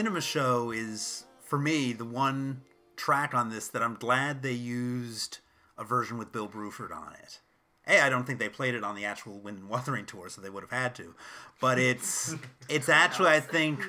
Cinema 0.07 0.21
Show 0.21 0.71
is, 0.71 1.25
for 1.41 1.59
me, 1.59 1.91
the 1.91 2.05
one 2.05 2.61
track 2.95 3.33
on 3.33 3.49
this 3.49 3.67
that 3.67 3.83
I'm 3.83 3.95
glad 3.95 4.41
they 4.41 4.53
used 4.53 5.39
a 5.77 5.83
version 5.83 6.17
with 6.17 6.31
Bill 6.31 6.47
Bruford 6.47 6.95
on 6.95 7.11
it. 7.21 7.41
Hey, 7.85 7.99
I 7.99 8.07
don't 8.07 8.25
think 8.25 8.39
they 8.39 8.47
played 8.47 8.73
it 8.73 8.85
on 8.85 8.95
the 8.95 9.03
actual 9.03 9.37
Wind 9.37 9.57
and 9.57 9.67
Wuthering 9.67 10.05
tour, 10.05 10.29
so 10.29 10.39
they 10.39 10.49
would 10.49 10.63
have 10.63 10.71
had 10.71 10.95
to. 10.95 11.13
But 11.59 11.77
it's 11.77 12.33
it's 12.69 12.87
actually, 12.87 13.31
I 13.31 13.41
think, 13.41 13.81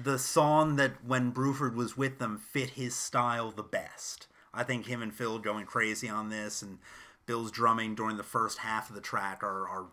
the 0.00 0.16
song 0.16 0.76
that 0.76 1.04
when 1.04 1.32
Bruford 1.32 1.74
was 1.74 1.96
with 1.96 2.20
them 2.20 2.38
fit 2.38 2.70
his 2.70 2.94
style 2.94 3.50
the 3.50 3.64
best. 3.64 4.28
I 4.54 4.62
think 4.62 4.86
him 4.86 5.02
and 5.02 5.12
Phil 5.12 5.40
going 5.40 5.66
crazy 5.66 6.08
on 6.08 6.28
this, 6.28 6.62
and 6.62 6.78
Bill's 7.26 7.50
drumming 7.50 7.96
during 7.96 8.16
the 8.16 8.22
first 8.22 8.58
half 8.58 8.90
of 8.90 8.94
the 8.94 9.00
track 9.00 9.42
are, 9.42 9.66
are 9.66 9.86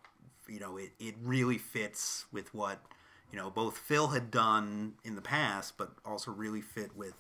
you 0.47 0.59
know, 0.59 0.77
it, 0.77 0.91
it 0.99 1.15
really 1.23 1.57
fits 1.57 2.25
with 2.31 2.53
what 2.53 2.83
you 3.31 3.39
know 3.39 3.49
both 3.49 3.77
Phil 3.77 4.09
had 4.09 4.31
done 4.31 4.93
in 5.03 5.15
the 5.15 5.21
past, 5.21 5.77
but 5.77 5.91
also 6.05 6.31
really 6.31 6.61
fit 6.61 6.95
with 6.95 7.13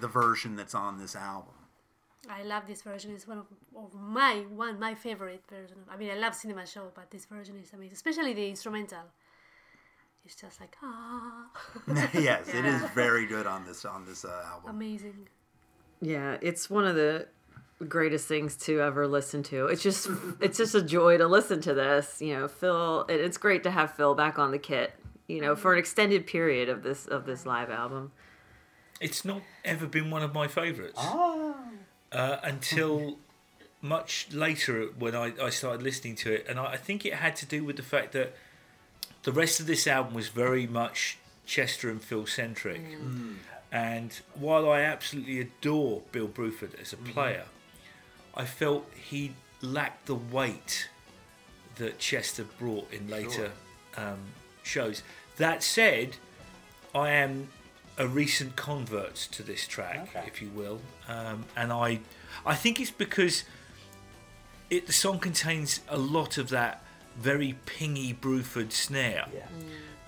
the 0.00 0.08
version 0.08 0.56
that's 0.56 0.74
on 0.74 0.98
this 0.98 1.14
album. 1.14 1.54
I 2.28 2.44
love 2.44 2.66
this 2.66 2.82
version. 2.82 3.12
It's 3.12 3.26
one 3.26 3.38
of, 3.38 3.46
of 3.76 3.94
my 3.94 4.44
one 4.48 4.78
my 4.78 4.94
favorite 4.94 5.42
version. 5.50 5.78
I 5.90 5.96
mean, 5.96 6.10
I 6.10 6.14
love 6.14 6.34
Cinema 6.34 6.66
Show, 6.66 6.92
but 6.94 7.10
this 7.10 7.26
version 7.26 7.56
is 7.56 7.72
amazing, 7.72 7.94
especially 7.94 8.32
the 8.32 8.48
instrumental. 8.48 9.04
It's 10.24 10.36
just 10.36 10.60
like 10.60 10.76
ah, 10.82 11.46
yes, 12.14 12.48
it 12.48 12.64
is 12.64 12.80
very 12.94 13.26
good 13.26 13.46
on 13.46 13.64
this 13.64 13.84
on 13.84 14.06
this 14.06 14.24
uh, 14.24 14.44
album. 14.46 14.70
amazing. 14.70 15.28
Yeah, 16.00 16.36
it's 16.40 16.70
one 16.70 16.86
of 16.86 16.94
the 16.94 17.26
greatest 17.88 18.28
things 18.28 18.56
to 18.56 18.80
ever 18.80 19.08
listen 19.08 19.42
to. 19.44 19.66
It's 19.66 19.82
just 19.82 20.08
it's 20.40 20.58
just 20.58 20.76
a 20.76 20.82
joy 20.82 21.18
to 21.18 21.26
listen 21.26 21.60
to 21.62 21.74
this. 21.74 22.22
You 22.22 22.38
know, 22.38 22.48
Phil. 22.48 23.04
It, 23.08 23.20
it's 23.20 23.36
great 23.36 23.64
to 23.64 23.70
have 23.72 23.94
Phil 23.94 24.14
back 24.14 24.38
on 24.38 24.52
the 24.52 24.58
kit. 24.58 24.92
You 25.28 25.40
know, 25.40 25.56
for 25.56 25.72
an 25.72 25.78
extended 25.78 26.26
period 26.26 26.68
of 26.68 26.82
this 26.82 27.06
of 27.06 27.26
this 27.26 27.46
live 27.46 27.70
album. 27.70 28.12
It's 29.00 29.24
not 29.24 29.42
ever 29.64 29.86
been 29.86 30.10
one 30.10 30.22
of 30.22 30.32
my 30.32 30.46
favourites 30.46 30.94
Ah. 30.96 31.54
uh, 32.12 32.36
until 32.44 33.18
much 33.80 34.28
later 34.32 34.86
when 34.96 35.16
I, 35.16 35.32
I 35.42 35.50
started 35.50 35.82
listening 35.82 36.14
to 36.16 36.32
it, 36.34 36.46
and 36.48 36.58
I, 36.60 36.72
I 36.72 36.76
think 36.76 37.04
it 37.04 37.14
had 37.14 37.34
to 37.36 37.46
do 37.46 37.64
with 37.64 37.76
the 37.76 37.82
fact 37.82 38.12
that 38.12 38.34
the 39.24 39.32
rest 39.32 39.58
of 39.58 39.66
this 39.66 39.86
album 39.88 40.14
was 40.14 40.28
very 40.28 40.66
much 40.68 41.18
Chester 41.46 41.90
and 41.90 42.00
Phil 42.02 42.26
centric. 42.26 42.80
And 43.72 44.12
while 44.34 44.70
I 44.70 44.82
absolutely 44.82 45.40
adore 45.40 46.02
Bill 46.12 46.28
Bruford 46.28 46.78
as 46.80 46.92
a 46.92 46.96
player, 46.96 47.46
I 48.34 48.44
felt 48.44 48.88
he 48.94 49.34
lacked 49.62 50.06
the 50.06 50.14
weight 50.14 50.88
that 51.76 51.98
Chester 51.98 52.44
brought 52.58 52.92
in 52.92 53.08
later 53.08 53.50
um, 53.96 54.18
shows. 54.62 55.02
That 55.36 55.62
said, 55.62 56.16
I 56.94 57.10
am 57.10 57.48
a 57.98 58.06
recent 58.06 58.56
convert 58.56 59.14
to 59.14 59.42
this 59.42 59.66
track, 59.66 60.08
if 60.26 60.40
you 60.40 60.48
will, 60.50 60.80
um, 61.08 61.44
and 61.56 61.72
I, 61.72 62.00
I 62.44 62.54
think 62.54 62.80
it's 62.80 62.90
because 62.90 63.44
it 64.70 64.86
the 64.86 64.92
song 64.92 65.18
contains 65.18 65.80
a 65.88 65.98
lot 65.98 66.38
of 66.38 66.48
that 66.48 66.82
very 67.18 67.56
pingy 67.66 68.16
Bruford 68.18 68.72
snare, 68.72 69.26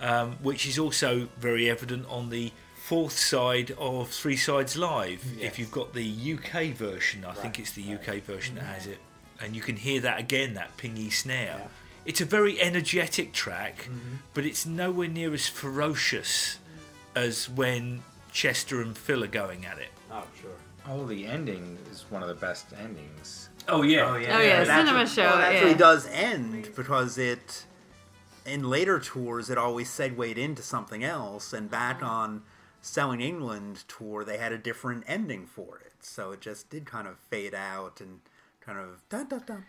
um, 0.00 0.32
which 0.42 0.66
is 0.66 0.78
also 0.78 1.28
very 1.38 1.68
evident 1.68 2.06
on 2.08 2.30
the 2.30 2.50
fourth 2.76 3.18
side 3.18 3.74
of 3.78 4.08
Three 4.08 4.36
Sides 4.36 4.76
Live. 4.76 5.22
If 5.40 5.58
you've 5.58 5.72
got 5.72 5.92
the 5.92 6.34
UK 6.34 6.74
version, 6.74 7.24
I 7.24 7.32
think 7.32 7.58
it's 7.58 7.72
the 7.72 7.94
UK 7.94 8.22
version 8.22 8.54
that 8.56 8.64
has 8.64 8.86
it, 8.86 8.98
and 9.40 9.54
you 9.54 9.60
can 9.60 9.76
hear 9.76 10.00
that 10.00 10.18
again, 10.18 10.54
that 10.54 10.76
pingy 10.76 11.12
snare. 11.12 11.68
It's 12.04 12.20
a 12.20 12.24
very 12.24 12.60
energetic 12.60 13.32
track, 13.32 13.84
mm-hmm. 13.84 14.16
but 14.34 14.44
it's 14.44 14.66
nowhere 14.66 15.08
near 15.08 15.32
as 15.32 15.48
ferocious 15.48 16.58
as 17.14 17.48
when 17.48 18.02
Chester 18.32 18.82
and 18.82 18.96
Phil 18.96 19.24
are 19.24 19.28
going 19.28 19.64
at 19.64 19.78
it. 19.78 19.88
Oh, 20.10 20.24
sure. 20.40 20.50
Oh, 20.86 21.06
the 21.06 21.26
ending 21.26 21.78
is 21.90 22.04
one 22.10 22.22
of 22.22 22.28
the 22.28 22.34
best 22.34 22.66
endings. 22.78 23.48
Oh 23.68 23.80
yeah, 23.82 24.10
Oh, 24.12 24.16
yeah. 24.16 24.36
Oh 24.36 24.40
yeah, 24.42 24.60
It 24.60 24.66
cinema 24.66 24.98
actually- 25.00 25.14
show. 25.14 25.22
well, 25.22 25.38
it 25.38 25.40
yeah. 25.40 25.48
actually 25.58 25.74
does 25.74 26.06
end 26.08 26.68
because 26.76 27.16
it 27.16 27.64
in 28.44 28.68
later 28.68 28.98
tours 29.00 29.48
it 29.48 29.56
always 29.56 29.88
segued 29.88 30.36
into 30.36 30.60
something 30.60 31.02
else, 31.02 31.54
and 31.54 31.70
back 31.70 32.02
on 32.02 32.42
Selling 32.82 33.22
England 33.22 33.84
tour 33.88 34.22
they 34.24 34.36
had 34.36 34.52
a 34.52 34.58
different 34.58 35.04
ending 35.06 35.46
for 35.46 35.78
it, 35.78 35.94
so 36.00 36.32
it 36.32 36.42
just 36.42 36.68
did 36.68 36.84
kind 36.84 37.08
of 37.08 37.16
fade 37.30 37.54
out 37.54 38.02
and 38.02 38.20
kind 38.64 38.78
of 38.78 39.02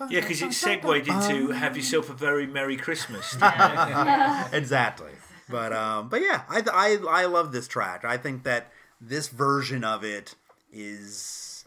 Yeah, 0.09 0.21
because 0.21 0.41
it 0.41 0.53
segued 0.53 1.07
into 1.07 1.47
um, 1.47 1.51
"Have 1.51 1.75
yourself 1.75 2.09
a 2.09 2.13
very 2.13 2.47
merry 2.47 2.77
Christmas." 2.77 3.33
exactly. 4.53 5.11
But 5.49 5.73
um, 5.73 6.09
but 6.09 6.21
yeah, 6.21 6.43
I, 6.49 6.63
I 6.71 7.21
I 7.23 7.25
love 7.25 7.51
this 7.51 7.67
track. 7.67 8.05
I 8.05 8.17
think 8.17 8.43
that 8.43 8.71
this 8.99 9.27
version 9.27 9.83
of 9.83 10.03
it 10.03 10.35
is 10.71 11.65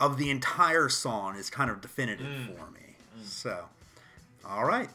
of 0.00 0.16
the 0.16 0.30
entire 0.30 0.88
song 0.88 1.36
is 1.36 1.50
kind 1.50 1.70
of 1.70 1.80
definitive 1.80 2.26
mm. 2.26 2.46
for 2.46 2.70
me. 2.70 2.96
Mm. 3.18 3.24
So, 3.24 3.64
all 4.46 4.64
right, 4.64 4.88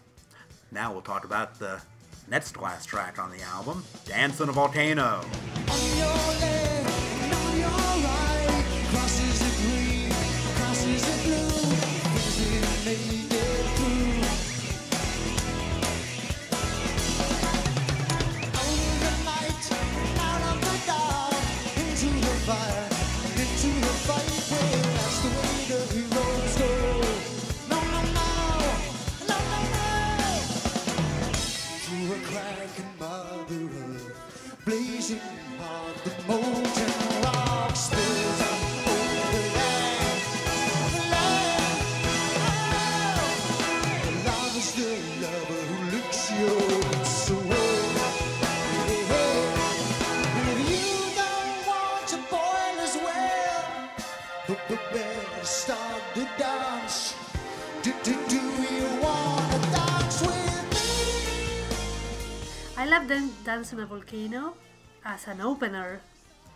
now 0.72 0.92
we'll 0.92 1.02
talk 1.02 1.26
about 1.26 1.60
the 1.60 1.82
next 2.30 2.58
last 2.58 2.86
track 2.86 3.20
on 3.20 3.32
the 3.32 3.42
album, 3.42 3.84
"Dance 4.06 4.42
on 4.42 4.50
a 4.50 4.54
Volcano." 4.54 5.24
I 62.76 62.86
love 62.86 63.08
them 63.08 63.32
Dance 63.46 63.74
on 63.74 63.80
a 63.80 63.86
Volcano 63.86 64.56
as 65.06 65.28
an 65.28 65.42
opener. 65.42 66.02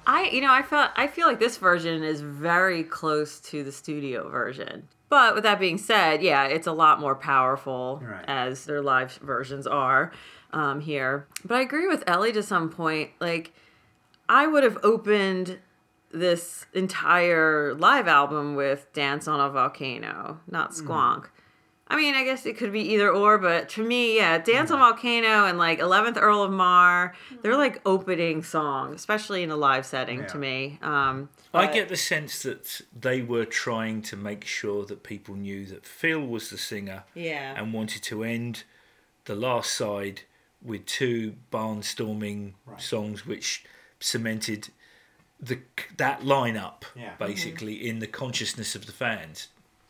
I 0.08 0.30
you 0.32 0.42
know 0.42 0.52
I 0.52 0.64
felt 0.64 0.90
I 0.96 1.06
feel 1.08 1.28
like 1.28 1.40
this 1.40 1.58
version 1.58 2.04
is 2.04 2.22
very 2.22 2.84
close 2.84 3.40
to 3.42 3.64
the 3.64 3.72
studio 3.72 4.30
version. 4.30 4.88
But 5.10 5.36
with 5.36 5.44
that 5.44 5.60
being 5.60 5.78
said, 5.78 6.22
yeah, 6.22 6.46
it's 6.46 6.68
a 6.68 6.74
lot 6.74 7.00
more 7.00 7.16
powerful 7.16 8.02
Right. 8.04 8.26
as 8.28 8.66
their 8.66 8.82
live 8.82 9.14
versions 9.22 9.66
are 9.68 10.12
um, 10.52 10.82
here. 10.82 11.28
But 11.46 11.56
I 11.56 11.62
agree 11.62 11.88
with 11.88 12.04
Ellie 12.08 12.34
to 12.34 12.44
some 12.44 12.70
point. 12.70 13.12
Like, 13.22 13.54
I 14.28 14.48
would 14.48 14.64
have 14.66 14.78
opened 14.84 15.60
this 16.12 16.66
entire 16.74 17.74
live 17.76 18.08
album 18.10 18.56
with 18.56 18.92
Dance 18.92 19.30
on 19.30 19.40
a 19.40 19.50
Volcano, 19.50 20.42
not 20.52 20.72
Squonk. 20.72 21.28
I 21.90 21.96
mean, 21.96 22.16
I 22.16 22.24
guess 22.24 22.46
it 22.46 22.58
could 22.58 22.74
be 22.74 22.82
either 22.94 23.10
or, 23.10 23.38
but 23.38 23.70
to 23.70 23.84
me, 23.84 24.18
yeah, 24.18 24.38
Dance 24.40 24.72
on 24.72 24.80
mm. 24.80 24.82
Volcano 24.82 25.46
and 25.46 25.58
like 25.58 25.80
11th 25.80 26.18
Earl 26.22 26.44
of 26.44 26.52
Mar, 26.52 27.16
they're 27.42 27.54
mm. 27.54 27.58
like 27.58 27.82
opening 27.86 28.44
songs, 28.44 28.96
especially 28.96 29.42
in 29.44 29.52
a 29.52 29.56
live 29.56 29.86
setting 29.86 30.26
to 30.26 30.38
me. 30.38 30.80
Um, 30.82 31.30
I 31.54 31.66
but- 31.66 31.74
get 31.74 31.90
the 31.90 31.96
sense 31.96 32.44
that 32.44 32.82
they 32.98 33.22
were 33.22 33.46
trying 33.46 34.02
to 34.04 34.18
make 34.18 34.44
sure 34.44 34.86
that 34.86 35.04
people 35.04 35.36
knew 35.36 35.66
that 35.68 35.86
Phil 35.86 36.20
was 36.20 36.50
the 36.50 36.58
singer 36.58 37.06
Yeah. 37.14 37.54
and 37.56 37.74
wanted 37.74 38.04
to 38.04 38.24
end 38.24 38.64
the 39.26 39.36
last 39.36 39.72
side 39.72 40.22
with 40.62 40.86
two 40.86 41.36
barnstorming 41.52 42.54
songs 42.78 43.26
which 43.26 43.64
cemented 44.00 44.70
the 45.40 45.60
that 45.98 46.22
lineup 46.22 46.84
Yeah. 46.96 47.14
basically 47.20 47.76
mm-hmm. 47.76 47.88
in 47.88 48.00
the 48.00 48.08
consciousness 48.08 48.76
of 48.76 48.86
the 48.86 48.92
fans. 48.92 49.50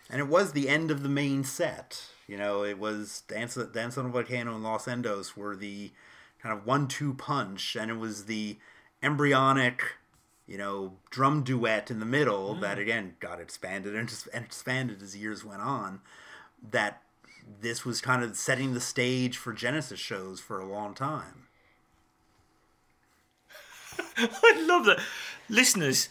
And 0.10 0.20
it 0.20 0.28
was 0.28 0.52
the 0.52 0.70
end 0.70 0.92
of 0.92 1.04
the 1.04 1.10
main 1.10 1.44
set. 1.44 2.06
You 2.28 2.38
know, 2.38 2.64
it 2.64 2.80
was 2.80 3.24
Dance, 3.28 3.56
Dance 3.56 3.98
on 3.98 4.06
a 4.06 4.10
Volcano 4.10 4.56
and 4.56 4.64
Los 4.64 4.86
Endos 4.86 5.36
were 5.36 5.56
the 5.56 5.92
kind 6.42 6.58
of 6.58 6.66
one-two 6.66 7.14
punch, 7.14 7.76
and 7.76 7.90
it 7.90 7.98
was 7.98 8.26
the 8.26 8.58
embryonic, 9.02 9.82
you 10.46 10.58
know, 10.58 10.94
drum 11.10 11.44
duet 11.44 11.90
in 11.90 12.00
the 12.00 12.06
middle 12.06 12.56
mm. 12.56 12.62
that 12.62 12.80
again 12.80 13.16
got 13.20 13.40
expanded 13.40 13.96
and 13.96 14.14
and 14.34 14.46
expanded 14.46 15.02
as 15.02 15.16
years 15.16 15.44
went 15.44 15.62
on. 15.62 16.02
That 16.72 17.02
this 17.62 17.86
was 17.86 18.02
kind 18.02 18.24
of 18.24 18.36
setting 18.36 18.74
the 18.74 18.82
stage 18.82 19.38
for 19.38 19.54
Genesis 19.54 20.00
shows 20.00 20.40
for 20.40 20.60
a 20.60 20.66
long 20.66 20.94
time. 20.94 21.48
I 24.18 24.66
love 24.68 24.86
that. 24.86 25.00
Listeners, 25.50 26.10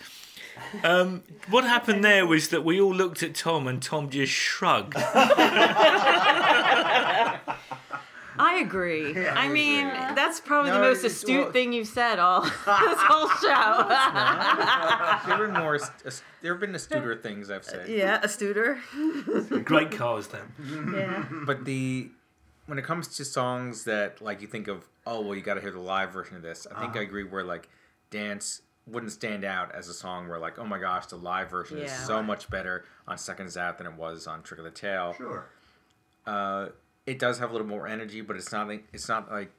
um, 0.85 1.23
what 1.51 1.65
happened 1.65 2.05
there 2.05 2.27
was 2.27 2.49
that 2.49 2.65
we 2.65 2.81
all 2.81 2.95
looked 2.95 3.23
at 3.23 3.35
Tom 3.35 3.67
and 3.67 3.83
Tom 3.83 4.11
just 4.11 4.33
shrugged. 4.33 4.95
I 8.39 8.59
agree. 8.61 9.17
I 9.27 9.49
mean, 9.49 9.87
that's 10.15 10.41
probably 10.41 10.71
the 10.71 10.79
most 10.79 11.05
astute 11.05 11.45
well- 11.45 11.53
thing 11.53 11.73
you've 11.73 11.89
said 11.89 12.19
all 12.19 12.43
this 12.43 12.53
whole 12.67 13.29
show. 13.29 13.89
there 13.89 15.37
have 15.37 15.39
been 15.39 15.55
more. 15.63 15.79
There 16.43 16.53
have 16.53 16.61
been 16.61 16.73
astuter 16.73 17.21
things 17.23 17.51
I've 17.51 17.65
said. 17.65 17.89
yeah, 17.89 18.21
astuter. 18.21 18.79
Great 19.65 19.91
cars, 19.91 20.29
then. 20.29 20.43
Yeah. 20.95 21.25
But 21.47 21.65
the 21.65 22.11
when 22.67 22.79
it 22.79 22.85
comes 22.85 23.09
to 23.17 23.25
songs 23.25 23.85
that 23.85 24.21
like 24.21 24.43
you 24.43 24.47
think 24.49 24.69
of, 24.69 24.85
oh 25.07 25.21
well, 25.23 25.35
you 25.35 25.41
got 25.43 25.55
to 25.55 25.61
hear 25.63 25.71
the 25.73 25.79
live 25.81 26.11
version 26.13 26.37
of 26.37 26.43
this. 26.43 26.67
I 26.75 26.79
think 26.81 26.97
I 26.97 27.01
agree. 27.01 27.25
Where 27.25 27.43
like 27.45 27.69
dance 28.11 28.61
wouldn't 28.87 29.13
stand 29.13 29.45
out 29.45 29.75
as 29.75 29.89
a 29.89 29.95
song 29.95 30.29
where 30.29 30.39
like, 30.39 30.59
oh 30.59 30.65
my 30.65 30.79
gosh, 30.79 31.07
the 31.07 31.17
live 31.17 31.51
version 31.51 31.79
is 31.79 31.91
so 31.91 32.23
much 32.23 32.49
better 32.49 32.85
on 33.09 33.19
Seconds 33.19 33.57
Out 33.57 33.79
than 33.79 33.87
it 33.87 33.95
was 33.95 34.27
on 34.27 34.43
Trick 34.43 34.59
of 34.59 34.65
the 34.65 34.71
Tail. 34.71 35.15
Sure. 35.17 35.47
Uh, 36.25 36.69
it 37.05 37.19
does 37.19 37.39
have 37.39 37.51
a 37.51 37.53
little 37.53 37.67
more 37.67 37.87
energy, 37.87 38.21
but 38.21 38.37
it's 38.37 38.53
not 38.53 38.69
like 38.69 38.85
it's 38.93 39.09
not 39.09 39.31
like 39.31 39.51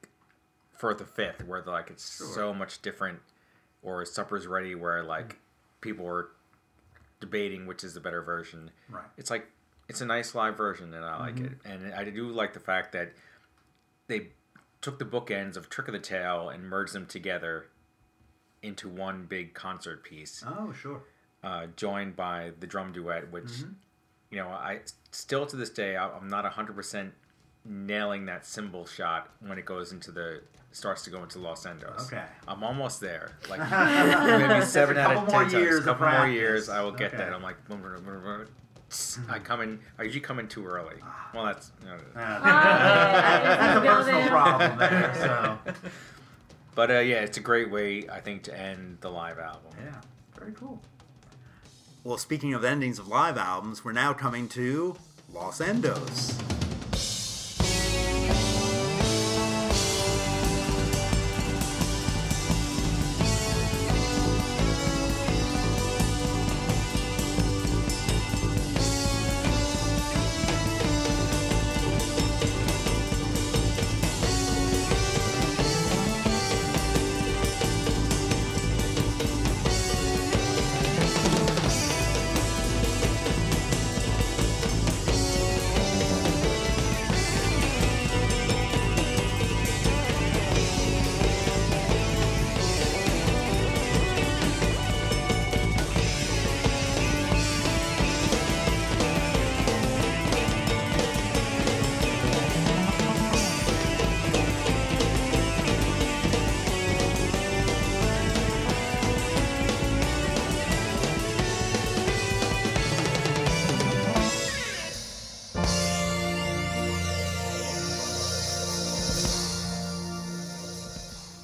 Firth 0.74 1.02
of 1.02 1.10
Fifth 1.10 1.46
where 1.46 1.62
like 1.62 1.90
it's 1.90 2.04
so 2.04 2.54
much 2.54 2.82
different. 2.82 3.20
Or 3.84 4.04
Supper's 4.06 4.48
Ready, 4.48 4.76
where 4.76 5.04
like 5.04 5.38
people 5.82 6.04
were 6.04 6.32
debating 7.20 7.68
which 7.68 7.84
is 7.84 7.94
the 7.94 8.00
better 8.00 8.22
version. 8.22 8.72
Right. 8.90 9.06
It's 9.18 9.30
like 9.30 9.48
it's 9.88 10.02
a 10.02 10.06
nice 10.06 10.36
live 10.36 10.58
version, 10.58 10.94
and 10.94 11.06
I 11.06 11.20
like 11.20 11.40
it. 11.40 11.52
And 11.64 11.94
I 11.94 12.04
do 12.06 12.28
like 12.30 12.54
the 12.54 12.60
fact 12.60 12.92
that 12.94 13.14
they 14.08 14.30
took 14.82 15.00
the 15.00 15.06
bookends 15.06 15.56
of 15.56 15.70
Trick 15.70 15.88
of 15.88 15.94
the 15.94 16.00
Tail 16.00 16.50
and 16.50 16.64
merged 16.64 16.94
them 16.94 17.06
together 17.06 17.68
into 18.64 18.90
one 18.90 19.26
big 19.26 19.54
concert 19.54 20.04
piece, 20.04 20.44
Oh, 20.48 20.72
sure. 20.74 21.02
uh, 21.44 21.68
joined 21.76 22.16
by 22.16 22.52
the 22.60 22.68
drum 22.68 22.92
duet, 22.92 23.32
which 23.32 23.46
mm-hmm. 23.46 23.72
you 24.32 24.38
know 24.38 24.48
I 24.50 24.80
still 25.12 25.46
to 25.46 25.56
this 25.56 25.70
day 25.70 25.96
I- 25.96 26.10
I'm 26.10 26.28
not 26.28 26.46
hundred 26.46 26.76
percent 26.76 27.14
nailing 27.66 28.26
that 28.26 28.46
cymbal 28.46 28.86
shot 28.86 29.30
when 29.46 29.58
it 29.58 29.66
goes 29.66 29.92
into 29.92 30.12
the 30.12 30.42
starts 30.72 31.04
to 31.04 31.10
go 31.10 31.24
into 31.24 31.40
Los 31.40 31.66
Endos. 31.66 32.08
Okay. 32.08 32.24
I'm 32.48 32.64
almost 32.64 33.00
there. 33.02 33.32
Like 33.50 33.60
maybe 34.50 34.66
seven 34.66 34.98
out 34.98 35.12
of 35.18 35.24
ten 35.24 35.32
more 35.34 35.42
times. 35.42 35.54
years 35.54 35.76
A 35.76 35.80
of 35.80 35.86
couple 35.86 36.06
more 36.08 36.16
practice. 36.16 36.34
years, 36.36 36.70
I 36.70 36.82
will 36.82 36.92
get 36.92 37.08
Okay. 37.14 37.18
that. 37.18 37.34
I'm 37.34 37.42
like, 37.42 37.58
mm-hmm. 37.68 39.32
I 39.32 39.40
come 39.40 39.62
in. 39.62 39.80
I 40.00 40.04
usually 40.04 40.22
come 40.22 40.40
in 40.40 40.48
too 40.48 40.66
early. 40.66 40.96
Ah. 41.04 41.30
Well, 41.34 41.46
that's. 41.46 41.72
You 41.82 41.90
know, 41.90 41.98
That's 42.16 43.78
a 43.78 43.82
personal 43.82 44.28
problem 44.30 44.78
there. 44.80 45.14
So 45.16 45.58
but 46.78 46.92
uh, 46.92 47.00
yeah, 47.00 47.22
it's 47.22 47.38
a 47.38 47.42
great 47.42 47.72
way 47.72 48.08
I 48.08 48.20
think 48.20 48.44
to 48.44 48.56
end 48.56 49.00
the 49.02 49.10
live 49.10 49.40
album. 49.40 49.72
yeah, 49.84 50.00
very 50.40 50.52
cool. 50.52 50.80
Well, 52.04 52.20
speaking 52.20 52.54
of 52.54 52.64
endings 52.64 53.00
of 53.00 53.08
live 53.08 53.36
albums, 53.36 53.84
we're 53.84 53.94
now 53.94 54.14
coming 54.14 54.48
to 54.50 54.96
Los 55.34 55.58
Endos. 55.58 56.67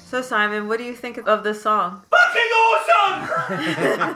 So 0.06 0.22
Simon, 0.22 0.68
what 0.68 0.78
do 0.78 0.84
you 0.84 0.94
think 0.94 1.16
of 1.26 1.42
this 1.44 1.62
song? 1.62 2.02
Fucking 2.10 2.50
awesome! 2.64 4.14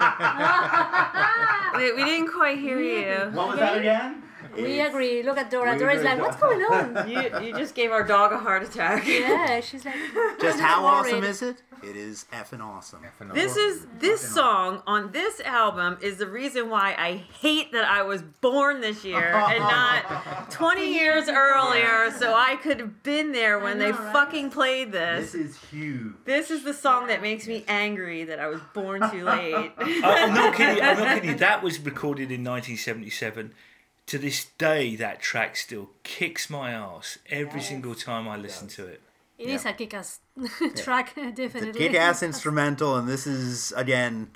We, 1.78 1.92
we 1.92 2.02
didn't 2.04 2.32
quite 2.32 2.58
hear 2.58 2.80
you. 2.80 3.30
What 3.30 3.48
was 3.50 3.58
that 3.60 3.78
again? 3.78 4.22
We 4.56 4.80
agree. 4.80 5.22
Look 5.22 5.38
at 5.38 5.48
Dora. 5.48 5.78
Dora's 5.78 6.02
like, 6.02 6.18
what's 6.18 6.34
going 6.36 6.60
on? 6.62 7.08
You 7.08 7.20
you 7.40 7.52
just 7.56 7.76
gave 7.76 7.92
our 7.92 8.02
dog 8.02 8.32
a 8.32 8.38
heart 8.38 8.64
attack. 8.64 9.06
yeah, 9.06 9.60
she's 9.60 9.84
like, 9.84 9.94
Just 10.40 10.58
how 10.58 10.82
worried. 10.84 11.14
awesome 11.14 11.22
is 11.24 11.42
it? 11.42 11.62
It 11.82 11.96
is 11.96 12.26
effing 12.32 12.60
awesome. 12.60 13.00
This 13.32 13.56
is 13.56 13.86
this 13.98 14.20
song 14.20 14.82
on 14.86 15.12
this 15.12 15.40
album 15.40 15.98
is 16.02 16.16
the 16.18 16.26
reason 16.26 16.70
why 16.70 16.94
I 16.98 17.16
hate 17.40 17.72
that 17.72 17.84
I 17.84 18.02
was 18.02 18.22
born 18.22 18.80
this 18.80 19.04
year 19.04 19.32
and 19.34 19.60
not 19.60 20.50
20 20.50 20.92
years 20.92 21.28
earlier 21.28 22.10
so 22.12 22.34
I 22.34 22.56
could 22.56 22.80
have 22.80 23.02
been 23.02 23.32
there 23.32 23.58
when 23.58 23.78
they 23.78 23.92
right? 23.92 24.12
fucking 24.12 24.50
played 24.50 24.92
this. 24.92 25.32
This 25.32 25.46
is 25.46 25.58
huge. 25.70 26.14
This 26.24 26.50
is 26.50 26.64
the 26.64 26.74
song 26.74 27.06
that 27.08 27.22
makes 27.22 27.46
me 27.46 27.64
angry 27.68 28.24
that 28.24 28.40
I 28.40 28.48
was 28.48 28.60
born 28.74 29.08
too 29.10 29.24
late. 29.24 29.54
I- 29.78 30.24
I'm 30.24 30.34
not 30.34 30.54
kidding. 30.54 30.82
I'm 30.82 30.98
not 30.98 31.20
kidding. 31.22 31.36
That 31.48 31.62
was 31.62 31.78
recorded 31.78 32.30
in 32.32 32.42
1977. 32.44 33.52
To 34.06 34.18
this 34.18 34.46
day, 34.56 34.96
that 34.96 35.20
track 35.20 35.54
still 35.56 35.90
kicks 36.02 36.48
my 36.48 36.72
ass 36.72 37.18
every 37.28 37.60
single 37.60 37.94
time 37.94 38.26
I 38.26 38.36
listen 38.36 38.66
to 38.68 38.86
it. 38.86 39.02
It 39.38 39.48
is 39.50 39.64
a 39.64 39.72
kick-ass 39.72 40.20
track, 40.76 41.14
definitely. 41.14 41.72
Kick-ass 41.72 42.22
instrumental, 42.30 42.96
and 42.96 43.08
this 43.08 43.26
is 43.26 43.72
again, 43.72 44.30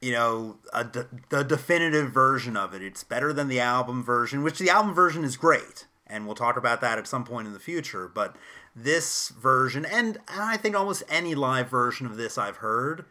you 0.00 0.12
know, 0.12 0.58
a 0.72 0.84
de- 0.84 1.08
the 1.30 1.42
definitive 1.42 2.12
version 2.12 2.56
of 2.56 2.72
it. 2.72 2.82
It's 2.82 3.02
better 3.04 3.32
than 3.32 3.48
the 3.48 3.60
album 3.60 4.04
version, 4.04 4.42
which 4.42 4.58
the 4.58 4.70
album 4.70 4.94
version 4.94 5.24
is 5.24 5.36
great, 5.36 5.86
and 6.06 6.26
we'll 6.26 6.36
talk 6.36 6.56
about 6.56 6.80
that 6.80 6.96
at 6.98 7.06
some 7.08 7.24
point 7.24 7.48
in 7.48 7.52
the 7.52 7.58
future. 7.58 8.08
But 8.08 8.36
this 8.74 9.30
version, 9.30 9.84
and 9.84 10.18
I 10.28 10.56
think 10.56 10.76
almost 10.76 11.02
any 11.08 11.34
live 11.34 11.68
version 11.68 12.06
of 12.06 12.16
this 12.16 12.38
I've 12.38 12.58
heard, 12.58 13.04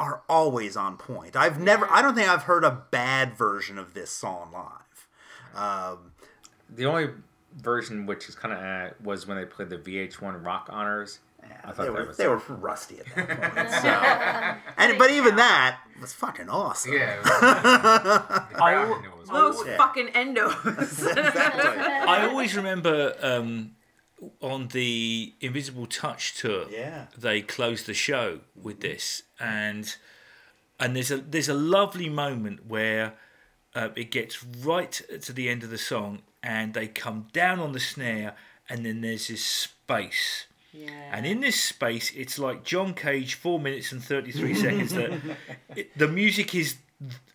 are 0.00 0.22
always 0.28 0.76
on 0.76 0.96
point. 0.96 1.36
I've 1.36 1.60
never, 1.60 1.88
I 1.90 2.02
don't 2.02 2.14
think 2.14 2.28
I've 2.28 2.44
heard 2.44 2.64
a 2.64 2.70
bad 2.90 3.34
version 3.36 3.78
of 3.78 3.94
this 3.94 4.10
song 4.10 4.50
live. 4.52 5.06
Um, 5.54 6.12
The 6.68 6.86
only 6.86 7.08
version 7.56 8.06
which 8.06 8.28
is 8.28 8.34
kind 8.34 8.52
of 8.54 8.60
uh, 8.62 8.94
was 9.02 9.26
when 9.26 9.36
they 9.38 9.44
played 9.44 9.70
the 9.70 9.78
VH1 9.78 10.44
Rock 10.44 10.68
Honors. 10.70 11.20
I 11.64 11.72
thought 11.72 11.76
they 11.76 11.84
that 11.84 11.92
were 11.92 12.04
was 12.06 12.16
they 12.16 12.28
were 12.28 12.42
rusty 12.48 12.98
at 13.00 13.06
that 13.14 13.54
point. 13.54 13.70
so, 13.82 14.72
and 14.76 14.98
but 14.98 15.10
even 15.10 15.36
that 15.36 15.78
was 16.00 16.12
fucking 16.12 16.48
awesome. 16.50 16.92
yeah. 16.92 17.16
I, 18.60 19.00
Those 19.30 19.66
Yeah. 19.66 19.76
fucking 19.76 20.08
endos. 20.08 20.56
exactly. 21.18 21.70
I 21.70 22.26
always 22.28 22.54
remember 22.56 23.14
um, 23.22 23.72
on 24.42 24.68
the 24.68 25.34
Invisible 25.40 25.86
Touch 25.86 26.34
tour, 26.34 26.66
Yeah. 26.70 27.06
they 27.16 27.40
closed 27.40 27.86
the 27.86 27.94
show 27.94 28.40
with 28.60 28.80
this, 28.80 29.22
and 29.40 29.94
and 30.80 30.94
there's 30.96 31.10
a 31.10 31.18
there's 31.18 31.48
a 31.48 31.54
lovely 31.54 32.08
moment 32.08 32.66
where 32.66 33.14
uh, 33.74 33.88
it 33.96 34.10
gets 34.10 34.42
right 34.44 35.00
to 35.22 35.32
the 35.32 35.48
end 35.48 35.62
of 35.62 35.70
the 35.70 35.78
song, 35.78 36.22
and 36.42 36.74
they 36.74 36.86
come 36.86 37.26
down 37.32 37.60
on 37.60 37.72
the 37.72 37.80
snare, 37.80 38.34
and 38.68 38.84
then 38.84 39.00
there's 39.00 39.28
this 39.28 39.44
space. 39.44 40.46
yeah. 40.72 40.90
And 41.12 41.26
in 41.26 41.40
this 41.40 41.60
space, 41.60 42.12
it's 42.14 42.38
like 42.38 42.64
John 42.64 42.94
Cage, 42.94 43.34
four 43.34 43.58
minutes 43.58 43.92
and 43.92 44.02
thirty 44.02 44.32
three 44.32 44.54
seconds. 44.54 44.92
That 44.94 45.12
it, 45.76 45.96
the 45.98 46.08
music 46.08 46.54
is 46.54 46.76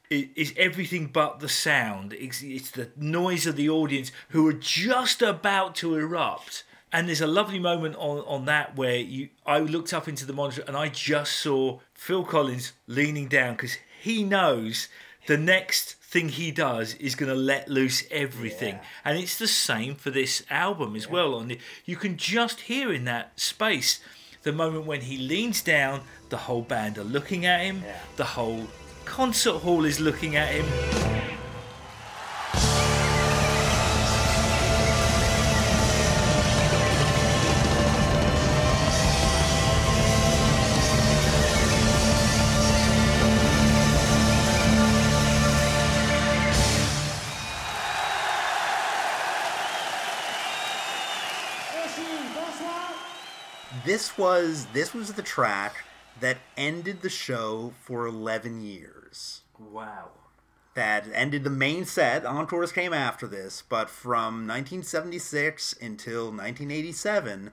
is 0.10 0.54
everything 0.58 1.08
but 1.08 1.40
the 1.40 1.50
sound. 1.50 2.14
It's, 2.14 2.42
it's 2.44 2.72
the 2.72 2.90
noise 2.96 3.48
of 3.48 3.56
the 3.56 3.70
audience 3.70 4.12
who 4.30 4.48
are 4.48 4.54
just 4.54 5.22
about 5.22 5.76
to 5.76 5.96
erupt. 5.96 6.64
And 6.92 7.08
there's 7.08 7.22
a 7.22 7.28
lovely 7.28 7.58
moment 7.58 7.96
on, 7.96 8.20
on 8.20 8.46
that 8.46 8.76
where 8.76 8.98
you 8.98 9.30
I 9.46 9.60
looked 9.60 9.94
up 9.94 10.08
into 10.08 10.26
the 10.26 10.34
monitor 10.34 10.64
and 10.68 10.78
I 10.78 10.90
just 10.90 11.34
saw 11.38 11.80
Phil 11.96 12.24
Collins 12.24 12.74
leaning 12.86 13.28
down 13.28 13.56
because 13.56 13.78
he 14.00 14.24
knows 14.24 14.90
the 15.26 15.38
next 15.38 15.96
thing 16.14 16.30
he 16.30 16.52
does 16.52 16.94
is 16.96 17.16
going 17.16 17.28
to 17.28 17.36
let 17.36 17.68
loose 17.68 18.04
everything. 18.12 18.80
And 19.04 19.18
it's 19.18 19.40
the 19.40 19.48
same 19.48 19.96
for 19.96 20.12
this 20.12 20.44
album 20.48 20.96
as 20.96 21.10
well. 21.10 21.34
On 21.34 21.48
the, 21.48 21.58
you 21.86 21.96
can 21.96 22.18
just 22.18 22.62
hear 22.62 22.94
in 22.94 23.06
that 23.06 23.40
space 23.40 24.00
the 24.44 24.54
moment 24.54 24.86
when 24.86 25.02
he 25.02 25.18
leans 25.18 25.64
down, 25.64 26.02
the 26.30 26.38
whole 26.38 26.62
band 26.62 27.00
are 27.00 27.04
looking 27.04 27.48
at 27.48 27.62
him, 27.62 27.82
the 28.18 28.24
whole 28.24 28.68
concert 29.06 29.58
hall 29.58 29.86
is 29.86 30.00
looking 30.00 30.36
at 30.36 30.50
him. 30.50 31.43
This 53.94 54.18
was 54.18 54.66
this 54.74 54.92
was 54.92 55.14
the 55.14 55.22
track 55.22 55.84
that 56.20 56.40
ended 56.58 57.04
the 57.04 57.12
show 57.12 57.76
for 57.80 58.08
11 58.08 58.60
years. 58.60 59.42
Wow. 59.60 60.10
That 60.74 61.06
ended 61.14 61.44
the 61.44 61.52
main 61.52 61.86
set. 61.86 62.26
Encores 62.26 62.72
came 62.72 62.92
after 62.92 63.28
this, 63.28 63.62
but 63.70 63.92
from 63.92 64.48
1976 64.48 65.76
until 65.80 66.32
1987, 66.32 67.52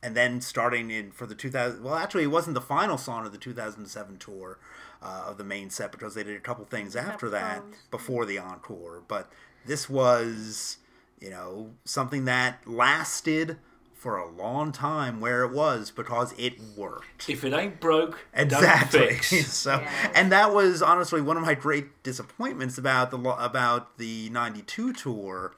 and 0.00 0.16
then 0.16 0.40
starting 0.40 0.92
in 0.92 1.10
for 1.10 1.26
the 1.26 1.34
2000. 1.34 1.82
Well, 1.82 1.96
actually, 1.96 2.22
it 2.22 2.28
wasn't 2.28 2.54
the 2.54 2.60
final 2.60 2.96
song 2.96 3.26
of 3.26 3.32
the 3.32 3.38
2007 3.38 4.18
tour 4.18 4.60
uh, 5.02 5.24
of 5.26 5.38
the 5.38 5.44
main 5.44 5.70
set 5.70 5.90
because 5.90 6.14
they 6.14 6.22
did 6.22 6.36
a 6.36 6.40
couple 6.40 6.64
things 6.66 6.94
after 6.94 7.28
that 7.30 7.64
before 7.90 8.24
the 8.24 8.38
encore. 8.38 9.02
But 9.08 9.28
this 9.66 9.90
was, 9.90 10.76
you 11.20 11.30
know, 11.30 11.72
something 11.84 12.26
that 12.26 12.60
lasted 12.64 13.56
for 14.00 14.16
a 14.16 14.26
long 14.26 14.72
time 14.72 15.20
where 15.20 15.44
it 15.44 15.52
was 15.52 15.90
because 15.90 16.32
it 16.38 16.54
worked. 16.74 17.28
If 17.28 17.44
it 17.44 17.52
ain't 17.52 17.80
broke, 17.80 18.18
exactly. 18.32 19.18
so, 19.20 19.72
yeah. 19.72 20.12
and 20.14 20.32
that 20.32 20.54
was 20.54 20.80
honestly 20.80 21.20
one 21.20 21.36
of 21.36 21.42
my 21.42 21.52
great 21.52 22.02
disappointments 22.02 22.78
about 22.78 23.10
the 23.10 23.18
about 23.18 23.98
the 23.98 24.30
'92 24.30 24.94
tour 24.94 25.52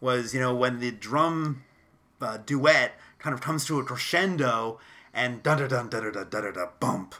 was 0.00 0.32
you 0.32 0.38
know 0.38 0.54
when 0.54 0.78
the 0.78 0.92
drum 0.92 1.64
uh, 2.20 2.36
duet 2.36 2.92
kind 3.18 3.34
of 3.34 3.40
comes 3.40 3.64
to 3.64 3.80
a 3.80 3.84
crescendo 3.84 4.78
and 5.12 5.42
da 5.42 5.56
da 5.56 5.66
da 5.66 5.82
da 5.82 5.98
da 5.98 6.22
da 6.22 6.50
da 6.52 6.66
bump, 6.78 7.16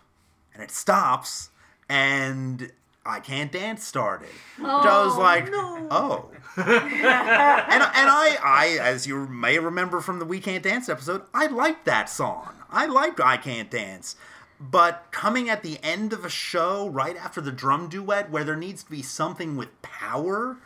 and 0.54 0.62
it 0.62 0.70
stops 0.70 1.50
and. 1.88 2.70
I 3.08 3.20
can't 3.20 3.50
dance 3.50 3.84
started, 3.84 4.28
oh, 4.60 4.78
which 4.78 4.86
I 4.86 5.04
was 5.04 5.16
like, 5.16 5.48
oh, 5.90 6.30
and 6.56 6.66
and 6.66 8.08
I, 8.10 8.36
I, 8.44 8.78
as 8.80 9.06
you 9.06 9.26
may 9.26 9.58
remember 9.58 10.00
from 10.00 10.18
the 10.18 10.26
We 10.26 10.40
Can't 10.40 10.62
Dance 10.62 10.88
episode, 10.90 11.22
I 11.32 11.46
liked 11.46 11.86
that 11.86 12.10
song. 12.10 12.54
I 12.70 12.84
liked 12.86 13.18
I 13.18 13.38
Can't 13.38 13.70
Dance. 13.70 14.16
But 14.60 15.06
coming 15.10 15.48
at 15.48 15.62
the 15.62 15.78
end 15.82 16.12
of 16.12 16.24
a 16.24 16.28
show, 16.28 16.88
right 16.88 17.16
after 17.16 17.40
the 17.40 17.52
drum 17.52 17.88
duet, 17.88 18.30
where 18.30 18.44
there 18.44 18.56
needs 18.56 18.82
to 18.82 18.90
be 18.90 19.02
something 19.02 19.56
with 19.56 19.80
power 19.82 20.58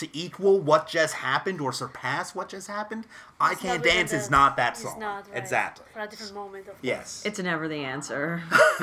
to 0.00 0.08
equal 0.16 0.60
what 0.60 0.86
just 0.88 1.14
happened 1.14 1.60
or 1.60 1.72
surpass 1.72 2.34
what 2.34 2.48
just 2.48 2.66
happened, 2.68 3.06
I 3.40 3.52
It's 3.52 3.60
Can't 3.62 3.82
Dance 3.82 4.12
is 4.12 4.30
not 4.30 4.56
that 4.56 4.72
it's 4.72 4.82
song. 4.82 4.98
not, 4.98 5.28
right. 5.28 5.38
Exactly. 5.38 5.84
For 5.92 6.00
a 6.00 6.06
different 6.08 6.34
moment 6.34 6.68
of 6.68 6.74
Yes. 6.82 7.22
It's 7.24 7.38
never 7.38 7.68
the 7.68 7.76
answer. 7.84 8.42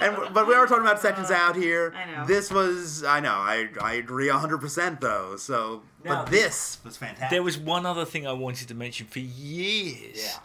and 0.00 0.16
but 0.34 0.46
we 0.46 0.54
are 0.54 0.66
talking 0.66 0.84
about 0.84 1.00
sections 1.00 1.30
uh, 1.30 1.34
out 1.34 1.56
here. 1.56 1.94
I 1.96 2.10
know. 2.10 2.26
This 2.26 2.50
was 2.50 3.04
I 3.04 3.20
know 3.20 3.32
I 3.32 3.68
I 3.80 3.94
agree 3.94 4.28
hundred 4.28 4.58
percent 4.58 5.00
though. 5.00 5.36
So 5.36 5.82
Now, 6.04 6.22
but 6.22 6.30
this 6.30 6.78
was 6.84 6.96
fantastic. 6.96 7.30
There 7.30 7.42
was 7.42 7.58
one 7.58 7.86
other 7.86 8.04
thing 8.04 8.26
I 8.26 8.32
wanted 8.32 8.68
to 8.68 8.74
mention 8.74 9.06
for 9.06 9.20
years. 9.20 10.16
yeah. 10.24 10.38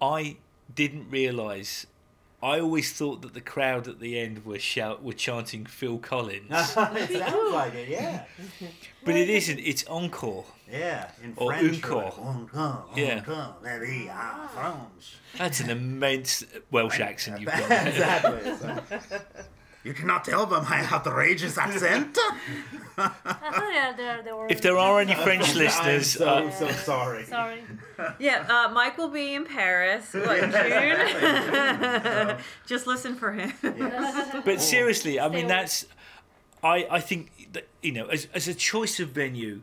I 0.00 0.36
didn't 0.74 1.10
realise. 1.10 1.86
I 2.44 2.60
always 2.60 2.92
thought 2.92 3.22
that 3.22 3.32
the 3.32 3.40
crowd 3.40 3.88
at 3.88 4.00
the 4.00 4.18
end 4.18 4.44
were 4.44 4.58
shout 4.58 5.02
were 5.02 5.14
chanting 5.14 5.64
Phil 5.64 5.96
Collins, 5.96 6.44
it 6.50 6.74
sounds 6.74 7.52
like 7.54 7.74
it, 7.74 7.88
yeah. 7.88 8.24
but 9.02 9.16
it 9.16 9.30
isn't. 9.30 9.58
It's 9.60 9.82
encore. 9.86 10.44
Yeah, 10.70 11.10
in 11.22 11.32
Or 11.36 11.52
French. 11.52 11.82
encore. 11.82 12.02
like, 12.04 12.18
encore, 12.18 12.84
Yeah. 12.96 13.18
encore, 13.18 13.56
very, 13.62 14.10
ah, 14.10 14.46
France. 14.52 15.14
That's 15.38 15.60
an 15.60 15.70
immense 15.70 16.44
Welsh 16.70 17.00
accent 17.00 17.40
you've 17.40 17.50
got. 17.50 17.66
there. 17.68 17.86
exactly. 17.88 19.18
so. 19.84 19.88
You 19.88 19.94
cannot 19.94 20.24
tell 20.24 20.46
by 20.46 20.60
my 20.62 20.86
outrageous 20.90 21.58
accent. 21.58 22.16
I 22.96 23.08
thought 23.08 23.72
yeah, 23.72 23.92
there, 23.96 24.22
there 24.22 24.36
were. 24.36 24.46
If 24.48 24.62
there 24.62 24.78
are 24.78 25.00
any 25.00 25.14
French 25.14 25.54
listeners, 25.62 26.12
so, 26.12 26.26
uh, 26.26 26.50
so 26.50 26.70
sorry. 26.70 27.24
Sorry. 27.24 27.62
yeah, 28.18 28.46
uh, 28.48 28.72
Mike 28.72 28.96
will 28.98 29.08
be 29.08 29.34
in 29.34 29.44
Paris 29.44 30.12
what, 30.14 30.38
in 30.38 30.50
June. 30.50 32.36
Just 32.66 32.86
listen 32.86 33.14
for 33.16 33.32
him. 33.32 33.52
but 34.44 34.60
seriously, 34.60 35.20
I 35.20 35.28
mean 35.28 35.46
that's. 35.46 35.86
I 36.62 36.86
I 36.90 37.00
think 37.00 37.52
that 37.52 37.66
you 37.82 37.92
know 37.92 38.06
as 38.06 38.28
as 38.32 38.48
a 38.48 38.54
choice 38.54 39.00
of 39.00 39.10
venue, 39.10 39.60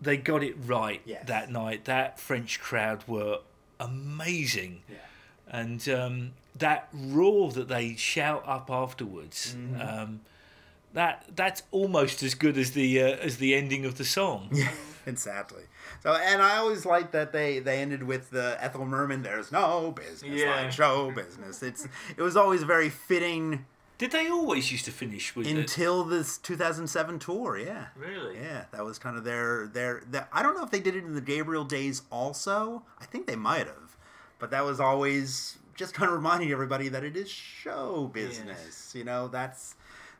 they 0.00 0.16
got 0.16 0.42
it 0.42 0.54
right 0.64 1.02
Yes. 1.04 1.26
that 1.26 1.50
night. 1.50 1.84
That 1.84 2.18
French 2.18 2.60
crowd 2.60 3.04
were 3.06 3.40
amazing, 3.78 4.82
and 5.48 5.86
um, 5.88 6.32
that 6.60 6.88
roar 6.92 7.50
that 7.52 7.68
they 7.68 7.96
shout 7.96 8.42
up 8.46 8.70
afterwards. 8.70 9.54
Mm-hmm. 9.58 9.80
Um, 9.80 10.20
that 10.92 11.24
that's 11.36 11.62
almost 11.70 12.22
as 12.22 12.34
good 12.34 12.56
as 12.58 12.72
the 12.72 13.00
uh, 13.02 13.06
as 13.16 13.36
the 13.36 13.54
ending 13.54 13.84
of 13.84 13.96
the 13.98 14.04
song. 14.04 14.48
Yeah, 14.52 14.70
exactly. 15.06 15.62
So, 16.02 16.12
and 16.14 16.42
I 16.42 16.56
always 16.56 16.84
like 16.86 17.12
that 17.12 17.32
they 17.32 17.58
they 17.60 17.80
ended 17.80 18.02
with 18.02 18.30
the 18.30 18.56
Ethel 18.60 18.84
Merman. 18.86 19.22
There's 19.22 19.52
no 19.52 19.92
business 19.92 20.40
Yeah. 20.40 20.56
like 20.62 20.72
show 20.72 21.10
business. 21.12 21.62
It's 21.62 21.86
it 22.16 22.22
was 22.22 22.36
always 22.36 22.64
very 22.64 22.90
fitting 22.90 23.64
Did 23.98 24.10
they 24.10 24.28
always 24.28 24.72
used 24.72 24.84
to 24.86 24.90
finish 24.90 25.36
with 25.36 25.46
it? 25.46 25.56
until 25.56 26.02
this 26.04 26.38
2007 26.38 27.18
tour. 27.20 27.56
Yeah. 27.56 27.86
Really? 27.96 28.36
Yeah, 28.38 28.64
that 28.72 28.84
was 28.84 28.98
kind 28.98 29.16
of 29.16 29.22
their 29.24 29.68
their. 29.68 30.02
their 30.10 30.28
I 30.32 30.42
don't 30.42 30.54
know 30.56 30.64
if 30.64 30.70
they 30.70 30.80
did 30.80 30.96
it 30.96 31.04
in 31.04 31.14
the 31.14 31.20
Gabriel 31.20 31.64
days 31.64 32.02
also. 32.10 32.82
I 33.00 33.04
think 33.04 33.26
they 33.28 33.36
might 33.36 33.66
have, 33.68 33.96
but 34.40 34.50
that 34.50 34.64
was 34.64 34.80
always 34.80 35.56
just 35.80 35.94
kind 35.94 36.10
of 36.10 36.14
reminding 36.16 36.52
everybody 36.52 36.88
that 36.88 37.02
it 37.02 37.16
is 37.16 37.28
show 37.30 38.08
business. 38.12 38.92
You 38.94 39.02
know, 39.02 39.26
that's 39.28 39.74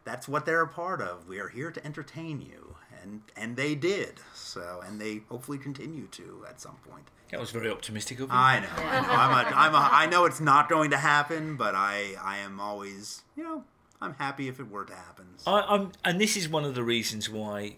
that's 0.04 0.26
what 0.26 0.46
they're 0.46 0.62
a 0.62 0.68
part 0.68 1.00
of. 1.02 1.28
We 1.28 1.38
are 1.38 1.48
here 1.48 1.70
to 1.70 1.86
entertain 1.86 2.40
you, 2.40 2.74
and 3.02 3.20
and 3.36 3.56
they 3.56 3.74
did 3.74 4.14
so, 4.34 4.82
and 4.84 4.98
they 5.00 5.20
hopefully 5.28 5.58
continue 5.58 6.06
to 6.08 6.44
at 6.48 6.60
some 6.60 6.76
point. 6.90 7.06
That 7.30 7.38
was 7.38 7.50
very 7.52 7.70
optimistic 7.70 8.18
of 8.20 8.30
you. 8.30 8.34
I 8.34 8.58
know. 8.60 8.66
I 8.76 9.00
know. 9.02 9.08
I'm 9.12 9.30
a, 9.46 9.56
I'm 9.56 9.74
a, 9.74 9.88
I 9.92 10.06
know 10.06 10.24
it's 10.24 10.40
not 10.40 10.68
going 10.68 10.90
to 10.90 10.96
happen, 10.96 11.56
but 11.56 11.74
I 11.76 12.14
I 12.20 12.38
am 12.38 12.58
always 12.58 13.22
you 13.36 13.44
know 13.44 13.62
I'm 14.00 14.14
happy 14.14 14.48
if 14.48 14.58
it 14.60 14.68
were 14.70 14.86
to 14.86 14.94
happen. 14.94 15.26
So- 15.36 15.50
I, 15.52 15.74
I'm, 15.74 15.92
and 16.06 16.18
this 16.20 16.36
is 16.36 16.48
one 16.48 16.64
of 16.64 16.74
the 16.74 16.82
reasons 16.82 17.28
why 17.28 17.76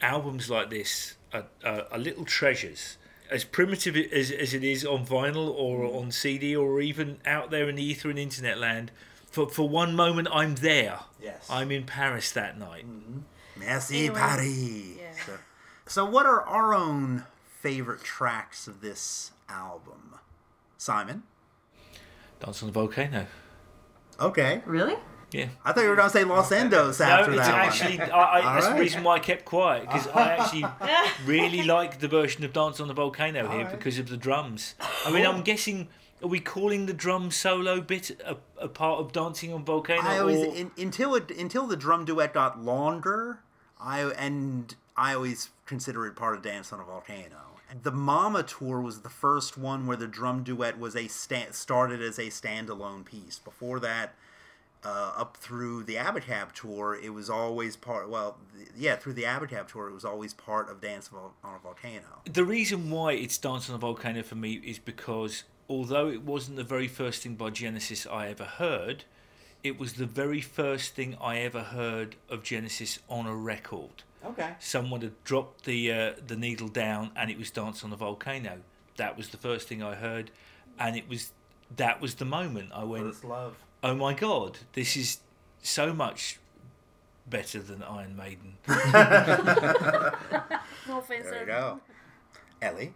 albums 0.00 0.50
like 0.50 0.70
this 0.70 1.14
are, 1.32 1.44
are, 1.64 1.86
are 1.92 1.98
little 1.98 2.24
treasures. 2.24 2.98
As 3.32 3.44
primitive 3.44 3.96
as, 3.96 4.30
as 4.30 4.54
it 4.54 4.62
is 4.62 4.84
on 4.84 5.06
vinyl 5.06 5.48
or 5.48 5.80
mm. 5.80 6.00
on 6.00 6.10
CD 6.10 6.54
or 6.54 6.80
even 6.80 7.18
out 7.26 7.50
there 7.50 7.68
in 7.68 7.76
the 7.76 7.82
ether 7.82 8.10
and 8.10 8.18
internet 8.18 8.58
land, 8.58 8.92
for, 9.30 9.48
for 9.48 9.68
one 9.68 9.96
moment 9.96 10.28
I'm 10.32 10.56
there. 10.56 11.00
Yes. 11.20 11.48
I'm 11.50 11.70
in 11.70 11.84
Paris 11.84 12.30
that 12.32 12.58
night. 12.58 12.86
Mm-hmm. 12.86 13.18
Merci 13.56 13.98
Anyway, 14.06 14.18
Paris. 14.18 14.58
yeah. 14.98 15.24
So, 15.26 15.38
so 15.86 16.04
what 16.04 16.26
are 16.26 16.42
our 16.42 16.74
own 16.74 17.24
favorite 17.60 18.02
tracks 18.02 18.66
of 18.66 18.80
this 18.80 19.32
album? 19.48 20.14
Simon? 20.78 21.22
Dance 22.40 22.62
on 22.62 22.68
the 22.68 22.72
Volcano. 22.72 23.26
Okay. 24.20 24.62
Really? 24.66 24.96
Yeah. 25.32 25.48
I 25.64 25.72
thought 25.72 25.82
you 25.82 25.88
were 25.90 25.96
going 25.96 26.08
to 26.08 26.12
say 26.12 26.24
Los 26.24 26.50
Endos 26.50 27.00
after 27.00 27.32
no, 27.32 27.38
it's 27.38 27.46
that 27.46 27.54
actually 27.54 27.98
one. 27.98 28.10
I, 28.10 28.20
I, 28.20 28.54
that's 28.54 28.66
right. 28.66 28.74
the 28.74 28.80
reason 28.80 29.02
why 29.02 29.16
I 29.16 29.18
kept 29.18 29.44
quiet 29.44 29.82
because 29.82 30.06
I 30.08 30.36
actually 30.36 30.64
really 31.24 31.62
like 31.62 32.00
the 32.00 32.08
version 32.08 32.44
of 32.44 32.52
Dance 32.52 32.80
on 32.80 32.88
the 32.88 32.94
Volcano 32.94 33.48
here 33.48 33.64
right. 33.64 33.70
because 33.70 33.98
of 33.98 34.08
the 34.08 34.16
drums. 34.16 34.74
I 35.06 35.10
mean, 35.10 35.26
I'm 35.26 35.42
guessing 35.42 35.88
are 36.22 36.28
we 36.28 36.38
calling 36.38 36.86
the 36.86 36.92
drum 36.92 37.30
solo 37.30 37.80
bit 37.80 38.10
a, 38.24 38.36
a 38.58 38.68
part 38.68 39.00
of 39.00 39.12
Dancing 39.12 39.52
on 39.52 39.64
Volcano? 39.64 40.02
I 40.02 40.18
always 40.18 40.38
or- 40.38 40.54
in, 40.54 40.70
until 40.78 41.14
it 41.14 41.30
until 41.30 41.66
the 41.66 41.76
drum 41.76 42.04
duet 42.04 42.32
got 42.34 42.62
longer, 42.62 43.40
I 43.80 44.02
and 44.02 44.74
I 44.96 45.14
always 45.14 45.50
consider 45.66 46.06
it 46.06 46.14
part 46.14 46.36
of 46.36 46.42
Dance 46.42 46.72
on 46.72 46.80
a 46.80 46.84
Volcano. 46.84 47.36
The 47.82 47.90
Mama 47.90 48.42
tour 48.42 48.82
was 48.82 49.00
the 49.00 49.08
first 49.08 49.56
one 49.56 49.86
where 49.86 49.96
the 49.96 50.06
drum 50.06 50.42
duet 50.42 50.78
was 50.78 50.94
a 50.94 51.08
sta- 51.08 51.52
started 51.52 52.02
as 52.02 52.18
a 52.18 52.26
standalone 52.26 53.02
piece. 53.02 53.38
Before 53.38 53.80
that, 53.80 54.14
uh, 54.84 55.12
up 55.16 55.36
through 55.36 55.84
the 55.84 55.94
Abacab 55.94 56.52
tour, 56.52 56.98
it 57.00 57.10
was 57.10 57.30
always 57.30 57.76
part. 57.76 58.08
Well, 58.08 58.38
th- 58.56 58.68
yeah, 58.76 58.96
through 58.96 59.12
the 59.14 59.24
Abacab 59.24 59.68
tour, 59.68 59.88
it 59.88 59.92
was 59.92 60.04
always 60.04 60.34
part 60.34 60.68
of 60.70 60.80
Dance 60.80 61.10
on 61.44 61.54
a 61.54 61.58
Volcano. 61.58 62.20
the 62.24 62.44
reason 62.44 62.90
why 62.90 63.12
it's 63.12 63.38
Dance 63.38 63.68
on 63.68 63.76
a 63.76 63.78
Volcano 63.78 64.22
for 64.22 64.34
me 64.34 64.54
is 64.64 64.78
because 64.78 65.44
although 65.68 66.08
it 66.08 66.22
wasn't 66.22 66.56
the 66.56 66.64
very 66.64 66.88
first 66.88 67.22
thing 67.22 67.34
by 67.36 67.50
Genesis 67.50 68.06
I 68.06 68.28
ever 68.28 68.44
heard, 68.44 69.04
it 69.62 69.78
was 69.78 69.92
the 69.94 70.06
very 70.06 70.40
first 70.40 70.94
thing 70.94 71.16
I 71.20 71.38
ever 71.38 71.62
heard 71.62 72.16
of 72.28 72.42
Genesis 72.42 72.98
on 73.08 73.26
a 73.26 73.34
record. 73.36 74.02
Okay. 74.24 74.50
Someone 74.58 75.00
had 75.02 75.22
dropped 75.24 75.64
the 75.64 75.92
uh, 75.92 76.12
the 76.26 76.36
needle 76.36 76.68
down 76.68 77.10
and 77.16 77.30
it 77.30 77.38
was 77.38 77.50
Dance 77.50 77.84
on 77.84 77.92
a 77.92 77.96
Volcano. 77.96 78.58
That 78.96 79.16
was 79.16 79.28
the 79.28 79.36
first 79.36 79.68
thing 79.68 79.82
I 79.82 79.94
heard, 79.94 80.30
and 80.78 80.96
it 80.96 81.08
was 81.08 81.32
that 81.76 82.00
was 82.00 82.16
the 82.16 82.24
moment 82.24 82.70
I 82.74 82.84
went, 82.84 83.04
First 83.04 83.24
love. 83.24 83.56
"Oh 83.82 83.94
my 83.94 84.14
God, 84.14 84.58
this 84.72 84.96
is 84.96 85.18
so 85.62 85.92
much 85.92 86.38
better 87.26 87.60
than 87.60 87.82
Iron 87.82 88.16
Maiden." 88.16 88.56
No 90.88 90.98
offense. 90.98 91.26
There 91.26 91.40
you 91.40 91.46
go. 91.46 91.80
Ellie. 92.60 92.94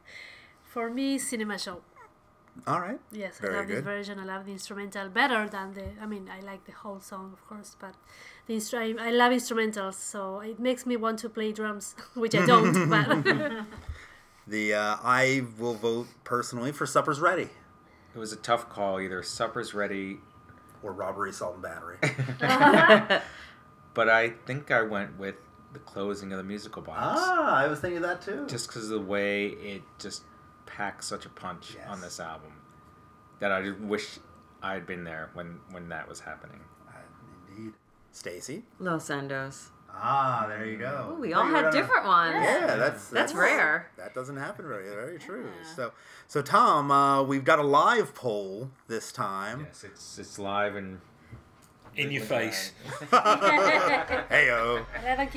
For 0.65 0.91
me, 0.91 1.19
cinema 1.19 1.59
show. 1.59 1.83
All 2.67 2.81
right. 2.81 2.99
Yes, 3.13 3.39
Very 3.39 3.55
I 3.55 3.59
love 3.59 3.69
this 3.69 3.85
version. 3.85 4.19
I 4.19 4.25
love 4.25 4.47
the 4.47 4.53
instrumental 4.53 5.09
better 5.09 5.49
than 5.49 5.75
the. 5.75 5.85
I 6.01 6.07
mean, 6.07 6.29
I 6.29 6.41
like 6.41 6.65
the 6.65 6.73
whole 6.73 7.01
song, 7.01 7.33
of 7.33 7.47
course, 7.47 7.77
but 7.79 7.95
the 8.47 8.57
instru- 8.57 8.99
I 8.99 9.11
love 9.11 9.33
instrumentals, 9.33 9.95
so 9.95 10.41
it 10.41 10.59
makes 10.59 10.87
me 10.87 10.97
want 10.97 11.19
to 11.21 11.29
play 11.29 11.53
drums, 11.53 11.95
which 12.15 12.35
I 12.35 12.47
don't. 12.47 12.89
but 12.91 13.67
The 14.47 14.75
uh, 14.75 14.97
I 15.03 15.45
will 15.59 15.75
vote 15.75 16.09
personally 16.25 16.73
for 16.73 16.87
Supper's 16.87 17.21
Ready 17.21 17.49
It 18.15 18.19
was 18.19 18.33
a 18.33 18.37
tough 18.37 18.69
call. 18.69 19.01
Either 19.01 19.23
Supper's 19.23 19.75
Ready, 19.75 20.19
or 20.82 20.93
Robbery, 20.93 21.31
Assault 21.31 21.55
and 21.55 21.62
Battery. 21.62 21.98
but 23.94 24.09
I 24.09 24.31
think 24.47 24.70
I 24.70 24.82
went 24.82 25.19
with 25.19 25.36
the 25.73 25.78
closing 25.81 26.32
of 26.32 26.39
the 26.39 26.44
musical 26.44 26.82
box. 26.82 26.98
ah, 27.23 27.55
I 27.57 27.66
was 27.66 27.81
thinking 27.81 28.03
that 28.03 28.23
too. 28.23 28.47
Just 28.48 28.69
because 28.69 28.85
of 28.85 29.01
the 29.01 29.07
way 29.07 29.47
it 29.48 29.82
just 29.98 30.23
packs 30.66 31.07
such 31.07 31.27
a 31.27 31.28
punch 31.28 31.74
Yes. 31.77 31.86
on 31.89 32.01
this 32.01 32.19
album 32.20 32.53
that 33.40 33.53
I 33.53 33.62
just 33.62 33.78
wish 33.81 34.19
I 34.62 34.74
had 34.74 34.86
been 34.86 35.05
there 35.05 35.31
when 35.35 35.61
when 35.70 35.89
that 35.90 36.09
was 36.09 36.20
happening. 36.20 36.61
Uh, 36.89 36.93
Indeed. 37.57 37.73
Stacy. 38.12 38.65
Los 38.78 39.09
Endos. 39.11 39.69
Ah, 39.98 40.44
there 40.48 40.66
you 40.66 40.77
go. 40.77 41.12
Ooh, 41.12 41.20
we 41.20 41.32
all 41.32 41.47
had 41.47 41.70
different 41.70 42.06
ones. 42.06 42.35
Yeah, 42.35 42.77
that's, 42.77 43.09
That's 43.09 43.32
rare. 43.32 43.90
That 43.97 44.14
doesn't 44.14 44.36
happen 44.36 44.66
very 44.68 44.89
very 44.90 45.18
true. 45.18 45.48
So, 45.74 45.93
so 46.28 46.43
Tom, 46.43 46.90
uh, 46.90 47.23
we've 47.23 47.44
got 47.44 47.59
a 47.59 47.62
live 47.62 48.14
poll 48.14 48.70
this 48.89 49.10
time. 49.10 49.66
Yes, 49.68 49.85
it's 49.85 50.18
it's 50.18 50.39
live 50.39 50.77
and 50.77 51.01
In 51.97 52.10
your 52.10 52.24
face. 52.24 52.73
Heyo. 53.10 54.85
I. 54.94 55.31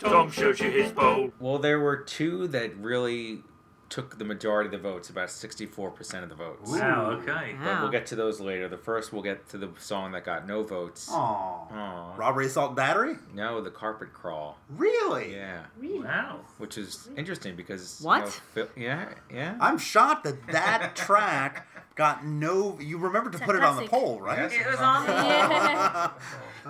Tom 0.00 0.30
shows 0.30 0.58
you 0.60 0.70
his 0.70 0.92
bowl. 0.92 1.30
Well, 1.38 1.58
there 1.58 1.78
were 1.78 1.98
two 1.98 2.48
that 2.48 2.76
really 2.76 3.42
took 3.90 4.18
the 4.18 4.24
majority 4.24 4.68
of 4.68 4.70
the 4.82 4.88
votes, 4.88 5.10
about 5.10 5.28
64% 5.28 6.22
of 6.22 6.28
the 6.28 6.34
votes. 6.36 6.70
Wow, 6.70 7.06
oh, 7.10 7.14
okay. 7.16 7.54
But 7.58 7.66
Wow. 7.66 7.82
we'll 7.82 7.90
get 7.90 8.06
to 8.06 8.16
those 8.16 8.40
later. 8.40 8.68
The 8.68 8.78
first, 8.78 9.12
we'll 9.12 9.22
get 9.22 9.48
to 9.50 9.58
the 9.58 9.68
song 9.78 10.12
that 10.12 10.24
got 10.24 10.46
no 10.46 10.62
votes. 10.62 11.08
Aw. 11.10 11.16
Aw. 11.16 12.14
Robbery, 12.16 12.46
assault, 12.46 12.76
Battery. 12.76 13.16
No, 13.34 13.60
the 13.60 13.70
carpet 13.70 14.12
crawl. 14.14 14.56
Really? 14.70 15.34
Yeah, 15.34 15.64
Wow. 15.82 16.40
which 16.58 16.78
is 16.78 17.08
interesting 17.16 17.56
because 17.56 18.00
you 18.00 18.06
What? 18.06 18.20
know, 18.26 18.30
Phil- 18.54 18.68
yeah, 18.76 19.08
yeah. 19.28 19.56
I'm 19.60 19.76
shocked 19.76 20.22
that 20.24 20.46
that 20.52 20.94
track 20.96 21.66
got 21.96 22.24
no. 22.24 22.78
You 22.80 22.96
remember 22.96 23.28
to 23.30 23.36
It's 23.38 23.44
put 23.44 23.56
it 23.56 23.64
on 23.64 23.74
the 23.76 23.88
classic. 23.88 23.90
poll, 23.90 24.20
right? 24.20 24.50
Yes. 24.50 24.52
It 24.66 24.70
was 24.70 24.78
on 24.80 25.06
the 25.06 25.12
Yeah. 25.12 26.10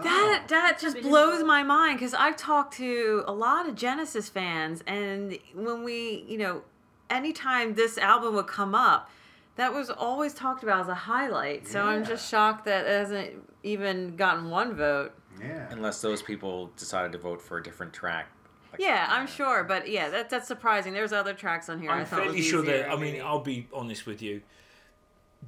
That 0.03 0.41
oh. 0.45 0.47
that 0.49 0.79
just 0.81 1.03
blows 1.03 1.43
my 1.45 1.63
mind 1.65 1.99
because 1.99 2.15
I've 2.15 2.37
talked 2.37 2.75
to 2.75 3.25
a 3.27 3.33
lot 3.33 3.69
of 3.69 3.75
Genesis 3.75 4.29
fans, 4.31 4.83
and 4.87 5.37
when 5.55 5.83
we, 5.85 6.25
you 6.29 6.39
know, 6.39 6.63
anytime 7.11 7.75
this 7.75 7.99
album 7.99 8.35
would 8.35 8.47
come 8.47 8.75
up, 8.75 9.11
that 9.57 9.75
was 9.75 9.91
always 9.91 10.33
talked 10.33 10.63
about 10.63 10.81
as 10.81 10.89
a 10.89 10.95
highlight. 10.95 11.67
So 11.69 11.83
I'm 11.83 12.05
just 12.05 12.29
shocked 12.31 12.65
that 12.65 12.87
it 12.87 12.91
hasn't 12.91 13.31
even 13.63 14.17
gotten 14.17 14.49
one 14.49 14.75
vote. 14.75 15.13
Yeah. 15.41 15.69
Unless 15.71 16.01
those 16.01 16.23
people 16.23 16.71
decided 16.77 17.13
to 17.13 17.19
vote 17.19 17.43
for 17.43 17.59
a 17.59 17.63
different 17.63 17.93
track. 17.93 18.29
Like- 18.73 18.81
Yeah, 18.81 19.07
I'm 19.11 19.25
uh, 19.25 19.27
sure, 19.27 19.65
but 19.65 19.89
yeah, 19.89 20.09
that 20.11 20.31
that's 20.31 20.47
surprising. 20.47 20.93
There's 20.93 21.13
other 21.13 21.35
tracks 21.35 21.69
on 21.69 21.81
here. 21.81 21.91
I 21.91 22.01
I'm 22.01 22.07
thought 22.07 22.21
fairly 22.21 22.41
sure 22.43 22.63
easier, 22.63 22.79
that. 22.85 22.91
I 22.91 22.97
mean. 22.97 23.21
I'll 23.21 23.41
be 23.41 23.69
honest 23.73 24.07
with 24.07 24.23
you. 24.23 24.43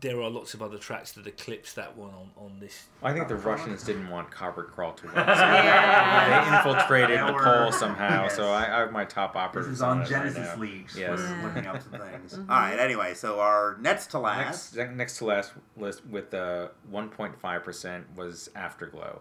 There 0.00 0.20
are 0.22 0.30
lots 0.30 0.54
of 0.54 0.62
other 0.62 0.78
tracks 0.78 1.12
that 1.12 1.26
eclipse 1.26 1.74
that 1.74 1.96
one 1.96 2.10
on, 2.14 2.30
on 2.36 2.58
this. 2.60 2.86
I 3.02 3.12
think 3.12 3.28
the 3.28 3.36
Russians 3.36 3.84
didn't 3.84 4.08
want 4.08 4.30
carpet 4.30 4.68
crawl 4.72 4.94
to 4.94 5.04
win. 5.06 5.14
So 5.16 5.20
Yeah. 5.22 6.50
They 6.50 6.56
infiltrated 6.56 7.18
They 7.20 7.26
the 7.26 7.32
were- 7.32 7.42
poll 7.44 7.72
somehow. 7.72 8.22
Yes. 8.22 8.34
So 8.36 8.50
I, 8.50 8.62
I 8.74 8.80
have 8.80 8.90
my 8.92 9.04
top 9.04 9.36
operas. 9.36 9.66
This 9.66 9.74
is 9.76 9.82
on 9.82 9.98
it 9.98 10.00
right 10.00 10.08
Genesis 10.10 10.38
now. 10.56 10.60
Leaks. 10.60 10.96
Yes. 10.96 11.18
We're 11.18 11.28
Yeah. 11.36 11.44
looking 11.44 11.66
up 11.66 11.82
some 11.82 12.00
things. 12.00 12.34
All 12.34 12.44
right. 12.46 12.78
Anyway, 12.78 13.12
so 13.14 13.38
our 13.40 13.76
next 13.80 14.06
to 14.12 14.18
last. 14.18 14.74
Next, 14.74 14.92
next 14.96 15.18
to 15.18 15.26
last 15.26 15.52
list 15.76 16.04
with 16.06 16.32
uh, 16.32 16.68
1.5% 16.90 18.02
was 18.16 18.50
Afterglow. 18.56 19.20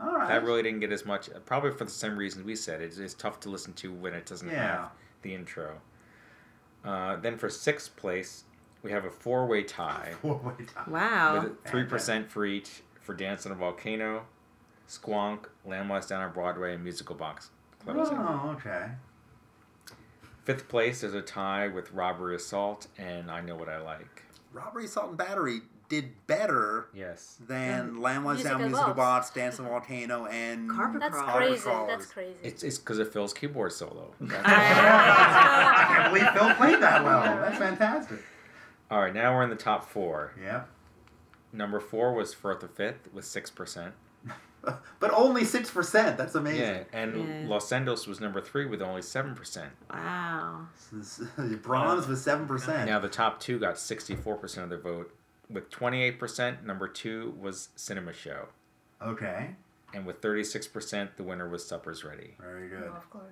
All 0.00 0.12
right. 0.12 0.28
That 0.28 0.44
really 0.44 0.62
didn't 0.62 0.80
get 0.80 0.92
as 0.92 1.04
much, 1.04 1.28
probably 1.44 1.70
for 1.72 1.84
the 1.84 1.90
same 1.90 2.16
reason 2.16 2.44
we 2.44 2.56
said. 2.56 2.80
It's, 2.80 2.98
it's 2.98 3.14
tough 3.14 3.38
to 3.40 3.50
listen 3.50 3.74
to 3.74 3.92
when 3.92 4.14
it 4.14 4.26
doesn't 4.26 4.48
Yeah. 4.48 4.76
have 4.76 4.90
the 5.22 5.34
intro. 5.34 5.80
Uh, 6.84 7.16
then 7.16 7.36
for 7.36 7.48
sixth 7.48 7.94
place, 7.96 8.44
we 8.86 8.92
have 8.92 9.04
a 9.04 9.10
four-way 9.10 9.64
tie 9.64 10.12
Four-way 10.22 10.64
tie. 10.72 10.88
wow. 10.90 11.50
three 11.66 11.82
percent 11.84 12.30
for 12.30 12.46
each 12.46 12.82
for 13.00 13.14
Dance 13.14 13.44
on 13.46 13.50
a 13.52 13.54
Volcano, 13.56 14.22
Squonk, 14.88 15.46
Lamb 15.64 15.90
Lies 15.90 16.06
Down 16.06 16.22
on 16.22 16.32
Broadway, 16.32 16.74
and 16.74 16.84
Musical 16.84 17.16
Box 17.16 17.50
closing. 17.84 18.16
Oh, 18.16 18.56
okay. 18.56 18.86
Fifth 20.44 20.68
place, 20.68 21.02
is 21.02 21.14
a 21.14 21.22
tie 21.22 21.66
with 21.66 21.90
Robbery 21.92 22.36
Assault 22.36 22.86
and 22.96 23.28
I 23.30 23.40
Know 23.40 23.56
What 23.56 23.68
I 23.68 23.80
Like. 23.80 24.22
Robbery, 24.52 24.84
Assault 24.84 25.08
and 25.08 25.18
Battery 25.18 25.60
did 25.88 26.10
better 26.28 26.88
Yes. 26.94 27.36
than 27.46 28.00
Lamb 28.00 28.24
Lies 28.24 28.42
Down, 28.42 28.58
Musical 28.58 28.68
Musical 28.68 28.94
Box. 28.94 29.26
Box, 29.28 29.34
Dance 29.34 29.58
on 29.58 29.64
the 29.66 29.70
Volcano, 29.70 30.26
and 30.26 30.70
Carpet 30.70 31.00
That's 31.00 31.14
Crawl. 31.16 31.36
crazy. 31.36 31.62
Crawlers. 31.62 31.88
That's 31.90 32.12
crazy. 32.12 32.34
It's 32.42 32.62
it's 32.64 32.78
because 32.78 32.98
of 32.98 33.12
Phil's 33.12 33.32
keyboard 33.32 33.72
solo. 33.72 34.12
I 34.30 35.84
can't 35.88 36.12
believe 36.14 36.30
Phil 36.32 36.54
played 36.54 36.80
that 36.82 37.04
well. 37.04 37.22
That's 37.22 37.58
fantastic. 37.58 38.18
All 38.90 39.00
right, 39.00 39.14
now 39.14 39.34
we're 39.34 39.42
in 39.42 39.50
the 39.50 39.56
top 39.56 39.84
four. 39.88 40.32
Yeah. 40.40 40.64
Number 41.52 41.80
four 41.80 42.12
was 42.14 42.34
Firth 42.34 42.60
the 42.60 42.68
Fifth 42.68 43.08
with 43.12 43.24
six 43.24 43.50
percent. 43.50 43.94
But 44.98 45.12
only 45.14 45.42
6%. 45.42 46.16
That's 46.16 46.34
amazing. 46.34 46.60
Yeah, 46.60 46.82
and 46.92 47.28
Yeah. 47.28 47.48
Los 47.48 47.70
Endos 47.70 48.08
was 48.08 48.20
number 48.20 48.40
three 48.40 48.66
with 48.66 48.82
only 48.82 49.00
seven 49.02 49.36
percent. 49.36 49.70
Wow. 49.92 50.66
Bronze 51.62 52.08
was 52.08 52.26
7%. 52.26 52.86
Now 52.86 52.98
the 52.98 53.06
top 53.08 53.38
two 53.38 53.60
got 53.60 53.78
sixty-four 53.78 54.34
percent 54.38 54.64
of 54.64 54.70
the 54.70 54.76
vote, 54.78 55.14
with 55.48 55.70
twenty-eight 55.70 56.18
percent. 56.18 56.66
Number 56.66 56.88
two 56.88 57.36
was 57.40 57.68
Cinema 57.76 58.12
Show, 58.12 58.48
Okay. 59.00 59.50
and 59.94 60.04
with 60.04 60.20
thirty-six 60.20 60.66
percent, 60.66 61.16
the 61.16 61.22
winner 61.22 61.48
was 61.48 61.64
Supper's 61.64 62.02
Ready. 62.02 62.34
Very 62.40 62.68
good. 62.68 62.82
of 62.88 63.08
course. 63.08 63.22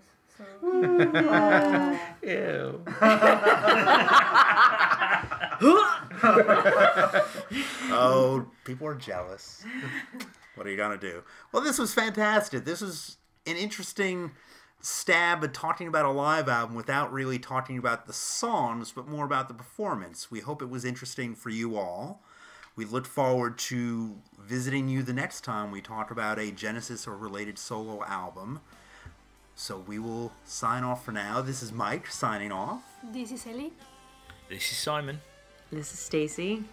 Ew. 0.40 0.47
oh, 7.93 8.47
people 8.65 8.86
are 8.86 8.94
jealous. 8.94 9.65
What 10.56 10.66
are 10.66 10.70
you 10.70 10.77
gonna 10.77 10.97
do? 10.97 11.23
Well, 11.52 11.62
this 11.62 11.78
was 11.78 11.94
fantastic. 11.94 12.65
This 12.65 12.81
was 12.81 13.19
an 13.47 13.56
interesting 13.56 14.32
stab 14.81 15.44
at 15.44 15.55
talking 15.55 15.86
about 15.86 16.05
a 16.05 16.11
live 16.11 16.48
album 16.48 16.74
without 16.74 17.12
really 17.12 17.39
talking 17.39 17.78
about 17.78 18.06
the 18.06 18.12
songs, 18.12 18.93
but 18.93 19.06
more 19.06 19.24
about 19.24 19.48
the 19.48 19.55
performance. 19.55 20.31
We 20.31 20.40
hope 20.40 20.62
it 20.62 20.69
was 20.69 20.85
interesting 20.85 21.35
for 21.35 21.51
you 21.51 21.77
all. 21.77 22.23
We 22.77 22.85
look 22.85 23.06
forward 23.06 23.56
to 23.59 24.16
visiting 24.39 24.89
you 24.89 25.02
the 25.02 25.12
next 25.12 25.43
time 25.43 25.70
we 25.70 25.81
talk 25.81 26.11
about 26.11 26.40
a 26.40 26.51
Genesis 26.51 27.06
or 27.06 27.16
related 27.16 27.56
solo 27.56 28.05
album. 28.05 28.61
So 29.56 29.78
we 29.86 29.98
will 29.98 30.32
sign 30.44 30.82
off 30.82 31.05
for 31.05 31.12
now. 31.12 31.40
This 31.40 31.62
is 31.62 31.72
Mike 31.72 32.09
signing 32.09 32.51
off. 32.51 32.82
This 33.12 33.31
is 33.31 33.47
Ellie. 33.47 33.72
This 34.48 34.70
is 34.72 34.76
Simon. 34.76 35.20
This 35.70 35.93
is 35.93 35.98
Stacy. 35.98 36.64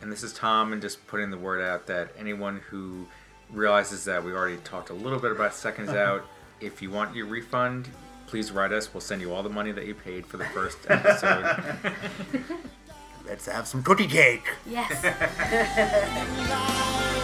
And 0.00 0.10
this 0.10 0.22
is 0.22 0.32
Tom, 0.32 0.72
and 0.72 0.80
just 0.80 1.06
putting 1.06 1.30
the 1.30 1.36
word 1.36 1.60
out 1.62 1.86
that 1.88 2.10
anyone 2.18 2.60
who 2.70 3.06
realizes 3.50 4.04
that 4.06 4.24
we 4.24 4.32
already 4.32 4.56
talked 4.58 4.88
a 4.88 4.94
little 4.94 5.18
bit 5.18 5.32
about 5.32 5.52
Seconds 5.52 5.90
uh-huh. 5.90 5.98
Out, 5.98 6.26
if 6.60 6.80
you 6.80 6.90
want 6.90 7.14
your 7.14 7.26
refund, 7.26 7.88
please 8.26 8.50
write 8.52 8.72
us. 8.72 8.92
We'll 8.94 9.02
send 9.02 9.20
you 9.20 9.34
all 9.34 9.42
the 9.42 9.50
money 9.50 9.72
that 9.72 9.86
you 9.86 9.94
paid 9.94 10.24
for 10.24 10.38
the 10.38 10.46
first 10.46 10.78
episode. 10.88 11.92
Let's 13.26 13.46
have 13.46 13.66
some 13.66 13.82
cookie 13.82 14.06
cake. 14.06 14.48
Yes. 14.66 14.90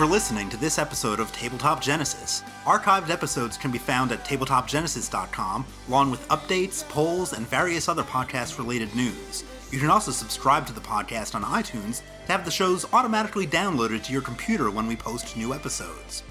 for 0.00 0.06
listening 0.06 0.48
to 0.48 0.56
this 0.56 0.78
episode 0.78 1.20
of 1.20 1.30
Tabletop 1.30 1.82
Genesis. 1.82 2.42
Archived 2.64 3.10
episodes 3.10 3.58
can 3.58 3.70
be 3.70 3.76
found 3.76 4.12
at 4.12 4.24
tabletopgenesis.com, 4.24 5.66
along 5.88 6.10
with 6.10 6.26
updates, 6.28 6.88
polls, 6.88 7.34
and 7.34 7.46
various 7.46 7.86
other 7.86 8.02
podcast 8.04 8.56
related 8.56 8.94
news. 8.96 9.44
You 9.70 9.78
can 9.78 9.90
also 9.90 10.10
subscribe 10.10 10.66
to 10.68 10.72
the 10.72 10.80
podcast 10.80 11.34
on 11.34 11.42
iTunes 11.42 12.00
to 12.24 12.32
have 12.32 12.46
the 12.46 12.50
shows 12.50 12.86
automatically 12.94 13.46
downloaded 13.46 14.02
to 14.04 14.12
your 14.14 14.22
computer 14.22 14.70
when 14.70 14.86
we 14.86 14.96
post 14.96 15.36
new 15.36 15.52
episodes. 15.52 16.22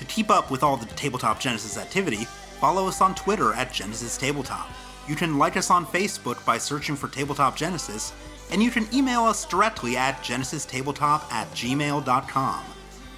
To 0.00 0.04
keep 0.04 0.28
up 0.28 0.50
with 0.50 0.62
all 0.62 0.76
the 0.76 0.84
Tabletop 0.84 1.40
Genesis 1.40 1.78
activity, 1.78 2.26
follow 2.60 2.88
us 2.88 3.00
on 3.00 3.14
Twitter 3.14 3.54
at 3.54 3.72
Genesis 3.72 4.18
Tabletop. 4.18 4.68
You 5.08 5.16
can 5.16 5.38
like 5.38 5.56
us 5.56 5.70
on 5.70 5.86
Facebook 5.86 6.44
by 6.44 6.58
searching 6.58 6.94
for 6.94 7.08
Tabletop 7.08 7.56
Genesis, 7.56 8.12
and 8.52 8.62
you 8.62 8.70
can 8.70 8.86
email 8.92 9.24
us 9.24 9.46
directly 9.46 9.96
at 9.96 10.22
genesistabletop 10.22 11.22
at 11.32 11.50
gmail.com. 11.52 12.64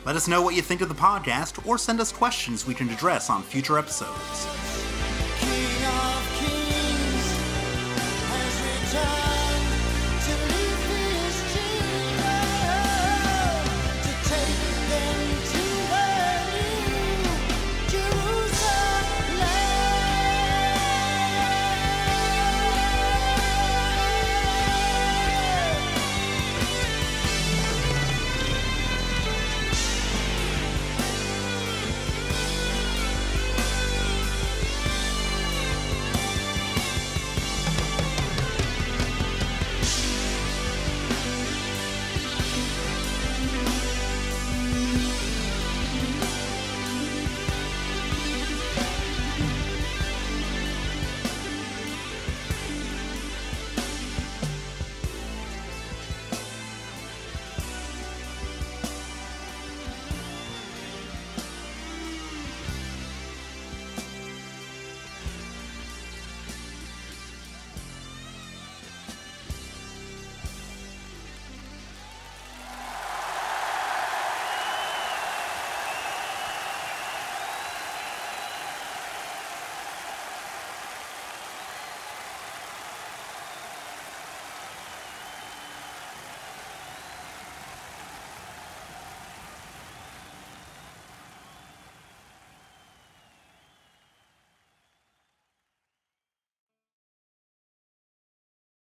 Let 0.07 0.17
us 0.17 0.27
know 0.27 0.41
what 0.41 0.55
you 0.55 0.63
think 0.63 0.81
of 0.81 0.89
the 0.89 0.95
podcast 0.95 1.67
or 1.67 1.77
send 1.77 2.01
us 2.01 2.11
questions 2.11 2.67
we 2.67 2.75
can 2.75 2.89
address 2.89 3.29
on 3.29 3.43
future 3.43 3.79
episodes. 3.79 4.47
King 5.41 5.71